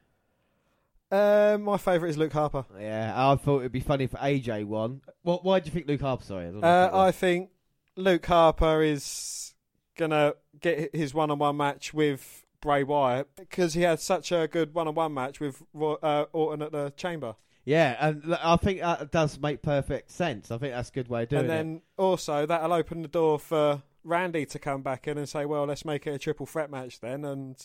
[1.11, 2.65] uh, my favourite is Luke Harper.
[2.79, 5.01] Yeah, I thought it'd be funny if AJ won.
[5.21, 5.43] What?
[5.45, 6.23] Why do you think Luke Harper?
[6.23, 7.07] Sorry, I don't know Uh, if it was.
[7.07, 7.49] I think
[7.95, 9.53] Luke Harper is
[9.97, 15.13] gonna get his one-on-one match with Bray Wyatt because he had such a good one-on-one
[15.13, 17.35] match with uh, Orton at the Chamber,
[17.65, 20.51] yeah, and I think that does make perfect sense.
[20.51, 21.43] I think that's a good way of doing it.
[21.43, 25.45] and then also that'll open the door for Randy to come back in and say,
[25.45, 27.55] "Well, let's make it a triple threat match then," and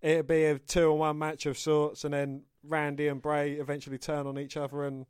[0.00, 4.38] it'll be a two-on-one match of sorts, and then Randy and Bray eventually turn on
[4.38, 5.04] each other, and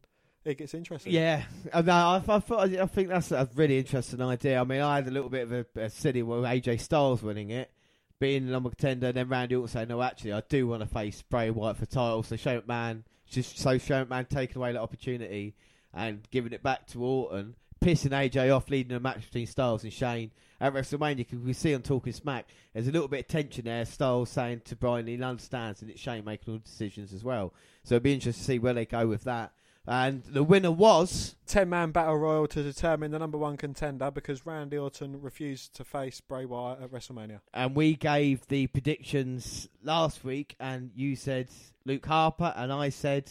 [0.45, 1.13] it gets interesting.
[1.13, 4.61] Yeah, Uh, no, I, I, thought, I think that's a really interesting idea.
[4.61, 7.51] I mean, I had a little bit of a, a silly with AJ Styles winning
[7.51, 7.71] it,
[8.19, 10.89] being the number contender, and then Randy Orton saying, "No, actually, I do want to
[10.89, 13.05] face Bray Wyatt for title." So Shane McMahon,
[13.35, 15.55] just so McMahon taking away that opportunity
[15.93, 19.93] and giving it back to Orton, pissing AJ off, leading a match between Styles and
[19.93, 20.31] Shane
[20.61, 21.19] at WrestleMania.
[21.19, 23.85] Because we see on Talking Smack, there's a little bit of tension there.
[23.85, 27.53] Styles saying to Brian he understands, and it's Shane making all the decisions as well.
[27.83, 29.53] So it'd be interesting to see where they go with that.
[29.87, 34.47] And the winner was Ten man battle royal to determine the number one contender because
[34.47, 37.41] Randy Orton refused to face Bray Wyatt at WrestleMania.
[37.53, 41.49] and we gave the predictions last week, and you said
[41.85, 43.31] Luke Harper, and I said,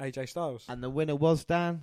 [0.00, 0.64] AJ Styles.
[0.68, 1.82] and the winner was Dan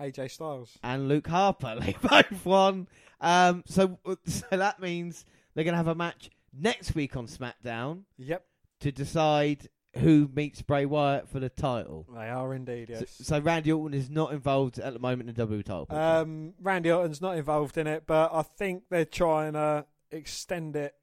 [0.00, 0.76] AJ Styles.
[0.82, 1.76] and Luke Harper.
[1.80, 2.88] They both won.
[3.20, 8.02] Um, so, so that means they're going to have a match next week on SmackDown
[8.16, 8.44] Yep,
[8.80, 12.06] to decide who meets Bray Wyatt for the title.
[12.14, 12.88] they are indeed.
[12.88, 13.16] So, Yes.
[13.22, 15.86] so Randy Orton is not involved at the moment in the WWE title.
[15.86, 16.00] picture.
[16.00, 20.94] Um, Randy Orton's not involved in it, but I think they're trying to extend it.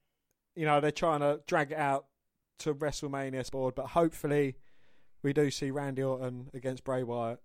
[0.56, 2.06] You know, they're trying to drag it out
[2.60, 4.56] to WrestleMania board, but hopefully
[5.24, 7.42] we do see Randy Orton against Bray Wyatt.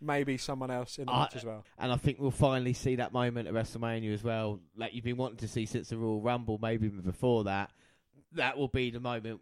[0.00, 1.62] Maybe someone else in the I- match as well.
[1.78, 5.18] And I think we'll finally see that moment at WrestleMania as well, like you've been
[5.18, 7.70] wanting to see since the Royal Rumble, maybe even before that.
[8.32, 9.40] That will be the moment.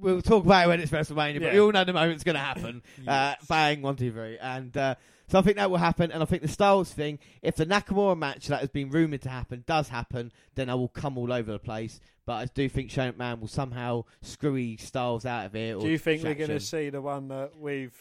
[0.00, 2.40] We'll talk about it when it's WrestleMania, but we all know the moment's going to
[2.40, 2.82] happen.
[3.06, 3.46] uh, Yes.
[3.48, 4.38] bang, one, two, three.
[4.38, 4.94] And uh,
[5.28, 6.12] so I think that will happen.
[6.12, 9.28] And I think the Styles thing, if the Nakamura match that has been rumoured to
[9.28, 12.00] happen does happen, then I will come all over the place.
[12.26, 15.76] But I do think Shane McMahon will somehow screwy Styles out of it.
[15.76, 17.96] Or Do you think we're going to see the one that we've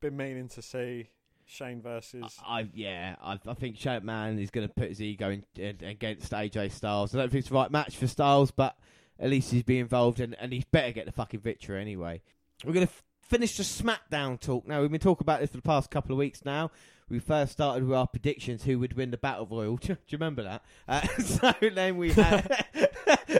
[0.00, 1.08] been meaning to see?
[1.50, 2.38] Shane versus.
[2.46, 5.44] I, I yeah, I, I think Shane McMahon is going to put his ego in,
[5.56, 7.14] in, against AJ Styles.
[7.14, 8.76] I don't think it's the right match for Styles, but
[9.18, 12.22] at least he's be involved, and, and he's better get the fucking victory anyway.
[12.64, 14.80] We're going to f- finish the SmackDown talk now.
[14.80, 16.70] We've been talking about this for the past couple of weeks now.
[17.08, 19.76] We first started with our predictions who would win the Battle Royal.
[19.76, 20.62] Do you remember that?
[20.86, 22.64] Uh, so then we had.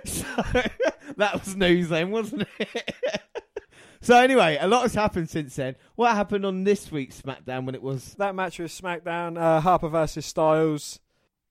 [0.04, 0.26] so,
[1.16, 2.94] that was news then, wasn't it?
[4.00, 5.76] So anyway, a lot has happened since then.
[5.96, 8.14] What happened on this week's SmackDown when it was?
[8.14, 11.00] that match with SmackDown, uh, Harper versus Styles.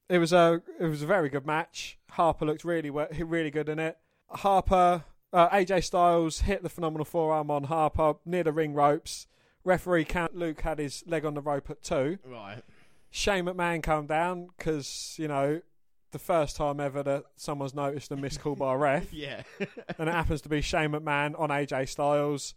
[0.09, 1.97] It was a it was a very good match.
[2.11, 3.97] Harper looked really really good in it.
[4.29, 9.27] Harper, uh, AJ Styles hit the phenomenal forearm on Harper near the ring ropes.
[9.63, 12.19] Referee count Luke had his leg on the rope at two.
[12.25, 12.61] Right.
[13.09, 15.61] Shane McMahon come down because you know
[16.11, 19.43] the first time ever that someone's noticed a missed call by a ref, Yeah.
[19.59, 22.55] and it happens to be Shane McMahon on AJ Styles.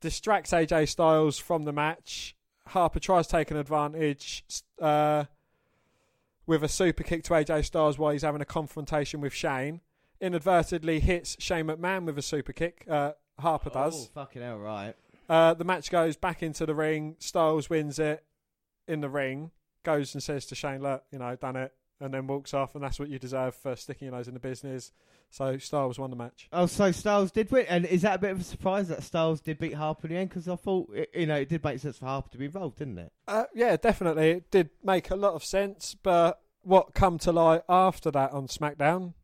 [0.00, 2.34] Distracts AJ Styles from the match.
[2.68, 4.44] Harper tries taking advantage
[4.80, 5.24] uh,
[6.46, 9.80] with a super kick to AJ Styles while he's having a confrontation with Shane.
[10.22, 12.84] Inadvertently hits Shane McMahon with a super kick.
[12.88, 14.06] Uh, Harper does.
[14.06, 14.94] Oh, fucking hell, right.
[15.28, 17.16] Uh, the match goes back into the ring.
[17.18, 18.24] Styles wins it
[18.86, 19.50] in the ring.
[19.82, 22.76] Goes and says to Shane, "Look, you know, done it," and then walks off.
[22.76, 24.92] And that's what you deserve for sticking your nose in the business.
[25.28, 26.48] So Styles won the match.
[26.52, 29.40] Oh, so Styles did win, and is that a bit of a surprise that Styles
[29.40, 30.28] did beat Harper in the end?
[30.28, 32.78] Because I thought, it- you know, it did make sense for Harper to be involved,
[32.78, 33.12] didn't it?
[33.26, 34.30] Uh, yeah, definitely.
[34.30, 38.46] It did make a lot of sense, but what come to light after that on
[38.46, 39.14] SmackDown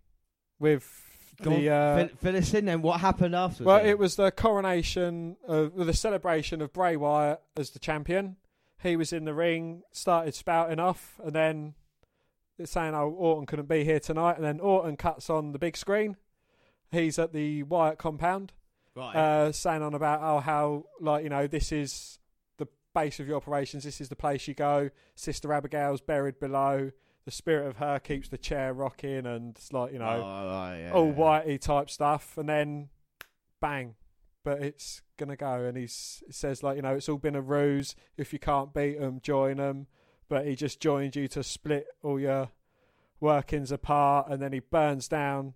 [0.59, 1.05] with
[1.43, 2.83] Go the on, uh, fill, us in then.
[2.83, 3.67] What happened afterwards?
[3.67, 8.37] well, it was the coronation of the celebration of Bray Wyatt as the champion.
[8.83, 11.75] He was in the ring, started spouting off, and then
[12.59, 15.77] it's saying, "Oh, Orton couldn't be here tonight." And then Orton cuts on the big
[15.77, 16.17] screen.
[16.91, 18.53] He's at the Wyatt compound.
[18.97, 19.15] right.
[19.15, 22.19] uh, saying on about oh how like you know this is
[22.57, 23.85] the base of your operations.
[23.85, 24.91] This is the place you go.
[25.15, 26.91] Sister Abigail's buried below.
[27.29, 30.79] The spirit of her keeps the chair rocking, and it's like you know oh, oh,
[30.79, 30.93] yeah.
[30.95, 32.39] all whitey type stuff.
[32.39, 32.89] And then
[33.61, 33.97] bang,
[34.43, 35.67] but it's gonna go.
[35.67, 37.95] And he's he says like you know it's all been a ruse.
[38.17, 39.89] If you can't beat them, join them.
[40.31, 42.49] But he just joined you to split all your
[43.21, 45.53] workings apart, and then he burns down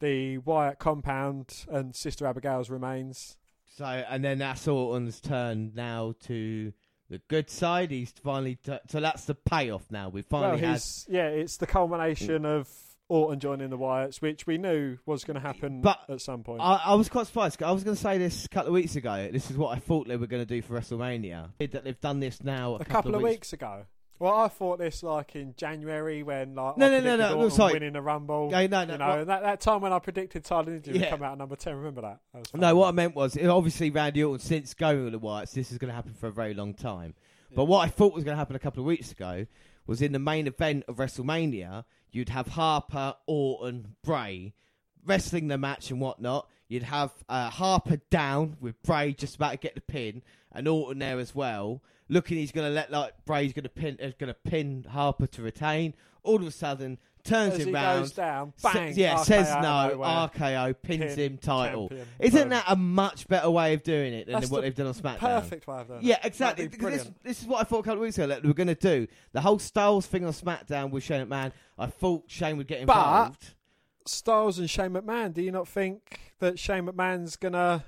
[0.00, 3.36] the Wyatt compound and Sister Abigail's remains.
[3.76, 6.72] So, and then that's Orton's turn now to
[7.10, 7.90] the good side.
[7.90, 10.08] He's finally t- so that's the payoff now.
[10.08, 10.82] We Well, finally had.
[11.08, 12.68] yeah, it's the culmination of
[13.08, 16.60] Orton joining the Wyatts, which we knew was going to happen But at some point.
[16.60, 17.62] I, I was quite surprised.
[17.62, 19.30] I was going to say this a couple of weeks ago.
[19.32, 21.50] This is what I thought they were going to do for WrestleMania.
[21.58, 23.86] That they've done this now a, a couple of weeks ago.
[24.18, 27.48] Well, I thought this like in January when like No, I no, no, no, no,
[27.48, 27.74] sorry.
[27.74, 28.50] winning the Rumble.
[28.50, 31.08] No, no, no, you know, what- that, that time when I predicted Tye Dillinger would
[31.08, 31.76] come out at number ten.
[31.76, 32.18] Remember that?
[32.34, 35.70] that No, what I meant was, obviously, Randy Orton, since going with the Wyatts, this
[35.70, 37.14] is going to happen for a very long time.
[37.54, 39.46] But what I thought was going to happen a couple of weeks ago
[39.86, 44.52] was in the main event of WrestleMania, you'd have Harper, Orton, Bray
[45.06, 46.48] wrestling the match and whatnot.
[46.68, 50.22] You'd have uh, Harper down with Bray just about to get the pin,
[50.58, 51.82] and Orton there as well.
[52.08, 54.86] Looking, he's going to let like Bray's going to pin, uh, is going to pin
[54.88, 55.94] Harper to retain.
[56.22, 58.00] All of a sudden, turns As him he round.
[58.00, 58.92] goes down, sa- bang!
[58.96, 59.88] yeah, RKO says no.
[59.90, 60.08] nowhere.
[60.08, 61.88] RKO pins Pin, him title.
[61.88, 62.08] champion.
[62.18, 62.48] Isn't Boom.
[62.50, 64.94] that a much better way of doing it than That's what the they've done on
[64.94, 65.18] SmackDown?
[65.18, 66.04] perfect way of doing it?
[66.04, 66.64] Yeah, That'd exactly.
[66.64, 67.24] be Because This, brilliant.
[67.24, 68.74] this is what I thought a couple of weeks ago that we were going to
[68.74, 69.06] do.
[69.32, 72.94] The whole Styles thing on SmackDown with Shane McMahon, I thought Shane would get But-
[72.96, 73.54] involved.
[74.06, 75.34] Styles and Shane McMahon.
[75.34, 77.84] Do you not think that Shane McMahon's gonna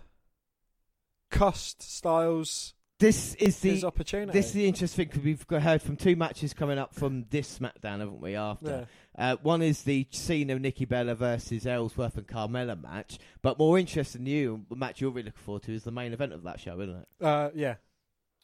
[1.30, 4.30] cost Styles this is his the opportunity?
[4.38, 7.58] this is the interesting because we've got- heard from two matches coming up from this
[7.58, 8.32] SmackDown, haven't we?
[8.32, 8.50] yeah.
[8.50, 13.78] After uh, one is the Cena Nikki Bella versus Ellsworth and Carmella match, but more
[13.78, 16.60] interesting you, the match you're really looking forward to is the main event of that
[16.60, 17.24] show, isn't it?
[17.24, 17.76] Uh, yeah.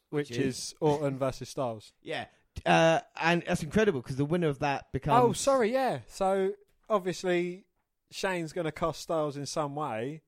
[0.09, 1.93] Which, Which is Orton versus Styles.
[2.01, 2.25] Yeah,
[2.65, 5.23] uh, and that's incredible because the winner of that becomes.
[5.23, 5.99] Oh, sorry, yeah.
[6.07, 6.53] So
[6.89, 7.65] obviously
[8.09, 10.23] Shane's going to cost Styles in some way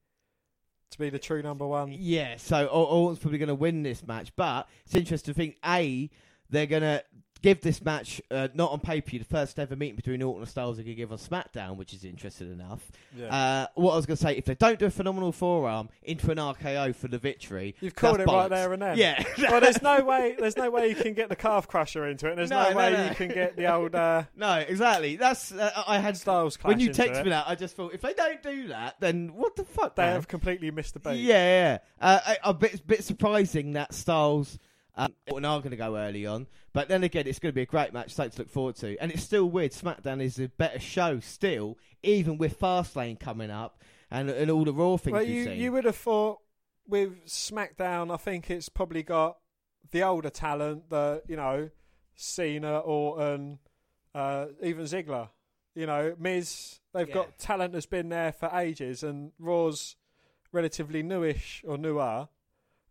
[0.92, 1.92] to be the true number one.
[1.98, 5.58] Yeah, so Or- Orton's probably going to win this match, but it's interesting to think
[5.66, 6.09] a
[6.50, 7.03] they're going to
[7.42, 10.42] give this match uh, not on pay per view the first ever meeting between Orton
[10.42, 12.92] and Styles they could give on SmackDown, which is interesting enough.
[13.16, 13.34] Yeah.
[13.34, 16.32] Uh, what I was going to say, if they don't do a phenomenal forearm into
[16.32, 18.98] an RKO for the victory, You've called it right there and then.
[18.98, 20.35] Yeah, well, there's no way.
[20.38, 22.32] There's no way you can get the calf crusher into it.
[22.32, 23.06] And there's No, no, no, way no.
[23.06, 25.16] you can get the old uh, no, exactly.
[25.16, 28.01] That's uh, I had Styles when you into text me that, I just thought if
[28.01, 29.95] they don't do that, then what the fuck?
[29.95, 30.14] They man?
[30.14, 31.19] have completely missed the beat.
[31.19, 31.77] Yeah, yeah.
[32.01, 34.58] Uh, a bit, bit surprising that Styles
[35.06, 37.61] um, and are going to go early on, but then again, it's going to be
[37.61, 38.98] a great match, something to look forward to.
[39.00, 39.72] And it's still weird.
[39.72, 44.74] SmackDown is a better show still, even with Fastlane coming up and and all the
[44.74, 46.40] Raw things Well, you you would have thought
[46.88, 49.38] with SmackDown, I think it's probably got
[49.92, 51.69] the older talent, the you know,
[52.16, 53.60] Cena, Orton,
[54.14, 55.30] uh, even Ziggler.
[55.76, 56.80] You know, Miz.
[56.94, 57.14] They've Yeah.
[57.14, 59.95] got talent that's been there for ages, and Raw's
[60.52, 62.28] relatively newish or newer.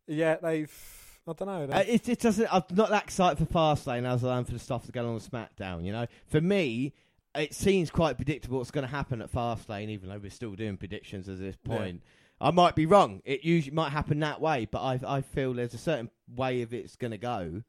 [0.06, 0.97] Yet they've,
[1.28, 1.76] I don't know.
[1.76, 2.52] Uh, it, it doesn't.
[2.52, 5.14] I'm not that excited for Fastlane as I am for the stuff that's going on
[5.14, 5.84] with SmackDown.
[5.84, 6.94] You know, for me,
[7.34, 10.76] it seems quite predictable what's going to happen at Fastlane, even though we're still doing
[10.76, 11.76] predictions at this Yeah.
[11.76, 12.02] point.
[12.40, 13.20] I might be wrong.
[13.24, 16.72] It usually might happen that way, but I I feel there's a certain way of
[16.72, 17.62] it's going to go.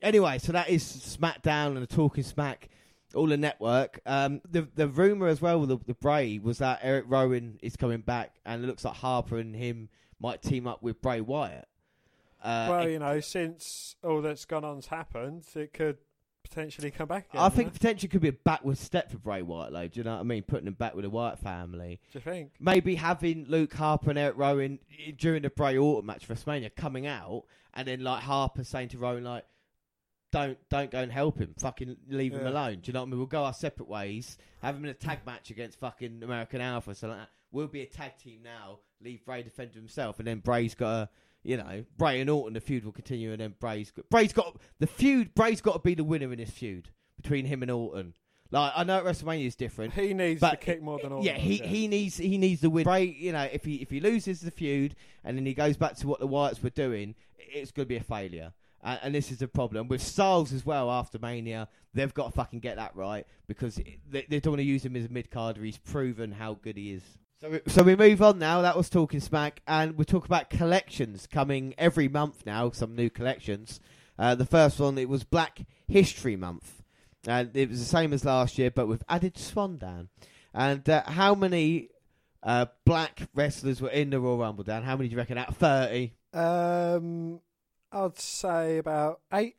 [0.00, 2.68] Anyway, so that is SmackDown and the Talking Smack,
[3.14, 4.00] all the network.
[4.06, 7.76] Um, the the rumor as well with the, the Bray was that Eric Rowan is
[7.76, 9.88] coming back, and it looks like Harper and him
[10.20, 11.66] might team up with Bray Wyatt.
[12.42, 15.98] Uh, well, you know, since all that's gone on's happened, it could
[16.42, 17.28] potentially come back.
[17.30, 19.88] Again, I think potentially could be a backward step for Bray though.
[19.88, 20.42] Do you know what I mean?
[20.42, 22.00] Putting him back with the Wyatt family.
[22.12, 22.52] Do you think?
[22.60, 24.78] Maybe having Luke Harper and Eric Rowan
[25.16, 28.98] during the Bray Orton match for WrestleMania coming out, and then like Harper saying to
[28.98, 29.44] Rowan like,
[30.30, 31.54] "Don't don't go and help him.
[31.58, 33.18] Fucking leave him alone." Do you know what I mean?
[33.18, 34.36] We'll go our separate ways.
[34.62, 37.30] Have him in a tag match against fucking American Alpha, so like that.
[37.52, 38.78] We'll be a tag team now.
[39.02, 41.08] Leave Bray defend himself, and then Bray's got to,
[41.42, 42.54] you know, Bray and Orton.
[42.54, 45.34] The feud will continue, and then Bray's got, Bray's got the feud.
[45.34, 48.14] Bray's got to be the winner in this feud between him and Orton.
[48.52, 49.94] Like I know WrestleMania is different.
[49.94, 51.24] He needs But to kick more than all.
[51.24, 52.84] Yeah, he, he needs he needs the win.
[52.84, 55.96] Bray, you know, if he if he loses the feud and then he goes back
[55.96, 58.52] to what the Wyatts were doing, it's going to be a failure.
[58.84, 60.90] And, and this is the problem with Styles as well.
[60.90, 64.64] After Mania, they've got to fucking get that right because they, they don't want to
[64.64, 65.62] use him as a mid carder.
[65.62, 67.02] He's proven how good he is.
[67.42, 68.62] So we, so we move on now.
[68.62, 72.70] That was talking smack, and we talk about collections coming every month now.
[72.70, 73.80] Some new collections.
[74.16, 76.84] Uh, the first one it was Black History Month,
[77.26, 80.08] and it was the same as last year, but with added Swann Dan.
[80.54, 81.88] And uh, how many
[82.44, 84.84] uh, black wrestlers were in the Royal Rumble, Dan?
[84.84, 85.36] How many do you reckon?
[85.36, 86.12] Out of 30?
[86.32, 87.40] Um,
[87.90, 89.56] I'd say about eight,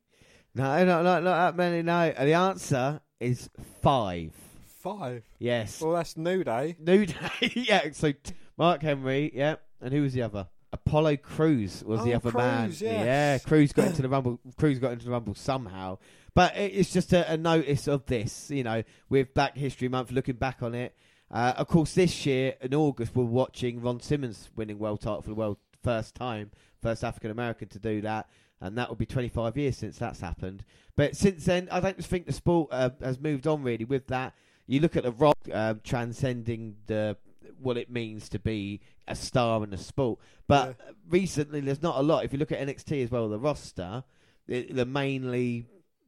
[0.55, 2.13] No, not, not, not that many, no.
[2.17, 3.49] The answer is
[3.81, 4.42] five.
[4.83, 5.23] Five.
[5.39, 5.79] Yes.
[5.79, 6.75] Well, that's New Day.
[6.77, 7.15] New Day.
[7.55, 9.55] yeah, so t- Mark Henry, yeah.
[9.79, 10.47] And who was the other?
[10.73, 12.65] Apollo Crews was the Oh, other man.
[12.65, 13.05] Crews, yes.
[13.05, 14.41] Yeah, Crews got into the Rumble.
[14.57, 15.99] Crews got into the Rumble somehow.
[16.35, 20.35] But it's just a, a notice of this, you know, with Black History Month, looking
[20.35, 20.93] back on it.
[21.31, 25.29] Uh, of course, this year in August, we're watching Ron Simmons winning world title for
[25.29, 28.27] the world first time, first African American to do that,
[28.59, 30.65] and that will be 25 years since that's happened.
[30.97, 34.33] But since then, I don't think the sport uh, has moved on really with that.
[34.67, 37.17] You look at the Rock um, transcending the
[37.59, 40.77] what it means to be a star in a sport, but
[41.09, 42.25] recently there's not a lot.
[42.25, 44.03] If you look at NXT as well, the roster,
[44.47, 45.65] it, they're mainly,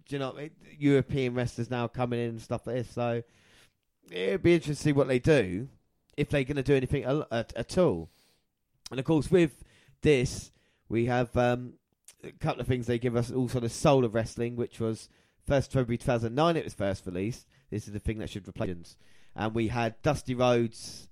[0.09, 2.91] you know, it- European wrestlers now coming in and stuff like this.
[2.91, 3.23] So
[4.11, 5.69] it'd be interesting to see what they do
[6.17, 8.09] if they're going to do anything al- at, at all.
[8.91, 9.63] And of course, with
[10.01, 10.51] this,
[10.89, 11.73] we have um,
[12.23, 13.31] a couple of things they give us.
[13.31, 15.09] Also, the Soul of Wrestling, which was
[15.45, 16.57] first February 2009.
[16.57, 17.47] It was first released.
[17.69, 18.69] This is the thing that should replace.
[18.69, 18.95] it.
[19.35, 21.09] And we had Dusty Rhodes,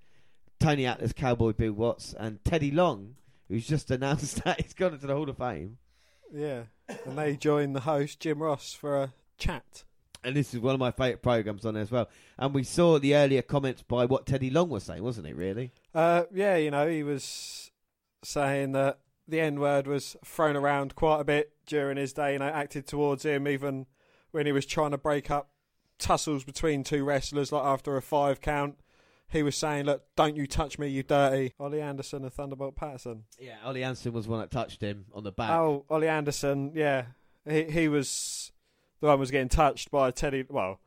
[0.59, 3.15] Tony Atlas, Cowboy Bill Watts, and Teddy Long,
[3.47, 5.77] who's just announced that he's gone into the Hall of Fame.
[6.33, 6.63] Yeah,
[7.05, 9.83] and they joined the host Jim Ross for a chat.
[10.23, 12.09] And this is one of my favourite programs on there as well.
[12.37, 15.35] And we saw the earlier comments by what Teddy Long was saying, wasn't it?
[15.35, 15.71] Really?
[15.93, 17.71] Uh, yeah, you know, he was
[18.23, 22.33] saying that the N word was thrown around quite a bit during his day.
[22.33, 23.85] You know, acted towards him even
[24.31, 25.49] when he was trying to break up
[26.03, 28.75] tussles between two wrestlers, like after a five count.
[29.29, 33.23] He was saying, "Look, don't you touch me, you dirty." Ole Anderson and Thunderbolt Patterson.
[33.39, 33.55] Yeah.
[33.65, 35.49] Ole Anderson was the one that touched him on the back.
[35.49, 37.05] Oh, Ole Anderson, yeah,
[37.47, 38.51] he he was
[39.01, 40.45] the one was getting touched by Teddy.
[40.47, 40.79] Well,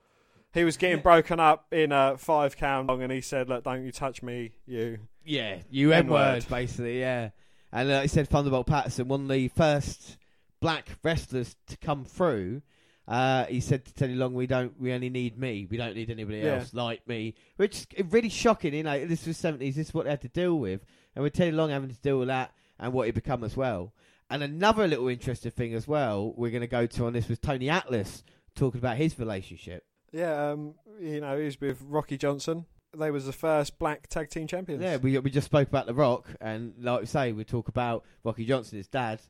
[0.55, 3.91] he was getting broken up in a five count, and he said, "Look, don't you
[3.93, 7.31] touch me, you." Yeah, you N word, basically, yeah.
[7.73, 10.19] And uh, he said Thunderbolt Patterson, one of the first
[10.61, 12.63] black wrestlers to come through.
[13.09, 15.67] Uh, he said to Teddy Long, "We don't, we only need me.
[15.71, 16.57] We don't need anybody Yeah.
[16.57, 18.75] else like me." Which is really shocking.
[18.75, 19.77] You know, this was seventies.
[19.77, 22.19] This is what they had to deal with, and with Teddy Long having to deal
[22.19, 23.93] with that and what he become as well.
[24.29, 27.39] And another little interesting thing as well, we're going to go to on this was
[27.39, 28.25] Tony Atlas
[28.57, 29.85] talking about his relationship.
[30.11, 32.67] Yeah, um, you know, he was with Rocky Johnson.
[32.97, 34.83] They was the first black tag team champions.
[34.83, 38.05] Yeah, we we just spoke about The Rock, and like we say, we talk about
[38.25, 39.21] Rocky Johnson, his dad,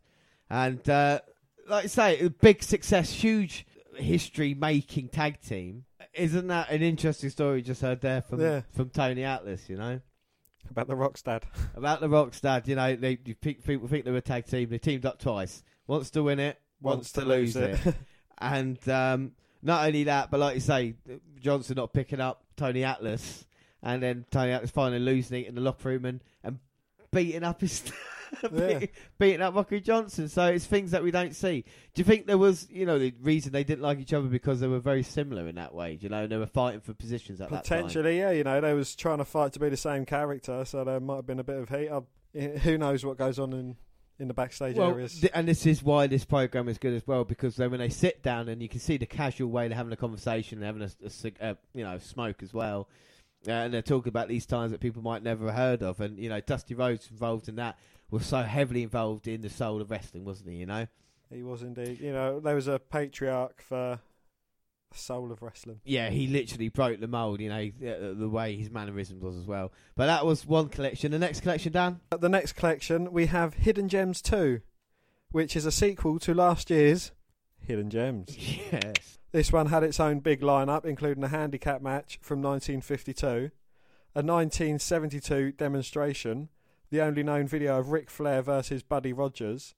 [0.48, 1.20] and uh,
[1.68, 5.84] like I say, a big success, huge history making tag team.
[6.14, 7.62] Isn't that an interesting story?
[7.62, 8.62] Just heard there from Yeah.
[8.74, 10.00] from Tony Atlas, you know,
[10.70, 11.44] about the Rock's dad.
[11.74, 12.66] about The Rock's dad.
[12.68, 14.68] You know, they you think, people think they were a tag team.
[14.70, 15.62] They teamed up twice.
[15.86, 17.78] Wants to win it, wants, to, lose it.
[18.38, 20.94] And um, not only that, but like you say,
[21.40, 23.46] Johnson not picking up Tony Atlas,
[23.82, 26.58] and then Tony Atlas finally losing it in the locker room and, and
[27.12, 27.82] beating up his
[28.52, 28.86] Yeah.
[29.18, 30.28] beating up Rocky Johnson.
[30.28, 31.62] So it's things that we don't see.
[31.94, 34.60] Do you think there was, you know, the reason they didn't like each other because
[34.60, 35.96] they were very similar in that way?
[35.96, 37.84] Do you know, and they were fighting for positions at that time.
[37.84, 38.30] Potentially, yeah.
[38.30, 41.16] You know, they was trying to fight to be the same character, so there might
[41.16, 41.88] have been a bit of heat.
[41.90, 42.00] I,
[42.58, 43.76] who knows what goes on in
[44.18, 45.20] in the backstage Well, areas?
[45.20, 47.90] th- and this is why this program is good as well because then when they
[47.90, 50.80] sit down and you can see the casual way they're having a conversation, they're having
[50.82, 52.88] a, a cig- uh, you know smoke as well,
[53.46, 56.00] Uh, and they're talking about these times that people might never have heard of.
[56.00, 57.78] And, you know, Dusty Rhodes involved in that
[58.10, 60.86] was so heavily involved in the soul of wrestling, wasn't he, you know?
[61.32, 62.00] He was indeed.
[62.00, 63.98] You know, there was a patriarch for
[64.90, 65.80] the soul of wrestling.
[65.84, 69.22] Yeah, he literally broke the mould, you know, the, uh, uh, the way his mannerisms
[69.22, 69.72] was as well.
[69.96, 71.10] But that was one collection.
[71.10, 72.00] The next collection, Dan?
[72.12, 74.60] At the next collection, we have Hidden Gems 2,
[75.32, 77.12] which is a sequel to last year's
[77.60, 78.36] Hidden Gems.
[78.72, 79.18] Yes.
[79.32, 85.52] This one had its own big lineup, including a handicap match from 1952, a 1972
[85.52, 86.48] demonstration,
[86.90, 89.74] the only known video of Ric Flair versus Buddy Rogers,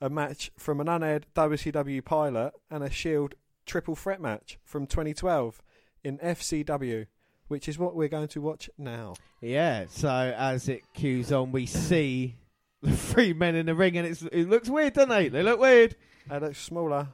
[0.00, 3.34] a match from an unaired WCW pilot, and a Shield
[3.66, 5.62] triple threat match from 2012
[6.02, 7.06] in FCW,
[7.48, 9.14] which is what we're going to watch now.
[9.40, 12.36] Yeah, so as it cues on, we see
[12.82, 15.32] the three men in the ring, and it's, it looks weird, doesn't it?
[15.32, 15.96] They look weird.
[16.28, 17.08] They look smaller.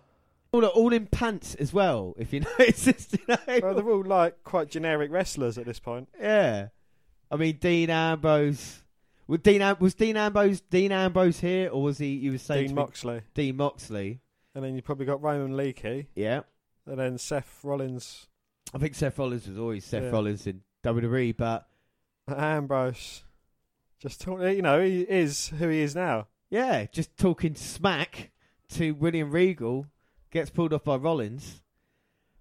[0.53, 3.09] All, all in pants as well, if you notice.
[3.13, 3.61] You know?
[3.63, 6.09] Well, they're all like quite generic wrestlers at this point.
[6.21, 6.69] Yeah,
[7.31, 8.84] I mean Dean Ambrose.
[9.27, 12.09] Was Dean Am- was Dean Ambrose Dean Ambrose here, or was he?
[12.15, 13.21] You were saying Dean to me- Moxley.
[13.35, 14.21] Dean Moxley.
[14.55, 16.07] And then you probably got Roman Leakes.
[16.15, 16.43] Yeah,
[16.87, 18.29] And then Seth Rollins,
[18.73, 20.11] I think Seth Rollins was always Seth Yeah.
[20.11, 21.67] Rollins in WWE, but
[22.29, 23.25] Ambrose.
[23.99, 26.29] Just talk, you know, he is who he is now.
[26.51, 28.31] yeah, just talking smack
[28.69, 29.87] to William Regal
[30.31, 31.63] gets pulled off by Rollins.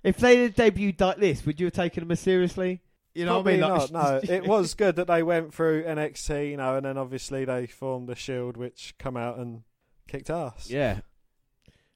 [0.04, 2.82] If they had debuted like this, would you have taken them as seriously?
[3.14, 3.94] You know Probably what I mean?
[3.94, 4.24] not.
[4.28, 7.68] No, it was good that they went through NXT, you know, and then obviously they
[7.68, 9.62] formed the Shield, which come out and
[10.08, 10.70] kicked ass.
[10.70, 11.00] Yeah.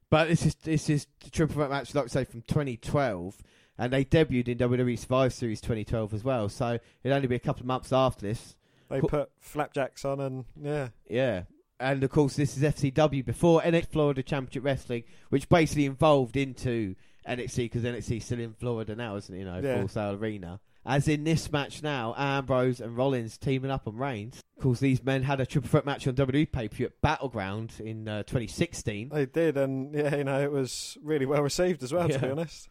[0.09, 3.37] But this is this is the triple threat match, like I say, from 2012,
[3.77, 6.49] and they debuted in WWE Survivor Series 2012 as well.
[6.49, 8.55] So it'd only be a couple of months after this.
[8.89, 9.09] They Cool.
[9.09, 11.43] put flapjacks on, and yeah, Yeah.
[11.79, 16.95] And of course, this is FCW before NXT Florida Championship Wrestling, which basically involved into
[17.27, 19.39] NXT because NXT is still in Florida now, isn't it?
[19.39, 19.79] You know, Yeah.
[19.79, 20.59] Full Sail Arena.
[20.87, 24.41] As in this match now, Ambrose and Rollins teaming up on Reigns.
[24.55, 27.01] Of course, these men had a triple threat match on WWE pay per view at
[27.01, 29.09] Battleground in uh, 2016.
[29.09, 32.07] they did, and yeah, you know, it was really well received as well.
[32.07, 32.69] To be honest,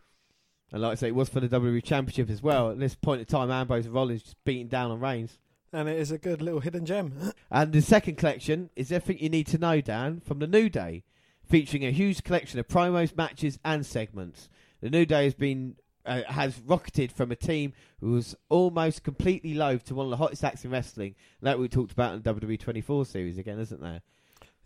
[0.73, 2.71] And like I say, it was for the WWE Championship as well.
[2.71, 5.39] At this point in time, Ambrose and Rollins just beating down on Reigns.
[5.71, 7.33] and it is a good little hidden gem.
[7.51, 11.05] And the second collection is everything you need to know, Dan, from the New Day,
[11.45, 14.49] featuring a huge collection of promos, matches, and segments.
[14.81, 19.55] The New Day has been uh, has rocketed from a team who was almost completely
[19.55, 22.35] loathed to one of the hottest acts in wrestling, like we talked about in the
[22.35, 24.03] WWE 24 series again, isn't there?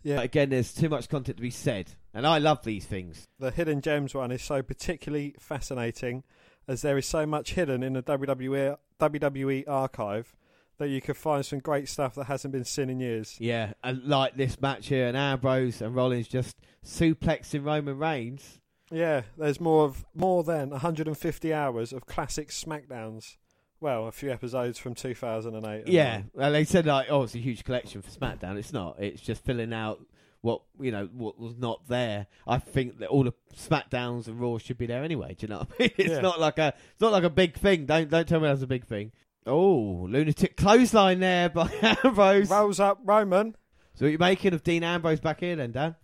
[0.03, 3.27] yeah, But again, there's too much content to be said, and I love these things.
[3.39, 6.23] the hidden gems one is so particularly fascinating,
[6.67, 10.35] as there is so much hidden in the WWE WWE archive
[10.77, 13.35] that you could find some great stuff that hasn't been seen in years.
[13.39, 16.55] Yeah, and like this match here, and Ambrose and Rollins just
[16.85, 18.59] suplexing Roman Reigns.
[18.91, 23.37] Yeah, there's more of more than 150 hours of classic Smackdowns.
[23.79, 25.87] Well, a few episodes from 2008.
[25.87, 28.57] Yeah, well, they said like, oh, it's a huge collection for SmackDown.
[28.57, 28.97] It's not.
[28.99, 30.05] It's just filling out
[30.41, 32.27] what you know what was not there.
[32.47, 35.35] I think that all the SmackDowns and Raw should be there anyway.
[35.37, 35.91] Do you know what I mean?
[35.97, 36.21] It's Yeah.
[36.21, 37.85] not like a it's not like a big thing.
[37.85, 39.11] Don't don't tell me that's a big thing.
[39.47, 41.71] Oh, lunatic clothesline there by
[42.03, 42.49] Ambrose.
[42.49, 43.55] rolls up Roman.
[43.95, 45.95] So what you making of Dean Ambrose back here then, Dan?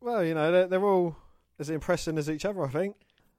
[0.00, 1.16] Well, you know they're, they're all
[1.58, 2.64] as impressive as each other.
[2.64, 2.96] I think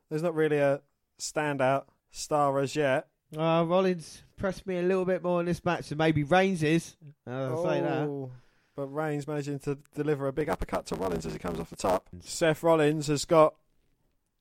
[0.10, 0.82] there's not really a
[1.20, 3.08] standout star as yet.
[3.36, 6.96] Uh, Rollins pressed me a little bit more in this match than maybe Reigns is.
[7.26, 8.04] I'll say that.
[8.08, 8.32] Oh,
[8.76, 11.76] But Reigns managing to deliver a big uppercut to Rollins as he comes off the
[11.78, 12.10] top.
[12.22, 13.56] Seth Rollins has got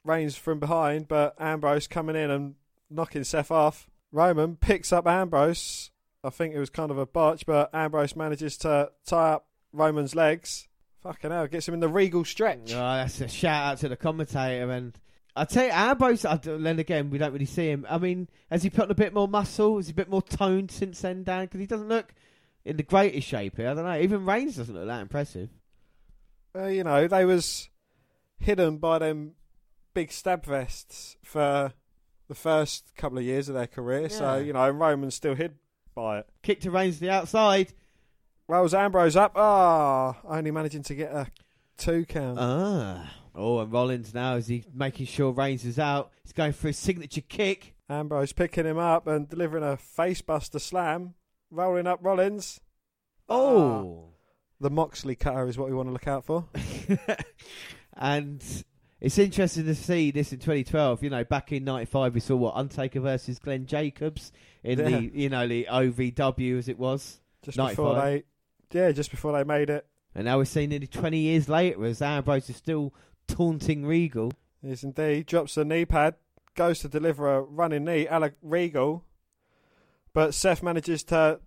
[0.05, 2.55] Reigns from behind, but Ambrose coming in and
[2.90, 3.89] knocking Seth off.
[4.12, 5.90] Roman picks up Ambrose.
[6.24, 10.15] I think it was kind of a botch, but Ambrose manages to tie up Roman's
[10.16, 10.66] legs.
[11.03, 12.73] Fucking hell, gets him in the regal stretch.
[12.73, 14.70] Oh, that's a shout out to the commentator.
[14.70, 14.99] And
[15.35, 17.87] I tell you, Ambrose, I don't- then again, we don't really see him.
[17.89, 19.79] I mean, has he put on a bit more muscle?
[19.79, 21.45] Is he a bit more toned since then, Dan?
[21.47, 22.12] Because he doesn't look
[22.65, 23.70] in the greatest shape here.
[23.70, 23.99] I don't know.
[23.99, 25.49] Even Reigns doesn't look that impressive.
[26.55, 27.70] Well, you know, they was
[28.39, 29.33] hidden by them
[29.95, 31.73] big stab vests for
[32.29, 34.09] the first couple of years of their career.
[34.11, 35.55] So, you know, Roman's still hid
[35.95, 36.29] by it.
[36.43, 37.73] Kick to Reigns to the outside.
[38.51, 39.33] Rolls Ambrose up.
[39.37, 41.29] Ah, only managing to get a
[41.77, 42.37] two count.
[42.41, 43.15] Ah.
[43.33, 46.11] Oh, and Rollins now, is he making sure Reigns is out?
[46.25, 47.75] He's going for his signature kick.
[47.89, 51.15] Ambrose picking him up and delivering a facebuster slam.
[51.51, 52.61] Rolling up Rollins.
[53.29, 54.09] Oh.
[54.61, 56.47] The Moxley cutter is what we want to look out for.
[57.97, 58.43] and
[59.01, 61.05] it's interesting to see this in 2012.
[61.05, 64.33] You know, back in '95, we saw what Undertaker versus Glenn Jacobs
[64.65, 64.85] in Yeah.
[64.99, 68.03] the you know the OVW as it was, Just before 95.
[68.05, 68.23] they,
[68.73, 69.86] yeah, just before they made it.
[70.15, 72.92] and now we're seeing nearly 20 years later as Ambrose is still
[73.28, 74.32] taunting Regal.
[74.62, 75.26] Yes, indeed.
[75.26, 76.15] Drops the knee pad.
[76.55, 79.05] goes to deliver a running knee, a la Regal,
[80.12, 81.40] but Seth manages to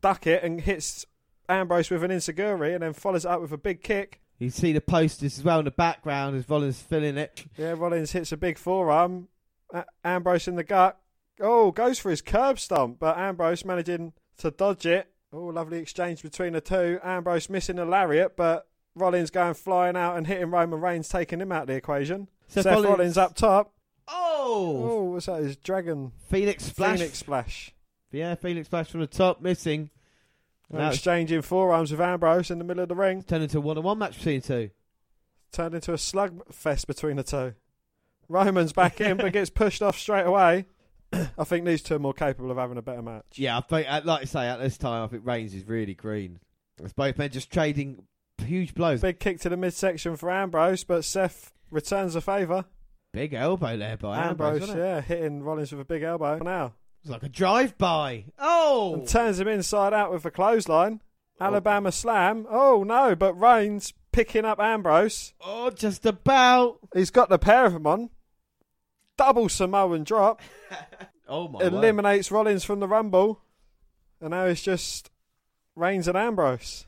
[0.00, 1.06] duck it and hits
[1.48, 4.20] Ambrose with an insecurity and then follows it up with a big kick.
[4.38, 7.44] You see the posters as well in the background as Rollins filling it.
[7.58, 9.28] Yeah, Rollins hits a big forearm.
[9.74, 10.98] A- Ambrose in the gut.
[11.40, 15.09] Oh, goes for his curb stomp, but Ambrose managing to dodge it.
[15.32, 16.98] Oh, lovely exchange between the two.
[17.02, 21.52] Ambrose missing a lariat, but Rollins going flying out and hitting Roman Reigns, taking him
[21.52, 22.28] out of the equation.
[22.48, 23.18] Seth Seth, Rollins- Rollins.
[23.18, 23.72] up top.
[24.08, 24.88] Oh!
[24.90, 25.42] Oh, what's that?
[25.42, 26.98] His dragon Phoenix Splash.
[26.98, 27.72] Phoenix splash.
[28.10, 29.90] Yeah, Phoenix Splash from the top, missing.
[30.68, 33.22] Now it's Exchanging forearms with Ambrose in the middle of the ring.
[33.22, 34.70] turned into a one-on-one match between the two.
[35.52, 37.54] Turned into a slug fest between the two.
[38.28, 40.66] Roman's back in, but gets pushed off straight away.
[41.12, 43.24] I think these two are more capable of having a better match.
[43.34, 45.94] Yeah, I think, uh, like I say, at this time, I think Reigns is really
[45.94, 46.38] green.
[46.82, 48.04] It's both men just trading
[48.38, 49.00] huge blows.
[49.00, 52.64] Big kick to the midsection for Ambrose, but Seth returns the favour.
[53.12, 54.62] Big elbow there by Ambrose.
[54.62, 56.74] Ambrose, yeah, hitting Rollins with a big elbow now.
[57.02, 58.26] It's like a drive-by.
[58.38, 58.94] Oh!
[58.94, 61.00] And turns him inside out with a clothesline.
[61.40, 62.46] Alabama slam.
[62.50, 65.32] Oh no, but Reigns picking up Ambrose.
[65.40, 66.78] Oh, just about.
[66.94, 68.10] He's got the pair of them on.
[69.20, 70.40] Double Samoan drop.
[71.32, 73.40] Oh my eliminates Rollins from the Rumble.
[74.20, 75.12] And now it's just
[75.76, 76.86] Reigns and Ambrose.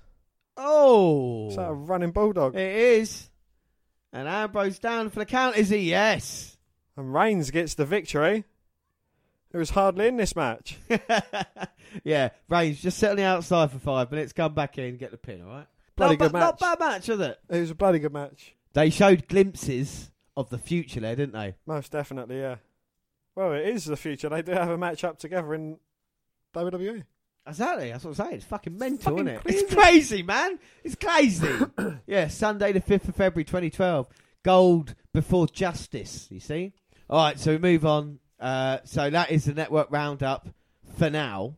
[0.56, 1.48] Oh!
[1.50, 2.56] Is that a running bulldog?
[2.56, 3.30] It is.
[4.12, 5.88] And Ambrose down for the count, is he?
[5.90, 6.56] Yes.
[6.96, 8.42] And Reigns gets the victory.
[9.52, 10.76] It was hardly in this match.
[12.02, 15.68] yeah, Reigns just the outside for five minutes, come back in, get the pin, alright?
[15.94, 16.78] Bloody not, good ba- Not match.
[16.78, 17.38] bad match, was it?
[17.48, 18.56] It was a bloody good match.
[18.72, 21.54] They showed glimpses of the future there, didn't they?
[21.66, 22.56] Most definitely, yeah.
[23.34, 24.28] Well, it is the future.
[24.28, 25.78] They do have a match up together in.
[26.54, 27.02] WWE.
[27.46, 28.34] Exactly, that's what I'm saying.
[28.34, 29.42] It's fucking mental, fucking isn't it?
[29.42, 29.58] crazy.
[29.58, 30.58] It's crazy, man.
[30.84, 31.48] It's crazy.
[32.06, 34.06] yeah, Sunday the 5th of February 2012.
[34.42, 36.72] Gold before justice, you see?
[37.10, 38.18] All right, so we move on.
[38.38, 40.48] Uh, so that is the network roundup
[40.98, 41.56] for now.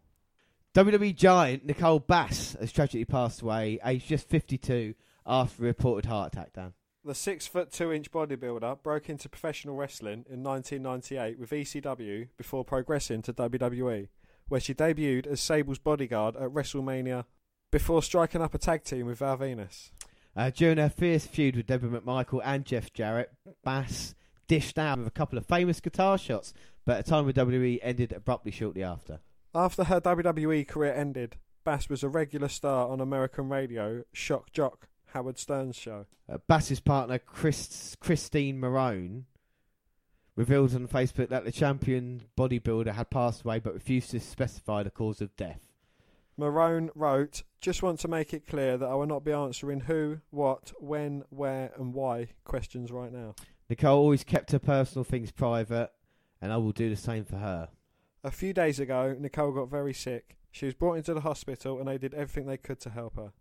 [0.74, 4.94] WWE giant Nicole Bass has tragically passed away, aged just 52,
[5.26, 6.72] after a reported heart attack, Dan.
[7.07, 12.65] The six foot two inch bodybuilder broke into professional wrestling in 1998 with ECW before
[12.65, 14.08] progressing to WWE,
[14.49, 17.26] where she debuted as Sable's bodyguard at WrestleMania
[17.70, 19.91] before striking up a tag team with Val Venis.
[20.34, 23.31] Uh, during her fierce feud with Debra McMichael and Jeff Jarrett,
[23.62, 24.15] Bass
[24.49, 26.55] dished out with a couple of famous guitar shots,
[26.86, 29.20] but her time with WWE ended abruptly shortly after.
[29.55, 34.89] After her WWE career ended, Bass was a regular star on American radio Shock Jock,
[35.15, 36.07] Howard Stern's show.
[36.28, 39.23] Uh, Bass's partner, Chris, Christine Marone,
[40.34, 44.91] revealed on Facebook that the champion bodybuilder had passed away but refused to specify the
[44.91, 45.60] cause of death.
[46.36, 50.18] Marone wrote, Just want to make it clear that I will not be answering who,
[50.31, 53.36] what, when, where, and why questions right now.
[53.70, 55.93] Nicole always kept her personal things private,
[56.43, 57.68] and I will do the same for her.
[58.25, 60.36] A few days ago, Nicole got very sick.
[60.51, 63.33] She was brought into the hospital and they did everything they could to help her.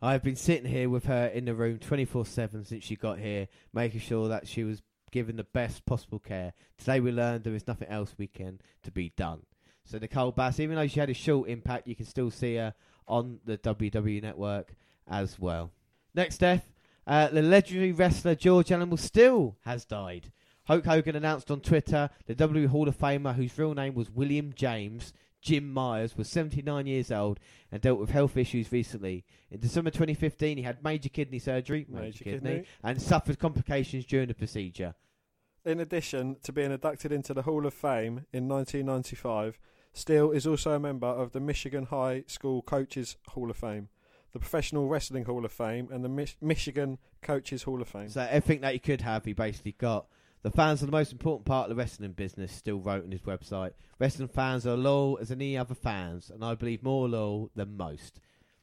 [0.00, 3.18] I have been sitting here with her in the room 24 7 since she got
[3.18, 6.52] here, making sure that she was given the best possible care.
[6.76, 9.42] Today we learned there is nothing else we can to be done.
[9.84, 12.74] So Nicole Bass, even though she had a short impact, you can still see her
[13.08, 14.74] on the WWE network
[15.08, 15.72] as well.
[16.14, 16.70] Next death,
[17.04, 20.30] uh, the legendary wrestler George Animal Steele has died.
[20.64, 24.52] Hulk Hogan announced on Twitter the WWE Hall of Famer, whose real name was William
[24.54, 27.38] James Jim Myers, was 79 years old
[27.70, 29.24] and dealt with health issues recently.
[29.50, 32.66] In December 2015, he had major kidney surgery, major, Major kidney, kidney.
[32.82, 34.94] and suffered complications during the procedure.
[35.64, 39.58] In addition to being inducted into the Hall of Fame in 1995,
[39.92, 43.88] Steele is also a member of the Michigan High School Coaches Hall of Fame,
[44.32, 48.08] the Professional Wrestling Hall of Fame, and the Mich- Michigan Coaches Hall of Fame.
[48.08, 50.06] So everything that he could have, he basically got.
[50.42, 53.22] The fans are the most important part of the wrestling business, Steele wrote on his
[53.22, 53.72] website.
[53.98, 58.20] Wrestling fans are loyal as any other fans, and I believe more loyal than most.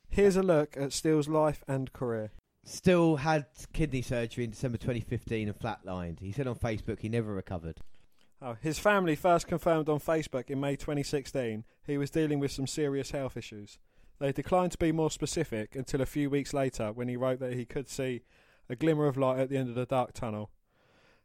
[0.08, 2.32] Here's a look at Steele's life and career.
[2.64, 6.20] Steele had kidney surgery in December 2015 and flatlined.
[6.20, 7.82] He said on Facebook he never recovered.
[8.42, 12.68] Oh, his family first confirmed on Facebook in May 2016 he was dealing with some
[12.68, 13.78] serious health issues.
[14.20, 17.54] They declined to be more specific until a few weeks later when he wrote that
[17.54, 18.24] he could see
[18.70, 20.50] a glimmer of light at the end of the dark tunnel.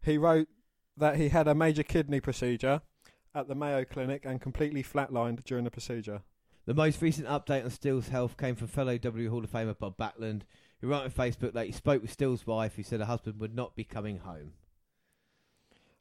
[0.02, 0.48] He wrote
[0.96, 2.82] that he had a major kidney procedure
[3.34, 6.22] at the Mayo Clinic and completely flatlined during the procedure.
[6.66, 9.96] The most recent update on Steele's health came from fellow W Hall of Famer Bob
[9.96, 10.42] Backlund,
[10.80, 13.54] who wrote on Facebook that he spoke with Steele's wife, who said her husband would
[13.54, 14.52] not be coming home.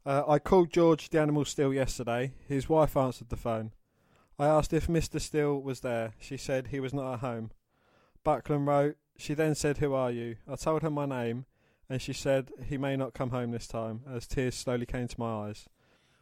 [0.05, 2.33] Uh, I called George the Animal Steele yesterday.
[2.47, 3.71] His wife answered the phone.
[4.37, 5.19] I asked if Mr.
[5.19, 6.13] Steele was there.
[6.19, 7.51] She said he was not at home.
[8.25, 10.37] Backlund wrote, She then said, Who are you?
[10.47, 11.45] I told her my name,
[11.89, 15.19] and she said he may not come home this time, as tears slowly came to
[15.19, 15.67] my eyes.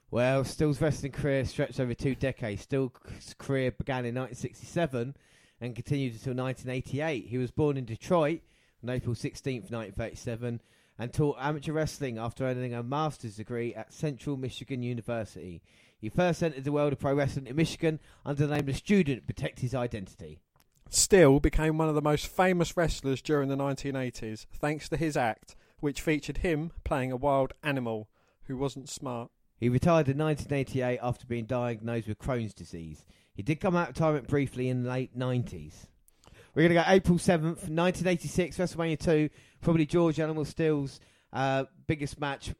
[0.09, 2.61] Well, Steele's wrestling career stretched over two decades.
[2.61, 5.15] Steele's career began in 1967
[5.59, 7.27] and continued until 1988.
[7.27, 8.41] He was born in Detroit
[8.81, 10.61] on April 16th, 1937,
[10.97, 15.61] and taught amateur wrestling after earning a master's degree at Central Michigan University.
[15.99, 19.19] He first entered the world of pro wrestling in Michigan under the name of student
[19.19, 20.39] to protect his identity.
[20.89, 25.55] Steele became one of the most famous wrestlers during the 1980s thanks to his act,
[25.79, 28.09] which featured him playing a wild animal
[28.43, 29.29] who wasn't smart.
[29.57, 33.05] He retired in 1988 after being diagnosed with Crohn's disease.
[33.33, 35.87] He did come out of retirement briefly in the late 90s.
[36.55, 39.29] We're going to go April 7th, 1986, WrestleMania 2,
[39.61, 40.99] probably George Animal Steele's
[41.33, 42.53] uh, biggest match.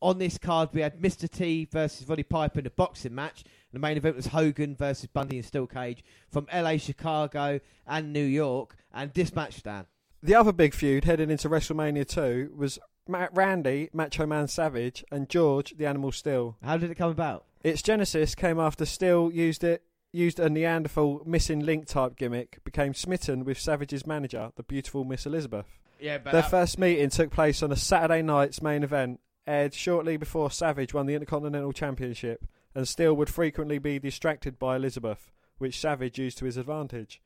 [0.00, 1.28] On this card, we had Mr.
[1.28, 3.44] T versus Roddy Piper in a boxing match.
[3.72, 8.24] The main event was Hogan versus Bundy and Steel Cage from LA, Chicago, and New
[8.24, 8.76] York.
[8.92, 9.86] And this match, Dan.
[10.22, 12.78] The other big feud heading into WrestleMania 2 was
[13.08, 16.56] Matt Randy, Macho Man Savage, and George, the Animal Steele.
[16.62, 17.44] How did it come about?
[17.62, 22.94] Its genesis came after Steele used it used a Neanderthal missing link type gimmick, became
[22.94, 25.66] smitten with Savage's manager, the beautiful Miss Elizabeth.
[26.00, 30.16] Yeah, but Their first meeting took place on a Saturday night's main event, aired shortly
[30.16, 32.44] before Savage won the Intercontinental Championship,
[32.74, 37.20] and Steele would frequently be distracted by Elizabeth, which Savage used to his advantage.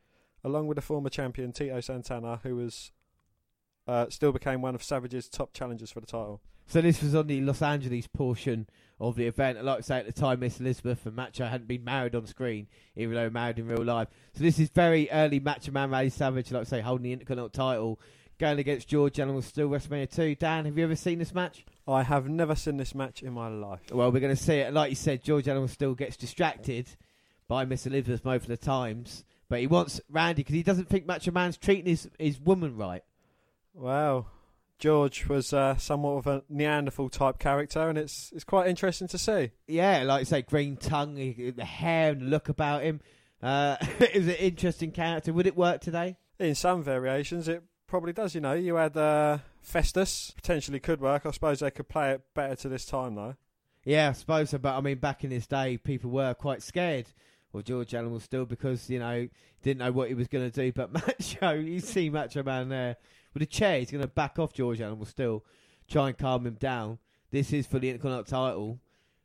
[0.44, 2.91] Along with the former champion Tito Santana, who was
[3.86, 6.41] uh, Steele became one of Savage's top challengers for the title.
[6.67, 8.68] So this was on the Los Angeles portion
[9.01, 9.62] of the event.
[9.62, 12.68] Like I say, at the time, Miss Elizabeth and Macho hadn't been married on screen,
[12.97, 14.09] even though married in real life.
[14.34, 17.51] So this is very early Macho Man Randy Savage, like I say, holding the Intercontinental
[17.51, 18.01] title,
[18.39, 20.36] going against George Animal Steele WrestleMania 2.
[20.36, 21.65] Dan, have you ever seen this match?
[21.86, 23.81] I have never seen this match in my life.
[23.93, 24.73] Well, we're going to see it.
[24.73, 26.89] Like you said, George Animal Steele gets distracted
[27.49, 29.25] by Miss Elizabeth most of the times.
[29.49, 33.02] But he wants Randy because he doesn't think Macho Man's treating his, his woman right.
[33.75, 34.27] Wow.
[34.78, 39.19] George was uh, somewhat of a Neanderthal type character, and it's it's quite interesting to
[39.19, 39.52] see.
[39.69, 43.01] Yeah, like I say, green tongue, the hair and the look about him.
[43.41, 45.33] Uh, it was an interesting character.
[45.33, 46.17] Would it work today?
[46.41, 47.62] In some variations, it
[47.93, 48.35] probably does.
[48.35, 51.27] You know, you had uh, Festus potentially could work.
[51.27, 53.37] I suppose they could play it better to this time though.
[53.85, 54.57] Yeah, I suppose so.
[54.57, 57.09] But I mean, back in his day, people were quite scared
[57.53, 59.29] of George Animal Steele because you know
[59.62, 60.73] didn't know what he was going to do.
[60.73, 62.97] But Macho, you see Macho Man there
[63.35, 65.45] with a chair, he's going to back off George Animal Steele,
[65.87, 66.99] try and calm him down.
[67.31, 68.81] This is for the Intercontinental title,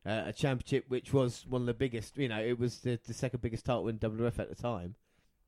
[0.06, 2.18] uh, a championship which was one of the biggest.
[2.18, 4.96] You know, it was the, the second biggest title in WWF at the time.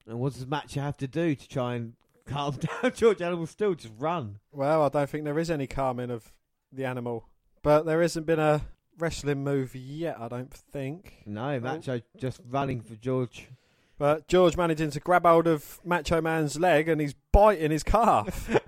[0.08, 1.96] And what does Macho have to do to try and
[2.30, 3.76] calm down George Animal Steele?
[3.76, 4.40] Just run.
[4.52, 6.32] Well, I don't think there is any calming of
[6.72, 7.28] the animal,
[7.64, 8.62] but there hasn't been a
[8.98, 10.20] wrestling move yet.
[10.20, 11.24] I don't think.
[11.26, 13.50] No, Macho just running for George.
[13.98, 18.50] But George managing to grab hold of Macho Man's leg and he's biting his calf.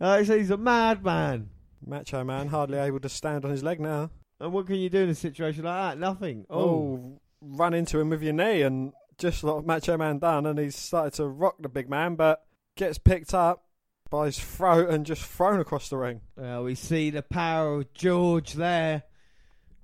[0.00, 1.50] Uh, says he's a madman.
[1.84, 4.10] Macho Man hardly able to stand on his leg now.
[4.38, 5.98] And what can you do in a situation like that?
[5.98, 6.46] Nothing.
[6.48, 10.58] Oh, Oh, run into him with your knee and just like Macho Man done, and
[10.58, 12.44] he's started to rock the big man, but
[12.76, 13.64] gets picked up
[14.10, 16.22] by his throat and just thrown across the ring.
[16.36, 19.02] well, we see the power of George there.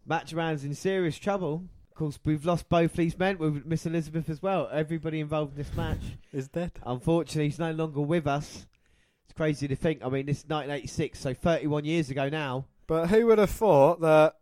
[0.07, 1.65] Macho Man's in serious trouble.
[1.91, 4.69] Of course, we've lost both these men with Miss Elizabeth as well.
[4.73, 6.01] Everybody involved in this match.
[6.33, 6.73] Is dead.
[6.85, 8.67] Unfortunately, he's no longer with us.
[9.25, 10.05] It's crazy to think.
[10.05, 12.67] I mean, this is 1986, so 31 years ago now.
[12.87, 14.35] But who would have thought that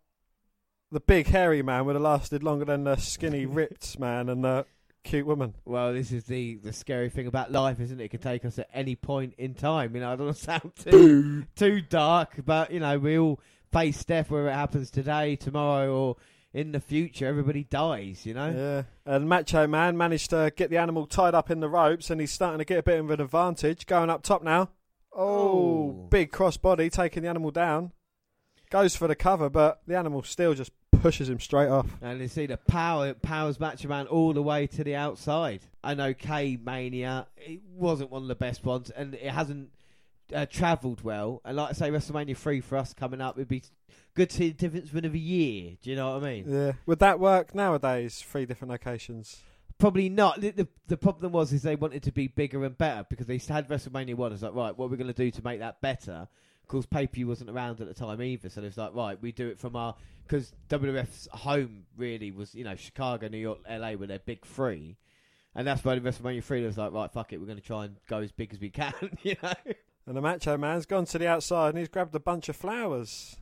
[0.91, 4.67] the big hairy man would have lasted longer than the skinny ripped man and the
[5.05, 5.55] cute woman?
[5.65, 8.05] Well, this is the, the scary thing about life, isn't it?
[8.05, 9.95] It can take us at any point in time.
[9.95, 13.41] You know, I don't want to sound too too dark, but you know, we all
[13.73, 16.17] face death, whether it happens today, tomorrow, or
[16.53, 17.27] in the future.
[17.27, 18.27] Everybody dies.
[18.27, 18.51] You know.
[18.51, 18.83] Yeah.
[19.13, 22.33] And Macho Man managed to get the animal tied up in the ropes, and he's
[22.33, 23.87] starting to get a bit of an advantage.
[23.87, 24.71] Going up top now.
[25.15, 26.07] Oh, Oh.
[26.11, 27.93] big crossbody taking the animal down.
[28.71, 30.73] Goes for the cover, but the animal still just
[31.03, 31.87] pushes him straight off.
[32.01, 35.63] And you see the power, it powers Macho Man all the way to the outside.
[35.83, 39.71] I know K Mania, it wasn't one of the best ones, and it hasn't
[40.33, 41.43] uh, travelled well.
[41.45, 43.65] And like I say, WrestleMania 3 for us coming up, it'd be
[44.15, 45.77] good to see the difference within a year.
[45.83, 46.45] Do you know what I mean?
[46.49, 46.73] Yeah.
[46.87, 48.25] Would that work nowadays?
[48.27, 49.43] Three different locations.
[49.79, 50.41] Probably not.
[50.41, 53.39] The, the, the problem was is they wanted to be bigger and better because they
[53.39, 54.33] had WrestleMania 1.
[54.33, 56.29] It's like, right, what are we going to do to make that better?
[56.73, 59.59] Course, pay-per-view wasn't around at the time either, so it's like, right, we do it
[59.59, 59.95] from our...
[60.23, 64.97] Because WWF's home really was, you know, Chicago, New York, LA were their big three.
[65.55, 67.85] And that's why the WrestleMania 3 was like, right, fuck it, we're going to try
[67.85, 69.53] and go as big as we can, you know?
[70.07, 73.37] And the Macho Man's gone to the outside and he's grabbed a bunch of flowers.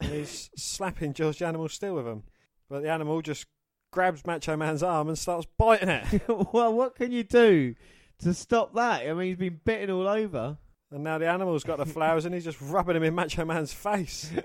[0.00, 2.22] And he's slapping George the Animal Steele with them.
[2.70, 3.46] But the animal just
[3.90, 6.22] grabs Macho Man's arm and starts biting it.
[6.52, 7.74] well, what can you do
[8.20, 9.02] to stop that?
[9.02, 10.56] I mean, he's been bitten all over.
[10.90, 13.72] And now the animal's got the flowers and he's just rubbing them in Macho Man's
[13.72, 14.30] face.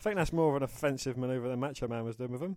[0.00, 2.56] I think that's more of an offensive manoeuvre than Macho Man was doing with him.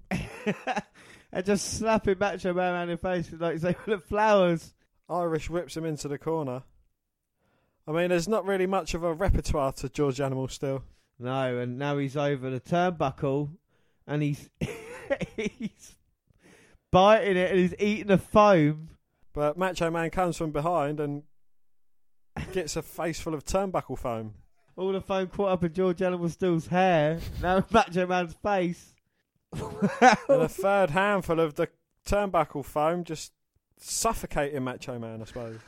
[1.32, 4.74] and just slapping Macho Man in the face with, like say the flowers.
[5.10, 6.64] Irish whips him into the corner.
[7.86, 10.84] I mean, there's not really much of a repertoire to George Animal Steele.
[11.20, 13.50] No, and now he's over the turnbuckle,
[14.08, 14.50] and he's
[15.36, 15.96] he's
[16.92, 18.90] biting it, and he's eating the foam.
[19.34, 21.24] But Macho Man comes from behind and
[22.52, 24.34] gets a face full of turnbuckle foam.
[24.76, 27.20] All the foam caught up in George Animal Steele's hair.
[27.42, 28.90] Now Macho Man's face.
[29.54, 31.70] and a third handful of the
[32.08, 33.32] turnbuckle foam just
[33.78, 35.60] suffocating Macho Man, I suppose.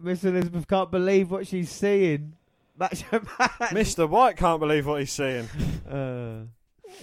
[0.00, 2.34] Miss Elizabeth can't believe what she's seeing.
[2.76, 3.48] Macho Man.
[3.70, 4.08] Mr.
[4.08, 5.48] White can't believe what he's seeing.
[5.88, 6.44] Uh,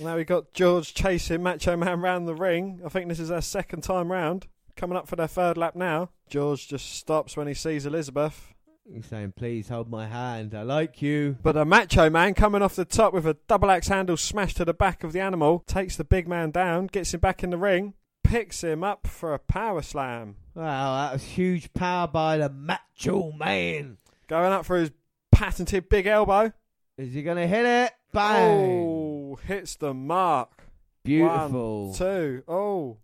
[0.01, 2.81] Now we got George chasing Macho Man round the ring.
[2.85, 4.47] I think this is their second time round.
[4.75, 6.09] Coming up for their third lap now.
[6.29, 8.53] George just stops when he sees Elizabeth.
[8.91, 10.53] He's saying, "Please hold my hand.
[10.53, 13.87] I like you." But a Macho Man coming off the top with a double axe
[13.87, 17.19] handle smash to the back of the animal takes the big man down, gets him
[17.19, 20.35] back in the ring, picks him up for a power slam.
[20.53, 23.97] Wow, that was huge power by the Macho Man.
[24.27, 24.91] Going up for his
[25.31, 26.53] patented big elbow.
[26.97, 27.91] Is he gonna hit it?
[28.13, 28.85] Bang!
[28.87, 30.63] Oh, hits the mark.
[31.03, 31.87] Beautiful.
[31.87, 32.43] One, two.
[32.47, 32.97] Oh,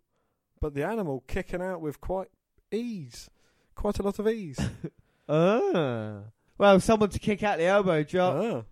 [0.62, 2.30] but the animal kicking out with quite
[2.72, 3.30] ease,
[3.76, 4.60] quite a lot of ease.
[5.28, 6.24] Ah.
[6.58, 8.36] Well, someone to kick out the elbow drop.
[8.36, 8.64] Ah.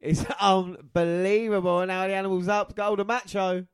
[0.00, 1.80] It's unbelievable.
[1.80, 2.74] And now the animal's up.
[2.74, 3.66] Got the macho.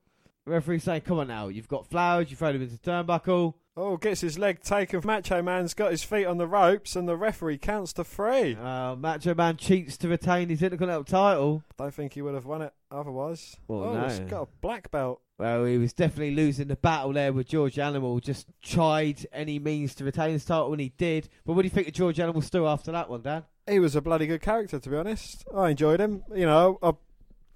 [0.45, 2.29] Referee saying, "Come on now, you've got flowers.
[2.29, 5.01] You throw him into the turnbuckle." Oh, gets his leg taken.
[5.03, 8.55] Macho Man's got his feet on the ropes, and the referee counts to three.
[8.55, 11.63] Uh, Macho Man cheats to retain his Intercontinental title.
[11.77, 13.57] Don't think he would have won it otherwise.
[13.67, 14.07] Well, oh, no.
[14.07, 15.21] he's got a black belt.
[15.43, 18.21] Well, he was definitely losing the battle there with George Animal.
[18.21, 21.27] Just tried any means to retain his title, and he did.
[21.45, 23.43] But what do you think of George Animal Steele after that one, Dan?
[23.67, 25.43] He was a bloody good character, to be honest.
[25.53, 26.23] I enjoyed him.
[26.33, 27.01] You know, I'll,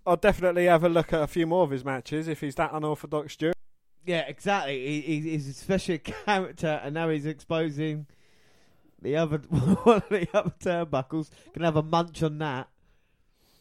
[0.05, 2.73] I'll definitely have a look at a few more of his matches if he's that
[2.73, 3.55] unorthodox, Stuart.
[4.05, 4.85] Yeah, exactly.
[4.85, 8.05] He, he, he's a special character, and now he's exposing
[9.01, 11.29] the other one of the other turnbuckles.
[11.53, 12.67] Can have a munch on that.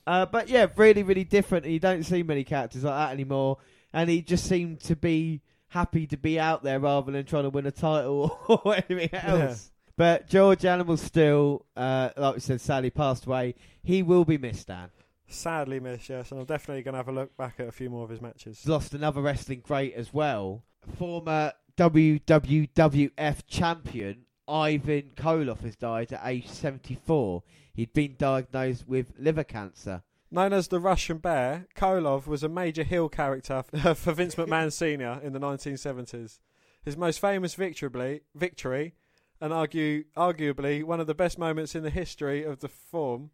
[0.05, 1.65] Uh, but yeah, really, really different.
[1.67, 3.59] You don't see many characters like that anymore,
[3.93, 7.51] and he just seemed to be happy to be out there rather than trying to
[7.51, 9.71] win a title or anything else.
[9.97, 13.55] But George Animal Steele, uh, like we said, sadly passed away.
[13.83, 14.91] He will be missed, Dan.
[15.29, 17.91] Sadly missed, yes, and I'm definitely going to have a look back at a few
[17.91, 18.59] more of his matches.
[18.61, 20.63] He's lost another wrestling great as well.
[20.99, 27.43] Former WWF champion Ivan Koloff has died at age 74.
[27.75, 30.03] He'd been diagnosed with liver cancer.
[30.31, 33.63] Known as the Russian Bear, Koloff was a major heel character
[33.95, 35.21] for Vince McMahon Sr.
[35.23, 36.41] in the 1970s.
[36.85, 38.95] His most famous victory, victory
[39.41, 43.31] and argue, arguably one of the best moments in the history of the form,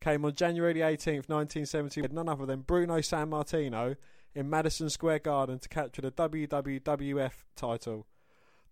[0.00, 3.96] came on January 18th, 1970, with none other than Bruno Sammartino
[4.34, 8.06] in Madison Square Garden to capture the WWF title.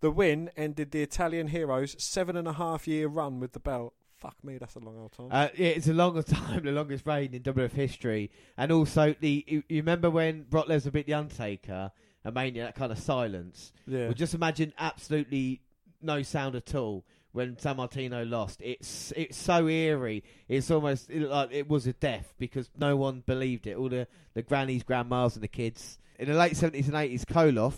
[0.01, 3.95] The win ended the Italian hero's seven and a half year run with the belt.
[4.19, 5.29] Fuck me, that's a long old time.
[5.31, 8.31] Uh, yeah, it's a longer time, the longest reign in WWF history.
[8.57, 11.93] And also, the you, you remember when Brock Lesnar beat The Undertaker
[12.25, 13.73] and Mania, that kind of silence?
[13.87, 14.07] yeah.
[14.07, 15.63] Well, just imagine absolutely
[16.03, 18.61] no sound at all when Sammartino lost.
[18.61, 20.25] It's it's so eerie.
[20.49, 23.77] It's almost it like it was a death because no one believed it.
[23.77, 25.99] All the, the grannies, grandmas, and the kids.
[26.19, 27.75] In the late 70s and 80s, Koloff,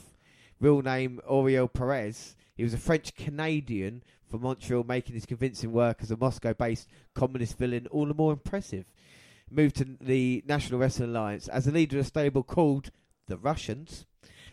[0.58, 5.98] real name Oreal Perras, he was a French Canadian from Montreal, making his convincing work
[6.00, 8.86] as a Moscow based communist villain all the more impressive.
[9.50, 12.90] Moved to the National Wrestling Alliance as a leader of a stable called
[13.26, 14.06] the Russians.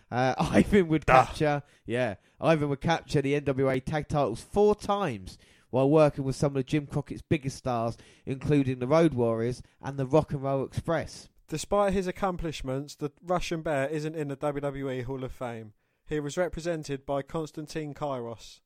[0.10, 1.14] Uh, Ivan would Duh.
[1.26, 5.38] capture, yeah, Ivan would capture the NWA tag titles four times
[5.70, 10.06] while working with some of Jim Crockett's biggest stars, including the Road Warriors and the
[10.06, 11.30] Rock and Roll Express.
[11.50, 15.74] Despite his accomplishments, the Russian Bear isn't in the WWE Hall of Fame.
[16.08, 18.62] He was represented by Konstantine Kyros,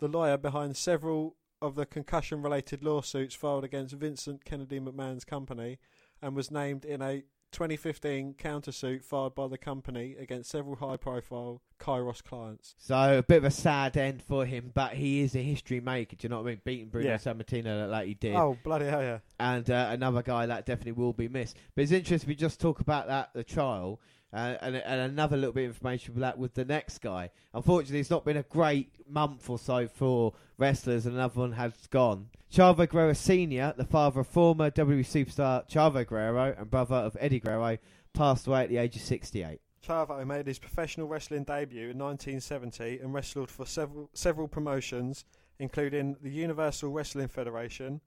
[0.00, 5.78] the lawyer behind several of the concussion related lawsuits filed against Vincent Kennedy McMahon's company,
[6.20, 11.62] and was named in a 2015 countersuit filed by the company against several high profile
[11.78, 12.74] Kyros clients.
[12.78, 16.16] So a bit of a sad end for him, but he is a history maker.
[16.16, 16.60] Do you know what I mean?
[16.64, 17.16] Beating Bruno Yeah.
[17.16, 18.34] Sammartino like he did.
[18.34, 19.18] Oh, bloody hell, yeah.
[19.38, 21.56] and uh, another guy that definitely will be missed.
[21.76, 24.00] But it's interesting we just talk about that the trial
[24.34, 27.30] and, and another little bit of information for that with the next guy.
[27.52, 31.72] Unfortunately, it's not been a great month or so for wrestlers, and another one has
[31.88, 32.28] gone.
[32.52, 37.40] Chavo Guerrero Senior, the father of former WWE superstar Chavo Guerrero and brother of Eddie
[37.40, 37.78] Guerrero,
[38.12, 39.60] passed away at the age of 68.
[39.86, 45.24] Chavo made his professional wrestling debut in 1970 and wrestled for several several promotions,
[45.58, 48.00] including the Universal Wrestling Federation,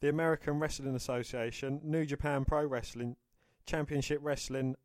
[0.00, 3.16] the American Wrestling Association, New Japan Pro Wrestling
[3.66, 4.76] Championship Wrestling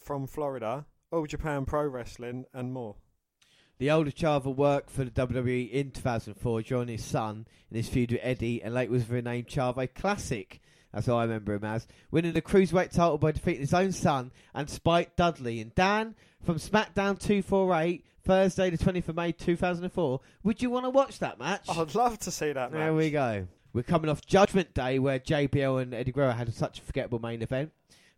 [0.00, 2.96] from Florida, All Japan Pro Wrestling, and more.
[3.78, 8.10] The older Chavo worked for the WWE in 2004, joining his son in his feud
[8.10, 10.60] with Eddie, and later was renamed Chavo Classic.
[10.92, 11.86] That's how I remember him as.
[12.10, 15.60] Winning the Cruiserweight title by defeating his own son and Spike Dudley.
[15.60, 20.90] And Dan, from SmackDown 248, Thursday the 20th of May 2004, would you want to
[20.90, 21.66] watch that match?
[21.68, 22.72] I'd love to see that.
[22.72, 23.46] There we go.
[23.72, 27.42] We're coming off Judgment Day, where JBL and Eddie Guerrero had such a forgettable main
[27.42, 27.70] event,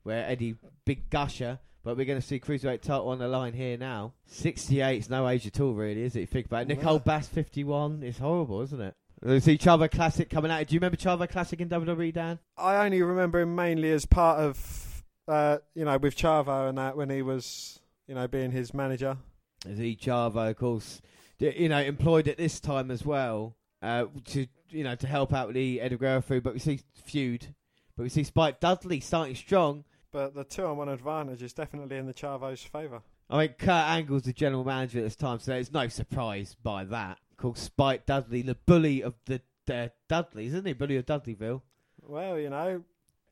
[0.02, 3.76] where Eddie big gusher, but we're going to see cruiserweight title on the line here
[3.76, 4.12] now.
[4.26, 6.20] Sixty-eight is no age at all, really, is it?
[6.20, 6.68] You think about it.
[6.68, 6.98] Nicole.
[6.98, 8.02] Bass, fifty-one.
[8.02, 8.94] It's horrible, isn't it?
[9.22, 10.66] We see Chavo Classic coming out.
[10.66, 12.38] Do you remember Chavo Classic in WWE, Dan?
[12.56, 16.96] I only remember him mainly as part of, uh, you know, with Chavo and that
[16.96, 19.18] when he was, you know, being his manager.
[19.68, 21.02] Is he Chavo, of course,
[21.38, 25.32] d- you know, employed at this time as well uh, to you know to help
[25.32, 26.42] out with the Eddie Guerrero feud.
[26.42, 27.54] But we see feud,
[27.96, 29.84] but we see Spike Dudley starting strong.
[30.12, 33.02] But the two-on-one advantage is definitely in the Chavo's favour.
[33.28, 36.84] I mean, Kurt Angle's the general manager at this time, so there's no surprise by
[36.84, 37.18] that.
[37.36, 40.72] Called Spike Dudley, the bully of the, the Dudleys, isn't he?
[40.72, 41.62] Bully of Dudleyville.
[42.02, 42.82] Well, you know,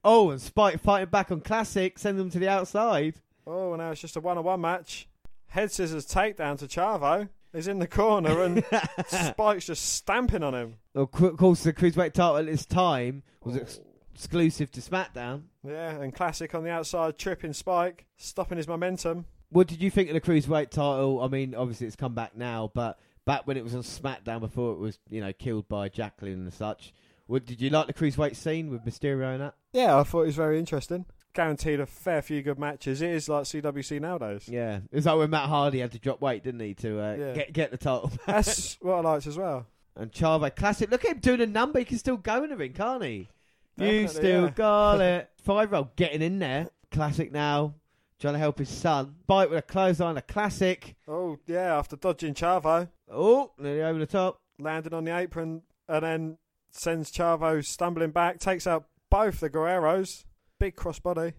[0.04, 3.16] Oh, and Spike fighting back on Classic, send them to the outside.
[3.46, 5.08] oh, now it's just a one-on-one match.
[5.48, 7.28] Head scissors takedown to Chavo.
[7.52, 8.62] He's in the corner and
[9.08, 10.74] Spike's just stamping on him.
[10.94, 13.80] Well, of course, the Cruiserweight title at this time was ex-
[14.18, 15.42] exclusive to SmackDown.
[15.64, 19.26] Yeah, and classic on the outside, tripping Spike, stopping his momentum.
[19.50, 21.22] What did you think of the Cruiserweight title?
[21.22, 24.72] I mean, obviously it's come back now, but back when it was on SmackDown before
[24.72, 26.92] it was, you know, killed by Jacqueline and such.
[27.26, 29.54] What, did you like the Cruiserweight scene with Mysterio and that?
[29.72, 31.06] Yeah, I thought it was very interesting.
[31.34, 33.00] Guaranteed a fair few good matches.
[33.02, 34.48] It is like CWC nowadays.
[34.48, 37.14] Yeah, it was like when Matt Hardy had to drop weight, didn't he, to uh,
[37.18, 37.32] Yeah.
[37.34, 38.10] get get the title.
[38.26, 39.66] That's what I liked as well.
[39.94, 41.78] and Chavo Classic, look at him doing a number.
[41.78, 43.28] He can still go in the ring, can't he?
[43.78, 44.50] You still yeah.
[44.50, 45.30] got it.
[45.42, 46.68] Five year old getting in there.
[46.90, 47.74] Classic now,
[48.18, 49.14] trying to help his son.
[49.26, 50.96] Bite with a clothesline, a classic.
[51.06, 54.40] Oh, yeah, after dodging Chavo, Oh, nearly over the top.
[54.58, 56.38] landing on the apron, and then
[56.70, 60.24] sends Chavo stumbling back, takes out both the Guerreros.
[60.58, 61.34] Big crossbody.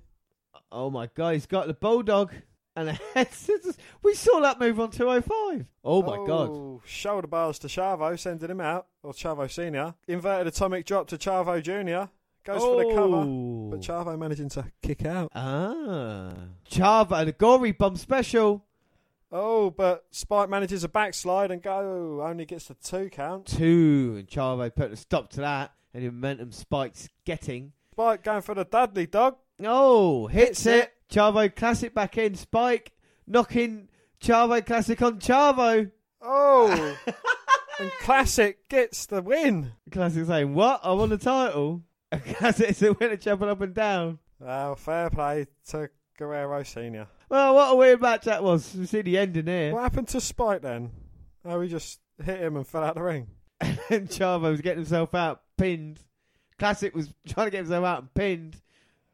[0.71, 2.31] Oh my god, he's got the bulldog
[2.75, 3.77] and a head scissors.
[4.01, 5.65] We saw that move on 205.
[5.83, 6.49] Oh my god.
[6.49, 9.95] Oh, Shoulder bars to Chavo, sending him out, or Chavo Senior.
[10.07, 12.09] Inverted atomic drop to Chavo Junior.
[12.45, 13.67] Goes for the cover, Oh.
[13.71, 15.31] but Chavo managing to kick out.
[15.35, 16.33] Ah.
[16.69, 18.63] Chavo, the gory bomb special.
[19.31, 22.21] Oh, but Spike manages a backslide and go.
[22.25, 23.45] Only gets the two count.
[23.45, 24.15] Two.
[24.17, 25.71] And Chavo put a stop to that.
[25.93, 27.73] And the momentum spikes getting.
[27.91, 29.35] Spike going for the Dudley dog.
[29.63, 30.83] Oh, hits, Hits it.
[30.83, 30.93] it.
[31.13, 32.33] Chavo Classic back in.
[32.35, 32.91] Spike
[33.27, 33.89] knocking
[34.21, 35.91] Chavo Classic on Chavo.
[36.21, 36.97] Oh,
[37.79, 39.73] and Classic gets the win.
[39.91, 40.79] Classic saying, What?
[40.83, 41.83] I won the title.
[42.11, 44.19] Classic's a winner jumping up and down.
[44.39, 47.07] Well, fair play to Guerrero Senior.
[47.29, 48.75] Well, what a weird match that was.
[48.75, 49.73] We see the ending here.
[49.73, 50.91] What happened to Spike then?
[51.45, 53.27] Oh, he just hit him and fell out of the ring.
[53.61, 55.99] and Chavo was getting himself out, pinned.
[56.57, 58.61] Classic was trying to get himself out and pinned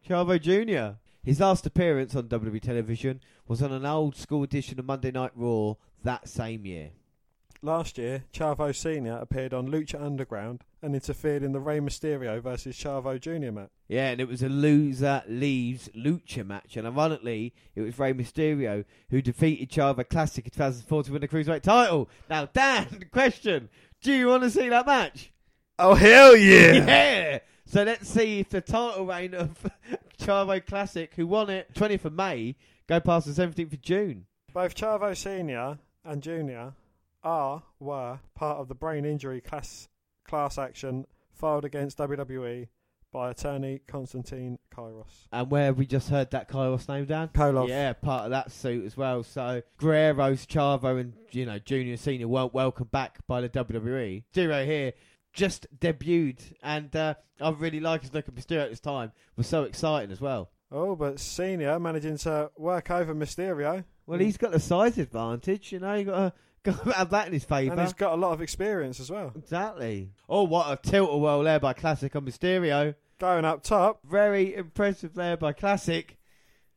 [0.08, 0.98] Chavo Jr.
[1.24, 5.32] His last appearance on WWE television was on an old school edition of Monday Night
[5.36, 6.92] Raw that same year.
[7.62, 12.76] Last year, Chavo Senior appeared on Lucha Underground and interfered in the Rey Mysterio versus
[12.76, 13.70] Chavo Junior match.
[13.88, 18.86] Yeah, and it was a loser leaves lucha match, and ironically, it was Rey Mysterio
[19.10, 22.10] who defeated Chavo Classic in 2004 to win the cruiserweight title.
[22.30, 23.70] Now, Dan, the question:
[24.02, 25.32] Do you want to see that match?
[25.80, 26.74] Oh hell yeah!
[26.86, 27.40] Yeah.
[27.66, 29.50] So let's see if the title reign of
[30.20, 32.56] Chavo Classic, who won it 20th of May,
[32.88, 34.28] go past the 17th of June.
[34.54, 36.74] Both Chavo Senior and Junior
[37.26, 39.90] are were part of the brain injury class
[40.26, 42.68] class action filed against WWE
[43.12, 45.28] by attorney Konstantine Kyros.
[45.32, 47.30] And where have we just heard that Kyros name, Dan?
[47.30, 47.70] Koloff.
[47.70, 49.24] Yeah, part of that suit as well.
[49.24, 54.24] So Guerrero's, Chavo, and you know Junior Senior weren't welcomed back by the WWE.
[54.34, 54.94] Zero here
[55.34, 59.12] just debuted, and uh, I really like his look at Mysterio at this time.
[59.36, 60.50] Was so exciting as well.
[60.72, 63.84] Oh, but Senior managing to work over Mysterio.
[64.08, 65.96] Well, he's got the size advantage, you know.
[65.96, 66.34] You got to
[66.86, 67.74] got have that in his favour.
[67.74, 69.32] And he's got a lot of experience as well.
[69.36, 70.12] Exactly.
[70.28, 72.96] Oh, what a tilt a whirl there by Classic on Mysterio.
[73.20, 76.18] Going up top, Very impressive there by Classic.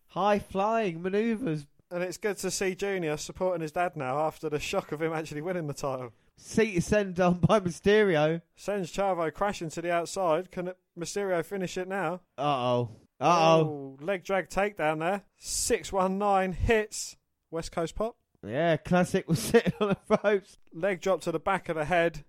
[0.09, 1.67] High flying manoeuvres.
[1.91, 5.13] and it's good to see Junior supporting his dad now after the shock of him
[5.13, 6.13] actually winning the title.
[6.37, 8.41] Seat is sent down by Mysterio.
[8.57, 10.51] Sends Chavo crashing to the outside.
[10.53, 12.21] Can Mysterio finish it now?
[12.39, 12.91] Uh oh.
[13.21, 13.61] Uh oh.
[13.61, 15.23] Oh, leg drag takedown there.
[15.39, 17.17] 619 hits.
[17.51, 18.17] West Coast pop.
[18.47, 20.59] Yeah, Classic was sitting on the ropes.
[20.73, 22.25] Leg drop to the back of the head.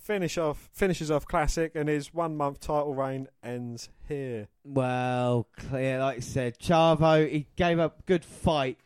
[0.00, 4.48] finish off finishes off classic, and his one month title reign ends here.
[4.64, 8.78] Well, clear, like I said, Chavo, he gave up good fight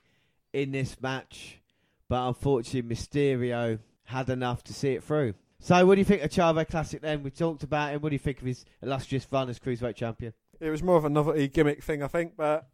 [0.53, 1.61] in this match,
[2.09, 5.35] but unfortunately, Mysterio had enough to see it through.
[5.61, 7.23] So, what do you think of Chavo Classic then?
[7.23, 8.01] We talked about him.
[8.01, 10.33] What do you think of his illustrious run as Cruiserweight Champion?
[10.61, 12.69] It was more of a novelty gimmick thing, I think, but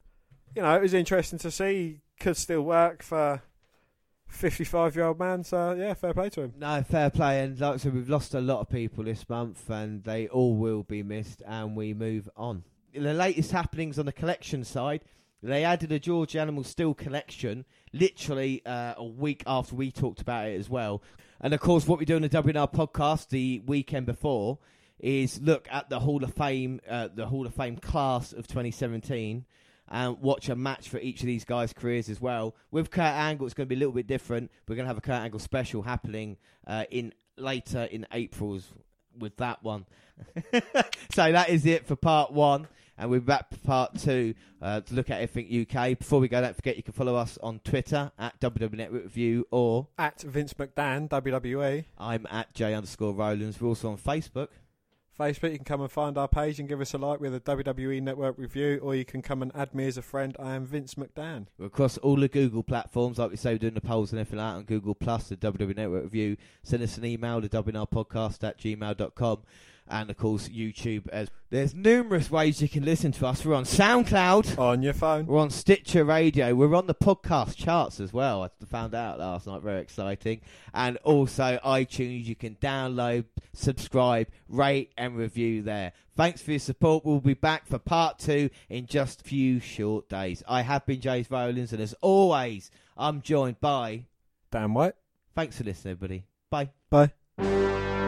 [0.54, 1.64] you know, it was interesting to see.
[1.74, 3.42] He could still work for
[4.34, 6.54] 55 year old man, so yeah, fair play to him.
[6.58, 7.42] No, fair play.
[7.42, 10.56] And like I said, we've lost a lot of people this month, and they all
[10.56, 12.64] will be missed, and we move on.
[12.92, 15.02] The latest happenings on the collection side,
[15.42, 20.48] they added a George Animal Steele collection literally uh, a week after we talked about
[20.48, 21.02] it as well.
[21.40, 24.58] And of course, what we do in the WNR podcast the weekend before
[24.98, 29.44] is look at the Hall of Fame, uh, the Hall of Fame class of 2017
[29.88, 32.54] and watch a match for each of these guys' careers as well.
[32.70, 34.50] With Kurt Angle, it's going to be a little bit different.
[34.66, 38.68] We're going to have a Kurt Angle special happening uh, in later in April's
[39.18, 39.86] with that one.
[41.14, 42.68] so that is it for part one.
[42.96, 45.98] And we're back for part two uh, to look at everything UK.
[45.98, 49.48] Before we go, don't forget you can follow us on Twitter at WWE Network Review
[49.50, 51.86] or At Vince McDan, WWE.
[51.98, 53.60] I'm at J underscore Rowlands.
[53.60, 54.48] We're also on Facebook.
[55.18, 57.40] Facebook, you can come and find our page and give us a like with a
[57.40, 60.36] WWE Network review, or you can come and add me as a friend.
[60.40, 61.46] I am Vince McDan.
[61.56, 64.38] We're across all the Google platforms, like we say, we're doing the polls and everything
[64.38, 66.36] like that on Google Plus, the WWE Network Review.
[66.62, 69.38] Send us an email to WNRpodcast at gmail.com.
[69.88, 71.08] And of course, YouTube.
[71.08, 73.44] As there's numerous ways you can listen to us.
[73.44, 74.58] We're on SoundCloud.
[74.58, 75.26] On your phone.
[75.26, 76.54] We're on Stitcher Radio.
[76.54, 78.42] We're on the podcast charts as well.
[78.42, 79.62] I found out last night.
[79.62, 80.40] Very exciting.
[80.72, 82.24] And also iTunes.
[82.24, 85.92] You can download, subscribe, rate, and review there.
[86.16, 87.04] Thanks for your support.
[87.04, 90.42] We'll be back for part two in just a few short days.
[90.48, 94.06] I have been James Rowlands, and as always, I'm joined by.
[94.50, 94.94] Dan white.
[95.34, 96.24] Thanks for listening, everybody.
[96.48, 96.70] Bye.
[96.88, 98.03] Bye.